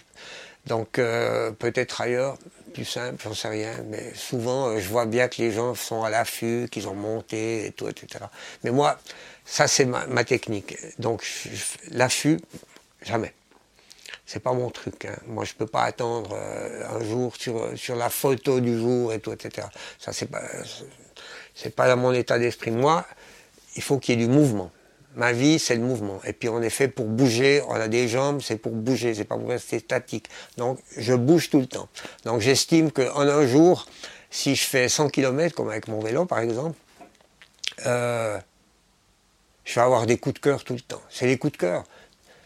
Donc 0.66 0.98
euh, 0.98 1.52
peut-être 1.52 2.02
ailleurs, 2.02 2.38
plus 2.74 2.86
simple, 2.86 3.22
j'en 3.24 3.34
sais 3.34 3.50
rien. 3.50 3.74
Mais 3.90 4.14
souvent, 4.16 4.68
euh, 4.68 4.80
je 4.80 4.88
vois 4.88 5.06
bien 5.06 5.28
que 5.28 5.42
les 5.42 5.52
gens 5.52 5.76
sont 5.76 6.04
à 6.04 6.10
l'affût, 6.10 6.68
qu'ils 6.72 6.88
ont 6.88 6.94
monté 6.94 7.66
et 7.66 7.72
tout, 7.72 7.88
etc. 7.88 8.26
Mais 8.64 8.72
moi, 8.72 8.98
ça 9.46 9.68
c'est 9.68 9.86
ma, 9.86 10.24
technique. 10.24 10.78
Donc 11.00 11.26
l'affût, 11.92 12.40
jamais. 13.02 13.34
C'est 14.26 14.40
pas 14.40 14.54
mon 14.54 14.70
truc. 14.70 15.06
Hein. 15.06 15.18
Moi, 15.28 15.44
je 15.44 15.54
peux 15.54 15.68
pas 15.68 15.84
attendre 15.84 16.32
euh, 16.34 16.98
un 16.98 17.04
jour 17.04 17.36
sur, 17.36 17.78
sur 17.78 17.96
la 17.96 18.10
photo 18.10 18.62
du 18.62 18.78
jour 18.78 19.12
et 19.12 19.20
tout, 19.20 19.34
etc. 19.34 19.68
Ça 20.00 20.14
c'est 20.14 20.28
pas 20.28 20.42
c'est 21.56 21.76
pas 21.76 21.88
dans 21.88 21.98
mon 21.98 22.14
état 22.14 22.40
d'esprit. 22.40 22.72
Moi, 22.72 23.06
il 23.76 23.84
faut 23.84 24.00
qu'il 24.00 24.20
y 24.20 24.24
ait 24.24 24.26
du 24.26 24.32
mouvement. 24.32 24.72
Ma 25.16 25.32
vie, 25.32 25.60
c'est 25.60 25.76
le 25.76 25.82
mouvement. 25.82 26.20
Et 26.26 26.34
puis 26.34 26.50
on 26.50 26.62
est 26.62 26.72
fait 26.72 26.88
pour 26.88 27.06
bouger, 27.06 27.62
on 27.68 27.76
a 27.76 27.88
des 27.88 28.08
jambes, 28.08 28.42
c'est 28.42 28.58
pour 28.58 28.72
bouger, 28.72 29.14
c'est 29.14 29.26
pas 29.26 29.38
pour 29.38 29.50
rester 29.50 29.80
statique. 29.80 30.28
Donc 30.58 30.80
je 30.98 31.14
bouge 31.14 31.52
tout 31.52 31.60
le 31.60 31.68
temps. 31.68 31.88
Donc 32.26 32.42
j'estime 32.42 32.92
qu'en 32.92 33.22
un 33.22 33.46
jour, 33.46 33.86
si 34.32 34.56
je 34.56 34.64
fais 34.64 34.90
100 34.90 35.10
km, 35.10 35.56
comme 35.56 35.70
avec 35.70 35.88
mon 35.88 36.00
vélo 36.00 36.26
par 36.26 36.40
exemple, 36.40 36.76
euh, 37.86 38.40
je 39.66 39.76
vais 39.76 39.82
avoir 39.82 40.06
des 40.06 40.18
coups 40.18 40.36
de 40.36 40.40
cœur 40.40 40.64
tout 40.64 40.74
le 40.74 40.82
temps. 40.82 41.02
C'est 41.10 41.26
les 41.26 41.38
coups 41.38 41.54
de 41.54 41.58
cœur. 41.58 41.84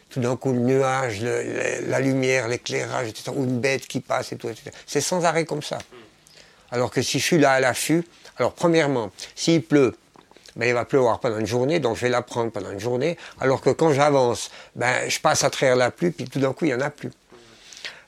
Tout 0.10 0.22
d'un 0.22 0.38
coup, 0.38 0.54
le 0.54 0.60
nuage, 0.60 1.22
la 1.22 2.00
lumière, 2.00 2.48
l'éclairage, 2.48 3.12
ou 3.36 3.44
une 3.44 3.60
bête 3.60 3.88
qui 3.88 4.00
passe 4.00 4.34
tout, 4.40 4.48
etc. 4.48 4.72
C'est 4.86 5.02
sans 5.02 5.26
arrêt 5.26 5.46
comme 5.46 5.62
ça. 5.62 5.80
Alors 6.72 6.92
que 6.92 7.02
si 7.02 7.20
je 7.20 7.26
suis 7.26 7.38
là 7.38 7.52
à 7.52 7.60
l'affût, 7.60 8.06
alors 8.38 8.54
premièrement, 8.54 9.12
s'il 9.36 9.64
pleut, 9.64 9.96
ben, 10.56 10.68
il 10.68 10.74
va 10.74 10.86
pleuvoir 10.86 11.20
pendant 11.20 11.40
une 11.40 11.46
journée, 11.46 11.80
donc 11.80 11.98
je 11.98 12.02
vais 12.02 12.10
la 12.10 12.22
prendre 12.22 12.52
pendant 12.52 12.72
une 12.72 12.80
journée, 12.80 13.18
alors 13.40 13.62
que 13.62 13.70
quand 13.70 13.94
j'avance, 13.94 14.50
ben, 14.76 15.08
je 15.08 15.20
passe 15.20 15.44
à 15.44 15.50
travers 15.50 15.76
la 15.76 15.92
pluie, 15.92 16.12
puis 16.12 16.26
tout 16.26 16.40
d'un 16.40 16.54
coup, 16.54 16.66
il 16.66 16.70
n'y 16.70 16.74
en 16.74 16.82
a 16.82 16.90
plus. 16.90 17.12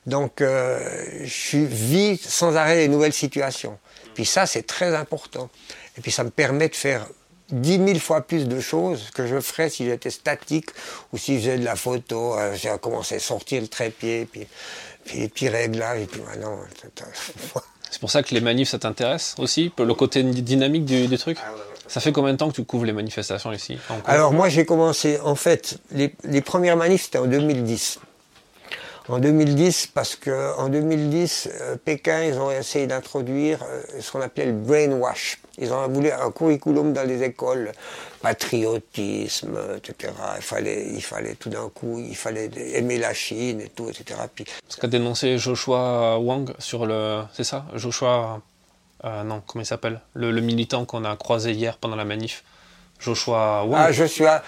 Donc, 0.06 0.40
euh, 0.40 0.80
je 1.24 1.58
vis 1.58 2.18
sans 2.20 2.56
arrêt 2.56 2.76
les 2.76 2.88
nouvelles 2.88 3.12
situations. 3.12 3.78
Puis 4.14 4.24
ça, 4.24 4.46
c'est 4.46 4.62
très 4.62 4.94
important. 4.94 5.50
Et 5.96 6.00
puis 6.00 6.10
ça 6.10 6.24
me 6.24 6.30
permet 6.30 6.68
de 6.68 6.74
faire 6.74 7.06
dix 7.52 7.78
mille 7.78 8.00
fois 8.00 8.22
plus 8.22 8.46
de 8.48 8.60
choses 8.60 9.10
que 9.14 9.26
je 9.26 9.40
ferais 9.40 9.70
si 9.70 9.84
j'étais 9.84 10.10
statique 10.10 10.70
ou 11.12 11.18
si 11.18 11.36
je 11.36 11.40
faisais 11.40 11.58
de 11.58 11.64
la 11.64 11.76
photo. 11.76 12.38
Euh, 12.38 12.54
j'ai 12.54 12.70
commencé 12.80 13.16
à 13.16 13.18
sortir 13.18 13.60
le 13.60 13.68
trépied, 13.68 14.26
puis, 14.30 14.46
puis 15.04 15.20
les 15.20 15.28
petits 15.28 15.48
réglages, 15.48 16.02
et 16.02 16.06
puis 16.06 16.20
maintenant... 16.22 16.58
C'est 17.90 17.98
pour 17.98 18.10
ça 18.10 18.22
que 18.22 18.32
les 18.34 18.40
manifs, 18.40 18.68
ça 18.68 18.78
t'intéresse 18.78 19.34
aussi 19.38 19.72
Le 19.76 19.94
côté 19.94 20.22
dynamique 20.22 20.84
du, 20.84 21.18
truc 21.18 21.38
ah 21.42 21.50
Ça 21.88 22.00
fait 22.00 22.12
combien 22.12 22.32
de 22.32 22.38
temps 22.38 22.48
que 22.48 22.54
tu 22.54 22.64
couvres 22.64 22.84
les 22.84 22.92
manifestations 22.92 23.52
ici 23.52 23.78
Alors 24.06 24.32
moi 24.32 24.48
j'ai 24.48 24.64
commencé, 24.64 25.18
en 25.20 25.34
fait, 25.34 25.78
les, 25.90 26.14
les 26.24 26.40
premières 26.40 26.76
manifs 26.76 27.04
c'était 27.04 27.18
en 27.18 27.26
2010 27.26 27.98
en 29.10 29.18
2010 29.18 29.88
parce 29.88 30.16
que 30.16 30.56
en 30.56 30.68
2010, 30.68 31.48
euh, 31.60 31.76
Pékin, 31.84 32.24
ils 32.24 32.38
ont 32.38 32.50
essayé 32.50 32.86
d'introduire 32.86 33.62
euh, 33.62 33.82
ce 34.00 34.12
qu'on 34.12 34.20
appelait 34.20 34.46
le 34.46 34.52
brainwash. 34.52 35.38
Ils 35.58 35.72
ont 35.72 35.86
voulu 35.88 36.10
un 36.10 36.30
curriculum 36.30 36.92
dans 36.92 37.06
les 37.06 37.22
écoles, 37.22 37.72
patriotisme, 38.22 39.58
etc. 39.76 40.12
Il 40.36 40.42
fallait, 40.42 40.86
il 40.94 41.02
fallait 41.02 41.34
tout 41.34 41.50
d'un 41.50 41.68
coup, 41.68 41.98
il 41.98 42.16
fallait 42.16 42.50
aimer 42.74 42.98
la 42.98 43.12
Chine 43.12 43.60
et 43.60 43.68
tout, 43.68 43.88
etc. 43.88 44.20
Puis, 44.34 44.44
ce 44.68 44.76
qu'a 44.76 44.88
dénoncé 44.88 45.36
Joshua 45.38 46.18
Wang 46.18 46.52
sur 46.58 46.86
le, 46.86 47.22
c'est 47.34 47.44
ça, 47.44 47.66
Joshua, 47.74 48.40
euh, 49.04 49.22
non, 49.24 49.42
comment 49.46 49.62
il 49.62 49.66
s'appelle, 49.66 50.00
le, 50.14 50.40
militant 50.40 50.86
qu'on 50.86 51.04
a 51.04 51.14
croisé 51.16 51.52
hier 51.52 51.76
pendant 51.76 51.96
la 51.96 52.04
manif. 52.04 52.42
Joshua 52.98 53.64
Wang. 53.64 53.82
Ah, 53.88 53.92
Joshua, 53.92 54.42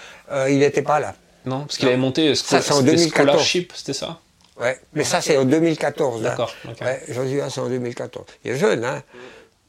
il 0.48 0.58
n'était 0.60 0.82
pas 0.82 1.00
là. 1.00 1.14
Non, 1.44 1.60
parce 1.62 1.76
qu'il 1.76 1.88
avait 1.88 1.96
monté 1.96 2.34
ça, 2.34 2.58
en 2.74 2.82
2014. 2.82 3.10
Scholarship, 3.10 3.72
c'était 3.74 3.92
ça? 3.92 4.20
Ouais, 4.60 4.78
mais 4.92 5.04
ça 5.04 5.20
c'est 5.20 5.36
en 5.36 5.44
2014. 5.44 6.22
D'accord. 6.22 6.54
Ouais, 6.80 7.02
Joshua 7.08 7.48
c'est 7.50 7.60
en 7.60 7.68
2014. 7.68 8.26
Il 8.44 8.50
est 8.52 8.56
jeune, 8.56 8.84
hein. 8.84 9.02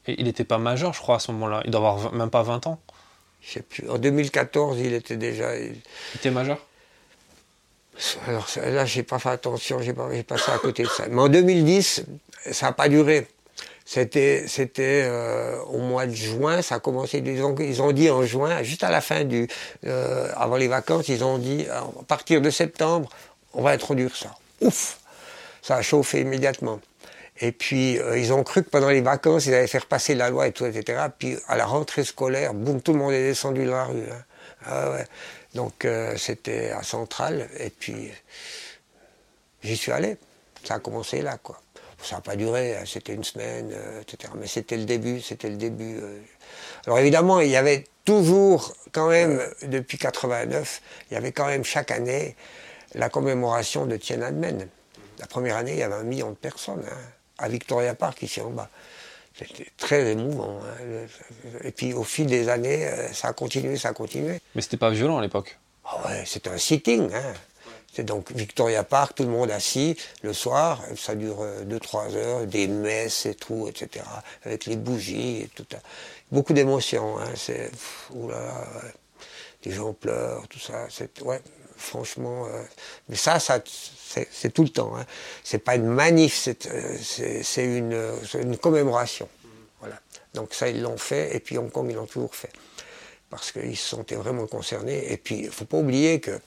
Et 0.07 0.15
il 0.19 0.25
n'était 0.25 0.43
pas 0.43 0.57
majeur, 0.57 0.93
je 0.93 0.99
crois, 0.99 1.15
à 1.15 1.19
ce 1.19 1.31
moment-là. 1.31 1.61
Il 1.65 1.71
doit 1.71 1.79
avoir 1.79 2.13
même 2.13 2.29
pas 2.29 2.43
20 2.43 2.67
ans. 2.67 2.79
Je 3.41 3.53
sais 3.53 3.61
plus. 3.61 3.89
En 3.89 3.97
2014, 3.97 4.79
il 4.79 4.93
était 4.93 5.17
déjà. 5.17 5.57
Il 5.57 5.75
était 6.15 6.31
majeur? 6.31 6.57
Alors 8.27 8.47
là, 8.57 8.85
j'ai 8.85 9.03
pas 9.03 9.19
fait 9.19 9.29
attention, 9.29 9.79
j'ai 9.79 9.93
pas, 9.93 10.09
passé 10.27 10.51
à 10.51 10.57
côté 10.57 10.83
de 10.83 10.87
ça. 10.87 11.05
Mais 11.09 11.21
en 11.21 11.29
2010, 11.29 12.05
ça 12.51 12.67
n'a 12.67 12.71
pas 12.71 12.89
duré. 12.89 13.27
C'était, 13.85 14.45
c'était 14.47 15.03
euh, 15.05 15.61
au 15.65 15.77
mois 15.77 16.07
de 16.07 16.15
juin, 16.15 16.61
ça 16.61 16.75
a 16.75 16.79
commencé. 16.79 17.21
Ils 17.23 17.43
ont, 17.43 17.55
ils 17.59 17.81
ont 17.81 17.91
dit 17.91 18.09
en 18.09 18.23
juin, 18.23 18.63
juste 18.63 18.83
à 18.83 18.89
la 18.89 19.01
fin 19.01 19.25
du, 19.25 19.47
euh, 19.85 20.31
avant 20.35 20.55
les 20.55 20.67
vacances, 20.67 21.07
ils 21.09 21.23
ont 21.23 21.37
dit 21.37 21.67
à 21.69 21.83
partir 22.07 22.41
de 22.41 22.49
septembre, 22.49 23.09
on 23.53 23.61
va 23.61 23.71
introduire 23.71 24.15
ça 24.15 24.33
ouf, 24.63 24.99
ça 25.61 25.75
a 25.75 25.81
chauffé 25.81 26.21
immédiatement. 26.21 26.79
Et 27.39 27.51
puis, 27.51 27.99
euh, 27.99 28.17
ils 28.17 28.31
ont 28.31 28.43
cru 28.43 28.63
que 28.63 28.69
pendant 28.69 28.89
les 28.89 29.01
vacances, 29.01 29.47
ils 29.47 29.53
allaient 29.53 29.67
faire 29.67 29.87
passer 29.87 30.13
la 30.13 30.29
loi 30.29 30.47
et 30.47 30.51
tout, 30.51 30.65
etc. 30.65 31.01
Puis, 31.17 31.37
à 31.47 31.57
la 31.57 31.65
rentrée 31.65 32.03
scolaire, 32.03 32.53
boum, 32.53 32.81
tout 32.81 32.93
le 32.93 32.99
monde 32.99 33.13
est 33.13 33.23
descendu 33.23 33.65
dans 33.65 33.75
la 33.75 33.85
rue. 33.85 34.03
Hein. 34.11 34.23
Ah 34.65 34.91
ouais. 34.91 35.05
Donc, 35.55 35.85
euh, 35.85 36.15
c'était 36.15 36.71
à 36.71 36.83
Centrale. 36.83 37.49
Et 37.59 37.69
puis, 37.69 38.11
j'y 39.63 39.75
suis 39.75 39.91
allé. 39.91 40.17
Ça 40.63 40.75
a 40.75 40.79
commencé 40.79 41.21
là, 41.21 41.37
quoi. 41.41 41.59
Ça 42.01 42.15
n'a 42.15 42.21
pas 42.21 42.35
duré, 42.35 42.75
hein. 42.75 42.83
c'était 42.85 43.13
une 43.13 43.23
semaine, 43.23 43.71
euh, 43.73 44.01
etc. 44.01 44.33
Mais 44.37 44.47
c'était 44.47 44.77
le 44.77 44.85
début, 44.85 45.21
c'était 45.21 45.49
le 45.49 45.55
début. 45.55 45.99
Alors, 46.85 46.99
évidemment, 46.99 47.39
il 47.39 47.49
y 47.49 47.55
avait 47.55 47.85
toujours, 48.05 48.75
quand 48.91 49.09
même, 49.09 49.41
depuis 49.63 49.97
89, 49.97 50.81
il 51.09 51.13
y 51.13 51.17
avait 51.17 51.31
quand 51.31 51.47
même 51.47 51.63
chaque 51.63 51.91
année 51.91 52.35
la 52.95 53.09
commémoration 53.09 53.85
de 53.85 53.97
Tiananmen. 53.97 54.67
La 55.19 55.27
première 55.27 55.57
année, 55.57 55.73
il 55.73 55.79
y 55.79 55.83
avait 55.83 55.95
un 55.95 56.03
million 56.03 56.29
de 56.29 56.35
personnes 56.35 56.83
hein, 56.89 56.97
à 57.37 57.47
Victoria 57.47 57.95
Park, 57.95 58.21
ici 58.21 58.41
en 58.41 58.49
bas. 58.49 58.69
C'était 59.37 59.71
très 59.77 60.11
émouvant. 60.11 60.59
Hein. 60.63 61.07
Et 61.63 61.71
puis 61.71 61.93
au 61.93 62.03
fil 62.03 62.27
des 62.27 62.49
années, 62.49 62.85
euh, 62.87 63.11
ça 63.13 63.29
a 63.29 63.33
continué, 63.33 63.77
ça 63.77 63.89
a 63.89 63.93
continué. 63.93 64.39
Mais 64.53 64.61
c'était 64.61 64.77
pas 64.77 64.91
violent 64.91 65.17
à 65.17 65.21
l'époque 65.21 65.57
ah 65.85 66.07
ouais, 66.07 66.23
c'était 66.25 66.49
un 66.49 66.57
sitting. 66.57 67.13
Hein. 67.13 67.33
C'est 67.93 68.03
donc 68.03 68.31
Victoria 68.31 68.83
Park, 68.83 69.15
tout 69.15 69.23
le 69.23 69.29
monde 69.29 69.51
assis 69.51 69.95
le 70.23 70.33
soir, 70.33 70.81
ça 70.95 71.13
dure 71.13 71.45
2-3 71.67 72.15
euh, 72.15 72.15
heures, 72.15 72.47
des 72.47 72.67
messes 72.67 73.25
et 73.25 73.35
tout, 73.35 73.67
etc. 73.67 74.05
Avec 74.43 74.65
les 74.65 74.75
bougies 74.75 75.41
et 75.41 75.47
tout. 75.53 75.65
Beaucoup 76.31 76.53
d'émotions. 76.53 77.19
Hein. 77.19 77.29
C'est, 77.35 77.69
des 79.61 79.71
gens 79.71 79.93
pleurent, 79.93 80.47
tout 80.47 80.59
ça. 80.59 80.87
C'est, 80.89 81.21
ouais, 81.21 81.41
franchement. 81.83 82.47
Euh, 82.47 82.63
mais 83.09 83.15
ça, 83.15 83.39
ça 83.39 83.59
c'est 83.65 84.53
tout 84.53 84.63
le 84.63 84.69
temps. 84.69 84.95
Hein. 84.95 85.05
C'est 85.43 85.59
pas 85.59 85.75
une 85.75 85.87
manif, 85.87 86.35
c'est 86.35 86.67
euh, 86.67 87.77
une, 87.79 88.41
une, 88.41 88.57
commémoration. 88.57 89.27
Voilà. 89.79 89.99
Donc 90.33 90.53
ça, 90.53 90.69
ils 90.69 90.81
l'ont 90.81 90.97
fait, 90.97 91.35
et 91.35 91.39
puis 91.39 91.57
Hong 91.57 91.71
Kong, 91.71 91.87
ils 91.89 91.95
l'ont 91.95 92.05
toujours 92.05 92.35
fait. 92.35 92.51
Parce 93.29 93.51
qu'ils 93.51 93.77
se 93.77 93.89
sentaient 93.89 94.15
vraiment 94.15 94.45
concernés. 94.45 95.11
Et 95.11 95.17
puis, 95.17 95.39
il 95.39 95.45
ne 95.45 95.51
faut 95.51 95.65
pas 95.65 95.77
oublier 95.77 96.19
que 96.19 96.39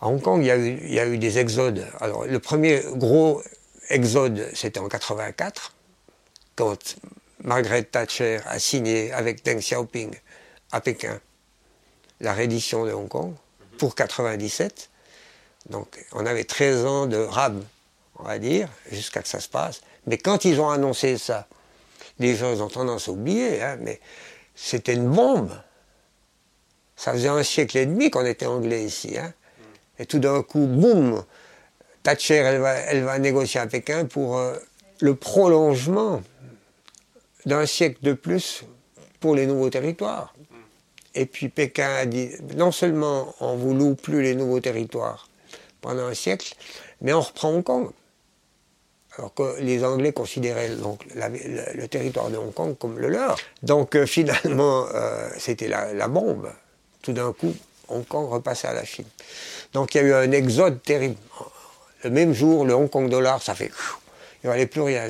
à 0.00 0.08
Hong 0.08 0.20
Kong, 0.20 0.42
il 0.42 0.46
y, 0.46 0.68
il 0.68 0.94
y 0.94 0.98
a 0.98 1.06
eu 1.06 1.18
des 1.18 1.38
exodes. 1.38 1.86
Alors, 2.00 2.24
le 2.24 2.38
premier 2.38 2.82
gros 2.94 3.42
exode, 3.90 4.48
c'était 4.54 4.80
en 4.80 4.88
84, 4.88 5.74
quand 6.56 6.96
Margaret 7.44 7.84
Thatcher 7.84 8.40
a 8.46 8.58
signé 8.58 9.12
avec 9.12 9.44
Deng 9.44 9.58
Xiaoping 9.58 10.14
à 10.70 10.80
Pékin 10.80 11.20
la 12.20 12.32
reddition 12.32 12.86
de 12.86 12.92
Hong 12.92 13.08
Kong 13.08 13.34
pour 13.82 13.96
97. 13.96 14.90
Donc 15.68 16.06
on 16.12 16.24
avait 16.24 16.44
13 16.44 16.86
ans 16.86 17.06
de 17.06 17.16
rab, 17.16 17.60
on 18.14 18.22
va 18.22 18.38
dire, 18.38 18.68
jusqu'à 18.92 19.22
que 19.22 19.28
ça 19.28 19.40
se 19.40 19.48
passe. 19.48 19.80
Mais 20.06 20.18
quand 20.18 20.44
ils 20.44 20.60
ont 20.60 20.70
annoncé 20.70 21.18
ça, 21.18 21.48
les 22.20 22.36
gens 22.36 22.52
ont 22.60 22.68
tendance 22.68 23.08
à 23.08 23.10
oublier, 23.10 23.60
hein, 23.60 23.78
mais 23.80 23.98
c'était 24.54 24.94
une 24.94 25.10
bombe. 25.10 25.50
Ça 26.94 27.10
faisait 27.10 27.26
un 27.26 27.42
siècle 27.42 27.76
et 27.76 27.86
demi 27.86 28.08
qu'on 28.08 28.24
était 28.24 28.46
anglais 28.46 28.84
ici. 28.84 29.18
Hein. 29.18 29.34
Et 29.98 30.06
tout 30.06 30.20
d'un 30.20 30.44
coup, 30.44 30.68
boum, 30.68 31.24
Thatcher, 32.04 32.36
elle 32.36 32.60
va, 32.60 32.74
elle 32.74 33.02
va 33.02 33.18
négocier 33.18 33.58
à 33.58 33.66
Pékin 33.66 34.04
pour 34.04 34.38
euh, 34.38 34.54
le 35.00 35.16
prolongement 35.16 36.22
d'un 37.46 37.66
siècle 37.66 37.98
de 38.02 38.12
plus 38.12 38.62
pour 39.18 39.34
les 39.34 39.46
nouveaux 39.46 39.70
territoires. 39.70 40.32
Et 41.14 41.26
puis 41.26 41.48
Pékin 41.48 41.90
a 41.94 42.06
dit, 42.06 42.30
non 42.56 42.72
seulement 42.72 43.34
on 43.40 43.56
vous 43.56 43.74
loue 43.74 43.94
plus 43.94 44.22
les 44.22 44.34
nouveaux 44.34 44.60
territoires 44.60 45.28
pendant 45.80 46.06
un 46.06 46.14
siècle, 46.14 46.54
mais 47.00 47.12
on 47.12 47.20
reprend 47.20 47.50
Hong 47.50 47.64
Kong. 47.64 47.90
Alors 49.18 49.34
que 49.34 49.60
les 49.60 49.84
Anglais 49.84 50.12
considéraient 50.12 50.70
donc 50.70 51.04
le, 51.14 51.86
territoire 51.86 52.30
de 52.30 52.38
Hong 52.38 52.54
Kong 52.54 52.76
comme 52.78 52.98
le 52.98 53.08
leur. 53.08 53.36
Donc 53.62 53.94
euh, 53.94 54.06
finalement, 54.06 54.86
euh, 54.94 55.28
c'était 55.38 55.68
la, 55.68 56.08
bombe. 56.08 56.50
Tout 57.02 57.12
d'un 57.12 57.32
coup, 57.34 57.54
Hong 57.88 58.06
Kong 58.06 58.30
repassait 58.30 58.68
à 58.68 58.72
la 58.72 58.84
Chine. 58.84 59.04
Donc 59.74 59.94
il 59.94 59.98
y 59.98 60.00
a 60.00 60.04
eu 60.04 60.14
un 60.14 60.32
exode 60.32 60.82
terrible. 60.82 61.16
Le 62.04 62.10
même 62.10 62.32
jour, 62.32 62.64
le 62.64 62.74
Hong 62.74 62.88
Kong 62.88 63.10
dollar, 63.10 63.42
ça 63.42 63.54
fait 63.54 63.70
il 64.44 64.48
n'y 64.48 64.52
avait 64.52 64.66
plus 64.66 64.80
rien. 64.80 65.04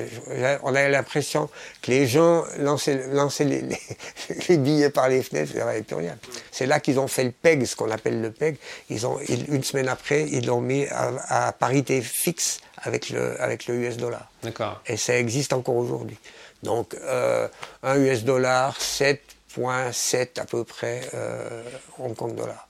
On 0.61 0.75
avait 0.75 0.89
l'impression 0.89 1.49
que 1.81 1.89
les 1.89 2.07
gens 2.07 2.43
lançaient, 2.59 2.95
les, 4.49 4.57
billets 4.57 4.91
par 4.91 5.09
les 5.09 5.23
fenêtres, 5.23 5.51
il 5.53 5.57
n'y 5.57 5.61
avait 5.61 5.81
plus 5.81 5.95
rien. 5.95 6.17
C'est 6.51 6.67
là 6.67 6.79
qu'ils 6.79 6.99
ont 6.99 7.07
fait 7.07 7.23
le 7.23 7.31
PEG, 7.31 7.65
ce 7.65 7.75
qu'on 7.75 7.89
appelle 7.89 8.21
le 8.21 8.31
PEG. 8.31 8.57
Ils 8.89 9.07
ont, 9.07 9.19
une 9.47 9.63
semaine 9.63 9.89
après, 9.89 10.27
ils 10.29 10.45
l'ont 10.45 10.61
mis 10.61 10.85
à, 10.89 11.51
parité 11.51 12.01
fixe 12.01 12.59
avec 12.77 13.09
le, 13.09 13.41
avec 13.41 13.65
le 13.65 13.75
US 13.75 13.97
dollar. 13.97 14.29
D'accord. 14.43 14.81
Et 14.85 14.97
ça 14.97 15.17
existe 15.17 15.53
encore 15.53 15.75
aujourd'hui. 15.75 16.17
Donc, 16.61 16.93
euh, 16.93 17.47
un 17.81 17.95
US 17.97 18.23
dollar, 18.23 18.77
7,7 18.79 20.39
à 20.39 20.45
peu 20.45 20.63
près 20.63 21.01
euh, 21.15 21.63
Hong 21.97 22.15
Kong 22.15 22.35
dollar. 22.35 22.67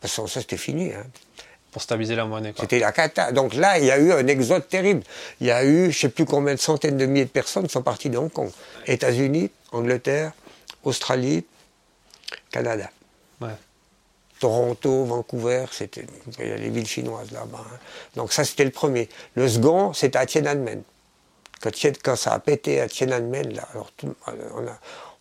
Parce 0.00 0.16
que 0.16 0.26
ça, 0.26 0.40
c'était 0.40 0.58
fini. 0.58 0.92
Hein 0.92 1.04
pour 1.74 1.82
stabiliser 1.82 2.14
la 2.14 2.24
monnaie. 2.24 2.54
C'était 2.56 2.78
la 2.78 2.92
cata. 2.92 3.32
Donc 3.32 3.52
là, 3.52 3.80
il 3.80 3.84
y 3.84 3.90
a 3.90 3.98
eu 3.98 4.12
un 4.12 4.24
exode 4.28 4.68
terrible. 4.68 5.02
Il 5.40 5.48
y 5.48 5.50
a 5.50 5.64
eu, 5.64 5.82
je 5.82 5.86
ne 5.88 5.92
sais 5.92 6.08
plus 6.08 6.24
combien 6.24 6.54
de 6.54 6.60
centaines 6.60 6.96
de 6.96 7.04
milliers 7.04 7.24
de 7.24 7.30
personnes 7.30 7.68
sont 7.68 7.82
parties 7.82 8.10
de 8.10 8.16
Hong 8.16 8.30
Kong. 8.30 8.48
États-Unis, 8.86 9.50
Angleterre, 9.72 10.30
Australie, 10.84 11.44
Canada. 12.52 12.88
Toronto, 14.38 15.04
Vancouver, 15.04 15.64
c'était 15.72 16.06
il 16.38 16.46
y 16.46 16.52
a 16.52 16.56
les 16.56 16.68
villes 16.68 16.86
chinoises 16.86 17.32
là-bas. 17.32 17.64
Hein. 17.64 17.78
Donc 18.14 18.32
ça, 18.32 18.44
c'était 18.44 18.64
le 18.64 18.70
premier. 18.70 19.08
Le 19.34 19.48
second, 19.48 19.92
c'était 19.94 20.18
à 20.18 20.26
Tiananmen. 20.26 20.82
Quand, 21.60 21.70
quand, 22.04 22.16
ça 22.16 22.34
a 22.34 22.38
pété 22.38 22.80
à 22.80 22.88
Tiananmen, 22.88 23.52
là, 23.52 23.66
alors 23.72 23.90
on, 24.28 24.64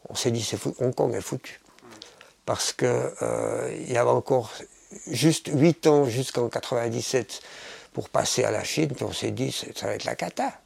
on 0.10 0.16
s'est 0.16 0.32
dit, 0.32 0.44
c'est 0.44 0.60
Hong 0.80 0.94
Kong 0.94 1.16
est 1.16 1.22
foutu. 1.22 1.62
Parce 2.46 2.74
qu'il 2.74 2.88
euh, 2.88 3.76
y 3.88 3.98
avait 3.98 4.10
encore 4.10 4.52
juste 5.08 5.50
8 5.54 5.88
ans 5.88 6.06
jusqu'en 6.06 6.50
97 6.50 7.42
pour 7.94 8.10
passer 8.10 8.44
à 8.44 8.52
la 8.52 8.64
Chine, 8.64 8.90
puis 8.94 9.04
on 9.04 9.14
s'est 9.14 9.32
dit, 9.32 9.52
ça 9.76 9.88
va 9.88 9.96
être 9.96 10.06
la 10.06 10.16
cata. 10.16 10.60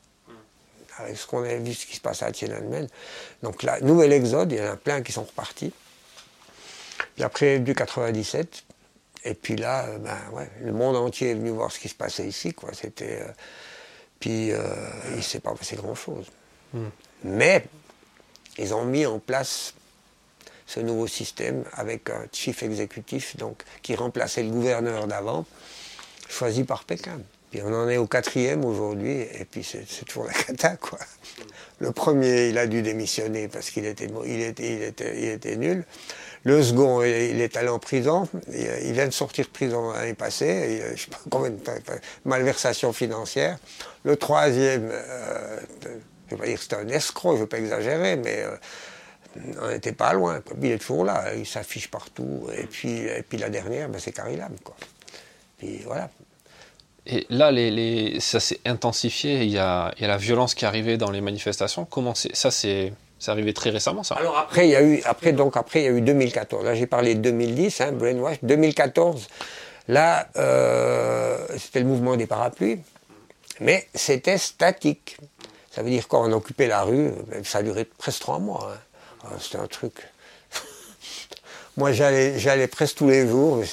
Avec 0.99 1.17
ce 1.17 1.27
qu'on 1.27 1.43
a 1.43 1.55
vu, 1.55 1.73
ce 1.73 1.85
qui 1.85 1.95
se 1.95 2.01
passe 2.01 2.23
à 2.23 2.31
Tiananmen. 2.31 2.87
Donc 3.43 3.61
là, 3.61 3.79
nouvel 3.81 4.13
exode, 4.13 4.51
il 4.51 4.57
y 4.57 4.61
en 4.61 4.71
a 4.71 4.75
plein 4.77 5.01
qui 5.01 5.11
sont 5.11 5.23
repartis. 5.23 5.71
Puis 7.15 7.23
après, 7.23 7.59
du 7.59 7.75
97, 7.75 8.63
et 9.23 9.33
puis 9.33 9.55
là, 9.55 9.85
euh, 9.85 9.97
ben, 9.99 10.17
ouais, 10.33 10.49
le 10.61 10.71
monde 10.71 10.95
entier 10.95 11.31
est 11.31 11.33
venu 11.33 11.49
voir 11.49 11.71
ce 11.71 11.79
qui 11.79 11.89
se 11.89 11.95
passait 11.95 12.27
ici. 12.27 12.53
Quoi. 12.53 12.69
C'était, 12.73 13.21
euh, 13.21 13.31
puis 14.19 14.51
euh, 14.51 14.59
il 15.11 15.17
ne 15.17 15.21
s'est 15.21 15.39
pas 15.39 15.53
passé 15.53 15.75
grand-chose. 15.75 16.27
Hmm. 16.73 16.87
Mais 17.23 17.65
ils 18.57 18.73
ont 18.73 18.85
mis 18.85 19.05
en 19.05 19.19
place 19.19 19.73
ce 20.67 20.81
nouveau 20.81 21.07
système 21.07 21.63
avec 21.73 22.09
un 22.09 22.25
chief 22.31 22.61
exécutif 22.61 23.35
donc, 23.37 23.63
qui 23.81 23.95
remplaçait 23.95 24.43
le 24.43 24.51
gouverneur 24.51 25.07
d'avant, 25.07 25.45
choisi 26.29 26.63
par 26.63 26.83
Pékin. 26.83 27.19
Puis 27.49 27.61
on 27.63 27.73
en 27.73 27.87
est 27.87 27.95
au 27.95 28.07
quatrième 28.07 28.65
aujourd'hui, 28.65 29.21
et 29.21 29.45
puis 29.49 29.63
c'est 29.63 29.85
toujours 30.05 30.25
la 30.25 30.33
cata, 30.33 30.75
quoi. 30.75 30.99
Le 31.79 31.91
premier, 31.91 32.49
il 32.49 32.57
a 32.57 32.67
dû 32.67 32.81
démissionner 32.81 33.47
parce 33.47 33.69
qu'il 33.69 33.85
était, 33.85 34.09
il 34.25 34.41
était, 34.41 34.73
il 34.73 34.83
était, 34.83 35.17
il 35.17 35.29
était 35.29 35.55
nul. 35.55 35.85
Le 36.43 36.61
second, 36.61 37.03
il 37.03 37.39
est 37.39 37.55
allé 37.55 37.69
en 37.69 37.79
prison. 37.79 38.27
Il 38.51 38.93
vient 38.93 39.07
de 39.07 39.13
sortir 39.13 39.45
de 39.45 39.51
prison 39.51 39.91
l'année 39.91 40.13
passée. 40.13 40.81
Je 40.95 41.01
sais 41.03 41.09
pas 41.09 41.19
combien 41.29 41.51
de 41.51 41.57
temps, 41.57 41.73
malversation 42.25 42.91
financière. 42.93 43.57
Le 44.03 44.15
troisième, 44.17 44.89
euh, 44.91 45.59
je 45.83 45.87
ne 45.87 45.93
vais 46.31 46.37
pas 46.37 46.45
dire 46.47 46.55
que 46.57 46.63
c'était 46.63 46.75
un 46.75 46.87
escroc, 46.89 47.31
je 47.31 47.35
ne 47.35 47.41
veux 47.41 47.47
pas 47.47 47.59
exagérer, 47.59 48.15
mais 48.17 48.43
euh, 48.43 48.55
on 49.61 49.69
n'était 49.69 49.91
pas 49.91 50.13
loin. 50.13 50.41
Il 50.61 50.71
est 50.71 50.77
toujours 50.77 51.05
là, 51.05 51.33
il 51.35 51.45
s'affiche 51.45 51.89
partout. 51.89 52.47
Et 52.57 52.65
puis, 52.65 52.99
et 52.99 53.23
puis 53.27 53.37
la 53.37 53.49
dernière, 53.49 53.89
ben, 53.89 53.99
c'est 53.99 54.11
Carrie 54.11 54.37
Lam. 54.37 54.55
Quoi. 54.63 54.75
Puis 55.57 55.81
voilà. 55.85 56.09
Et 57.05 57.25
là, 57.29 57.51
les, 57.51 57.71
les, 57.71 58.19
ça 58.19 58.39
s'est 58.39 58.59
intensifié. 58.65 59.43
Il 59.43 59.49
y, 59.49 59.57
a, 59.57 59.93
il 59.97 60.01
y, 60.01 60.05
a, 60.05 60.07
la 60.07 60.17
violence 60.17 60.55
qui 60.55 60.65
est 60.65 60.67
arrivée 60.67 60.97
dans 60.97 61.09
les 61.09 61.21
manifestations. 61.21 61.85
Comment 61.85 62.13
ça, 62.15 62.51
c'est 62.51 62.91
arrivé 63.27 63.53
très 63.53 63.69
récemment, 63.69 64.03
ça? 64.03 64.15
Alors 64.15 64.37
après, 64.37 64.67
il 64.67 64.71
y 64.71 64.75
a 64.75 64.83
eu, 64.83 65.01
après, 65.05 65.31
donc, 65.31 65.55
après, 65.55 65.81
il 65.81 65.85
y 65.85 65.87
a 65.87 65.91
eu 65.91 66.01
2014. 66.01 66.65
Là, 66.65 66.75
j'ai 66.75 66.85
parlé 66.85 67.15
de 67.15 67.21
2010, 67.21 67.81
hein, 67.81 67.91
Brainwash. 67.93 68.37
2014, 68.43 69.27
là, 69.87 70.27
euh, 70.35 71.37
c'était 71.57 71.79
le 71.79 71.85
mouvement 71.85 72.17
des 72.17 72.27
parapluies. 72.27 72.79
Mais 73.61 73.87
c'était 73.95 74.37
statique. 74.37 75.17
Ça 75.71 75.81
veut 75.83 75.89
dire 75.89 76.07
quand 76.07 76.27
on 76.27 76.31
occupait 76.33 76.67
la 76.67 76.83
rue, 76.83 77.11
ça 77.43 77.59
a 77.59 77.63
duré 77.63 77.85
presque 77.85 78.19
trois 78.19 78.39
mois. 78.39 78.73
Hein. 78.73 78.77
Ah, 79.29 79.35
c'était 79.39 79.57
un 79.57 79.67
truc. 79.67 79.93
Moi, 81.77 81.91
j'allais 81.91 82.67
presque 82.67 82.97
tous 82.97 83.09
les 83.09 83.27
jours, 83.27 83.63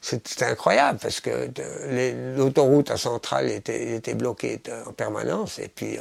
c'était 0.00 0.44
incroyable 0.44 0.98
parce 1.00 1.20
que 1.20 1.48
l'autoroute 2.36 2.90
à 2.90 2.96
Centrale 2.96 3.50
était, 3.50 3.94
était, 3.96 4.14
bloquée 4.14 4.60
en 4.86 4.92
permanence 4.92 5.58
et 5.58 5.68
puis 5.68 5.98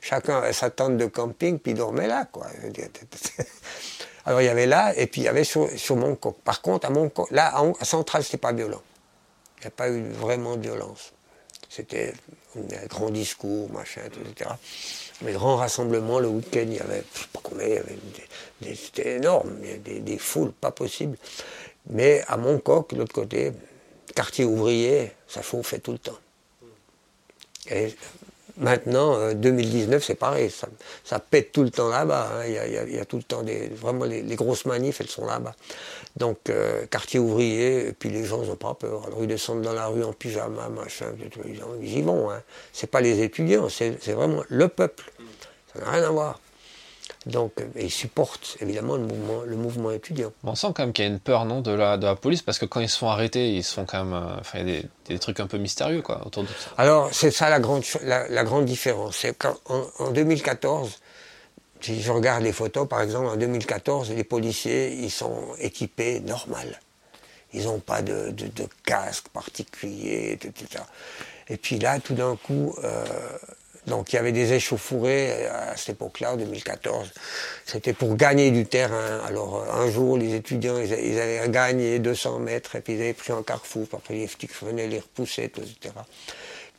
chacun 0.00 0.38
avait 0.38 0.52
sa 0.52 0.70
tente 0.70 0.96
de 0.96 1.06
camping 1.06 1.58
puis 1.58 1.74
dormait 1.74 2.08
là. 2.08 2.26
Quoi. 2.30 2.46
Alors 4.26 4.42
il 4.42 4.46
y 4.46 4.48
avait 4.48 4.66
là 4.66 4.92
et 4.96 5.06
puis 5.06 5.22
il 5.22 5.24
y 5.24 5.28
avait 5.28 5.44
sur, 5.44 5.70
sur. 5.78 5.96
Par 6.44 6.60
contre, 6.60 6.88
à 6.88 6.90
Montcoq, 6.90 7.30
là, 7.30 7.54
à 7.78 7.84
Centrale, 7.84 8.24
c'était 8.24 8.36
pas 8.36 8.52
violent. 8.52 8.82
Il 9.58 9.62
n'y 9.62 9.66
a 9.68 9.70
pas 9.70 9.88
eu 9.88 10.02
vraiment 10.10 10.56
de 10.56 10.62
violence. 10.62 11.12
C'était 11.70 12.12
un 12.56 12.86
grand 12.86 13.10
discours, 13.10 13.70
machin, 13.70 14.00
etc. 14.04 14.50
Mais 15.22 15.32
grands 15.32 15.56
rassemblements, 15.56 16.18
le 16.18 16.26
week-end, 16.26 16.64
il 16.66 16.74
y 16.74 16.80
avait, 16.80 17.04
je 17.14 17.20
sais 17.20 17.26
pas 17.32 17.40
combien, 17.42 17.80
c'était 18.74 19.16
énorme, 19.16 19.50
il 19.62 19.68
y 19.68 19.72
avait 19.72 20.00
des, 20.00 20.18
foules 20.18 20.52
pas 20.52 20.72
possibles. 20.72 21.16
Mais 21.88 22.24
à 22.26 22.36
Montcoq, 22.36 22.92
de 22.92 22.98
l'autre 22.98 23.14
côté, 23.14 23.52
quartier 24.16 24.44
ouvrier, 24.44 25.12
ça 25.28 25.42
chauffait 25.42 25.78
tout 25.78 25.92
le 25.92 25.98
temps. 25.98 26.18
Et 27.70 27.94
maintenant, 28.56 29.32
2019, 29.32 29.94
euh, 29.94 30.04
c'est 30.04 30.14
pareil, 30.16 30.50
ça, 31.04 31.18
pète 31.20 31.52
tout 31.52 31.62
le 31.62 31.70
temps 31.70 31.88
là-bas. 31.88 32.32
Hein. 32.34 32.46
Il, 32.46 32.94
y 32.94 32.98
a, 32.98 33.04
tout 33.04 33.16
le 33.16 33.22
temps 33.22 33.42
des. 33.42 33.68
Vraiment, 33.68 34.06
les, 34.06 34.22
grosses 34.34 34.64
manifs, 34.64 35.00
elles 35.00 35.08
sont 35.08 35.26
là-bas. 35.26 35.54
Donc, 36.16 36.38
euh, 36.48 36.86
quartier 36.86 37.20
ouvrier, 37.20 37.88
et 37.88 37.92
puis 37.92 38.10
les 38.10 38.24
gens 38.24 38.42
n'ont 38.42 38.56
pas 38.56 38.74
peur. 38.74 39.06
Alors, 39.06 39.18
ils 39.22 39.28
descendent 39.28 39.62
dans 39.62 39.72
la 39.72 39.86
rue 39.86 40.04
en 40.04 40.12
pyjama, 40.12 40.68
machin, 40.68 41.06
ils 41.82 41.98
y 41.98 42.02
vont. 42.02 42.30
Hein. 42.30 42.42
C'est 42.72 42.90
pas 42.90 43.00
les 43.00 43.22
étudiants, 43.22 43.68
c'est 43.68 43.96
vraiment 44.08 44.42
le 44.48 44.68
peuple. 44.68 45.12
Ça 45.72 45.80
n'a 45.80 45.90
rien 45.90 46.02
à 46.04 46.10
voir. 46.10 46.40
Donc, 47.26 47.52
ils 47.76 47.90
supportent 47.90 48.56
évidemment 48.60 48.96
le 48.96 49.02
mouvement, 49.02 49.42
le 49.44 49.54
mouvement 49.54 49.90
étudiant. 49.90 50.32
On 50.42 50.54
sent 50.54 50.68
quand 50.74 50.84
même 50.84 50.92
qu'il 50.92 51.04
y 51.04 51.08
a 51.08 51.10
une 51.10 51.20
peur, 51.20 51.44
non, 51.44 51.60
de 51.60 51.70
la, 51.70 51.98
de 51.98 52.06
la 52.06 52.16
police, 52.16 52.40
parce 52.40 52.58
que 52.58 52.64
quand 52.64 52.80
ils 52.80 52.88
se 52.88 52.96
font 52.96 53.10
arrêter, 53.10 53.50
ils 53.50 53.62
se 53.62 53.74
font 53.74 53.84
quand 53.84 54.04
même. 54.04 54.14
Euh, 54.14 54.40
enfin, 54.40 54.60
il 54.60 54.70
y 54.70 54.78
a 54.78 54.82
des, 55.06 55.18
trucs 55.18 55.38
un 55.38 55.46
peu 55.46 55.58
mystérieux, 55.58 56.00
quoi, 56.00 56.26
autour 56.26 56.44
de 56.44 56.48
ça. 56.48 56.70
Alors, 56.78 57.10
c'est 57.12 57.30
ça 57.30 57.50
la 57.50 57.60
grande, 57.60 57.82
la, 58.02 58.44
grande 58.44 58.64
différence. 58.64 59.18
C'est 59.18 59.36
qu'en 59.36 59.54
en 59.98 60.10
2014, 60.12 60.98
si 61.80 62.00
je 62.00 62.12
regarde 62.12 62.42
les 62.42 62.52
photos, 62.52 62.88
par 62.88 63.02
exemple, 63.02 63.26
en 63.26 63.36
2014, 63.36 64.12
les 64.12 64.24
policiers, 64.24 64.92
ils 64.92 65.10
sont 65.10 65.54
équipés 65.58 66.20
normal. 66.20 66.80
Ils 67.52 67.64
n'ont 67.64 67.80
pas 67.80 68.02
de, 68.02 68.32
casque 68.84 69.28
particulier, 69.28 70.32
etc. 70.32 70.82
Et 71.48 71.56
puis 71.56 71.78
là, 71.78 71.98
tout 71.98 72.14
d'un 72.14 72.36
coup, 72.36 72.76
euh, 72.84 73.04
donc 73.86 74.12
il 74.12 74.16
y 74.16 74.18
avait 74.18 74.32
des 74.32 74.52
échauffourées 74.52 75.46
à 75.46 75.76
cette 75.76 75.90
époque-là, 75.90 76.34
en 76.34 76.36
2014. 76.36 77.10
C'était 77.66 77.92
pour 77.92 78.14
gagner 78.14 78.50
du 78.50 78.66
terrain. 78.66 79.20
Alors 79.26 79.66
un 79.74 79.90
jour, 79.90 80.16
les 80.16 80.34
étudiants, 80.34 80.78
ils, 80.78 80.92
avaient 80.92 81.48
gagné 81.48 81.98
200 81.98 82.38
mètres 82.38 82.76
et 82.76 82.80
puis 82.80 82.94
ils 82.94 83.00
avaient 83.00 83.14
pris 83.14 83.32
un 83.32 83.42
carrefour. 83.42 83.86
Après 83.92 84.14
les 84.14 84.26
flics 84.26 84.52
venaient 84.62 84.86
les 84.86 85.00
repousser, 85.00 85.44
etc. 85.44 85.94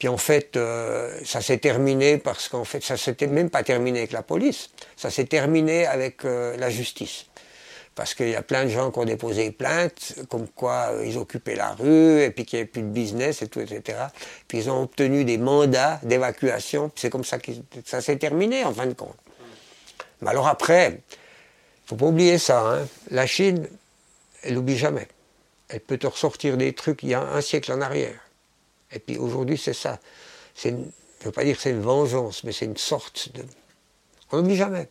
Puis 0.02 0.07
en 0.07 0.18
fait, 0.18 0.57
euh, 0.57 1.15
ça 1.23 1.41
s'est 1.41 1.60
terminé 1.60 2.18
parce 2.18 2.49
qu'en 2.49 2.64
fait, 2.64 2.84
ça 2.84 2.98
s'était 2.98 3.28
même 3.28 3.52
pas 3.52 3.61
terminé 3.61 3.99
avec 3.99 4.14
la 4.14 4.23
police. 4.23 4.72
Ça 4.98 5.11
s'est 5.11 5.26
terminé 5.26 5.86
avec 5.86 6.26
euh, 6.26 6.57
la 6.57 6.72
justice 6.72 7.28
parce 7.94 8.15
qu'il 8.15 8.30
y 8.30 8.36
a 8.36 8.41
plein 8.41 8.64
de 8.64 8.69
gens 8.69 8.90
qui 8.90 8.98
ont 8.98 9.06
déposé 9.06 9.52
plainte, 9.52 10.15
comme 10.28 10.48
quoi 10.48 10.88
euh, 10.90 11.06
ils 11.06 11.19
occupaient 11.19 11.53
la 11.53 11.73
rue, 11.73 12.19
et 12.19 12.32
puis 12.32 12.45
qu'il 12.45 12.57
n'y 12.57 12.61
avait 12.61 12.72
plus 12.72 12.82
de 12.82 12.88
business, 12.88 13.44
et 13.44 13.48
tout, 13.48 13.60
etc. 13.60 13.99
Puis 14.48 14.57
ils 14.57 14.72
ont 14.72 14.82
obtenu 14.82 15.23
des 15.23 15.38
mandats 15.38 15.99
d'évacuation, 16.02 16.90
c'est 16.95 17.11
comme 17.11 17.23
ça 17.23 17.38
que 17.38 17.52
ça 17.86 18.02
s'est 18.02 18.18
terminé, 18.18 18.64
en 18.64 18.73
fin 18.73 18.88
de 18.88 18.94
compte. 18.94 19.18
Mais 20.22 20.32
alors 20.32 20.48
après, 20.48 20.88
il 20.88 20.94
ne 20.94 20.99
faut 21.86 21.95
pas 21.95 22.07
oublier 22.07 22.40
ça, 22.40 22.61
hein. 22.61 22.88
la 23.11 23.28
Chine, 23.28 23.68
elle 24.41 24.56
n'oublie 24.56 24.80
jamais. 24.80 25.07
Elle 25.69 25.82
peut 25.82 25.99
te 25.99 26.07
ressortir 26.07 26.57
des 26.57 26.73
trucs 26.73 27.03
il 27.03 27.10
y 27.10 27.14
a 27.14 27.22
un 27.22 27.41
siècle 27.41 27.72
en 27.72 27.82
arrière. 27.82 28.19
Et 28.93 28.99
puis 28.99 29.18
aujourd'hui, 29.18 29.57
c'est 29.57 29.73
ça. 29.73 29.99
je 30.55 30.69
ne 30.69 30.84
veux 31.23 31.31
pas 31.31 31.43
dire 31.43 31.55
que 31.55 31.61
c'est 31.61 31.72
une 31.72 31.81
vengeance, 31.81 32.43
mais 32.43 32.51
c'est 32.51 32.65
une 32.65 32.77
sorte 32.77 33.30
de... 33.34 33.43
On 34.31 34.38
n'oublie 34.38 34.55
jamais. 34.55 34.89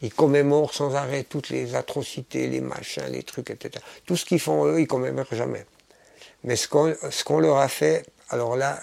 Ils 0.00 0.12
commémorent 0.12 0.74
sans 0.74 0.94
arrêt 0.94 1.24
toutes 1.24 1.50
les 1.50 1.74
atrocités, 1.74 2.48
les 2.48 2.60
machins, 2.60 3.04
les 3.08 3.22
trucs, 3.22 3.50
etc. 3.50 3.84
Tout 4.04 4.16
ce 4.16 4.24
qu'ils 4.24 4.40
font 4.40 4.66
eux, 4.66 4.80
ils 4.80 4.86
commémorent 4.86 5.32
jamais. 5.32 5.64
Mais 6.44 6.56
ce 6.56 6.66
qu'on 6.66 7.38
leur 7.38 7.58
a 7.58 7.68
fait, 7.68 8.04
alors 8.28 8.56
là, 8.56 8.80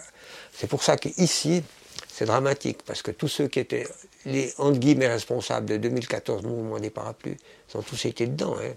c'est 0.54 0.68
pour 0.68 0.82
ça 0.82 0.96
qu'ici, 0.96 1.64
c'est 2.08 2.26
dramatique, 2.26 2.84
parce 2.86 3.02
que 3.02 3.12
tous 3.12 3.28
ceux 3.28 3.48
qui 3.48 3.60
étaient 3.60 3.88
les 4.26 4.54
entre 4.58 4.80
guillemets 4.80 5.08
responsables 5.08 5.66
de 5.66 5.78
2014 5.78 6.44
mouvement 6.44 6.80
des 6.80 6.90
parapluies, 6.90 7.38
ils 7.70 7.78
ont 7.78 7.82
tous 7.82 8.06
été 8.06 8.28
dedans. 8.28 8.56
Hein. 8.58 8.74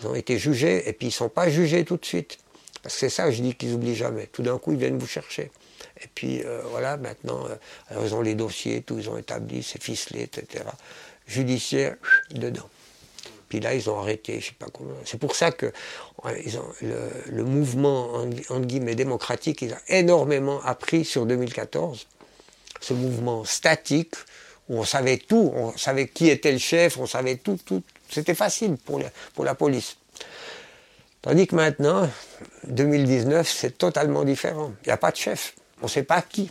Ils 0.00 0.06
ont 0.06 0.14
été 0.14 0.38
jugés, 0.38 0.88
et 0.88 0.92
puis 0.92 1.08
ils 1.08 1.10
ne 1.10 1.14
sont 1.14 1.28
pas 1.28 1.50
jugés 1.50 1.84
tout 1.84 1.96
de 1.96 2.04
suite. 2.04 2.38
Parce 2.82 2.94
que 2.94 3.00
c'est 3.00 3.10
ça, 3.10 3.30
je 3.30 3.42
dis 3.42 3.54
qu'ils 3.54 3.72
n'oublient 3.72 3.96
jamais. 3.96 4.26
Tout 4.26 4.42
d'un 4.42 4.58
coup, 4.58 4.72
ils 4.72 4.78
viennent 4.78 4.98
vous 4.98 5.06
chercher. 5.06 5.50
Et 6.02 6.08
puis 6.14 6.42
euh, 6.44 6.62
voilà, 6.70 6.96
maintenant, 6.96 7.44
euh, 7.46 8.04
ils 8.04 8.14
ont 8.14 8.20
les 8.20 8.34
dossiers, 8.34 8.82
tout, 8.82 8.98
ils 8.98 9.08
ont 9.08 9.16
établi, 9.16 9.62
c'est 9.62 9.82
ficelé, 9.82 10.22
etc. 10.22 10.64
Judiciaire, 11.26 11.96
dedans. 12.30 12.68
Puis 13.48 13.60
là, 13.60 13.74
ils 13.74 13.88
ont 13.88 13.98
arrêté, 13.98 14.40
je 14.40 14.46
sais 14.46 14.56
pas 14.58 14.66
comment. 14.72 14.94
C'est 15.04 15.18
pour 15.18 15.34
ça 15.34 15.50
que 15.50 15.72
le, 16.22 17.44
mouvement, 17.44 18.12
entre 18.14 18.66
guillemets, 18.66 18.94
démocratique, 18.94 19.62
il 19.62 19.72
a 19.72 19.80
énormément 19.88 20.60
appris 20.62 21.04
sur 21.04 21.24
2014. 21.24 22.06
Ce 22.80 22.92
mouvement 22.92 23.44
statique, 23.44 24.14
où 24.68 24.78
on 24.78 24.84
savait 24.84 25.16
tout, 25.16 25.50
on 25.54 25.76
savait 25.78 26.08
qui 26.08 26.28
était 26.28 26.52
le 26.52 26.58
chef, 26.58 26.98
on 26.98 27.06
savait 27.06 27.36
tout, 27.36 27.58
tout. 27.64 27.82
C'était 28.10 28.34
facile 28.34 28.76
pour 28.76 29.44
la 29.44 29.54
police. 29.54 29.96
Tandis 31.22 31.46
que 31.46 31.56
maintenant, 31.56 32.08
2019, 32.68 33.48
c'est 33.48 33.78
totalement 33.78 34.24
différent. 34.24 34.72
Il 34.84 34.88
n'y 34.88 34.92
a 34.92 34.96
pas 34.96 35.10
de 35.10 35.16
chef. 35.16 35.54
On 35.80 35.86
ne 35.86 35.90
sait 35.90 36.02
pas 36.02 36.22
qui. 36.22 36.50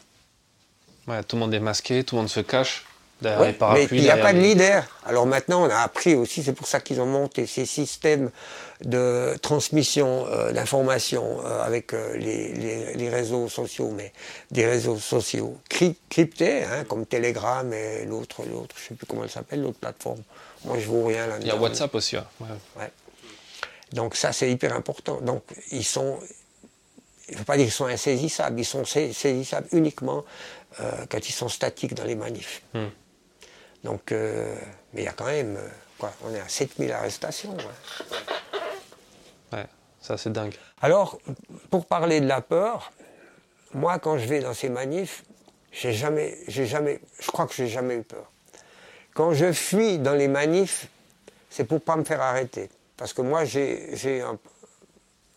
Ouais, 1.07 1.23
tout 1.23 1.35
le 1.35 1.41
monde 1.41 1.53
est 1.53 1.60
masqué, 1.60 2.03
tout 2.03 2.15
le 2.15 2.22
monde 2.22 2.30
se 2.30 2.41
cache 2.41 2.85
derrière 3.22 3.48
les 3.48 3.53
parapluies. 3.53 3.88
Mais 3.91 3.98
il 3.98 4.03
n'y 4.03 4.10
a 4.10 4.18
pas 4.18 4.34
de 4.34 4.39
leader. 4.39 4.84
Alors 5.06 5.26
maintenant, 5.26 5.65
on 5.65 5.69
a 5.69 5.77
appris 5.77 6.15
aussi, 6.15 6.44
c'est 6.44 6.53
pour 6.53 6.68
ça 6.68 6.80
qu'ils 6.80 7.02
ont 7.02 7.06
monté 7.06 7.45
ces 7.48 7.65
systèmes 7.65 8.30
de 8.84 9.35
transmission 9.41 10.27
euh, 10.27 10.52
d'informations 10.52 11.39
euh, 11.44 11.64
avec 11.64 11.94
euh, 11.94 12.15
les, 12.18 13.10
réseaux 13.10 13.48
sociaux, 13.49 13.91
mais 13.95 14.14
des 14.52 14.65
réseaux 14.65 14.98
sociaux 14.98 15.57
cryptés, 15.69 16.64
hein, 16.64 16.84
comme 16.88 17.06
Telegram 17.06 17.72
et 17.73 18.06
l'autre, 18.06 18.44
l'autre, 18.44 18.76
je 18.77 18.84
ne 18.84 18.88
sais 18.89 18.95
plus 18.95 19.07
comment 19.07 19.23
elle 19.23 19.30
s'appelle, 19.30 19.61
l'autre 19.61 19.80
plateforme. 19.80 20.22
Moi, 20.65 20.77
je 20.80 20.85
ne 20.85 20.91
vois 20.91 21.07
rien 21.07 21.27
là-dedans. 21.27 21.45
Il 21.45 21.48
y 21.48 21.52
a 21.52 21.56
WhatsApp 21.56 21.94
aussi. 21.95 22.18
ouais. 22.18 22.91
Donc 23.93 24.15
ça, 24.15 24.34
c'est 24.34 24.51
hyper 24.51 24.73
important. 24.76 25.22
Donc 25.22 25.43
ils 25.72 25.85
sont, 25.85 26.19
il 27.30 27.34
ne 27.34 27.38
faut 27.39 27.45
pas 27.45 27.57
dire 27.57 27.65
qu'ils 27.65 27.73
sont 27.73 27.85
insaisissables, 27.85 28.59
ils 28.59 28.65
sont 28.65 28.85
saisissables 28.85 29.68
uniquement 29.72 30.23
euh, 30.80 31.05
quand 31.09 31.27
ils 31.27 31.34
sont 31.34 31.49
statiques 31.49 31.93
dans 31.93 32.03
les 32.03 32.15
manifs. 32.15 32.61
Hmm. 32.73 32.88
Donc, 33.84 34.11
euh, 34.11 34.55
mais 34.93 35.01
il 35.01 35.05
y 35.05 35.07
a 35.07 35.14
quand 35.14 35.26
même, 35.26 35.55
euh, 35.55 35.68
quoi, 35.97 36.11
on 36.23 36.34
est 36.34 36.39
à 36.39 36.47
7000 36.47 36.91
arrestations. 36.91 37.55
Ouais, 39.53 39.65
ça 40.01 40.18
c'est 40.18 40.31
dingue. 40.31 40.55
Alors, 40.81 41.19
pour 41.69 41.85
parler 41.85 42.19
de 42.19 42.27
la 42.27 42.41
peur, 42.41 42.91
moi 43.73 43.99
quand 43.99 44.18
je 44.18 44.26
vais 44.26 44.39
dans 44.39 44.53
ces 44.53 44.69
manifs, 44.69 45.23
j'ai 45.72 45.93
jamais, 45.93 46.38
j'ai 46.47 46.65
jamais, 46.65 46.99
je 47.19 47.27
crois 47.27 47.45
que 47.47 47.53
j'ai 47.53 47.68
jamais 47.68 47.95
eu 47.95 48.03
peur. 48.03 48.31
Quand 49.14 49.34
je 49.34 49.51
fuis 49.51 49.99
dans 49.99 50.14
les 50.14 50.27
manifs, 50.27 50.88
c'est 51.49 51.64
pour 51.64 51.81
pas 51.81 51.95
me 51.95 52.03
faire 52.03 52.22
arrêter. 52.22 52.69
Parce 52.98 53.14
que 53.14 53.22
moi, 53.22 53.45
j'ai 53.45 54.22
un. 54.22 54.38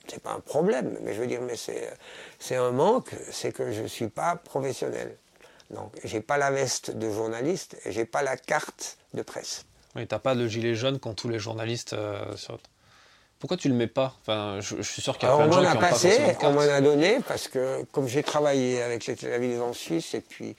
C'est 0.09 0.23
pas 0.23 0.33
un 0.33 0.41
problème, 0.41 0.99
mais 1.03 1.15
je 1.15 1.21
veux 1.21 1.29
dire, 1.29 1.41
mais 1.41 1.55
c'est 1.57 2.57
un 2.57 2.73
manque, 2.73 3.11
c'est 3.31 3.53
que 3.53 3.71
je 3.71 3.83
ne 3.83 3.87
suis 3.87 4.09
pas 4.09 4.35
professionnel. 4.35 5.17
Donc, 5.71 5.93
j'ai 6.03 6.21
pas 6.21 6.37
la 6.37 6.51
veste 6.51 6.91
de 6.91 7.09
journaliste 7.09 7.77
et 7.85 7.93
j'ai 7.93 8.05
pas 8.05 8.23
la 8.23 8.37
carte 8.37 8.99
de 9.15 9.23
presse. 9.23 9.67
Oui, 9.95 10.07
t'as 10.07 10.19
pas 10.19 10.35
le 10.35 10.49
gilet 10.49 10.75
jaune 10.75 10.99
quand 10.99 11.15
tous 11.15 11.29
les 11.29 11.39
journalistes 11.39 11.93
euh, 11.93 12.25
Pourquoi 13.39 13.57
tu 13.57 13.69
le 13.69 13.75
mets 13.75 13.87
pas? 13.87 14.17
Enfin, 14.23 14.59
je, 14.61 14.83
suis 14.83 15.03
sûr 15.03 15.17
qu'il 15.17 15.29
y 15.29 15.33
a 15.33 15.37
plein 15.37 15.47
de 15.47 15.53
gens 15.53 15.73
qui 15.73 15.79
passé, 15.79 16.37
pas 16.41 16.49
On 16.49 16.55
m'en 16.55 16.61
a 16.61 16.81
donné 16.81 17.21
parce 17.29 17.47
que 17.47 17.85
comme 17.93 18.09
j'ai 18.09 18.25
travaillé 18.25 18.83
avec 18.83 19.07
les 19.07 19.15
télévisions 19.15 19.73
suisses 19.73 20.15
et 20.15 20.21
puis 20.21 20.57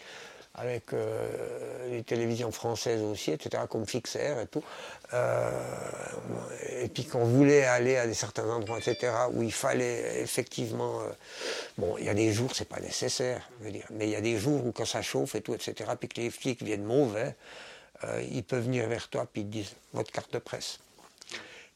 avec 0.61 0.93
euh, 0.93 1.89
les 1.89 2.03
télévisions 2.03 2.51
françaises 2.51 3.01
aussi, 3.01 3.31
etc., 3.31 3.63
comme 3.67 3.85
Fixer 3.85 4.35
et 4.41 4.47
tout. 4.47 4.63
Euh, 5.13 5.49
et 6.79 6.87
puis 6.87 7.05
qu'on 7.05 7.25
voulait 7.25 7.65
aller 7.65 7.97
à 7.97 8.05
des 8.05 8.13
certains 8.13 8.47
endroits, 8.47 8.77
etc., 8.77 9.11
où 9.33 9.41
il 9.41 9.51
fallait 9.51 10.21
effectivement. 10.21 11.01
Euh, 11.01 11.09
bon, 11.77 11.95
il 11.97 12.05
y 12.05 12.09
a 12.09 12.13
des 12.13 12.31
jours, 12.31 12.51
c'est 12.53 12.67
pas 12.67 12.79
nécessaire, 12.79 13.49
mais 13.61 14.07
il 14.07 14.09
y 14.09 14.15
a 14.15 14.21
des 14.21 14.37
jours 14.37 14.65
où 14.65 14.71
quand 14.71 14.85
ça 14.85 15.01
chauffe 15.01 15.35
et 15.35 15.41
tout, 15.41 15.53
etc., 15.53 15.89
puis 15.99 16.07
que 16.07 16.21
les 16.21 16.29
flics 16.29 16.61
viennent 16.61 16.85
mauvais, 16.85 17.35
ils 18.31 18.43
peuvent 18.43 18.63
venir 18.63 18.87
vers 18.87 19.09
toi 19.09 19.27
puis 19.31 19.43
ils 19.43 19.49
disent 19.49 19.75
votre 19.93 20.11
carte 20.11 20.33
de 20.33 20.39
presse. 20.39 20.79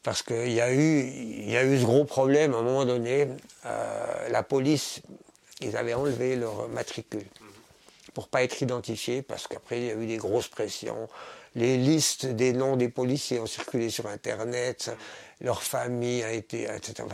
Parce 0.02 0.22
qu'il 0.22 0.52
y, 0.52 0.60
a 0.60 0.72
eu, 0.72 1.04
y 1.04 1.56
a 1.56 1.64
eu 1.64 1.78
ce 1.78 1.84
gros 1.84 2.04
problème 2.04 2.52
à 2.52 2.58
un 2.58 2.62
moment 2.62 2.84
donné, 2.84 3.28
la 3.64 4.42
police, 4.42 5.02
ils 5.60 5.76
avaient 5.76 5.94
enlevé 5.94 6.34
leur 6.34 6.68
matricule 6.68 7.26
pour 8.16 8.28
pas 8.28 8.42
être 8.42 8.62
identifié, 8.62 9.20
parce 9.20 9.46
qu'après 9.46 9.78
il 9.78 9.84
y 9.84 9.90
a 9.90 9.94
eu 9.94 10.06
des 10.06 10.16
grosses 10.16 10.48
pressions. 10.48 11.06
Les 11.54 11.76
listes 11.76 12.24
des 12.24 12.54
noms 12.54 12.78
des 12.78 12.88
policiers 12.88 13.38
ont 13.40 13.46
circulé 13.46 13.90
sur 13.90 14.06
Internet, 14.06 14.90
leur 15.42 15.62
famille 15.62 16.22
a 16.22 16.32
été, 16.32 16.62
etc. 16.62 17.06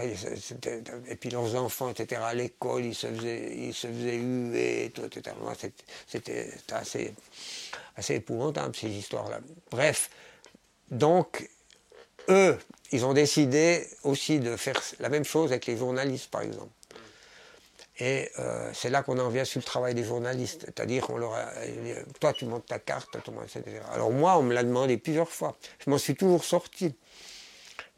Et 1.08 1.16
puis 1.16 1.30
leurs 1.30 1.56
enfants, 1.56 1.90
etc. 1.90 2.22
À 2.24 2.34
l'école, 2.34 2.84
ils 2.84 2.94
se 2.94 3.08
faisaient, 3.08 3.52
ils 3.52 3.74
se 3.74 3.88
faisaient 3.88 4.16
huer, 4.16 4.92
tout, 4.94 5.04
etc. 5.04 5.34
C'était 6.06 6.52
assez, 6.70 7.14
assez 7.96 8.14
épouvantable 8.14 8.76
ces 8.76 8.90
histoires-là. 8.90 9.40
Bref, 9.72 10.08
donc 10.92 11.50
eux, 12.28 12.56
ils 12.92 13.04
ont 13.04 13.12
décidé 13.12 13.88
aussi 14.04 14.38
de 14.38 14.56
faire 14.56 14.80
la 15.00 15.08
même 15.08 15.24
chose 15.24 15.50
avec 15.50 15.66
les 15.66 15.76
journalistes, 15.76 16.30
par 16.30 16.42
exemple. 16.42 16.70
Et 17.98 18.30
euh, 18.38 18.70
c'est 18.72 18.90
là 18.90 19.02
qu'on 19.02 19.18
en 19.18 19.28
vient 19.28 19.44
sur 19.44 19.60
le 19.60 19.64
travail 19.64 19.94
des 19.94 20.04
journalistes. 20.04 20.62
C'est-à-dire 20.64 21.06
qu'on 21.06 21.18
leur 21.18 21.34
a, 21.34 21.50
toi 22.20 22.32
tu 22.32 22.46
montes 22.46 22.66
ta 22.66 22.78
carte, 22.78 23.16
etc. 23.16 23.62
Alors 23.92 24.10
moi, 24.10 24.38
on 24.38 24.42
me 24.42 24.54
l'a 24.54 24.64
demandé 24.64 24.96
plusieurs 24.96 25.28
fois. 25.28 25.56
Je 25.84 25.90
m'en 25.90 25.98
suis 25.98 26.14
toujours 26.14 26.44
sorti. 26.44 26.94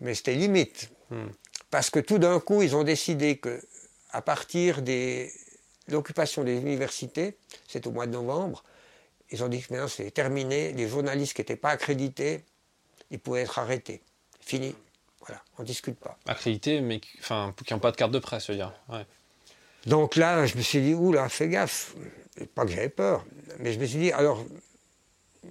Mais 0.01 0.15
c'était 0.15 0.35
limite. 0.35 0.91
Hmm. 1.11 1.29
Parce 1.71 1.91
que 1.91 2.01
tout 2.01 2.19
d'un 2.19 2.41
coup, 2.41 2.63
ils 2.63 2.75
ont 2.75 2.83
décidé 2.83 3.39
que, 3.39 3.61
à 4.11 4.23
partir 4.23 4.83
de 4.83 5.27
l'occupation 5.89 6.45
des 6.45 6.57
universités, 6.57 7.37
c'est 7.69 7.87
au 7.87 7.91
mois 7.91 8.07
de 8.07 8.13
novembre, 8.13 8.65
ils 9.31 9.43
ont 9.43 9.49
dit 9.49 9.61
que 9.61 9.73
maintenant 9.73 9.89
c'est 9.89 10.11
terminé, 10.11 10.73
les 10.73 10.89
journalistes 10.89 11.35
qui 11.35 11.41
n'étaient 11.41 11.57
pas 11.57 11.71
accrédités, 11.71 12.45
ils 13.11 13.19
pouvaient 13.19 13.43
être 13.43 13.59
arrêtés. 13.59 14.03
Fini. 14.41 14.75
Voilà, 15.21 15.43
on 15.59 15.63
ne 15.63 15.67
discute 15.67 15.99
pas. 15.99 16.19
Accrédités, 16.27 16.81
mais 16.81 17.01
qui 17.01 17.19
n'ont 17.71 17.79
pas 17.79 17.91
de 17.91 17.97
carte 17.97 18.13
de 18.13 18.19
presse, 18.19 18.47
je 18.47 18.53
veux 18.53 18.59
dire. 18.59 18.73
Donc 19.87 20.17
là, 20.17 20.47
je 20.47 20.57
me 20.57 20.63
suis 20.63 20.81
dit, 20.81 20.95
oula, 20.95 21.29
fais 21.29 21.49
gaffe. 21.49 21.95
Pas 22.55 22.65
que 22.65 22.73
j'avais 22.73 22.89
peur, 22.89 23.25
mais 23.61 23.73
je 23.73 23.79
me 23.79 23.85
suis 23.85 23.99
dit, 23.99 24.13
alors, 24.13 24.45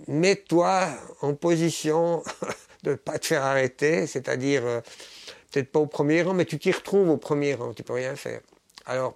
mets-toi 0.07 0.89
en 1.22 1.34
position 1.34 2.23
de 2.84 2.91
ne 2.91 2.95
pas 2.95 3.19
te 3.19 3.27
faire 3.27 3.43
arrêter, 3.43 4.05
c'est-à-dire, 4.07 4.65
euh, 4.65 4.81
peut-être 5.51 5.72
pas 5.72 5.80
au 5.80 5.88
premier 5.88 6.23
rang, 6.23 6.34
mais 6.34 6.45
tu 6.45 6.60
t'y 6.60 6.72
retrouves 6.72 7.10
au 7.10 7.18
premier 7.18 7.53
rang, 7.53 7.73
tu 7.73 7.84
peux 7.84 7.93
rien 7.93 8.15
faire. 8.15 8.41
Alors, 8.85 9.15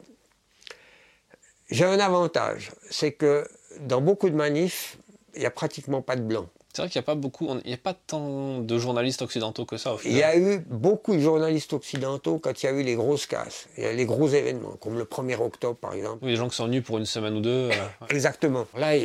j'ai 1.69 1.83
un 1.83 1.99
avantage, 1.99 2.71
c'est 2.89 3.11
que 3.11 3.45
dans 3.81 4.01
beaucoup 4.01 4.29
de 4.29 4.35
manifs, 4.35 4.97
il 5.33 5.41
n'y 5.41 5.45
a 5.45 5.51
pratiquement 5.51 6.01
pas 6.01 6.15
de 6.15 6.21
blanc. 6.21 6.47
C'est 6.77 6.83
vrai 6.83 6.89
qu'il 6.91 6.99
n'y 6.99 7.05
a 7.05 7.07
pas 7.07 7.15
beaucoup, 7.15 7.47
il 7.65 7.69
n'y 7.69 7.73
a 7.73 7.77
pas 7.77 7.95
tant 7.95 8.59
de 8.59 8.77
journalistes 8.77 9.23
occidentaux 9.23 9.65
que 9.65 9.77
ça. 9.77 9.95
Au 9.95 9.97
final. 9.97 10.15
Il 10.15 10.19
y 10.19 10.23
a 10.23 10.37
eu 10.37 10.59
beaucoup 10.59 11.15
de 11.15 11.19
journalistes 11.19 11.73
occidentaux 11.73 12.37
quand 12.37 12.61
il 12.61 12.65
y 12.67 12.69
a 12.69 12.71
eu 12.71 12.83
les 12.83 12.93
grosses 12.93 13.25
casses, 13.25 13.67
les 13.77 14.05
gros 14.05 14.27
événements, 14.27 14.73
comme 14.79 14.95
le 14.95 15.05
1er 15.05 15.41
octobre 15.41 15.75
par 15.75 15.95
exemple. 15.95 16.19
Oui, 16.21 16.29
les 16.29 16.35
gens 16.35 16.47
qui 16.47 16.55
sont 16.55 16.67
venus 16.67 16.83
pour 16.83 16.99
une 16.99 17.07
semaine 17.07 17.33
ou 17.33 17.39
deux. 17.39 17.71
Euh, 17.71 17.71
Exactement. 18.11 18.67
Là, 18.75 18.95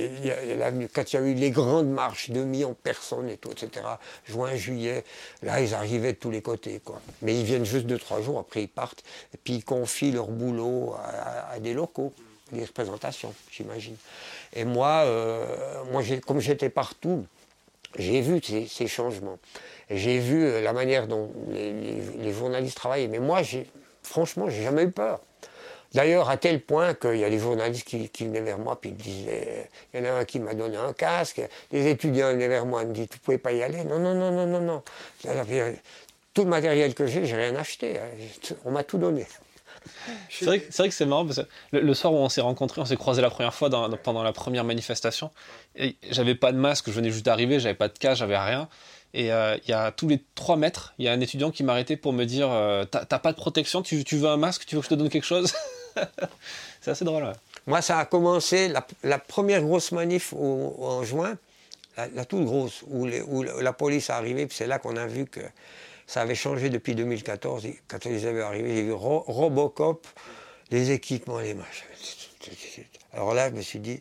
quand 0.92 1.12
il 1.14 1.16
y 1.16 1.18
a 1.18 1.22
eu 1.22 1.32
les 1.32 1.50
grandes 1.50 1.88
marches, 1.88 2.28
2 2.28 2.44
millions 2.44 2.72
de 2.72 2.74
personnes 2.74 3.30
et 3.30 3.38
tout, 3.38 3.50
etc., 3.50 3.86
juin, 4.26 4.54
juillet, 4.54 5.02
là, 5.42 5.62
ils 5.62 5.72
arrivaient 5.72 6.12
de 6.12 6.18
tous 6.18 6.30
les 6.30 6.42
côtés. 6.42 6.78
Quoi. 6.84 7.00
Mais 7.22 7.34
ils 7.34 7.44
viennent 7.46 7.64
juste 7.64 7.86
deux, 7.86 7.98
trois 7.98 8.20
jours, 8.20 8.38
après 8.38 8.64
ils 8.64 8.68
partent, 8.68 9.02
et 9.32 9.38
puis 9.42 9.54
ils 9.54 9.64
confient 9.64 10.12
leur 10.12 10.26
boulot 10.26 10.94
à, 11.50 11.58
des 11.58 11.72
locaux, 11.72 12.12
des 12.52 12.66
représentations, 12.66 13.32
j'imagine. 13.50 13.96
Et 14.52 14.66
moi, 14.66 15.04
euh, 15.06 15.46
moi 15.90 16.02
comme 16.26 16.40
j'étais 16.40 16.68
partout, 16.68 17.24
j'ai 17.98 18.20
vu 18.20 18.40
ces, 18.42 18.86
changements. 18.86 19.38
J'ai 19.90 20.18
vu 20.18 20.44
euh, 20.44 20.60
la 20.60 20.72
manière 20.72 21.06
dont 21.06 21.30
les, 21.50 22.32
journalistes 22.32 22.76
travaillaient. 22.76 23.08
Mais 23.08 23.18
moi, 23.18 23.42
franchement, 24.02 24.48
j'ai 24.48 24.62
jamais 24.62 24.84
eu 24.84 24.90
peur. 24.90 25.20
D'ailleurs, 25.94 26.30
à 26.30 26.38
tel 26.38 26.62
point 26.62 26.94
qu'il 26.94 27.16
y 27.16 27.24
a 27.24 27.28
des 27.28 27.38
journalistes 27.38 27.84
qui, 27.84 28.24
venaient 28.24 28.40
vers 28.40 28.58
moi, 28.58 28.80
puis 28.80 28.90
ils 28.90 28.94
me 28.94 28.98
disaient, 28.98 29.68
il 29.92 30.00
y 30.00 30.02
en 30.02 30.06
a 30.06 30.12
un 30.20 30.24
qui 30.24 30.40
m'a 30.40 30.54
donné 30.54 30.78
un 30.78 30.94
casque, 30.94 31.42
des 31.70 31.90
étudiants 31.90 32.28
venaient 32.28 32.48
vers 32.48 32.64
moi, 32.64 32.82
ils 32.82 32.88
me 32.88 32.94
disaient, 32.94 33.08
tu 33.08 33.18
pouvais 33.18 33.38
pas 33.38 33.52
y 33.52 33.62
aller. 33.62 33.84
Non, 33.84 33.98
non, 33.98 34.14
non, 34.14 34.30
non, 34.32 34.46
non, 34.46 34.60
non. 34.60 34.82
tout 36.32 36.44
le 36.44 36.48
matériel 36.48 36.94
que 36.94 37.06
j'ai, 37.06 37.26
j'ai 37.26 37.36
rien 37.36 37.54
acheté. 37.56 37.98
Hein. 37.98 38.54
On 38.64 38.70
m'a 38.70 38.84
tout 38.84 38.96
donné. 38.96 39.26
C'est 40.30 40.44
vrai, 40.44 40.60
que 40.60 40.90
c'est 40.90 41.06
marrant 41.06 41.24
parce 41.26 41.38
que 41.38 41.76
le, 41.76 41.94
soir 41.94 42.12
où 42.12 42.16
on 42.16 42.28
s'est 42.28 42.40
rencontrés, 42.40 42.80
on 42.80 42.84
s'est 42.84 42.96
croisés 42.96 43.22
la 43.22 43.30
première 43.30 43.54
fois 43.54 43.70
pendant 44.02 44.22
la 44.22 44.32
première 44.32 44.64
manifestation. 44.64 45.30
J'avais 46.10 46.34
pas 46.34 46.52
de 46.52 46.58
masque, 46.58 46.86
je 46.88 46.92
venais 46.92 47.10
juste 47.10 47.24
d'arriver, 47.24 47.60
j'avais 47.60 47.74
pas 47.74 47.88
de 47.88 47.98
cas, 47.98 48.14
j'avais 48.14 48.38
rien. 48.38 48.68
Et 49.14 49.30
euh, 49.30 49.58
il 49.64 49.70
y 49.70 49.74
a 49.74 49.92
tous 49.92 50.08
les 50.08 50.22
3 50.34 50.56
mètres, 50.56 50.94
il 50.98 51.04
y 51.04 51.08
a 51.08 51.12
un 51.12 51.20
étudiant 51.20 51.50
qui 51.50 51.62
m'a 51.64 51.72
arrêté 51.72 51.96
pour 51.96 52.12
me 52.12 52.24
dire 52.24 52.48
euh, 52.50 52.84
T'as 52.84 53.18
pas 53.18 53.32
de 53.32 53.36
protection, 53.36 53.82
tu, 53.82 54.02
veux 54.12 54.28
un 54.28 54.38
masque, 54.38 54.64
tu 54.66 54.74
veux 54.74 54.80
que 54.80 54.86
je 54.86 54.90
te 54.90 54.94
donne 54.94 55.10
quelque 55.10 55.26
chose? 55.26 55.52
C'est 56.80 56.90
assez 56.90 57.04
drôle. 57.04 57.30
Moi, 57.66 57.82
ça 57.82 57.98
a 57.98 58.04
commencé, 58.06 58.72
la, 59.02 59.18
première 59.18 59.62
grosse 59.62 59.92
manif 59.92 60.32
en 60.32 61.04
juin, 61.04 61.36
la, 61.96 62.24
toute 62.24 62.44
grosse, 62.44 62.82
où, 62.88 63.06
la 63.42 63.72
police 63.72 64.08
est 64.08 64.12
arrivée, 64.12 64.46
puis 64.46 64.56
c'est 64.56 64.66
là 64.66 64.78
qu'on 64.78 64.96
a 64.96 65.06
vu 65.06 65.26
que 65.26 65.40
ça 66.06 66.22
avait 66.22 66.34
changé 66.34 66.70
depuis 66.70 66.94
2014. 66.94 67.66
Quand 67.88 68.04
ils 68.04 68.26
avaient 68.26 68.42
arrivé, 68.42 68.74
j'ai 68.76 68.82
vu 68.82 68.92
Robocop, 68.92 70.06
les 70.70 70.90
équipements, 70.90 71.40
les 71.40 71.54
machins. 71.54 71.86
Alors 73.12 73.34
là, 73.34 73.50
je 73.50 73.54
me 73.54 73.62
suis 73.62 73.78
dit, 73.78 74.00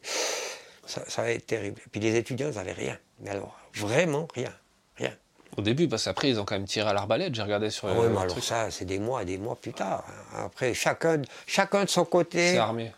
ça, 0.85 1.03
ça 1.07 1.21
va 1.21 1.31
être 1.31 1.45
terrible. 1.45 1.81
Puis 1.91 2.01
les 2.01 2.15
étudiants, 2.15 2.49
ils 2.49 2.55
n'avaient 2.55 2.71
rien. 2.71 2.97
Mais 3.19 3.29
alors, 3.29 3.57
vraiment 3.75 4.27
rien. 4.33 4.53
Rien. 4.97 5.15
Au 5.57 5.61
début, 5.61 5.87
parce 5.87 6.05
qu'après, 6.05 6.29
ils 6.29 6.39
ont 6.39 6.45
quand 6.45 6.55
même 6.55 6.65
tiré 6.65 6.89
à 6.89 6.93
l'arbalète, 6.93 7.35
j'ai 7.35 7.41
regardé 7.41 7.69
sur 7.69 7.87
ah 7.87 7.93
Oui, 7.97 8.07
mais 8.09 8.19
alors 8.19 8.41
ça, 8.41 8.71
c'est 8.71 8.85
des 8.85 8.99
mois 8.99 9.21
et 9.21 9.25
des 9.25 9.37
mois 9.37 9.55
plus 9.55 9.73
tard. 9.73 10.05
Après, 10.33 10.73
chacun, 10.73 11.21
chacun 11.45 11.83
de 11.83 11.89
son 11.89 12.05
côté 12.05 12.57
armé, 12.57 12.93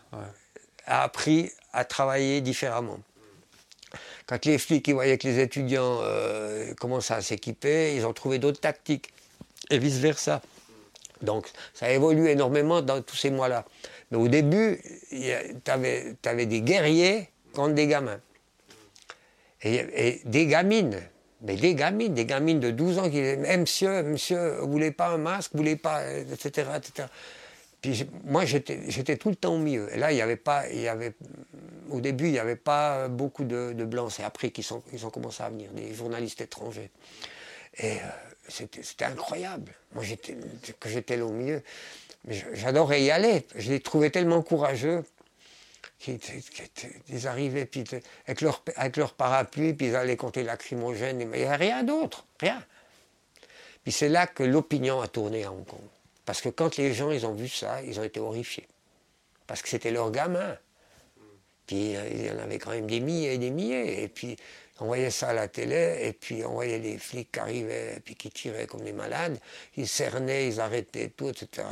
a 0.86 1.02
appris 1.02 1.50
à 1.72 1.84
travailler 1.84 2.40
différemment. 2.40 2.98
Quand 4.26 4.44
les 4.46 4.58
flics 4.58 4.88
ils 4.88 4.94
voyaient 4.94 5.18
que 5.18 5.28
les 5.28 5.40
étudiants 5.40 5.98
euh, 6.02 6.72
commençaient 6.74 7.14
à 7.14 7.22
s'équiper, 7.22 7.94
ils 7.96 8.06
ont 8.06 8.12
trouvé 8.12 8.38
d'autres 8.38 8.60
tactiques, 8.60 9.12
et 9.70 9.78
vice-versa. 9.78 10.42
Donc 11.22 11.48
ça 11.72 11.86
a 11.86 11.90
évolué 11.90 12.32
énormément 12.32 12.82
dans 12.82 13.02
tous 13.02 13.16
ces 13.16 13.30
mois-là. 13.30 13.64
Mais 14.10 14.18
au 14.18 14.28
début, 14.28 14.80
tu 15.10 15.70
avais, 15.70 16.46
des 16.46 16.60
guerriers 16.60 17.28
contre 17.54 17.74
des 17.74 17.86
gamins. 17.86 18.20
Et, 19.62 20.20
des 20.24 20.46
gamines. 20.46 21.00
Mais 21.42 21.56
des 21.56 21.74
gamines, 21.74 22.14
des 22.14 22.26
gamines 22.26 22.60
de 22.60 22.70
12 22.70 22.98
ans 22.98 23.04
qui 23.04 23.10
disaient 23.10 23.56
Monsieur, 23.56 24.02
monsieur, 24.02 24.58
vous 24.60 24.70
voulez 24.70 24.90
pas 24.90 25.08
un 25.08 25.18
masque, 25.18 25.52
vous 25.52 25.58
voulez 25.58 25.76
pas, 25.76 26.02
etc. 26.16 26.68
etc. 26.76 27.08
Puis 27.84 28.06
moi, 28.24 28.46
j'étais 28.46 29.18
tout 29.18 29.28
le 29.28 29.36
temps 29.36 29.56
au 29.56 29.58
milieu. 29.58 29.94
Et 29.94 29.98
là, 29.98 30.10
il 30.10 30.14
n'y 30.14 30.22
avait 30.22 30.36
pas, 30.36 30.66
y 30.70 30.88
avait, 30.88 31.12
au 31.90 32.00
début, 32.00 32.28
il 32.28 32.32
n'y 32.32 32.38
avait 32.38 32.56
pas 32.56 33.08
beaucoup 33.08 33.44
de, 33.44 33.74
blancs. 33.84 34.10
C'est 34.10 34.22
après 34.22 34.48
qu'ils 34.48 34.64
ils 34.94 35.04
ont 35.04 35.10
commencé 35.10 35.42
à 35.42 35.50
venir, 35.50 35.70
des 35.72 35.92
journalistes 35.92 36.40
étrangers. 36.40 36.90
Et 37.76 37.96
euh, 37.96 38.48
c'était 38.48 39.04
incroyable. 39.04 39.74
Moi, 39.92 40.02
que 40.80 40.88
j'étais 40.88 41.18
là 41.18 41.26
au 41.26 41.32
milieu. 41.32 41.62
J'adorais 42.26 43.02
y 43.02 43.10
aller. 43.10 43.46
Je 43.54 43.70
les 43.70 43.80
trouvais 43.80 44.08
tellement 44.08 44.40
courageux 44.40 45.04
qu'ils 45.98 47.26
arrivaient 47.26 47.66
puis, 47.66 47.84
avec, 48.26 48.40
leur, 48.40 48.64
avec 48.76 48.96
parapluie, 49.18 49.74
puis 49.74 49.88
ils 49.88 49.96
allaient 49.96 50.16
compter 50.16 50.42
lacrymogène. 50.42 51.20
Il 51.20 51.28
n'y 51.28 51.44
a 51.44 51.56
rien 51.56 51.82
d'autre, 51.82 52.24
rien. 52.40 52.64
Puis 53.82 53.92
c'est 53.92 54.08
là 54.08 54.26
que 54.26 54.42
l'opinion 54.42 55.02
a 55.02 55.08
tourné 55.08 55.44
à 55.44 55.52
Hong 55.52 55.66
Kong. 55.66 55.80
Parce 56.24 56.40
que 56.40 56.48
quand 56.48 56.76
les 56.76 56.94
gens 56.94 57.10
ils 57.10 57.26
ont 57.26 57.34
vu 57.34 57.48
ça, 57.48 57.82
ils 57.82 57.98
ont 58.00 58.04
été 58.04 58.20
horrifiés. 58.20 58.66
Parce 59.46 59.62
que 59.62 59.68
c'était 59.68 59.90
leur 59.90 60.10
gamin. 60.10 60.56
Puis 61.66 61.96
euh, 61.96 62.08
il 62.10 62.26
y 62.26 62.30
en 62.30 62.38
avait 62.38 62.58
quand 62.58 62.70
même 62.70 62.86
des 62.86 63.00
milliers 63.00 63.34
et 63.34 63.38
des 63.38 63.50
milliers. 63.50 64.02
Et 64.02 64.08
puis 64.08 64.36
on 64.80 64.86
voyait 64.86 65.10
ça 65.10 65.28
à 65.28 65.32
la 65.32 65.48
télé, 65.48 65.98
et 66.02 66.12
puis 66.12 66.44
on 66.44 66.54
voyait 66.54 66.78
les 66.78 66.98
flics 66.98 67.30
qui 67.30 67.38
arrivaient, 67.38 67.94
et 67.96 68.00
puis 68.00 68.16
qui 68.16 68.30
tiraient 68.30 68.66
comme 68.66 68.82
des 68.82 68.92
malades. 68.92 69.38
Ils 69.76 69.86
cernaient, 69.86 70.48
ils 70.48 70.60
arrêtaient 70.60 71.10
tout, 71.10 71.28
etc. 71.28 71.68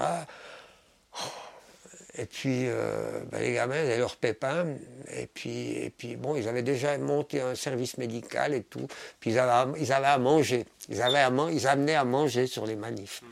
Et 2.14 2.26
puis 2.26 2.68
euh, 2.68 3.20
ben, 3.30 3.40
les 3.40 3.54
gamins 3.54 3.80
avaient 3.80 3.98
leurs 3.98 4.16
pépins, 4.16 4.66
et 5.10 5.26
puis, 5.26 5.72
et 5.72 5.90
puis 5.90 6.16
bon, 6.16 6.36
ils 6.36 6.46
avaient 6.46 6.62
déjà 6.62 6.96
monté 6.98 7.40
un 7.40 7.54
service 7.54 7.98
médical 7.98 8.54
et 8.54 8.62
tout. 8.62 8.86
Puis 9.18 9.32
ils 9.32 9.38
avaient, 9.38 9.80
ils 9.80 9.92
à 9.92 10.18
manger. 10.18 10.64
Ils, 10.88 11.02
avaient 11.02 11.24
ils 11.52 11.66
amenaient 11.66 11.94
à 11.94 12.04
manger 12.04 12.46
sur 12.46 12.66
les 12.66 12.76
manifs. 12.76 13.22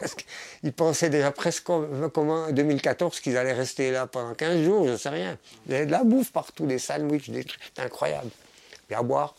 Parce 0.00 0.14
qu'ils 0.14 0.72
pensaient 0.72 1.10
déjà 1.10 1.30
presque 1.30 1.64
comme 1.64 2.30
en 2.30 2.50
2014 2.50 3.20
qu'ils 3.20 3.36
allaient 3.36 3.52
rester 3.52 3.90
là 3.90 4.06
pendant 4.06 4.34
15 4.34 4.62
jours, 4.62 4.86
je 4.86 4.92
ne 4.92 4.96
sais 4.96 5.08
rien. 5.08 5.38
Il 5.66 5.72
y 5.72 5.74
avait 5.76 5.86
de 5.86 5.92
la 5.92 6.04
bouffe 6.04 6.32
partout, 6.32 6.66
des 6.66 6.78
sandwichs, 6.78 7.30
des 7.30 7.44
trucs 7.44 7.60
incroyables. 7.78 8.30
Et 8.90 8.94
à 8.94 9.02
boire. 9.02 9.34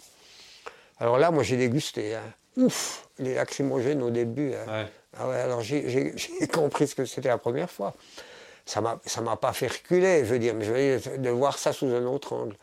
Alors 0.99 1.17
là, 1.17 1.31
moi 1.31 1.43
j'ai 1.43 1.57
dégusté. 1.57 2.15
Hein. 2.15 2.23
Ouf, 2.57 3.07
les 3.19 3.35
lacrymogènes 3.35 4.01
au 4.01 4.09
début. 4.09 4.53
Hein. 4.53 4.87
Ah 5.17 5.27
ouais, 5.27 5.39
alors 5.39 5.61
j'ai 5.61 6.13
compris 6.51 6.87
ce 6.87 6.95
que 6.95 7.05
c'était 7.05 7.29
la 7.29 7.37
première 7.37 7.69
fois. 7.69 7.93
Ça 8.65 8.81
ne 8.81 9.21
m'a 9.21 9.35
pas 9.35 9.53
fait 9.53 9.67
reculer, 9.67 10.19
je 10.25 10.33
veux 10.33 10.39
dire, 10.39 10.53
mais 10.53 10.65
je 10.65 10.71
veux 10.71 10.99
dire, 10.99 11.19
de 11.19 11.29
voir 11.29 11.57
ça 11.57 11.73
sous 11.73 11.87
un 11.87 12.05
autre 12.05 12.33
angle. 12.33 12.55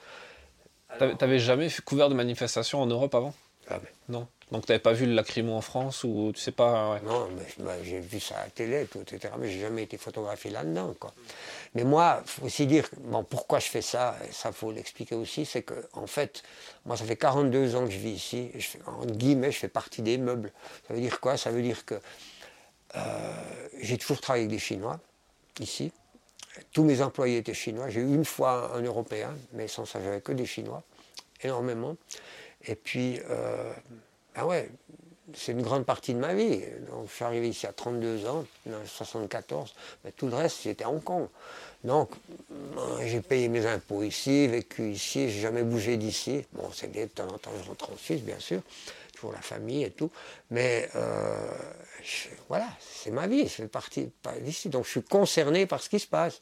T'avais 1.19 1.39
jamais 1.39 1.69
couvert 1.85 2.09
de 2.09 2.15
manifestations 2.15 2.81
en 2.83 2.87
Europe 2.87 3.15
avant? 3.15 3.35
Non. 4.09 4.27
Donc 4.53 4.67
tu 4.67 4.73
n'avais 4.73 4.83
pas 4.83 4.93
vu 4.93 5.07
le 5.07 5.15
lacrymo 5.15 5.55
en 5.55 5.61
France 5.61 6.03
ou 6.03 6.33
tu 6.35 6.41
sais 6.41 6.53
pas 6.53 7.01
Non, 7.05 7.29
mais, 7.37 7.65
bah, 7.65 7.77
j'ai 7.83 8.01
vu 8.01 8.19
ça 8.19 8.37
à 8.39 8.45
la 8.45 8.51
télé, 8.51 8.87
tout, 8.87 9.01
etc. 9.01 9.33
Mais 9.39 9.49
j'ai 9.49 9.61
jamais 9.61 9.85
été 9.85 9.97
photographié 9.97 10.51
là-dedans. 10.51 10.95
Quoi. 10.99 11.13
Mais 11.75 11.85
moi, 11.85 12.23
faut 12.27 12.47
aussi 12.47 12.67
dire, 12.67 12.89
bon, 12.99 13.23
pourquoi 13.23 13.61
je 13.61 13.69
fais 13.69 13.83
ça, 13.83 14.17
et 14.29 14.33
ça 14.33 14.51
faut 14.51 14.73
l'expliquer 14.73 15.15
aussi, 15.15 15.47
c'est 15.47 15.63
que 15.63 15.75
en 15.93 16.07
fait, 16.07 16.43
moi 16.85 16.97
ça 16.97 17.05
fait 17.05 17.17
42 17.17 17.77
ans 17.77 17.85
que 17.85 17.93
je 17.93 17.99
vis 17.99 18.11
ici, 18.11 18.51
en 18.87 19.07
guillemets, 19.07 19.53
je 19.53 19.59
fais 19.59 19.69
partie 19.69 20.03
des 20.03 20.19
meubles. 20.19 20.53
Ça 20.89 20.95
veut 20.95 21.01
dire 21.01 21.21
quoi? 21.21 21.37
Ça 21.37 21.51
veut 21.51 21.63
dire 21.63 21.85
que 21.85 21.95
euh, 22.97 23.01
j'ai 23.81 23.99
toujours 23.99 24.21
travaillé 24.21 24.45
avec 24.45 24.57
des 24.57 24.59
Chinois, 24.59 24.99
ici. 25.61 25.93
Tous 26.73 26.83
mes 26.83 27.01
employés 27.01 27.39
étaient 27.39 27.55
chinois. 27.55 27.89
J'ai 27.91 28.01
eu 28.01 28.15
une 28.15 28.25
fois 28.25 28.73
un 28.75 28.83
Européen, 28.83 29.35
mais 29.53 29.69
sans 29.69 29.85
ça, 29.85 30.01
j'avais 30.03 30.21
que 30.21 30.33
des 30.33 30.47
Chinois, 30.47 30.83
énormément. 31.43 31.97
Et 32.67 32.75
puis, 32.75 33.21
euh, 33.31 33.73
ah 34.35 34.47
ouais, 34.47 34.71
c'est 35.35 35.53
une 35.53 35.63
grande 35.63 35.85
partie 35.85 36.15
de 36.15 36.19
ma 36.19 36.35
vie. 36.35 36.61
Donc, 36.91 37.09
je 37.09 37.15
suis 37.15 37.25
arrivé 37.25 37.49
ici 37.49 37.67
à 37.67 37.73
32 37.73 38.27
ans, 38.27 38.45
en 38.69 38.87
74, 38.87 39.75
mais 40.05 40.13
tout 40.13 40.27
le 40.29 40.35
reste, 40.35 40.63
j'étais 40.63 40.85
à 40.85 40.91
Hong 40.91 41.03
Kong. 41.03 41.29
Donc, 41.85 42.11
euh, 42.51 42.99
j'ai 43.07 43.21
payé 43.21 43.49
mes 43.49 43.65
impôts 43.67 44.03
ici, 44.03 44.47
vécu 44.49 44.91
ici, 44.91 45.31
j'ai 45.31 45.41
jamais 45.41 45.63
bougé 45.63 45.97
d'ici. 45.97 46.45
Bon, 46.53 46.69
c'est 46.73 46.91
bien, 46.91 47.05
de 47.05 47.09
temps 47.09 47.29
en 47.29 47.39
temps, 47.39 47.53
je 47.63 47.69
rentre 47.69 47.93
en 47.93 47.97
Suisse, 47.97 48.23
bien 48.23 48.39
sûr, 48.39 48.61
pour 49.19 49.33
la 49.33 49.41
famille 49.41 49.85
et 49.85 49.91
tout. 49.91 50.11
Mais 50.51 50.89
euh, 50.95 51.51
voilà, 52.49 52.69
c'est 52.81 53.11
ma 53.11 53.27
vie, 53.27 53.45
je 53.45 53.49
fais 53.49 53.69
partie 53.69 54.11
d'ici. 54.43 54.69
Donc, 54.69 54.85
je 54.85 54.91
suis 54.91 55.03
concerné 55.03 55.67
par 55.67 55.83
ce 55.83 55.89
qui 55.89 55.99
se 55.99 56.07
passe. 56.07 56.41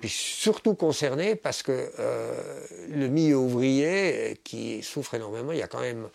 Puis, 0.00 0.08
surtout 0.08 0.74
concerné 0.74 1.34
parce 1.34 1.62
que 1.62 1.90
euh, 1.98 2.66
le 2.88 3.08
milieu 3.08 3.36
ouvrier, 3.36 4.40
qui 4.44 4.82
souffre 4.82 5.14
énormément, 5.14 5.52
il 5.52 5.58
y 5.58 5.62
a 5.62 5.68
quand 5.68 5.80
même 5.80 6.08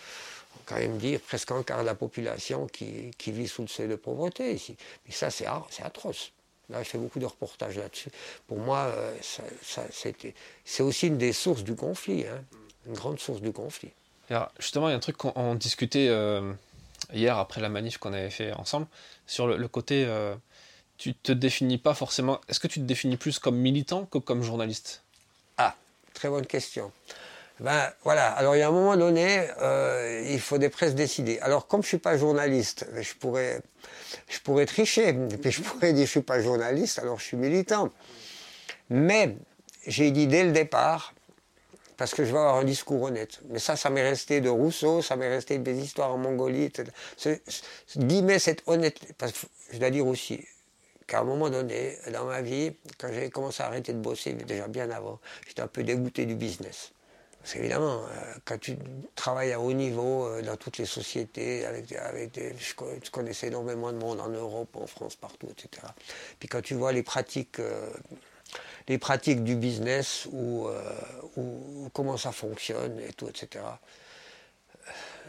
quand 0.72 0.80
même 0.80 0.98
dire 0.98 1.19
presque 1.19 1.52
un 1.52 1.64
quart 1.64 1.81
de 1.81 1.85
la 1.85 1.95
population 1.95 2.68
qui, 2.68 3.11
vit 3.27 3.48
sous 3.48 3.61
le 3.61 3.68
seuil 3.68 3.88
de 3.88 3.95
pauvreté 3.95 4.53
ici. 4.53 4.77
Mais 5.06 5.11
ça, 5.11 5.30
c'est 5.30 5.45
atroce. 5.45 6.31
Là, 6.69 6.81
je 6.84 6.89
fais 6.89 6.98
beaucoup 6.98 7.19
de 7.19 7.26
reportages 7.26 7.77
là-dessus. 7.77 8.10
Pour 8.48 8.57
moi, 8.57 8.77
euh, 8.95 9.14
c'est 10.65 10.84
aussi 10.84 11.07
une 11.07 11.18
des 11.18 11.34
sources 11.34 11.64
du 11.64 11.76
conflit, 11.76 12.26
hein. 12.26 12.43
une 12.88 12.93
grande 12.93 13.19
source 13.19 13.41
du 13.41 13.52
conflit. 13.52 13.91
Alors, 14.30 14.52
justement, 14.57 14.88
il 14.88 14.91
y 14.91 14.93
a 14.93 14.98
un 14.98 15.02
truc 15.02 15.18
qu'on 15.18 15.56
discutait 15.56 16.07
euh, 16.07 16.53
hier 17.14 17.38
après 17.38 17.60
la 17.60 17.68
manif 17.68 17.98
qu'on 17.98 18.14
avait 18.14 18.30
fait 18.30 18.53
ensemble, 18.53 18.88
sur 19.27 19.48
le, 19.48 19.68
côté, 19.68 20.06
euh, 20.07 20.34
tu 20.98 21.14
te 21.14 21.34
définis 21.34 21.77
pas 21.77 21.93
forcément, 21.93 22.39
est-ce 22.48 22.61
que 22.61 22.68
tu 22.68 22.80
te 22.80 22.85
définis 22.85 23.18
plus 23.18 23.38
comme 23.38 23.57
militant 23.57 24.06
que 24.06 24.19
comme 24.19 24.41
journaliste? 24.41 25.03
Ah, 25.57 25.76
très 26.14 26.30
bonne 26.30 26.48
question. 26.48 26.93
Ben 27.62 27.94
voilà, 28.04 28.32
alors 28.32 28.56
il 28.56 28.60
y 28.60 28.64
a 28.64 28.70
un 28.70 28.72
moment 28.72 28.98
donné, 28.98 29.48
euh, 29.62 30.26
il 30.28 30.40
faut 30.40 30.58
des 30.58 30.70
presses 30.70 30.96
décider. 30.96 31.38
Alors 31.42 31.68
comme 31.68 31.84
je 31.84 31.90
suis 31.90 32.00
pas 32.00 32.18
journaliste, 32.18 32.88
je 33.00 33.14
pourrais, 33.14 33.62
je 34.28 34.40
pourrais 34.40 34.66
tricher, 34.66 35.10
et 35.32 35.38
puis 35.38 35.52
je 35.52 35.62
pourrais 35.62 35.94
dire 35.94 36.08
je 36.08 36.10
suis 36.10 36.22
pas 36.22 36.42
journaliste, 36.42 36.98
alors 36.98 37.20
je 37.20 37.26
suis 37.26 37.38
militant. 37.38 37.90
Mais 38.90 39.36
j'ai 39.86 40.10
dit 40.10 40.26
dès 40.26 40.44
le 40.44 40.54
départ, 40.54 41.14
parce 41.98 42.16
que 42.16 42.26
je 42.26 42.32
vais 42.32 42.40
avoir 42.40 42.56
un 42.56 42.64
discours 42.64 43.04
honnête. 43.04 43.42
Mais 43.50 43.60
ça, 43.60 43.76
ça 43.76 43.92
m'est 43.92 44.10
resté 44.10 44.42
de 44.42 44.50
Rousseau, 44.50 45.04
ça 45.04 45.16
m'est 45.16 45.30
resté 45.30 45.60
des 45.60 45.78
histoires 45.78 46.12
en 46.12 46.18
Mongolie, 46.18 46.64
etc. 46.64 46.90
Guillemets, 47.96 48.40
cette 48.40 48.64
honnêteté, 48.66 49.14
parce 49.20 49.34
que 49.34 49.46
je 49.72 49.78
dois 49.78 49.92
dire 49.92 50.08
aussi, 50.08 50.44
qu'à 51.06 51.20
un 51.20 51.26
moment 51.26 51.52
donné, 51.52 51.96
dans 52.12 52.26
ma 52.26 52.42
vie, 52.42 52.72
quand 52.98 53.10
j'ai 53.14 53.30
commencé 53.30 53.62
à 53.62 53.68
arrêter 53.68 53.94
de 53.94 54.00
bosser, 54.00 54.34
déjà 54.34 54.68
bien 54.68 54.90
avant, 54.90 55.20
j'étais 55.48 55.62
un 55.62 55.68
peu 55.68 55.84
dégoûté 55.84 56.26
du 56.26 56.34
business. 56.34 56.92
Parce 57.42 57.54
qu'évidemment, 57.54 58.04
euh, 58.04 58.34
quand 58.46 58.60
tu 58.60 58.78
travailles 59.16 59.52
à 59.52 59.60
haut 59.60 59.74
niveau 59.74 60.28
euh, 60.28 60.44
dans 60.44 60.58
toutes 60.58 60.78
les 60.78 60.86
sociétés, 60.86 61.66
avec, 61.66 61.92
avec 61.94 62.32
des, 62.34 62.56
je 62.58 63.10
connaissais 63.10 63.48
énormément 63.48 63.92
de 63.92 63.98
monde 63.98 64.20
en 64.20 64.30
Europe, 64.30 64.76
en 64.76 64.86
France, 64.86 65.16
partout, 65.16 65.48
etc. 65.50 65.88
Puis 66.40 66.48
quand 66.48 66.62
tu 66.62 66.76
vois 66.76 66.92
les 66.92 67.02
pratiques, 67.02 67.60
euh, 67.60 67.90
les 68.88 69.00
pratiques 69.00 69.44
du 69.44 69.56
business 69.56 70.28
ou, 70.32 70.70
comment 71.94 72.18
ça 72.18 72.32
fonctionne 72.32 73.00
et 73.00 73.14
tout, 73.14 73.28
etc. 73.28 73.64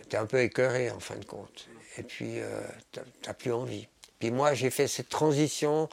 Tu 0.09 0.17
es 0.17 0.19
un 0.19 0.27
peu 0.27 0.41
écœuré 0.41 0.91
en 0.91 1.01
fin 1.01 1.17
de 1.17 1.25
compte. 1.25 1.69
et 1.97 2.03
puis 2.03 2.41
tu 2.91 3.01
n'as 3.27 3.35
plus 3.35 3.53
envie. 3.53 3.87
Puis 4.19 4.31
moi, 4.31 4.55
j'ai 4.55 4.71
fait 4.71 4.89
cette 4.89 5.09
transition 5.09 5.89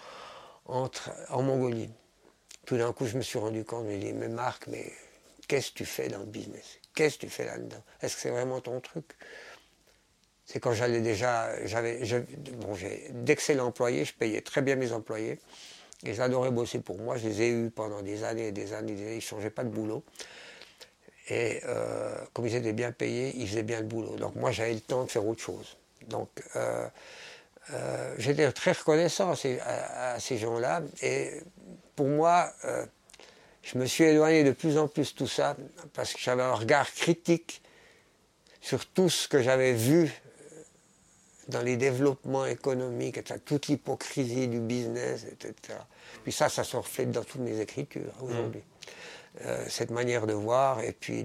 en 0.66 1.42
Mongolie. 1.44 1.90
Tout 2.66 2.78
d'un 2.78 2.92
coup, 2.94 3.06
je 3.06 3.18
me 3.18 3.22
suis 3.22 3.38
rendu 3.38 3.64
compte, 3.64 3.86
je 3.86 3.92
me 3.92 3.98
dit, 3.98 4.14
mais 4.14 4.30
Marc, 4.30 4.66
mais 4.68 4.92
qu'est-ce 5.50 5.72
que 5.72 5.78
tu 5.80 5.86
fais 5.86 6.08
dans 6.08 6.20
le 6.20 6.26
business? 6.26 6.80
Qu'est-ce 6.96 7.18
que 7.18 7.26
tu 7.26 7.30
fais 7.30 7.46
là-dedans? 7.46 7.84
Est-ce 8.02 8.16
que 8.16 8.22
c'est 8.22 8.30
vraiment 8.30 8.62
ton 8.62 8.80
truc? 8.80 9.06
C'est 10.46 10.60
quand 10.60 10.74
j'allais 10.74 11.02
déjà, 11.02 11.66
j'avais, 11.66 12.00
bon, 12.54 12.74
j'ai 12.76 13.08
d'excellents 13.10 13.68
employés, 13.68 14.06
je 14.06 14.14
payais 14.14 14.42
très 14.42 14.62
bien 14.62 14.76
mes 14.76 14.94
employés, 14.94 15.40
et 16.06 16.14
j'adorais 16.14 16.52
bosser 16.52 16.80
pour 16.80 16.98
moi. 16.98 17.18
Je 17.18 17.28
les 17.28 17.42
ai 17.42 17.50
eus 17.50 17.72
pendant 17.72 18.02
des 18.02 18.24
années 18.24 18.48
et 18.48 18.52
des 18.52 18.74
années, 18.74 18.94
ils 18.94 19.16
ne 19.16 19.20
changeaient 19.20 19.50
pas 19.50 19.64
de 19.64 19.70
boulot. 19.70 20.04
Et 21.30 21.62
euh, 21.66 22.16
comme 22.34 22.48
ils 22.48 22.56
étaient 22.56 22.74
bien 22.74 22.92
payés, 22.92 23.34
ils 23.36 23.48
faisaient 23.48 23.64
bien 23.64 23.82
le 23.82 23.86
boulot. 23.86 24.16
Donc 24.16 24.36
moi, 24.36 24.52
j'avais 24.52 24.74
le 24.74 24.80
temps 24.80 25.04
de 25.04 25.12
faire 25.12 25.26
autre 25.28 25.42
chose. 25.42 25.78
Donc 26.08 26.30
euh, 26.56 26.88
euh, 27.72 28.16
j'étais 28.18 28.52
très 28.52 28.72
reconnaissant 28.72 29.34
à, 29.34 30.20
ces 30.20 30.38
gens-là. 30.38 30.82
Et 31.02 31.42
pour 31.96 32.08
moi, 32.08 32.52
je 33.72 33.78
me 33.78 33.86
suis 33.86 34.04
éloigné 34.04 34.44
de 34.44 34.52
plus 34.52 34.78
en 34.78 34.88
plus 34.88 35.14
de 35.14 35.18
tout 35.18 35.28
ça 35.28 35.56
parce 35.94 36.14
que 36.14 36.20
j'avais 36.20 36.42
un 36.42 36.54
regard 36.54 36.92
critique 36.92 37.62
sur 38.62 38.86
tout 38.86 39.10
ce 39.10 39.28
que 39.28 39.42
j'avais 39.42 39.74
vu 39.74 40.12
dans 41.50 41.62
les 41.62 41.78
développements 41.78 42.46
économiques, 42.46 43.20
toute 43.46 43.68
l'hypocrisie 43.68 44.48
du 44.48 44.60
business, 44.60 45.26
etc. 45.32 45.80
Puis 46.24 46.32
ça, 46.32 46.50
ça 46.50 46.64
se 46.64 46.78
reflète 46.78 47.12
dans 47.12 47.24
toutes 47.24 47.42
mes 47.42 47.60
écritures 47.60 48.14
aujourd'hui. 48.22 48.62
Euh, 49.46 49.64
cette 49.70 49.92
manière 49.92 50.26
de 50.26 50.34
voir, 50.34 50.82
et 50.82 50.92
puis 50.92 51.24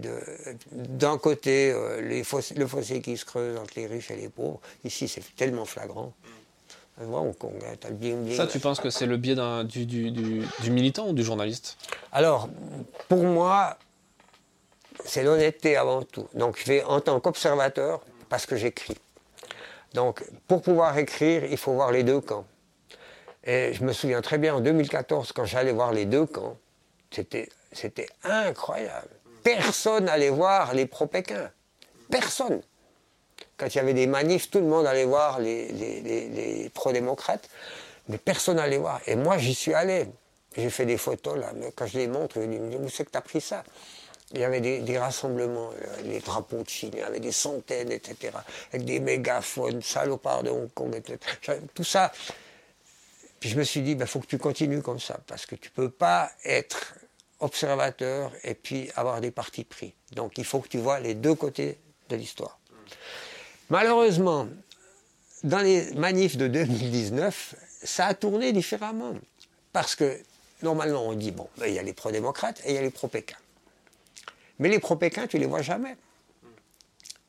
d'un 0.71 1.19
côté, 1.19 1.73
euh, 1.73 2.01
les 2.03 2.23
le 2.57 2.67
fossé 2.67 3.01
qui 3.01 3.17
se 3.17 3.25
creuse 3.25 3.59
entre 3.59 3.73
les 3.77 3.87
riches 3.87 4.11
et 4.11 4.17
les 4.17 4.29
pauvres, 4.29 4.61
ici 4.85 5.09
c'est 5.09 5.35
tellement 5.35 5.65
flagrant. 5.65 6.13
Mm. 6.99 8.33
Ça, 8.33 8.47
tu 8.47 8.61
penses 8.61 8.81
que 8.81 8.91
c'est 8.91 9.07
le 9.07 9.17
biais 9.17 9.37
du, 9.65 9.87
du, 9.87 10.11
du, 10.11 10.71
militant 10.71 11.09
ou 11.09 11.13
du 11.13 11.25
journaliste? 11.25 11.77
Alors, 12.13 12.49
pour 13.09 13.25
moi, 13.25 13.79
c'est 15.05 15.25
l'honnêteté 15.25 15.77
avant 15.77 16.03
tout. 16.03 16.29
Donc, 16.35 16.59
je 16.59 16.65
vais 16.67 16.83
en 16.85 17.01
tant 17.01 17.19
qu'observateur, 17.21 18.01
parce 18.29 18.47
que 18.47 18.57
j'écris. 18.57 18.97
Donc, 19.93 20.25
pour 20.49 20.63
pouvoir 20.63 20.97
écrire, 20.99 21.45
il 21.45 21.57
faut 21.57 21.73
voir 21.73 21.91
les 21.91 22.03
deux 22.03 22.21
camps. 22.21 22.47
Et 23.45 23.73
je 23.75 23.85
me 23.85 23.93
souviens 23.93 24.23
très 24.23 24.39
bien 24.39 24.55
en 24.55 24.61
2014, 24.61 25.33
quand 25.33 25.45
j'allais 25.45 25.73
voir 25.73 25.93
les 25.93 26.07
deux 26.07 26.27
camps, 26.27 26.57
c'était 27.11 27.49
c'était 27.75 28.09
incroyable. 28.23 29.09
Personne 29.43 30.05
n'allait 30.05 30.31
voir 30.31 30.75
les 30.75 30.87
pro-Pékin. 30.87 31.51
Personne. 32.11 32.63
Quand 33.57 33.67
il 33.67 33.77
y 33.77 33.81
avait 33.81 33.95
des 33.95 34.07
manifs, 34.07 34.51
tout 34.51 34.59
le 34.59 34.67
monde 34.67 34.87
allait 34.87 35.05
voir 35.05 35.39
les, 35.39 36.71
pro-démocrates, 36.75 37.49
mais 38.09 38.19
personne 38.19 38.57
n'allait 38.57 38.79
voir. 38.79 39.01
Et 39.07 39.17
moi, 39.17 39.39
j'y 39.39 39.55
suis 39.55 39.75
allé. 39.75 40.07
J'ai 40.57 40.71
fait 40.71 40.87
des 40.87 40.99
photos 40.99 41.37
là, 41.37 41.53
quand 41.75 41.87
je 41.87 41.99
les 41.99 42.07
montre, 42.07 42.41
je 42.41 42.47
dis, 42.47 42.77
où 42.77 42.89
c'est 42.89 43.05
que 43.05 43.11
tu 43.11 43.19
as 43.19 43.23
pris 43.23 43.41
ça? 43.41 43.65
Il 44.33 44.41
y 44.41 44.45
avait 44.45 44.61
des, 44.61 44.99
rassemblements, 44.99 45.71
euh, 45.71 46.03
les 46.05 46.21
drapeaux 46.21 46.63
de 46.63 46.69
Chine, 46.69 46.91
il 46.95 47.01
y 47.01 47.03
avait 47.03 47.21
des 47.21 47.33
centaines, 47.33 47.93
etc., 47.93 48.33
avec 48.73 48.85
des 48.85 48.99
mégaphones, 48.99 49.83
salopards 49.83 50.45
de 50.45 50.51
Hong 50.51 50.73
Kong, 50.73 50.95
etc. 50.95 51.61
Tout 51.75 51.85
ça. 51.85 52.11
Puis 53.39 53.51
je 53.51 53.59
me 53.59 53.65
suis 53.65 53.83
dit, 53.83 53.91
il 53.91 53.97
ben, 53.97 54.07
faut 54.07 54.21
que 54.21 54.27
tu 54.27 54.39
continues 54.39 54.81
comme 54.81 54.99
ça, 54.99 55.19
parce 55.27 55.45
que 55.45 55.55
tu 55.57 55.69
ne 55.69 55.75
peux 55.75 55.91
pas 55.91 56.31
être 56.45 56.95
observateur 57.41 58.33
et 58.43 58.55
puis 58.55 58.91
avoir 58.97 59.21
des 59.21 59.31
partis 59.31 59.65
pris. 59.65 59.95
Donc 60.13 60.39
il 60.39 60.45
faut 60.45 60.61
que 60.61 60.69
tu 60.69 60.79
vois 60.79 61.01
les 61.01 61.15
deux 61.15 61.35
côtés 61.35 61.79
de 62.09 62.17
l'histoire. 62.17 62.59
Malheureusement, 63.71 64.49
dans 65.43 65.59
les 65.59 65.93
manifs 65.95 66.37
de 66.37 66.49
2019, 66.49 67.55
ça 67.83 68.07
a 68.07 68.15
tourné 68.15 68.53
différemment. 68.53 69.15
Parce 69.73 69.95
que 69.95 70.19
normalement 70.63 71.07
on 71.07 71.13
dit, 71.15 71.31
bon, 71.31 71.49
ben, 71.59 71.67
il 71.67 71.75
y 71.75 71.79
a 71.79 71.83
les 71.83 71.93
pro-démocrates 71.93 72.61
et 72.65 72.71
il 72.71 72.75
y 72.75 72.79
a 72.79 72.83
les 72.83 72.91
pro-Pékin. 72.91 73.37
Mais 74.59 74.69
les 74.69 74.79
pro-Pékin, 74.79 75.27
tu 75.27 75.39
les 75.39 75.47
vois 75.47 75.63
jamais. 75.63 75.97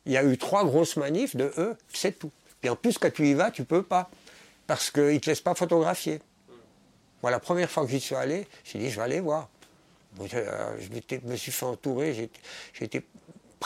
Il 0.06 0.12
y 0.12 0.18
a 0.18 0.24
eu 0.24 0.38
trois 0.38 0.64
grosses 0.64 0.98
manifs 0.98 1.36
de 1.36 1.52
eux, 1.57 1.76
c'est 1.91 2.20
tout. 2.20 2.32
Et 2.64 2.70
en 2.70 2.76
plus, 2.76 2.98
quand 2.98 3.12
tu 3.12 3.28
y 3.28 3.34
vas, 3.34 3.52
tu 3.52 3.64
peux 3.64 3.84
pas. 3.84 4.10
Parce 4.68 4.91
qu'ils 4.91 5.14
ne 5.14 5.20
te 5.20 5.30
laissent 5.30 5.41
pas 5.41 5.56
photographier. 5.56 6.20
Moi, 7.22 7.32
la 7.32 7.40
première 7.40 7.70
fois 7.70 7.86
que 7.86 7.91
j'y 7.91 7.99
suis 7.99 8.16
allé, 8.16 8.48
j'ai 8.64 8.80
dit, 8.80 8.90
je 8.90 8.95
vais 8.95 9.03
aller 9.03 9.20
voir. 9.20 9.49
Euh, 10.34 10.78
je 10.80 11.28
me 11.28 11.36
suis 11.36 11.52
fait 11.52 11.66
entourer, 11.66 12.30
été 12.80 13.06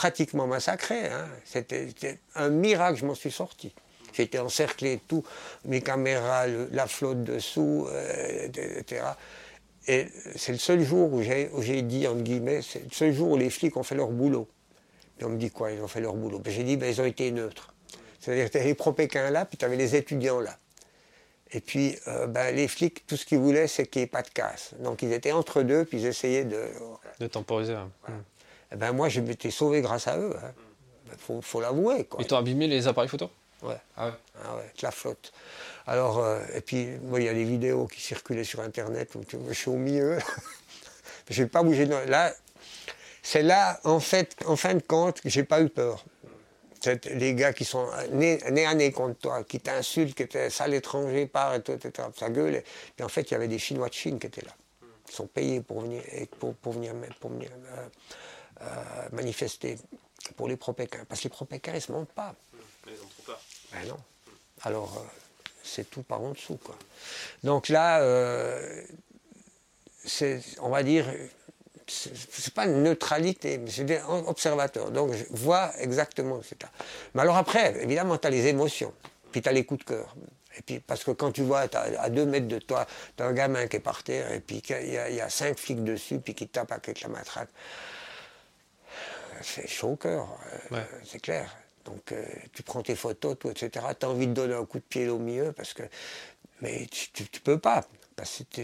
pratiquement 0.00 0.46
massacré. 0.46 1.08
Hein. 1.08 1.28
C'était 1.44 2.18
un 2.34 2.48
miracle, 2.48 2.98
je 2.98 3.04
m'en 3.04 3.14
suis 3.14 3.30
sorti. 3.30 3.74
J'étais 4.14 4.38
encerclé, 4.38 4.98
tout, 5.06 5.22
mes 5.66 5.82
caméras, 5.82 6.46
la 6.46 6.86
flotte 6.86 7.22
dessous, 7.22 7.86
euh, 7.90 8.46
etc. 8.46 9.02
Et 9.86 10.06
c'est 10.36 10.52
le 10.52 10.58
seul 10.58 10.82
jour 10.82 11.12
où 11.12 11.20
j'ai 11.20 11.82
dit, 11.82 12.08
entre 12.08 12.22
guillemets, 12.22 12.62
c'est 12.62 12.82
le 12.82 12.90
seul 12.92 13.12
jour 13.12 13.32
où 13.32 13.36
les 13.36 13.50
flics 13.50 13.76
ont 13.76 13.82
fait 13.82 13.94
leur 13.94 14.08
boulot. 14.08 14.48
Et 15.20 15.24
on 15.24 15.28
me 15.28 15.36
dit 15.36 15.50
quoi, 15.50 15.70
ils 15.70 15.82
ont 15.82 15.88
fait 15.88 16.00
leur 16.00 16.14
boulot? 16.14 16.38
Ben, 16.38 16.50
J'ai 16.50 16.64
dit, 16.64 16.78
ben, 16.78 16.88
ils 16.88 16.98
ont 17.02 17.04
été 17.04 17.30
neutres. 17.30 17.74
C'est-à-dire 18.20 18.46
que 18.46 18.52
tu 18.52 18.56
avais 18.56 18.68
les 18.68 18.74
pro-Pékin 18.74 19.28
là, 19.28 19.44
puis 19.44 19.58
tu 19.58 19.66
avais 19.66 19.76
les 19.76 19.96
étudiants 19.96 20.40
là. 20.40 20.56
Et 21.52 21.60
puis, 21.60 21.94
euh, 22.08 22.26
ben, 22.26 22.56
les 22.56 22.68
flics, 22.68 23.06
tout 23.06 23.18
ce 23.18 23.26
qu'ils 23.26 23.38
voulaient, 23.38 23.66
c'est 23.66 23.86
qu'il 23.86 24.00
n'y 24.00 24.04
ait 24.04 24.06
pas 24.06 24.22
de 24.22 24.30
casse. 24.30 24.72
Donc, 24.78 25.02
ils 25.02 25.12
étaient 25.12 25.32
entre 25.32 25.62
deux, 25.62 25.84
puis 25.84 25.98
ils 25.98 26.06
essayaient 26.06 26.44
de. 26.44 26.68
De 27.18 27.26
temporiser. 27.26 27.74
Et 27.74 27.76
eh 28.08 28.12
ben, 28.76 28.92
moi, 28.92 29.08
je 29.08 29.20
m'étais 29.20 29.50
sauvé 29.50 29.80
grâce 29.80 30.06
à 30.06 30.18
eux. 30.18 30.34
Il 30.34 30.46
hein. 30.46 30.52
ben, 31.28 31.42
faut, 31.42 31.60
l'avouer. 31.60 32.08
Ils 32.18 32.26
t'ont 32.26 32.36
abîmé 32.36 32.66
les 32.66 32.86
appareils 32.86 33.08
photo? 33.08 33.30
Ouais. 33.62 33.76
Ah 33.96 34.06
ouais. 34.06 34.12
Ah 34.42 34.56
ouais, 34.56 34.72
la 34.82 34.90
flotte. 34.90 35.32
Alors, 35.86 36.18
euh, 36.18 36.40
et 36.54 36.60
puis, 36.60 36.86
moi, 37.02 37.20
il 37.20 37.26
y 37.26 37.28
a 37.28 37.34
des 37.34 37.44
vidéos 37.44 37.86
qui 37.86 38.00
circulaient 38.00 38.44
sur 38.44 38.60
Internet 38.60 39.14
où 39.14 39.22
je 39.48 39.54
suis 39.54 39.70
au 39.70 39.76
milieu. 39.76 40.18
je 41.30 41.42
n'ai 41.42 41.48
pas 41.48 41.62
bougé. 41.62 41.84
Là, 41.86 42.32
c'est 43.22 43.42
là, 43.42 43.80
en 43.84 44.00
fait, 44.00 44.36
en 44.46 44.56
fin 44.56 44.74
de 44.74 44.82
compte, 44.82 45.20
que 45.20 45.28
j'ai 45.28 45.44
pas 45.44 45.60
eu 45.60 45.68
peur 45.68 46.04
les 46.86 47.34
gars 47.34 47.52
qui 47.52 47.64
sont 47.64 47.86
nés, 48.12 48.38
à 48.66 48.74
nez 48.74 48.92
contre 48.92 49.18
toi, 49.18 49.44
qui 49.44 49.60
t'insultent, 49.60 50.14
qui 50.14 50.22
étaient 50.22 50.50
sale 50.50 50.74
étranger, 50.74 51.26
par 51.26 51.54
et 51.54 51.62
tout, 51.62 51.72
etc. 51.72 52.08
Ça 52.16 52.30
gueule. 52.30 52.62
Et 52.98 53.02
en 53.02 53.08
fait, 53.08 53.30
il 53.30 53.32
y 53.32 53.34
avait 53.34 53.48
des 53.48 53.58
Chinois 53.58 53.88
de 53.88 53.94
Chine 53.94 54.18
qui 54.18 54.26
étaient 54.26 54.44
là. 54.44 54.52
Ils 55.08 55.14
sont 55.14 55.26
payés 55.26 55.60
pour 55.60 55.80
venir, 55.80 56.02
pour, 56.38 56.54
pour 56.54 56.72
venir, 56.72 56.94
pour 57.18 57.30
venir 57.30 57.50
euh, 57.76 57.86
euh, 58.60 59.08
manifester 59.12 59.78
pour 60.36 60.48
les 60.48 60.56
pro-Pékin. 60.56 61.04
Parce 61.08 61.20
que 61.20 61.24
les 61.24 61.30
pro-Pékin, 61.30 61.72
ils 61.72 61.76
ne 61.76 61.80
se 61.80 61.92
montent 61.92 62.12
pas. 62.12 62.34
Mais 62.86 62.92
ils 62.92 62.98
trop 62.98 63.22
peur. 63.24 63.40
Ben 63.72 63.88
non. 63.88 63.98
Alors, 64.62 64.98
euh, 64.98 65.06
c'est 65.62 65.88
tout 65.88 66.02
par 66.02 66.20
en 66.20 66.32
dessous, 66.32 66.58
quoi. 66.62 66.76
Donc 67.42 67.68
là, 67.68 68.02
c'est, 70.04 70.40
on 70.60 70.70
va 70.70 70.82
dire, 70.82 71.06
c'est 71.90 72.54
pas 72.54 72.66
une 72.66 72.82
neutralité, 72.82 73.58
mais 73.58 73.70
c'est 73.70 73.84
des 73.84 74.00
observateurs. 74.26 74.90
Donc 74.90 75.12
je 75.12 75.24
vois 75.30 75.72
exactement 75.78 76.40
ce 76.42 76.54
là. 76.60 76.70
Mais 77.14 77.22
alors 77.22 77.36
après, 77.36 77.82
évidemment, 77.82 78.16
tu 78.16 78.26
as 78.26 78.30
les 78.30 78.46
émotions, 78.46 78.92
puis 79.32 79.42
tu 79.42 79.48
as 79.48 79.52
les 79.52 79.64
coups 79.64 79.84
de 79.84 79.90
cœur. 79.90 80.14
Et 80.58 80.62
puis, 80.62 80.80
parce 80.80 81.04
que 81.04 81.12
quand 81.12 81.32
tu 81.32 81.42
vois, 81.42 81.66
à 81.74 82.10
deux 82.10 82.26
mètres 82.26 82.48
de 82.48 82.58
toi, 82.58 82.86
tu 83.16 83.22
as 83.22 83.26
un 83.26 83.32
gamin 83.32 83.66
qui 83.66 83.76
est 83.76 83.80
par 83.80 84.02
terre, 84.02 84.32
et 84.32 84.40
puis 84.40 84.62
il 84.68 84.92
y, 84.92 85.20
a 85.20 85.30
cinq 85.30 85.58
flics 85.58 85.84
dessus, 85.84 86.18
puis 86.18 86.34
qui 86.34 86.48
tape 86.48 86.72
avec 86.72 87.00
la 87.00 87.08
matraque. 87.08 87.50
C'est 89.42 89.68
chaud 89.68 89.90
au 89.90 89.96
cœur, 89.96 90.28
euh, 90.72 90.82
c'est 91.04 91.20
clair. 91.20 91.56
Donc 91.84 92.12
euh, 92.12 92.24
tu 92.52 92.62
prends 92.62 92.82
tes 92.82 92.94
photos, 92.94 93.36
tout, 93.38 93.50
etc. 93.50 93.86
Tu 93.98 94.06
as 94.06 94.08
envie 94.08 94.26
de 94.26 94.34
donner 94.34 94.54
un 94.54 94.64
coup 94.64 94.78
de 94.78 94.84
pied 94.84 95.08
au 95.08 95.18
milieu, 95.18 95.52
parce 95.52 95.74
que. 95.74 95.82
Mais 96.60 96.86
tu, 96.90 97.10
tu 97.12 97.40
peux 97.40 97.58
pas 97.58 97.82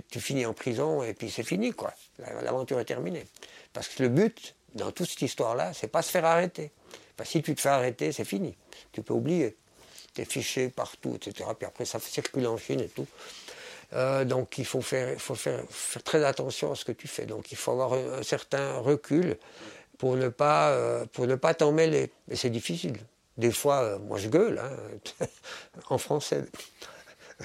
tu 0.09 0.21
finis 0.21 0.47
en 0.47 0.55
prison 0.55 1.03
et 1.03 1.15
puis 1.15 1.31
c'est 1.31 1.43
fini, 1.43 1.73
quoi. 1.73 1.93
L'aventure 2.43 2.81
est 2.81 2.85
terminée. 2.85 3.25
Parce 3.73 3.89
que 3.89 4.03
le 4.03 4.09
but, 4.09 4.55
dans 4.75 4.91
toute 4.93 5.09
cette 5.09 5.23
histoire-là, 5.23 5.73
c'est 5.73 5.89
pas 5.89 6.03
se 6.03 6.11
faire 6.11 6.25
arrêter. 6.25 6.71
Parce 7.17 7.29
que 7.29 7.33
si 7.33 7.43
tu 7.43 7.55
te 7.55 7.61
fais 7.61 7.69
arrêter, 7.69 8.13
c'est 8.13 8.25
fini. 8.25 8.57
Tu 8.93 9.03
peux 9.03 9.15
oublier. 9.15 9.57
Tu 10.15 10.23
es 10.23 10.25
fiché 10.25 10.69
partout, 10.69 11.17
etc. 11.17 11.51
Puis 11.59 11.67
après, 11.67 11.85
ça 11.85 11.99
circule 12.01 12.47
en 12.47 12.57
Chine 12.57 12.81
et 12.81 12.89
tout. 12.89 13.07
Euh, 13.93 14.25
donc 14.25 14.59
il 14.59 14.65
faut, 14.65 14.81
faire, 14.81 15.21
faut 15.21 15.37
faire, 15.37 15.63
très 16.05 16.25
attention 16.25 16.73
à 16.73 16.75
ce 16.75 16.85
que 16.85 16.93
tu 16.93 17.07
fais. 17.07 17.25
Donc 17.25 17.53
il 17.53 17.57
faut 17.57 17.71
avoir 17.71 17.95
un, 17.95 18.23
certain 18.23 18.79
recul 18.79 19.37
pour 19.99 20.17
ne 20.17 20.29
pas, 20.29 20.71
euh, 20.71 21.05
pour 21.13 21.27
ne 21.27 21.35
pas 21.35 21.55
t'en 21.55 21.73
mêler. 21.73 22.11
Mais 22.29 22.37
c'est 22.37 22.51
difficile. 22.51 22.97
Des 23.37 23.53
fois, 23.53 23.83
euh, 23.83 23.99
moi 23.99 24.19
je 24.19 24.29
gueule, 24.29 24.59
hein, 24.59 25.27
en 25.91 25.99
français. 25.99 26.45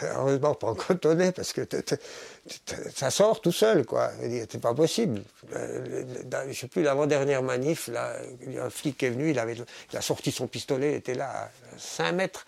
Heureusement 0.02 0.56
pas 0.56 0.68
en 0.68 0.76
cotonnet 0.76 1.34
parce 1.34 1.52
que 1.52 1.68
ça 2.96 3.12
sort 3.12 3.42
tout 3.42 3.52
seul, 3.52 3.86
quoi. 3.86 4.12
C'est 4.50 4.62
pas 4.62 4.74
possible. 4.74 5.22
Euh, 5.54 6.06
je 6.48 6.54
sais 6.54 6.68
plus, 6.68 6.82
l'avant-dernière 6.82 7.44
manif, 7.44 7.90
là, 7.90 8.16
il 8.42 8.54
y 8.54 8.58
a 8.58 8.66
un 8.66 8.70
flic 8.70 8.98
qui 8.98 9.08
est 9.08 9.10
venu, 9.10 9.32
il, 9.32 9.40
avait, 9.40 9.58
il 9.92 9.98
a 9.98 10.02
sorti 10.02 10.32
son 10.32 10.48
pistolet, 10.48 10.94
il 10.94 10.96
était 10.96 11.14
là 11.14 11.30
à 11.30 11.50
5 11.78 12.14
mètres. 12.14 12.46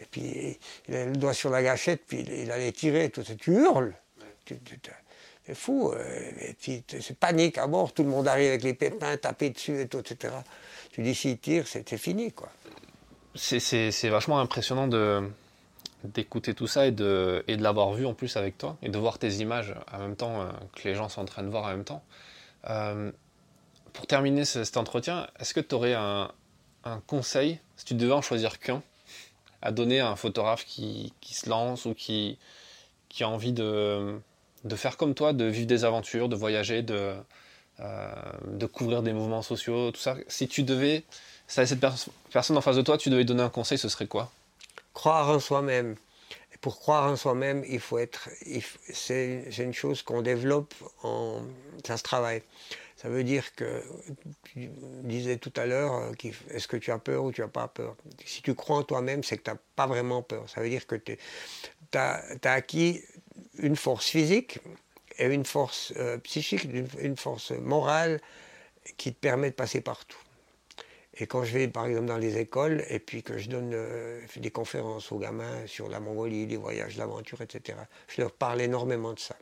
Et 0.00 0.06
puis 0.10 0.58
il 0.88 0.96
avait 0.96 1.06
le 1.06 1.16
doigt 1.16 1.34
sur 1.34 1.50
la 1.50 1.62
gâchette, 1.62 2.02
puis 2.08 2.24
il 2.28 2.50
allait 2.50 2.72
tirer, 2.72 3.10
tout 3.10 3.22
ça. 3.22 3.34
Tu 3.36 3.52
hurles. 3.52 3.94
C'est 5.46 5.54
fou. 5.54 5.92
Euh, 5.94 6.30
c'est 6.58 7.18
panique 7.18 7.58
à 7.58 7.66
bord, 7.66 7.92
tout 7.92 8.02
le 8.02 8.10
monde 8.10 8.28
arrive 8.28 8.48
avec 8.48 8.62
les 8.62 8.74
pépins, 8.74 9.16
taper 9.16 9.50
dessus 9.50 9.80
et 9.80 9.88
tout, 9.88 9.98
etc. 9.98 10.34
Tu 10.92 11.02
dis 11.02 11.14
s'il 11.14 11.38
tire, 11.38 11.66
c'était 11.66 11.98
fini, 11.98 12.32
quoi. 12.32 12.50
c'est 13.34 14.08
vachement 14.08 14.40
impressionnant 14.40 14.88
d'écouter 16.04 16.54
tout 16.54 16.66
ça 16.66 16.86
et 16.86 16.92
de, 16.92 17.44
et 17.48 17.56
de 17.56 17.62
l'avoir 17.62 17.92
vu 17.92 18.06
en 18.06 18.14
plus 18.14 18.36
avec 18.36 18.58
toi 18.58 18.76
et 18.82 18.88
de 18.88 18.98
voir 18.98 19.18
tes 19.18 19.34
images 19.34 19.74
en 19.92 19.98
même 19.98 20.16
temps 20.16 20.42
euh, 20.42 20.50
que 20.74 20.88
les 20.88 20.94
gens 20.94 21.08
sont 21.08 21.20
en 21.20 21.26
train 21.26 21.42
de 21.42 21.48
voir 21.48 21.64
en 21.64 21.68
même 21.68 21.84
temps. 21.84 22.02
Euh, 22.68 23.10
pour 23.92 24.06
terminer 24.06 24.44
cet 24.44 24.76
entretien, 24.76 25.26
est-ce 25.38 25.52
que 25.52 25.60
tu 25.60 25.74
aurais 25.74 25.94
un, 25.94 26.30
un, 26.84 27.00
conseil, 27.06 27.58
si 27.76 27.84
tu 27.84 27.94
devais 27.94 28.12
en 28.12 28.22
choisir 28.22 28.58
qu'un, 28.58 28.82
à 29.62 29.72
donner 29.72 30.00
à 30.00 30.08
un 30.08 30.16
photographe 30.16 30.64
qui, 30.64 31.12
qui, 31.20 31.34
se 31.34 31.48
lance 31.48 31.84
ou 31.86 31.94
qui, 31.94 32.38
qui 33.08 33.24
a 33.24 33.28
envie 33.28 33.52
de, 33.52 34.20
de 34.64 34.76
faire 34.76 34.96
comme 34.96 35.14
toi, 35.14 35.32
de 35.32 35.44
vivre 35.44 35.66
des 35.66 35.84
aventures, 35.84 36.28
de 36.28 36.36
voyager, 36.36 36.82
de, 36.82 37.14
euh, 37.80 38.12
de 38.46 38.66
couvrir 38.66 39.02
des 39.02 39.12
mouvements 39.12 39.42
sociaux, 39.42 39.90
tout 39.90 40.00
ça 40.00 40.16
Si 40.28 40.48
tu 40.48 40.62
devais 40.62 41.04
si 41.50 41.66
cette 41.66 41.80
personne 42.32 42.56
en 42.56 42.60
face 42.60 42.76
de 42.76 42.82
toi, 42.82 42.96
tu 42.96 43.10
devais 43.10 43.24
donner 43.24 43.42
un 43.42 43.50
conseil, 43.50 43.76
ce 43.76 43.88
serait 43.88 44.06
quoi? 44.06 44.30
Croire 44.94 45.28
en 45.30 45.40
soi-même. 45.40 45.96
pour 46.60 46.78
croire 46.78 47.10
en 47.10 47.16
soi-même, 47.16 47.64
il 47.68 47.80
faut 47.80 47.98
être. 47.98 48.28
C'est 48.92 49.44
une 49.58 49.74
chose 49.74 50.02
qu'on 50.02 50.22
développe, 50.22 50.72
ça 51.84 51.96
se 51.96 52.02
travaille. 52.04 52.42
Ça 53.00 53.08
veut 53.08 53.24
dire 53.24 53.54
que, 53.54 53.82
tu 54.44 54.68
disais 55.04 55.38
tout 55.38 55.52
à 55.56 55.64
l'heure, 55.64 55.94
euh, 55.94 56.30
est-ce 56.50 56.68
que 56.68 56.76
tu 56.76 56.92
as 56.92 56.98
peur 56.98 57.24
ou 57.24 57.32
tu 57.32 57.40
n'as 57.40 57.48
pas 57.48 57.66
peur? 57.66 57.96
Si 58.26 58.42
tu 58.42 58.54
crois 58.54 58.76
en 58.76 58.82
toi-même, 58.82 59.24
c'est 59.24 59.38
que 59.38 59.42
tu 59.42 59.50
n'as 59.50 59.56
pas 59.74 59.86
vraiment 59.86 60.20
peur. 60.22 60.44
Ça 60.50 60.60
veut 60.60 60.68
dire 60.68 60.86
que 60.86 60.96
tu 60.96 61.16
as, 61.94 62.22
acquis 62.44 63.02
une 63.58 63.76
force 63.76 64.08
physique 64.08 64.58
et 65.18 65.26
une 65.26 65.44
force 65.44 65.92
euh, 65.96 66.18
psychique, 66.18 66.66
une 66.98 67.16
force 67.16 67.50
morale 67.50 68.20
qui 68.96 69.12
te 69.12 69.18
permet 69.18 69.50
de 69.50 69.54
passer 69.54 69.80
partout. 69.80 70.18
Et 71.14 71.26
quand 71.26 71.44
je 71.44 71.52
vais 71.52 71.68
par 71.68 71.86
exemple 71.86 72.06
dans 72.06 72.18
les 72.18 72.38
écoles 72.38 72.84
et 72.88 72.98
puis 72.98 73.22
que 73.22 73.36
je 73.36 73.48
donne 73.48 73.72
euh, 73.74 74.20
des 74.36 74.50
conférences 74.50 75.12
aux 75.12 75.18
gamins 75.18 75.66
sur 75.66 75.88
la 75.88 76.00
Mongolie, 76.00 76.46
les 76.46 76.56
voyages, 76.56 76.96
l'aventure, 76.96 77.42
etc., 77.42 77.78
je 78.08 78.22
leur 78.22 78.32
parle 78.32 78.60
énormément 78.60 79.12
de 79.12 79.18
ça. 79.18 79.36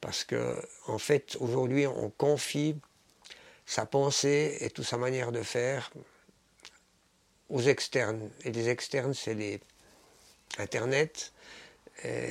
Parce 0.00 0.24
que 0.24 0.56
en 0.86 0.98
fait, 0.98 1.36
aujourd'hui, 1.40 1.86
on 1.86 2.10
confie 2.10 2.76
sa 3.66 3.86
pensée 3.86 4.58
et 4.60 4.70
toute 4.70 4.84
sa 4.84 4.96
manière 4.96 5.32
de 5.32 5.42
faire 5.42 5.90
aux 7.48 7.62
externes. 7.62 8.30
Et 8.44 8.52
les 8.52 8.68
externes, 8.68 9.14
c'est 9.14 9.34
les 9.34 9.60
Internet. 10.58 11.32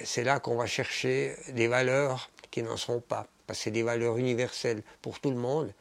C'est 0.04 0.24
là 0.24 0.40
qu'on 0.40 0.56
va 0.56 0.66
chercher 0.66 1.36
des 1.50 1.68
valeurs 1.68 2.30
qui 2.50 2.64
n'en 2.64 2.78
seront 2.78 3.00
pas. 3.00 3.28
Parce 3.48 3.60
que 3.60 3.64
c'est 3.66 3.72
des 3.72 3.84
valeurs 3.84 4.18
universelles 4.18 4.82
pour 5.02 5.20
tout 5.20 5.32
le 5.32 5.38
monde 5.38 5.74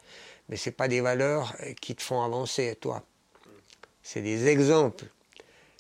mais 0.51 0.57
ce 0.57 0.69
pas 0.69 0.89
des 0.89 1.01
valeurs 1.01 1.57
qui 1.81 1.95
te 1.95 2.03
font 2.03 2.23
avancer, 2.23 2.77
toi. 2.81 3.05
C'est 4.03 4.21
des 4.21 4.49
exemples. 4.49 5.05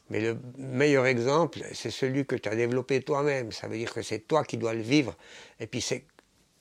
Mais 0.08 0.20
le 0.20 0.38
meilleur 0.56 1.06
exemple, 1.06 1.60
c'est 1.72 1.90
celui 1.90 2.24
que 2.24 2.36
tu 2.36 2.48
as 2.48 2.54
développé 2.54 3.02
toi-même. 3.02 3.50
Ça 3.50 3.66
veut 3.66 3.76
dire 3.76 3.92
que 3.92 4.02
c'est 4.02 4.20
toi 4.20 4.44
qui 4.44 4.56
dois 4.56 4.72
le 4.74 4.80
vivre. 4.80 5.16
Et 5.58 5.66
puis 5.66 5.80
c'est 5.80 6.04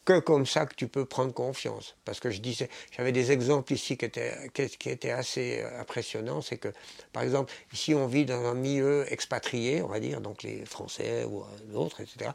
que 0.09 0.19
comme 0.19 0.47
ça 0.47 0.65
que 0.65 0.73
tu 0.73 0.87
peux 0.87 1.05
prendre 1.05 1.33
confiance. 1.33 1.95
Parce 2.03 2.19
que 2.19 2.31
je 2.31 2.41
disais, 2.41 2.67
j'avais 2.91 3.11
des 3.11 3.31
exemples 3.31 3.73
ici 3.73 3.95
qui 3.95 4.05
étaient, 4.05 4.49
qui 4.53 4.89
étaient 4.89 5.11
assez 5.11 5.61
euh, 5.61 5.79
impressionnants. 5.79 6.41
C'est 6.41 6.57
que, 6.57 6.69
par 7.13 7.21
exemple, 7.21 7.53
ici 7.71 7.93
on 7.93 8.07
vit 8.07 8.25
dans 8.25 8.43
un 8.45 8.55
milieu 8.55 9.05
expatrié, 9.13 9.83
on 9.83 9.87
va 9.87 9.99
dire, 9.99 10.19
donc 10.19 10.41
les 10.41 10.65
Français 10.65 11.25
ou 11.25 11.43
d'autres, 11.71 12.01
etc., 12.01 12.31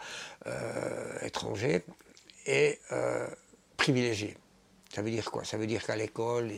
euh, 0.47 1.19
étrangers, 1.23 1.83
et 2.47 2.79
euh, 2.93 3.27
privilégiés. 3.77 4.37
Ça 4.95 5.03
veut 5.03 5.11
dire 5.11 5.29
quoi? 5.29 5.43
Ça 5.45 5.57
veut 5.57 5.67
dire 5.67 5.85
qu'à 5.85 5.97
l'école, 5.97 6.53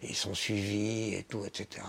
ils 0.00 0.14
sont 0.14 0.32
suivis 0.32 1.14
et 1.14 1.24
tout, 1.24 1.44
etc. 1.44 1.84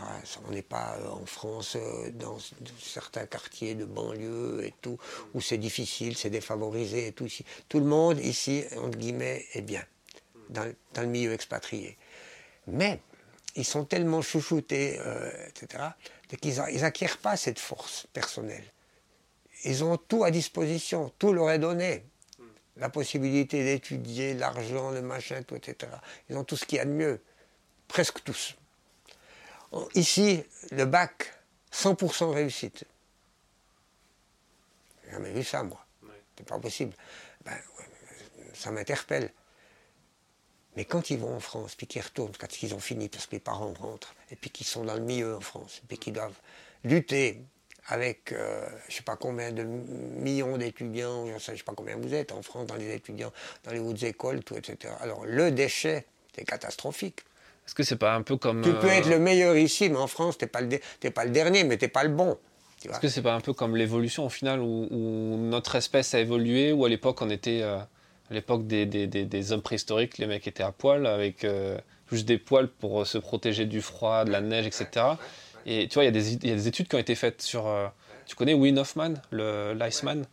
On 0.47 0.51
n'est 0.51 0.63
pas 0.63 0.97
euh, 0.97 1.09
en 1.09 1.27
France 1.27 1.77
euh, 1.79 2.09
dans 2.09 2.37
certains 2.79 3.27
quartiers 3.27 3.75
de 3.75 3.85
banlieue 3.85 4.65
et 4.65 4.73
tout, 4.81 4.97
où 5.35 5.41
c'est 5.41 5.59
difficile, 5.59 6.17
c'est 6.17 6.31
défavorisé 6.31 7.07
et 7.07 7.11
tout. 7.11 7.27
Tout 7.69 7.79
le 7.79 7.85
monde 7.85 8.19
ici, 8.19 8.63
entre 8.77 8.97
guillemets, 8.97 9.45
est 9.53 9.61
bien, 9.61 9.83
dans, 10.49 10.73
le 10.97 11.05
milieu 11.05 11.33
expatrié. 11.33 11.99
Mais 12.65 12.99
ils 13.55 13.65
sont 13.65 13.85
tellement 13.85 14.23
chouchoutés, 14.23 14.99
euh, 15.05 15.29
etc., 15.49 15.83
qu'ils 16.41 16.81
n'acquièrent 16.81 17.19
pas 17.19 17.37
cette 17.37 17.59
force 17.59 18.07
personnelle. 18.11 18.65
Ils 19.65 19.83
ont 19.83 19.97
tout 19.97 20.23
à 20.23 20.31
disposition, 20.31 21.11
tout 21.19 21.31
leur 21.31 21.51
est 21.51 21.59
donné 21.59 22.05
la 22.81 22.89
possibilité 22.89 23.63
d'étudier, 23.63 24.33
l'argent, 24.33 24.89
le 24.89 25.03
machin, 25.03 25.43
tout, 25.43 25.55
etc. 25.55 25.91
Ils 26.29 26.35
ont 26.35 26.43
tout 26.43 26.57
ce 26.57 26.65
qu'il 26.65 26.79
y 26.79 26.81
a 26.81 26.85
de 26.85 26.89
mieux. 26.89 27.21
Presque 27.87 28.23
tous. 28.23 28.55
Ici, 29.93 30.43
le 30.71 30.85
bac, 30.85 31.31
100% 31.71 32.33
réussite. 32.33 32.83
J'ai 35.05 35.11
jamais 35.11 35.31
vu 35.31 35.43
ça, 35.43 35.61
moi. 35.61 35.85
C'est 36.35 36.47
pas 36.47 36.57
possible. 36.57 36.93
Ben, 37.45 37.55
ça 38.55 38.71
m'interpelle. 38.71 39.31
Mais 40.75 40.85
quand 40.85 41.11
ils 41.11 41.19
vont 41.19 41.35
en 41.35 41.39
France, 41.39 41.75
puis 41.75 41.85
qu'ils 41.85 42.01
retournent, 42.01 42.35
quand 42.35 42.63
ils 42.63 42.73
ont 42.73 42.79
fini, 42.79 43.09
parce 43.09 43.27
que 43.27 43.33
les 43.33 43.39
parents 43.39 43.73
rentrent, 43.73 44.15
et 44.31 44.35
puis 44.35 44.49
qu'ils 44.49 44.65
sont 44.65 44.85
dans 44.85 44.95
le 44.95 45.01
milieu 45.01 45.35
en 45.35 45.41
France, 45.41 45.81
et 45.83 45.87
puis 45.87 45.99
qu'ils 45.99 46.13
doivent 46.13 46.39
lutter 46.83 47.43
avec 47.91 48.31
euh, 48.31 48.65
je 48.87 48.93
ne 48.93 48.97
sais 48.97 49.03
pas 49.03 49.17
combien 49.17 49.51
de 49.51 49.63
millions 49.63 50.57
d'étudiants, 50.57 51.27
je 51.27 51.33
ne 51.33 51.57
sais 51.57 51.63
pas 51.63 51.73
combien 51.75 51.97
vous 51.97 52.13
êtes 52.13 52.31
en 52.31 52.41
France 52.41 52.65
dans 52.65 52.75
les 52.75 52.95
étudiants, 52.95 53.33
dans 53.65 53.71
les 53.71 53.79
hautes 53.79 54.01
écoles, 54.03 54.43
tout, 54.43 54.55
etc. 54.55 54.93
Alors 55.01 55.25
le 55.25 55.51
déchet, 55.51 56.05
c'est 56.33 56.45
catastrophique. 56.45 57.19
Est-ce 57.67 57.75
que 57.75 57.83
c'est 57.83 57.97
pas 57.97 58.15
un 58.15 58.21
peu 58.21 58.37
comme... 58.37 58.61
Tu 58.61 58.73
peux 58.73 58.87
être 58.87 59.09
le 59.09 59.19
meilleur 59.19 59.57
ici, 59.57 59.89
mais 59.89 59.97
en 59.97 60.07
France, 60.07 60.37
tu 60.37 60.45
n'es 60.45 60.49
pas, 60.49 60.61
le 60.61 61.09
pas 61.11 61.25
le 61.25 61.31
dernier, 61.31 61.65
mais 61.65 61.77
tu 61.77 61.85
n'es 61.85 61.89
pas 61.89 62.03
le 62.03 62.09
bon. 62.09 62.37
Est-ce 62.83 62.99
que 62.99 63.09
c'est 63.09 63.21
pas 63.21 63.35
un 63.35 63.41
peu 63.41 63.53
comme 63.53 63.75
l'évolution 63.75 64.25
au 64.25 64.29
final, 64.29 64.61
où, 64.61 64.87
notre 65.37 65.75
espèce 65.75 66.13
a 66.15 66.19
évolué, 66.19 66.71
où 66.71 66.85
à 66.85 66.89
l'époque 66.89 67.21
on 67.21 67.29
était... 67.29 67.61
Euh, 67.61 67.77
à 67.77 68.33
l'époque 68.33 68.65
des, 68.65 68.85
des, 68.85 69.07
des, 69.07 69.51
hommes 69.51 69.61
préhistoriques, 69.61 70.17
les 70.17 70.25
mecs 70.25 70.47
étaient 70.47 70.63
à 70.63 70.71
poil, 70.71 71.05
avec 71.05 71.43
euh, 71.43 71.77
juste 72.09 72.25
des 72.25 72.37
poils 72.37 72.69
pour 72.69 73.05
se 73.05 73.17
protéger 73.17 73.65
du 73.65 73.81
froid, 73.81 74.23
de 74.23 74.31
la 74.31 74.39
neige, 74.39 74.65
etc. 74.65 75.05
Et 75.65 75.87
tu 75.87 75.95
vois, 75.95 76.05
il 76.05 76.15
y, 76.15 76.47
y, 76.47 76.51
a 76.51 76.55
des 76.55 76.67
études 76.67 76.87
qui 76.87 76.95
ont 76.95 76.99
été 76.99 77.15
faites 77.15 77.41
sur. 77.41 77.67
Euh, 77.67 77.87
tu 78.25 78.35
connais 78.35 78.53
Win 78.53 78.79
Hoffman, 78.79 79.13
le 79.31 79.73
l'Iceman 79.73 80.25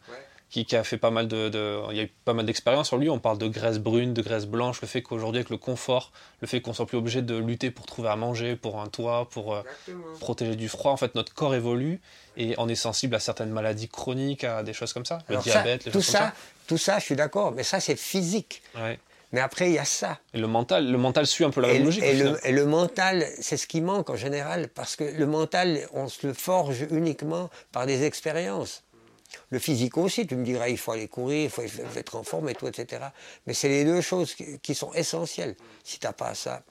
qui, 0.51 0.65
qui, 0.65 0.77
a 0.77 0.85
fait 0.85 0.97
pas 0.97 1.11
mal 1.11 1.29
de, 1.29 1.49
de 1.49 1.79
il 1.91 1.97
y 1.97 2.01
a 2.01 2.05
eu 2.05 2.13
pas 2.25 2.33
mal 2.33 2.47
d'expériences 2.47 2.89
sur 2.89 2.97
lui. 2.97 3.11
On 3.11 3.19
parle 3.19 3.39
de 3.39 3.49
graisse 3.49 3.79
brune, 3.79 4.15
de 4.15 4.23
graisse 4.23 4.47
blanche, 4.47 4.81
le 4.81 4.89
fait 4.89 5.03
qu'aujourd'hui 5.03 5.41
avec 5.41 5.51
le 5.51 5.59
confort, 5.59 6.11
le 6.41 6.47
fait 6.47 6.61
qu'on 6.61 6.73
soit 6.73 6.87
plus 6.87 6.97
obligé 6.97 7.21
de 7.23 7.37
lutter 7.37 7.71
pour 7.71 7.87
trouver 7.87 8.09
à 8.09 8.17
manger, 8.17 8.57
pour 8.57 8.81
un 8.81 8.87
toit, 8.87 9.29
pour 9.31 9.55
euh, 9.55 9.63
protéger 10.21 10.57
du 10.57 10.69
froid. 10.69 10.93
En 10.93 10.97
fait, 10.97 11.15
notre 11.15 11.35
corps 11.35 11.55
évolue 11.55 12.01
et 12.37 12.55
on 12.59 12.69
est 12.69 12.75
sensible 12.75 13.15
à 13.15 13.21
certaines 13.21 13.51
maladies 13.51 13.89
chroniques, 13.89 14.45
à 14.45 14.63
des 14.63 14.73
choses 14.73 14.93
comme 14.93 15.05
ça, 15.05 15.19
le 15.29 15.37
diabète, 15.37 15.85
les 15.85 15.93
tout 15.93 15.99
choses 15.99 16.07
ça, 16.07 16.19
comme 16.19 16.29
ça. 16.29 16.35
Tout 16.67 16.79
ça, 16.79 16.99
je 16.99 17.05
suis 17.05 17.17
d'accord, 17.17 17.53
mais 17.53 17.63
ça 17.63 17.81
c'est 17.81 17.97
physique. 17.97 18.63
Ouais. 18.75 18.99
Mais 19.33 19.41
après, 19.41 19.69
il 19.69 19.75
y 19.75 19.79
a 19.79 19.85
ça. 19.85 20.19
Et 20.33 20.39
le 20.39 20.47
mental, 20.47 20.91
le 20.91 20.99
mental 20.99 21.27
suit 21.27 21.45
un 21.45 21.51
peu 21.51 21.61
la 21.61 21.69
même 21.69 21.85
logique. 21.85 22.03
Et 22.03 22.15
le, 22.15 22.39
et 22.47 22.53
le, 22.53 22.65
mental, 22.65 23.27
c'est 23.41 23.57
ce 23.57 23.67
qui 23.67 23.81
manque 23.81 24.09
en 24.09 24.17
général, 24.17 24.69
parce 24.69 24.97
que 24.97 25.05
le 25.05 25.27
mental, 25.27 25.87
on 25.93 26.09
se 26.09 26.27
le 26.27 26.33
forge 26.33 26.87
uniquement 26.91 27.51
par 27.71 27.87
des 27.87 28.05
expériences. 28.05 28.85
Le 29.51 29.59
physique 29.59 29.97
aussi, 29.99 30.27
tu 30.27 30.37
me 30.37 30.45
diras, 30.45 30.69
il 30.69 30.79
faut 30.79 30.93
aller 30.93 31.09
courir, 31.09 31.45
il 31.45 31.51
faut 31.51 31.63
être 31.97 32.17
en 32.17 32.23
forme 32.23 32.49
et 32.49 32.55
tout, 32.55 32.67
etc. 32.67 33.03
Mais 33.47 33.55
c'est 33.55 33.69
les 33.69 33.85
deux 33.85 34.01
choses 34.01 34.35
qui, 34.35 34.75
sont 34.75 34.93
essentielles. 34.95 35.55
Si 35.85 35.99
tu 35.99 36.07
n'as 36.07 36.13
pas 36.13 36.35
ça, 36.35 36.63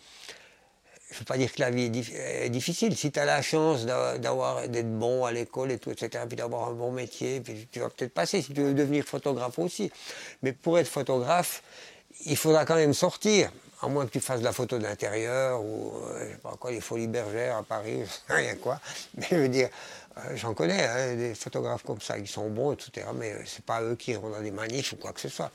je 1.10 1.16
ne 1.16 1.20
veux 1.20 1.26
pas 1.26 1.38
dire 1.38 1.54
que 1.54 1.62
la 1.62 1.70
vie 1.70 1.92
est, 2.14 2.50
difficile. 2.50 2.98
Si 2.98 3.12
tu 3.12 3.20
as 3.20 3.26
la 3.26 3.42
chance 3.42 3.86
d'avoir 3.86 4.68
d'être 4.68 4.92
bon 4.98 5.24
à 5.26 5.32
l'école 5.32 5.72
et 5.72 5.78
tout, 5.78 5.92
etc., 5.92 6.26
puis 6.28 6.36
d'avoir 6.36 6.68
un 6.68 6.74
bon 6.74 6.92
métier, 6.92 7.40
puis 7.40 7.68
tu 7.72 7.80
vas 7.80 7.90
peut-être 7.90 8.14
passer 8.14 8.42
si 8.42 8.54
tu 8.54 8.62
veux 8.62 8.74
devenir 8.74 9.06
photographe 9.06 9.60
aussi. 9.60 9.92
Mais 10.42 10.52
pour 10.52 10.80
être 10.80 10.88
photographe, 10.88 11.64
il 12.26 12.38
faudra 12.38 12.66
quand 12.66 12.76
même 12.76 12.94
sortir, 12.94 13.52
à 13.82 13.88
moins 13.88 14.06
que 14.06 14.12
tu 14.12 14.20
fasses 14.20 14.40
de 14.40 14.46
la 14.46 14.54
photo 14.54 14.80
d'intérieur 14.80 15.62
ou 15.62 15.94
euh, 16.06 16.26
je 16.26 16.32
sais 16.32 16.38
pas 16.38 16.56
quoi, 16.60 16.72
les 16.72 16.82
folies 16.82 17.08
bergères 17.08 17.58
à 17.58 17.64
Paris, 17.64 18.02
rien 18.28 18.56
quoi. 18.56 18.80
Mais 19.16 19.28
je 19.30 19.36
veux 19.36 19.50
dire, 19.50 19.70
euh, 20.18 20.36
j'en 20.36 20.54
connais 20.54 20.84
hein, 20.84 21.16
des 21.16 21.36
photographes 21.36 21.84
comme 21.84 22.02
ça, 22.02 22.20
qui 22.20 22.32
sont 22.32 22.50
bons, 22.50 22.74
etc. 22.74 23.08
Mais 23.16 23.34
euh, 23.34 23.42
c'est 23.46 23.64
pas 23.64 23.82
eux 23.82 23.96
qui 23.96 24.12
iront 24.12 24.30
dans 24.30 24.42
des 24.42 24.52
manifs 24.52 24.94
ou 24.94 24.96
quoi 24.96 25.14
que 25.14 25.22
ce 25.22 25.30
soit. 25.30 25.52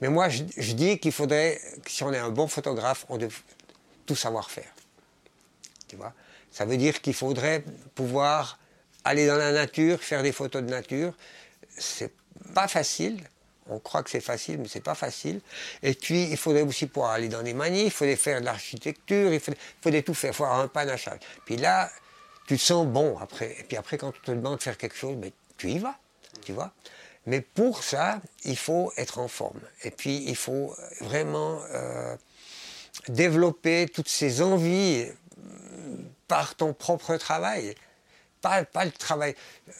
Mais 0.00 0.08
moi, 0.08 0.28
je, 0.28 0.72
dis 0.72 0.98
qu'il 0.98 1.12
faudrait, 1.12 1.60
si 1.86 2.02
on 2.02 2.12
est 2.12 2.18
un 2.18 2.30
bon 2.30 2.48
photographe, 2.48 3.06
on 3.08 3.16
doit 3.16 3.28
tout 4.04 4.16
savoir 4.16 4.50
faire. 4.50 4.70
Tu 5.86 5.96
vois? 5.96 6.12
Ça 6.50 6.64
veut 6.64 6.76
dire 6.76 7.00
qu'il 7.00 7.14
faudrait 7.14 7.64
pouvoir 7.94 8.58
aller 9.04 9.26
dans 9.26 9.36
la 9.36 9.52
nature, 9.52 10.00
faire 10.00 10.22
des 10.22 10.32
photos 10.32 10.62
de 10.62 10.68
nature. 10.68 11.14
C'est 11.78 12.12
pas 12.54 12.66
facile, 12.66 13.20
on 13.68 13.78
croit 13.78 14.02
que 14.02 14.10
c'est 14.10 14.20
facile, 14.20 14.58
mais 14.58 14.68
c'est 14.68 14.82
pas 14.82 14.94
facile. 14.94 15.40
Et 15.82 15.94
puis, 15.94 16.24
il 16.30 16.36
faudrait 16.36 16.62
aussi 16.62 16.86
pouvoir 16.86 17.12
aller 17.12 17.28
dans 17.28 17.42
des 17.42 17.54
manifs, 17.54 17.84
il 17.84 17.90
faudrait 17.90 18.16
faire 18.16 18.40
de 18.40 18.44
l'architecture, 18.44 19.32
il 19.32 19.40
faudrait, 19.40 20.02
tout 20.02 20.14
faire, 20.14 20.30
il 20.30 20.34
faut 20.34 20.44
avoir 20.44 20.60
un 20.60 20.68
panachage. 20.68 21.20
Puis 21.44 21.56
là, 21.56 21.90
tu 22.46 22.56
te 22.56 22.62
sens 22.62 22.86
bon 22.86 23.18
après. 23.18 23.56
Et 23.58 23.64
puis 23.64 23.76
après, 23.76 23.96
quand 23.96 24.08
on 24.08 24.12
te 24.12 24.30
demande 24.30 24.58
de 24.58 24.62
faire 24.62 24.76
quelque 24.76 24.96
chose, 24.96 25.16
ben, 25.16 25.30
tu 25.56 25.70
y 25.70 25.78
vas, 25.78 25.96
tu 26.44 26.52
vois. 26.52 26.72
Mais 27.26 27.40
pour 27.40 27.82
ça, 27.82 28.20
il 28.44 28.56
faut 28.56 28.92
être 28.96 29.18
en 29.18 29.28
forme. 29.28 29.60
Et 29.82 29.90
puis, 29.90 30.24
il 30.26 30.36
faut 30.36 30.76
vraiment 31.00 31.60
euh, 31.72 32.14
développer 33.08 33.88
toutes 33.88 34.08
ces 34.08 34.42
envies 34.42 35.06
par 36.28 36.54
ton 36.54 36.74
propre 36.74 37.16
travail. 37.16 37.74
Pas, 38.72 38.84
le 38.84 38.92
travail. 38.92 39.34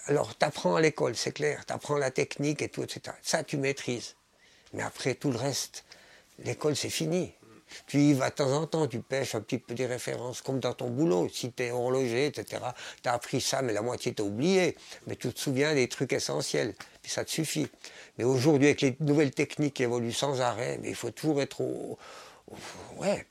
Alors, 0.07 0.37
tu 0.37 0.45
apprends 0.45 0.77
à 0.77 0.81
l'école, 0.81 1.15
c'est 1.17 1.33
clair, 1.33 1.65
tu 1.67 1.73
apprends 1.73 1.99
la 1.99 2.11
technique 2.11 2.63
et 2.63 2.69
tout, 2.69 2.83
etc. 2.83 3.17
Ça, 3.23 3.45
tu 3.45 3.57
maîtrises. 3.57 4.15
Mais 4.73 4.83
après, 4.83 5.15
tout 5.15 5.31
le 5.31 5.39
reste, 5.39 5.85
l'école, 6.39 6.75
c'est 6.75 6.91
fini. 6.91 7.33
Tu 7.87 7.99
y 7.99 8.15
vas 8.15 8.31
de 8.31 8.37
temps 8.37 8.53
en 8.53 8.67
temps, 8.67 8.87
tu 8.87 9.01
pêches 9.01 9.35
un 9.35 9.41
petit 9.41 9.59
peu 9.59 9.75
des 9.75 9.87
références, 9.87 10.43
comme 10.43 10.61
dans 10.61 10.75
ton 10.75 10.91
boulot. 10.91 11.29
Si 11.29 11.53
tu 11.53 11.65
es 11.65 11.71
horloger, 11.71 12.27
etc., 12.27 12.63
tu 13.03 13.09
as 13.09 13.13
appris 13.13 13.41
ça, 13.41 13.63
mais 13.63 13.73
la 13.73 13.83
moitié 13.83 14.15
t'as 14.15 14.23
oublié. 14.23 14.77
Mais 15.07 15.17
tu 15.17 15.33
te 15.33 15.39
souviens 15.39 15.75
des 15.75 15.89
trucs 15.89 16.13
essentiels, 16.13 16.75
puis 17.03 17.11
ça 17.11 17.25
te 17.25 17.31
suffit. 17.31 17.69
Mais 18.17 18.25
aujourd'hui, 18.25 18.69
avec 18.69 18.81
les 18.81 18.97
nouvelles 19.01 19.33
techniques 19.33 19.75
qui 19.75 19.83
évoluent 19.83 20.13
sans 20.13 20.41
arrêt, 20.41 20.79
mais 20.83 20.91
il 20.91 20.95
faut 20.95 21.11
toujours 21.11 21.43
être 21.43 21.61
au... 21.61 21.99
Ouais. 22.97 23.27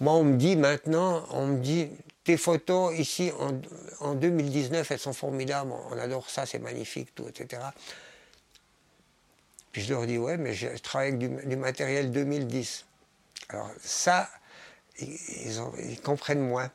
Moi, 0.00 0.14
on 0.14 0.24
me 0.24 0.36
dit 0.36 0.56
maintenant, 0.56 1.24
on 1.30 1.46
me 1.46 1.58
dit, 1.58 1.88
tes 2.24 2.36
photos 2.36 2.96
ici 2.98 3.32
en, 3.38 3.60
en 4.00 4.14
2019, 4.14 4.90
elles 4.90 4.98
sont 4.98 5.12
formidables, 5.12 5.72
on 5.90 5.98
adore 5.98 6.30
ça, 6.30 6.46
c'est 6.46 6.58
magnifique, 6.58 7.14
tout, 7.14 7.26
etc. 7.28 7.62
Puis 9.72 9.82
je 9.82 9.94
leur 9.94 10.06
dis, 10.06 10.18
ouais, 10.18 10.36
mais 10.36 10.52
je 10.52 10.68
travaille 10.78 11.08
avec 11.08 11.48
du, 11.48 11.56
matériel 11.56 12.12
2010. 12.12 12.84
Alors 13.48 13.70
ça, 13.80 14.28
ils, 15.00 16.00
comprennent 16.02 16.46
moins. 16.46 16.70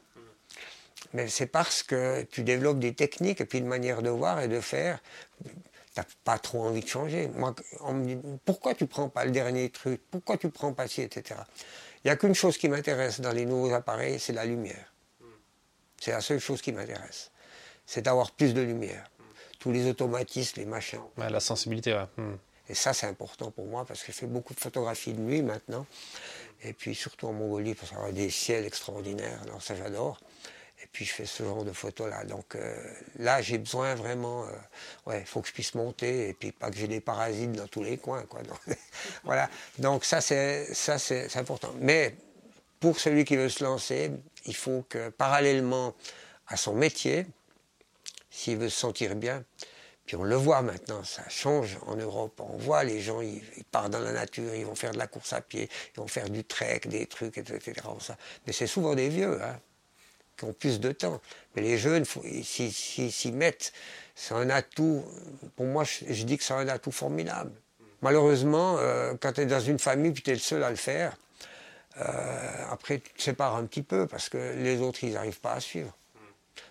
Mais 1.14 1.28
c'est 1.28 1.46
parce 1.46 1.84
que 1.84 2.24
tu 2.24 2.44
développes 2.44 2.80
des 2.80 2.94
techniques 2.94 3.40
et 3.40 3.46
puis 3.46 3.60
une 3.60 3.68
manière 3.68 4.02
de 4.02 4.10
voir 4.10 4.42
et 4.42 4.48
de 4.48 4.60
faire. 4.60 5.00
Tu 5.44 5.52
n'as 5.96 6.06
pas 6.24 6.40
trop 6.40 6.64
envie 6.64 6.82
de 6.82 6.88
changer. 6.88 7.28
Moi, 7.36 7.56
on 7.82 7.94
me 7.94 8.06
dit, 8.06 8.18
pourquoi 8.46 8.74
tu 8.74 8.88
prends 8.88 9.10
pas 9.10 9.26
le 9.26 9.32
dernier 9.32 9.70
truc? 9.70 10.02
Pourquoi 10.10 10.38
tu 10.38 10.50
prends 10.50 10.74
pas 10.74 10.88
ci, 10.88 11.04
etc. 11.04 11.40
Il 12.04 12.08
n'y 12.08 12.12
a 12.12 12.16
qu'une 12.16 12.36
chose 12.36 12.58
qui 12.58 12.68
m'intéresse 12.68 13.22
dans 13.22 13.32
les 13.32 13.46
nouveaux 13.46 13.74
appareils, 13.74 14.20
c'est 14.20 14.34
la 14.34 14.46
lumière. 14.46 14.92
C'est 16.00 16.12
la 16.12 16.22
seule 16.22 16.40
chose 16.40 16.62
qui 16.62 16.72
m'intéresse. 16.72 17.32
C'est 17.86 18.02
d'avoir 18.02 18.32
plus 18.32 18.54
de 18.54 18.62
lumière. 18.62 19.10
Tous 19.60 19.72
les 19.72 19.88
automatismes, 19.88 20.60
les 20.60 20.66
machins. 20.66 21.02
la 21.18 21.40
sensibilité, 21.40 21.94
ouais. 21.94 22.06
Hmm. 22.18 22.36
Et 22.70 22.76
ça, 22.76 22.94
c'est 22.94 23.08
important 23.08 23.52
pour 23.52 23.66
moi 23.66 23.86
parce 23.86 24.04
que 24.04 24.12
je 24.12 24.18
fais 24.18 24.28
beaucoup 24.28 24.54
de 24.54 24.60
photographies 24.60 25.14
de 25.14 25.22
nuit 25.22 25.42
maintenant. 25.42 25.86
Et 26.64 26.74
puis 26.74 26.96
surtout 26.96 27.28
en 27.28 27.34
Mongolie, 27.34 27.76
parce 27.76 27.92
y 27.92 27.96
a 27.96 28.12
des 28.12 28.30
ciels 28.30 28.66
extraordinaires. 28.66 29.40
Alors 29.44 29.62
ça, 29.62 29.76
j'adore. 29.76 30.20
Et 30.84 30.88
puis 30.92 31.06
je 31.06 31.14
fais 31.14 31.26
ce 31.26 31.44
genre 31.44 31.64
de 31.64 31.72
photos-là. 31.72 32.24
Donc 32.26 32.56
euh, 32.56 32.76
là, 33.18 33.42
j'ai 33.42 33.58
besoin 33.58 33.96
vraiment... 33.96 34.46
Euh, 34.46 34.52
ouais, 35.06 35.22
il 35.22 35.26
faut 35.26 35.42
que 35.42 35.48
je 35.48 35.54
puisse 35.54 35.74
monter 35.76 36.30
et 36.30 36.34
puis 36.34 36.52
pas 36.52 36.70
que 36.70 36.78
j'ai 36.78 36.88
des 36.88 37.00
parasites 37.00 37.54
dans 37.54 37.68
tous 37.68 37.84
les 37.84 37.98
coins. 37.98 38.24
Quoi. 38.24 38.44
Donc, 38.44 38.60
voilà. 39.24 39.50
Donc 39.80 40.06
ça 40.06 40.22
c'est, 40.22 40.68
important. 41.36 41.74
Mais 41.80 42.16
pour 42.80 43.00
celui 43.00 43.26
qui 43.26 43.38
veut 43.38 43.50
se 43.50 43.64
lancer, 43.64 44.12
il 44.48 44.56
faut 44.56 44.86
que 44.90 45.10
parallèlement 45.10 45.94
à 46.48 46.58
son 46.58 46.74
métier, 46.74 47.28
s'il 48.30 48.58
veut 48.58 48.70
se 48.70 48.80
sentir 48.80 49.16
bien, 49.16 49.44
puis 50.08 50.16
on 50.16 50.24
le 50.24 50.38
voit 50.38 50.62
maintenant, 50.62 51.04
ça 51.04 51.24
change 51.28 51.78
en 51.86 51.98
Europe. 51.98 52.40
On 52.40 52.56
voit 52.56 52.86
les 52.86 53.02
gens, 53.02 53.20
ils, 53.20 53.44
partent 53.72 53.92
dans 53.92 54.00
la 54.00 54.14
nature, 54.14 54.56
ils 54.56 54.66
vont 54.66 54.74
faire 54.74 54.94
de 54.94 54.98
la 54.98 55.08
course 55.08 55.34
à 55.34 55.42
pied, 55.42 55.70
ils 55.94 56.00
vont 56.00 56.08
faire 56.08 56.30
du 56.30 56.46
trek, 56.46 56.82
des 56.86 57.08
trucs, 57.08 57.38
etc. 57.38 57.74
Mais 58.46 58.54
c'est 58.54 58.68
souvent 58.68 58.96
des 58.96 59.10
vieux, 59.10 59.42
hein, 59.44 59.60
qui 60.38 60.46
ont 60.46 60.54
plus 60.54 60.80
de 60.80 60.94
temps. 60.94 61.20
Mais 61.56 61.62
les 61.62 61.78
jeunes, 61.78 62.06
s'ils 62.06 63.12
s'y 63.12 63.32
mettent, 63.34 63.74
c'est 64.16 64.34
un 64.34 64.50
atout. 64.50 65.04
Pour 65.58 65.66
moi, 65.66 65.84
je, 65.84 66.24
dis 66.24 66.38
que 66.38 66.44
c'est 66.46 66.54
un 66.54 66.70
atout 66.70 66.94
formidable. 66.94 67.52
Malheureusement, 68.02 68.78
euh, 68.78 69.14
quand 69.20 69.34
tu 69.34 69.42
es 69.42 69.46
dans 69.46 69.60
une 69.60 69.80
famille, 69.80 70.12
puis 70.12 70.24
tu 70.24 70.32
es 70.32 70.36
le 70.36 70.40
seul 70.40 70.64
à 70.64 70.70
le 70.70 70.78
faire, 70.78 71.18
après, 72.70 73.00
tu 73.00 73.14
te 73.14 73.22
sépares 73.22 73.56
un 73.56 73.66
petit 73.66 73.82
peu 73.82 74.08
parce 74.08 74.30
que 74.30 74.38
les 74.38 74.82
autres, 74.82 75.04
ils 75.04 75.14
n'arrivent 75.14 75.40
pas 75.40 75.54
à 75.54 75.60
suivre. 75.60 75.96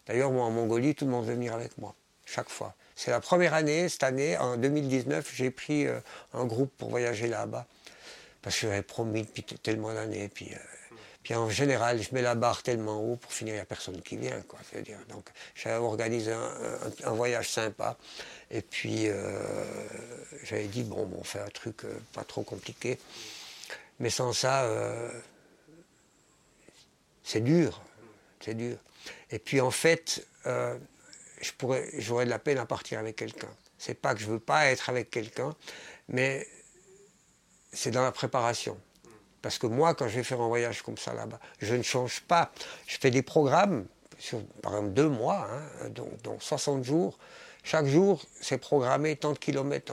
D'ailleurs, 0.06 0.30
moi, 0.30 0.44
en 0.44 0.50
Mongolie, 0.50 0.94
tout 0.94 1.04
le 1.04 1.10
monde 1.10 1.26
veut 1.26 1.34
venir 1.34 1.54
avec 1.54 1.76
moi, 1.78 1.94
chaque 2.24 2.48
fois. 2.48 2.74
C'est 2.94 3.10
la 3.10 3.20
première 3.20 3.54
année, 3.54 3.88
cette 3.88 4.04
année, 4.04 4.38
en 4.38 4.56
2019, 4.56 5.32
j'ai 5.34 5.50
pris 5.50 5.86
euh, 5.86 5.98
un 6.32 6.44
groupe 6.44 6.72
pour 6.76 6.90
voyager 6.90 7.26
là-bas. 7.26 7.66
Parce 8.42 8.54
que 8.56 8.68
j'avais 8.68 8.82
promis 8.82 9.22
depuis 9.22 9.42
tellement 9.42 9.92
d'années. 9.92 10.28
Puis, 10.28 10.50
euh, 10.52 10.96
puis 11.22 11.34
en 11.34 11.50
général, 11.50 12.00
je 12.00 12.14
mets 12.14 12.22
la 12.22 12.36
barre 12.36 12.62
tellement 12.62 13.00
haut 13.00 13.16
pour 13.16 13.32
finir, 13.32 13.54
il 13.54 13.56
n'y 13.56 13.62
a 13.62 13.66
personne 13.66 14.00
qui 14.00 14.16
vient. 14.16 14.40
Donc 15.08 15.28
j'avais 15.56 15.76
organisé 15.76 16.32
un, 16.32 17.10
voyage 17.10 17.50
sympa. 17.50 17.96
Et 18.52 18.62
puis 18.62 19.08
j'avais 20.44 20.68
dit, 20.68 20.84
bon, 20.84 21.04
bon, 21.04 21.18
on 21.20 21.24
fait 21.24 21.40
un 21.40 21.48
truc 21.48 21.78
pas 22.12 22.22
trop 22.22 22.42
compliqué. 22.42 23.00
Mais 23.98 24.10
sans 24.10 24.32
ça, 24.32 24.64
euh, 24.64 25.10
c'est 27.22 27.40
dur. 27.40 27.82
C'est 28.40 28.54
dur. 28.54 28.76
Et 29.30 29.38
puis 29.38 29.60
en 29.60 29.70
fait, 29.70 30.26
euh, 30.46 30.78
j'aurais 31.98 32.24
de 32.24 32.30
la 32.30 32.38
peine 32.38 32.58
à 32.58 32.66
partir 32.66 32.98
avec 32.98 33.16
quelqu'un. 33.16 33.50
C'est 33.78 33.94
pas 33.94 34.14
que 34.14 34.20
je 34.20 34.26
veux 34.26 34.40
pas 34.40 34.66
être 34.66 34.88
avec 34.88 35.10
quelqu'un, 35.10 35.54
mais 36.08 36.46
c'est 37.72 37.90
dans 37.90 38.02
la 38.02 38.12
préparation. 38.12 38.78
Parce 39.42 39.58
que 39.58 39.66
moi, 39.66 39.94
quand 39.94 40.08
je 40.08 40.16
vais 40.16 40.24
faire 40.24 40.40
un 40.40 40.48
voyage 40.48 40.82
comme 40.82 40.98
ça 40.98 41.12
là-bas, 41.14 41.38
je 41.60 41.74
ne 41.74 41.82
change 41.82 42.20
pas. 42.22 42.50
Je 42.86 42.96
fais 42.98 43.10
des 43.10 43.22
programmes, 43.22 43.86
sur, 44.18 44.44
par 44.62 44.72
exemple 44.72 44.94
deux 44.94 45.08
mois, 45.08 45.48
hein, 45.50 45.88
donc, 45.90 46.42
60 46.42 46.84
jours. 46.84 47.18
Chaque 47.66 47.86
jour, 47.86 48.22
c'est 48.40 48.58
programmé 48.58 49.16
tant 49.16 49.32
de 49.32 49.38
kilomètres. 49.38 49.92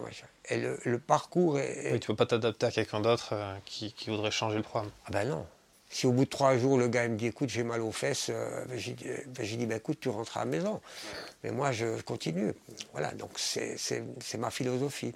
Et 0.50 0.58
le, 0.58 1.00
parcours 1.00 1.58
est. 1.58 1.92
Oui, 1.92 2.00
tu 2.00 2.12
ne 2.12 2.14
peux 2.14 2.16
pas 2.16 2.28
t'adapter 2.28 2.68
à 2.68 2.72
quelqu'un 2.72 3.00
d'autre 3.00 3.30
euh, 3.34 3.56
qui, 3.66 3.92
voudrait 4.06 4.30
changer 4.30 4.58
le 4.58 4.62
programme. 4.62 4.92
Ah 5.08 5.10
ben 5.12 5.28
non. 5.28 5.48
Si 5.90 6.06
au 6.06 6.12
bout 6.12 6.26
de 6.26 6.30
trois 6.30 6.56
jours, 6.56 6.78
le 6.78 6.88
gars 6.88 7.08
me 7.08 7.18
dit 7.18 7.26
écoute, 7.26 7.50
j'ai 7.50 7.64
mal 7.64 7.82
aux 7.82 7.92
fesses, 7.92 8.30
euh, 8.30 8.64
ben 8.66 8.78
j'ai 8.78 8.94
ben 9.26 9.44
dit 9.44 9.66
ben 9.66 9.78
écoute, 9.78 9.98
tu 10.00 10.10
rentres 10.10 10.38
à 10.38 10.42
la 10.42 10.46
maison. 10.46 10.82
Mais 11.44 11.50
moi, 11.50 11.72
je 11.72 12.00
continue. 12.04 12.54
Voilà, 12.92 13.12
donc 13.14 13.32
c'est 13.38 14.38
ma 14.38 14.52
philosophie. 14.52 15.16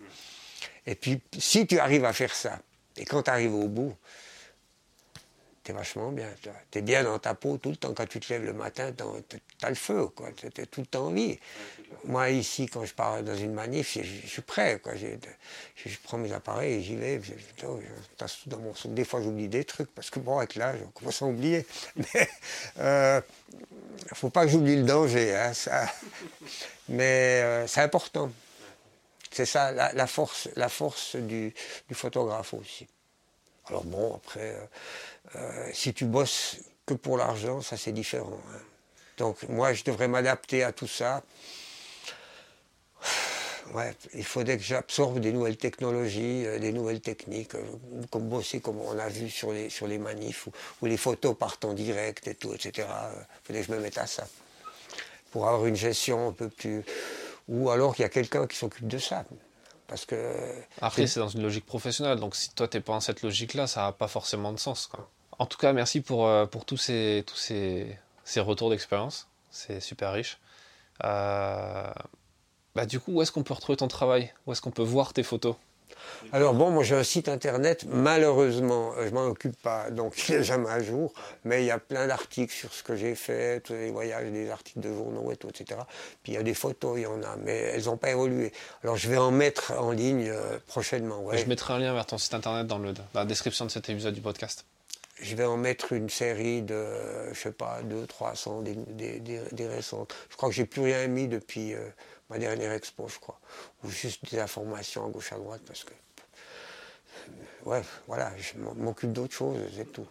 Et 0.88 0.96
puis, 0.96 1.22
si 1.38 1.68
tu 1.68 1.78
arrives 1.78 2.06
à 2.06 2.14
faire 2.14 2.34
ça, 2.34 2.58
et 2.96 3.06
quand 3.06 3.22
tu 3.22 3.30
arrives 3.30 3.54
au 3.54 3.68
bout, 3.68 3.96
t'es 5.68 5.74
vachement 5.74 6.14
bien. 6.14 6.30
Tu 6.72 6.80
es 6.80 6.82
bien 6.82 7.04
dans 7.04 7.20
ta 7.20 7.34
peau 7.34 7.58
tout 7.58 7.72
le 7.72 7.76
temps. 7.76 7.94
Quand 7.94 8.08
tu 8.08 8.22
te 8.22 8.32
lèves 8.32 8.46
le 8.46 8.54
matin, 8.54 8.94
tu 8.94 9.38
as 9.62 9.70
le 9.70 9.76
feu, 9.76 10.08
quoi. 10.08 10.30
Tu 10.32 10.48
es 10.62 10.66
tout 10.66 10.80
le 10.80 10.88
temps 10.88 11.08
en 11.08 11.12
vie. 11.12 11.38
Moi, 12.06 12.30
ici, 12.30 12.68
quand 12.68 12.86
je 12.86 12.94
pars 12.94 13.22
dans 13.22 13.36
une 13.36 13.52
manif, 13.54 13.98
je, 14.02 14.28
suis 14.28 14.42
prêt, 14.42 14.80
quoi. 14.82 14.94
Je, 14.96 15.90
prends 16.04 16.18
mes 16.18 16.32
appareils 16.32 16.76
et 16.76 16.82
j'y 16.82 16.96
vais. 16.96 17.20
des 18.86 19.04
fois, 19.04 19.22
j'oublie 19.22 19.50
des 19.50 19.66
trucs 19.66 19.94
parce 19.94 20.10
que, 20.10 20.20
bon, 20.20 20.38
avec 20.38 20.56
l'âge, 20.56 20.80
on 20.86 20.90
commence 20.92 21.22
à 21.22 21.26
oublier. 21.26 21.66
Mais 21.98 22.30
euh, 22.80 23.22
faut 24.14 24.30
pas 24.30 24.46
que 24.46 24.52
j'oublie 24.52 24.78
le 24.78 24.84
danger, 24.84 25.36
hein. 25.36 25.52
Mais 26.88 27.42
euh, 27.44 27.68
c'est 27.68 27.82
important. 27.82 28.32
C'est 29.32 29.46
ça, 29.46 29.74
la, 29.74 30.08
force, 30.08 30.48
la 30.56 30.70
force 30.70 31.18
du 31.18 31.54
photographe 31.92 32.54
aussi. 32.54 32.88
Alors 33.70 33.84
bon, 33.84 34.16
après, 34.16 34.56
euh, 34.56 34.66
euh, 35.36 35.70
si 35.74 35.94
tu 35.94 36.06
bosses 36.06 36.58
que 36.86 36.94
pour 36.94 37.18
l'argent, 37.18 37.62
ça 37.62 37.78
c'est 37.78 37.92
différent. 37.92 38.40
Hein. 38.54 38.60
Donc 39.18 39.44
moi, 39.50 39.74
je 39.74 39.84
devrais 39.84 40.08
m'adapter 40.08 40.64
à 40.64 40.72
tout 40.72 40.88
ça. 40.88 41.24
Ouais, 43.74 43.94
il 44.14 44.24
faudrait 44.24 44.56
que 44.56 44.64
j'absorbe 44.64 45.20
des 45.20 45.34
nouvelles 45.34 45.58
technologies, 45.58 46.46
euh, 46.46 46.58
des 46.58 46.72
nouvelles 46.72 47.02
techniques, 47.02 47.52
comme 48.10 48.30
bosser 48.30 48.62
comme 48.62 48.80
on 48.80 48.98
a 48.98 49.10
vu 49.10 49.30
sur 49.30 49.52
les, 49.52 49.70
sur 49.70 49.88
les 49.88 49.98
manifs, 49.98 50.48
où, 50.82 50.86
les 50.86 50.96
photos 50.96 51.38
partent 51.38 51.66
en 51.66 51.74
direct 51.74 52.30
et 52.30 52.36
tout, 52.36 52.54
etc. 52.54 52.88
Il 52.88 53.44
faudrait 53.44 53.62
que 53.64 53.68
je 53.68 53.72
me 53.74 53.82
mette 53.82 53.98
à 53.98 54.08
ça. 54.08 54.26
Pour 55.32 55.50
avoir 55.50 55.66
une 55.66 55.76
gestion 55.76 56.30
un 56.30 56.32
peu 56.32 56.48
plus... 56.48 56.82
Ou 57.50 57.70
alors 57.70 57.94
qu'il 57.94 58.04
y 58.04 58.06
a 58.06 58.10
quelqu'un 58.10 58.48
qui 58.48 58.56
s'occupe 58.56 58.88
de 58.88 59.00
ça. 59.00 59.26
Parce 59.88 60.06
que. 60.06 60.34
Après, 60.82 61.08
c'est 61.08 61.20
dans 61.20 61.28
une 61.28 61.42
logique 61.42 61.66
professionnelle, 61.66 62.20
donc 62.20 62.38
si 62.38 62.52
toi 62.52 62.68
t'es 62.68 62.82
pas 62.82 62.94
dans 62.94 63.02
cette 63.02 63.22
logique-là, 63.22 63.68
ça 63.68 63.82
n'a 63.82 63.92
pas 63.92 64.08
forcément 64.08 64.52
de 64.52 64.60
sens. 64.60 64.88
Quoi. 64.88 65.10
En 65.40 65.46
tout 65.46 65.58
cas, 65.58 65.72
merci 65.74 66.02
pour, 66.02 66.28
euh, 66.28 66.46
pour 66.46 66.66
tous 66.66 66.78
ces, 66.78 67.24
tous 67.28 67.36
ces, 67.36 67.98
ces 68.24 68.40
retours 68.40 68.70
d'expérience. 68.70 69.28
C'est 69.52 69.80
super 69.80 70.14
riche. 70.14 70.40
Euh, 71.04 71.92
bah, 72.76 72.86
du 72.86 73.00
coup, 73.00 73.14
où 73.14 73.22
est-ce 73.22 73.32
qu'on 73.32 73.44
peut 73.44 73.54
retrouver 73.54 73.78
ton 73.78 73.88
travail? 73.88 74.34
Où 74.46 74.52
est-ce 74.52 74.62
qu'on 74.62 74.72
peut 74.72 74.84
voir 74.84 75.14
tes 75.14 75.24
photos? 75.24 75.56
Alors 76.32 76.54
bon, 76.54 76.70
moi 76.70 76.84
j'ai 76.84 76.96
un 76.96 77.04
site 77.04 77.28
internet, 77.30 77.86
malheureusement, 77.88 78.94
euh, 78.98 79.08
je 79.08 79.14
m'en 79.14 79.26
occupe 79.26 79.60
pas, 79.62 79.90
donc 79.90 80.16
il 80.30 80.36
n'est 80.36 80.44
jamais 80.44 80.70
à 80.70 80.82
jour, 80.82 81.14
mais 81.44 81.64
il 81.64 81.66
y 81.66 81.72
a 81.72 81.80
plein 81.80 82.08
d'articles 82.08 82.54
sur 82.54 82.74
ce 82.74 82.84
que 82.84 82.96
j'ai 82.96 83.16
fait, 83.16 83.62
tous 83.62 83.74
les 83.74 83.90
voyages, 83.90 84.30
des 84.32 84.50
articles 84.50 84.80
de 84.80 84.94
journaux 84.94 85.32
et 85.32 85.38
tout, 85.38 85.50
etc. 85.50 85.80
Puis 86.24 86.34
il 86.34 86.36
y 86.36 86.38
a 86.38 86.44
des 86.44 86.54
photos, 86.54 86.98
il 86.98 87.04
y 87.04 87.06
en 87.06 87.24
a, 87.24 87.36
mais 87.38 87.56
elles 87.56 87.86
n'ont 87.86 87.98
pas 87.98 88.12
évolué. 88.12 88.52
Alors 88.84 88.98
je 88.98 89.10
vais 89.10 89.18
en 89.18 89.32
mettre 89.32 89.74
en 89.78 89.92
ligne 89.92 90.32
prochainement. 90.68 91.24
Je 91.34 91.46
mettrai 91.46 91.74
un 91.74 91.80
lien 91.80 91.94
vers 91.94 92.06
ton 92.06 92.18
site 92.18 92.34
internet 92.34 92.68
dans, 92.68 92.80
le, 92.80 92.94
dans 92.94 93.04
la 93.14 93.26
description 93.26 93.66
de 93.66 93.72
cet 93.72 93.90
épisode 93.90 94.14
du 94.14 94.22
podcast 94.22 94.66
je 95.20 95.36
vais 95.36 95.46
en 95.46 95.58
mettre 95.58 95.94
une 95.94 96.10
série 96.10 96.62
de, 96.62 96.86
je 97.34 97.40
sais 97.40 97.52
pas, 97.52 97.82
200, 97.84 98.06
300, 98.08 98.62
des, 98.62 99.20
des, 99.20 99.68
récentes. 99.68 100.14
Je 100.30 100.36
crois 100.36 100.50
que 100.50 100.56
j'ai 100.56 100.66
plus 100.66 100.82
rien 100.82 101.08
mis 101.08 101.28
depuis 101.28 101.74
euh, 101.74 101.90
ma 102.30 102.38
dernière 102.38 102.72
expo, 102.72 103.08
je 103.08 103.20
crois. 103.20 103.40
Ou 103.84 103.90
juste 103.90 104.30
des 104.30 104.40
informations 104.40 105.06
à 105.06 105.10
gauche 105.10 105.32
à 105.34 105.38
droite, 105.38 105.62
parce 105.66 105.84
que. 105.84 105.94
Ouais, 107.66 107.82
voilà, 108.08 108.32
je 108.38 108.58
m'occupe 108.58 109.12
d'autres 109.12 109.34
choses, 109.34 109.60
c'est 109.76 109.92
tout. 109.92 110.08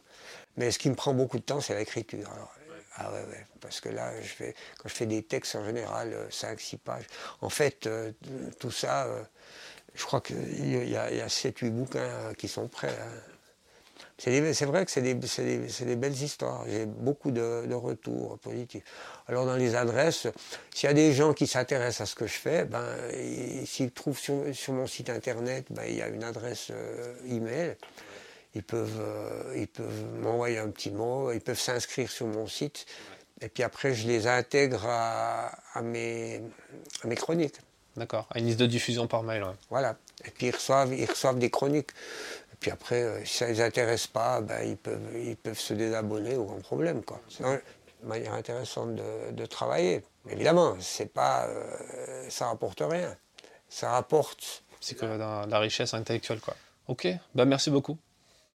Mais 0.57 0.71
ce 0.71 0.79
qui 0.79 0.91
me 0.91 0.95
prend 0.95 1.15
beaucoup 1.15 1.39
de 1.39 1.45
temps, 1.45 1.61
c'est 1.61 1.77
l'écriture. 1.77 2.29
Ah 2.97 3.13
ouais, 3.13 3.25
ouais, 3.31 3.47
parce 3.61 3.81
que 3.81 3.89
là, 3.91 4.11
je 4.21 4.29
fais, 4.29 4.55
quand 4.79 4.89
je 4.89 4.95
fais 4.95 5.07
des 5.07 5.23
textes 5.23 5.55
en 5.55 5.65
général, 5.65 6.15
5-6 6.31 6.79
pages. 6.79 7.05
En 7.43 7.51
fait, 7.51 7.89
tout 8.59 8.71
ça, 8.71 9.07
je 9.95 10.05
crois 10.05 10.21
qu'il 10.21 10.89
y 10.89 10.97
a, 10.97 11.05
a 11.05 11.27
7-8 11.29 11.71
bouquins 11.71 12.35
qui 12.37 12.49
sont 12.49 12.69
prêts. 12.69 12.97
Hein. 13.01 13.36
C'est 14.19 14.65
vrai 14.65 14.85
que 14.87 14.91
c'est 14.91 15.03
des, 15.03 15.15
des, 15.15 15.97
belles 15.97 16.23
histoires. 16.23 16.65
J'ai 16.69 16.87
beaucoup 16.87 17.31
de, 17.31 17.73
retours 17.75 18.39
positifs. 18.39 18.83
Alors 19.29 19.45
dans 19.45 19.57
les 19.57 19.75
adresses, 19.75 20.27
s'il 20.75 20.89
y 20.89 20.91
a 20.91 20.95
des 20.95 21.13
gens 21.13 21.35
qui 21.35 21.47
s'intéressent 21.47 22.01
à 22.01 22.07
ce 22.07 22.15
que 22.15 22.27
je 22.27 22.33
fais, 22.33 22.65
ben, 22.65 22.83
s'ils 23.67 23.91
trouvent 23.91 24.19
sur, 24.19 24.43
sur, 24.55 24.73
mon 24.73 24.87
site 24.87 25.11
internet, 25.11 25.67
ben, 25.71 25.83
il 25.87 25.97
y 25.97 26.03
a 26.03 26.09
une 26.09 26.25
adresse 26.25 26.69
euh, 26.71 27.15
email. 27.29 27.77
Ils 28.55 28.63
peuvent, 28.63 29.01
euh, 29.01 29.55
ils 29.55 29.69
peuvent 29.69 30.05
m'envoyer 30.23 30.59
un 30.59 30.71
petit 30.71 30.91
mot, 30.91 31.31
ils 31.31 31.43
peuvent 31.43 31.61
s'inscrire 31.61 32.11
sur 32.11 32.27
mon 32.27 32.47
site. 32.47 32.87
Et 33.43 33.51
puis 33.51 33.63
après, 33.63 33.95
je 33.95 34.07
les 34.07 34.27
intègre 34.27 34.87
à, 34.87 35.49
à, 35.75 35.83
mes, 35.83 36.41
à 37.05 37.07
mes 37.07 37.17
chroniques. 37.17 37.61
D'accord, 37.97 38.27
à 38.31 38.39
une 38.39 38.47
liste 38.47 38.61
de 38.61 38.67
diffusion 38.67 39.07
par 39.07 39.23
mail. 39.23 39.45
Voilà. 39.71 39.97
Et 40.27 40.31
puis 40.31 40.49
ils 40.49 40.55
reçoivent, 40.55 40.93
ils 40.95 41.07
reçoivent 41.07 41.39
des 41.39 41.51
chroniques. 41.51 41.91
Puis 42.61 42.71
après, 42.71 43.03
euh, 43.03 43.25
si 43.25 43.37
ça 43.37 43.47
ne 43.47 43.53
les 43.53 43.61
intéresse 43.61 44.07
pas, 44.07 44.41
ben, 44.41 44.63
ils, 44.67 44.77
peuvent, 44.77 45.01
ils 45.15 45.37
peuvent 45.37 45.59
se 45.59 45.75
désabonner, 45.75 46.37
aucun 46.37 46.61
problème. 46.61 47.03
C'est 47.29 47.45
une 47.45 47.61
manière 48.03 48.35
intéressante 48.35 48.95
de, 48.95 49.47
travailler. 49.47 50.03
Évidemment, 50.29 50.77
c'est 50.81 51.13
pas, 51.13 51.47
euh, 51.47 52.27
ça 52.29 52.49
rapporte 52.49 52.83
rien. 52.83 53.17
Ça 53.69 53.91
rapporte. 53.91 54.63
C'est 54.81 54.97
que 54.97 55.07
la, 55.07 55.59
richesse 55.59 55.95
intellectuelle, 55.95 56.41
quoi. 56.41 56.55
Ok, 56.89 57.09
bah 57.35 57.45
merci 57.45 57.71
beaucoup. 57.71 57.99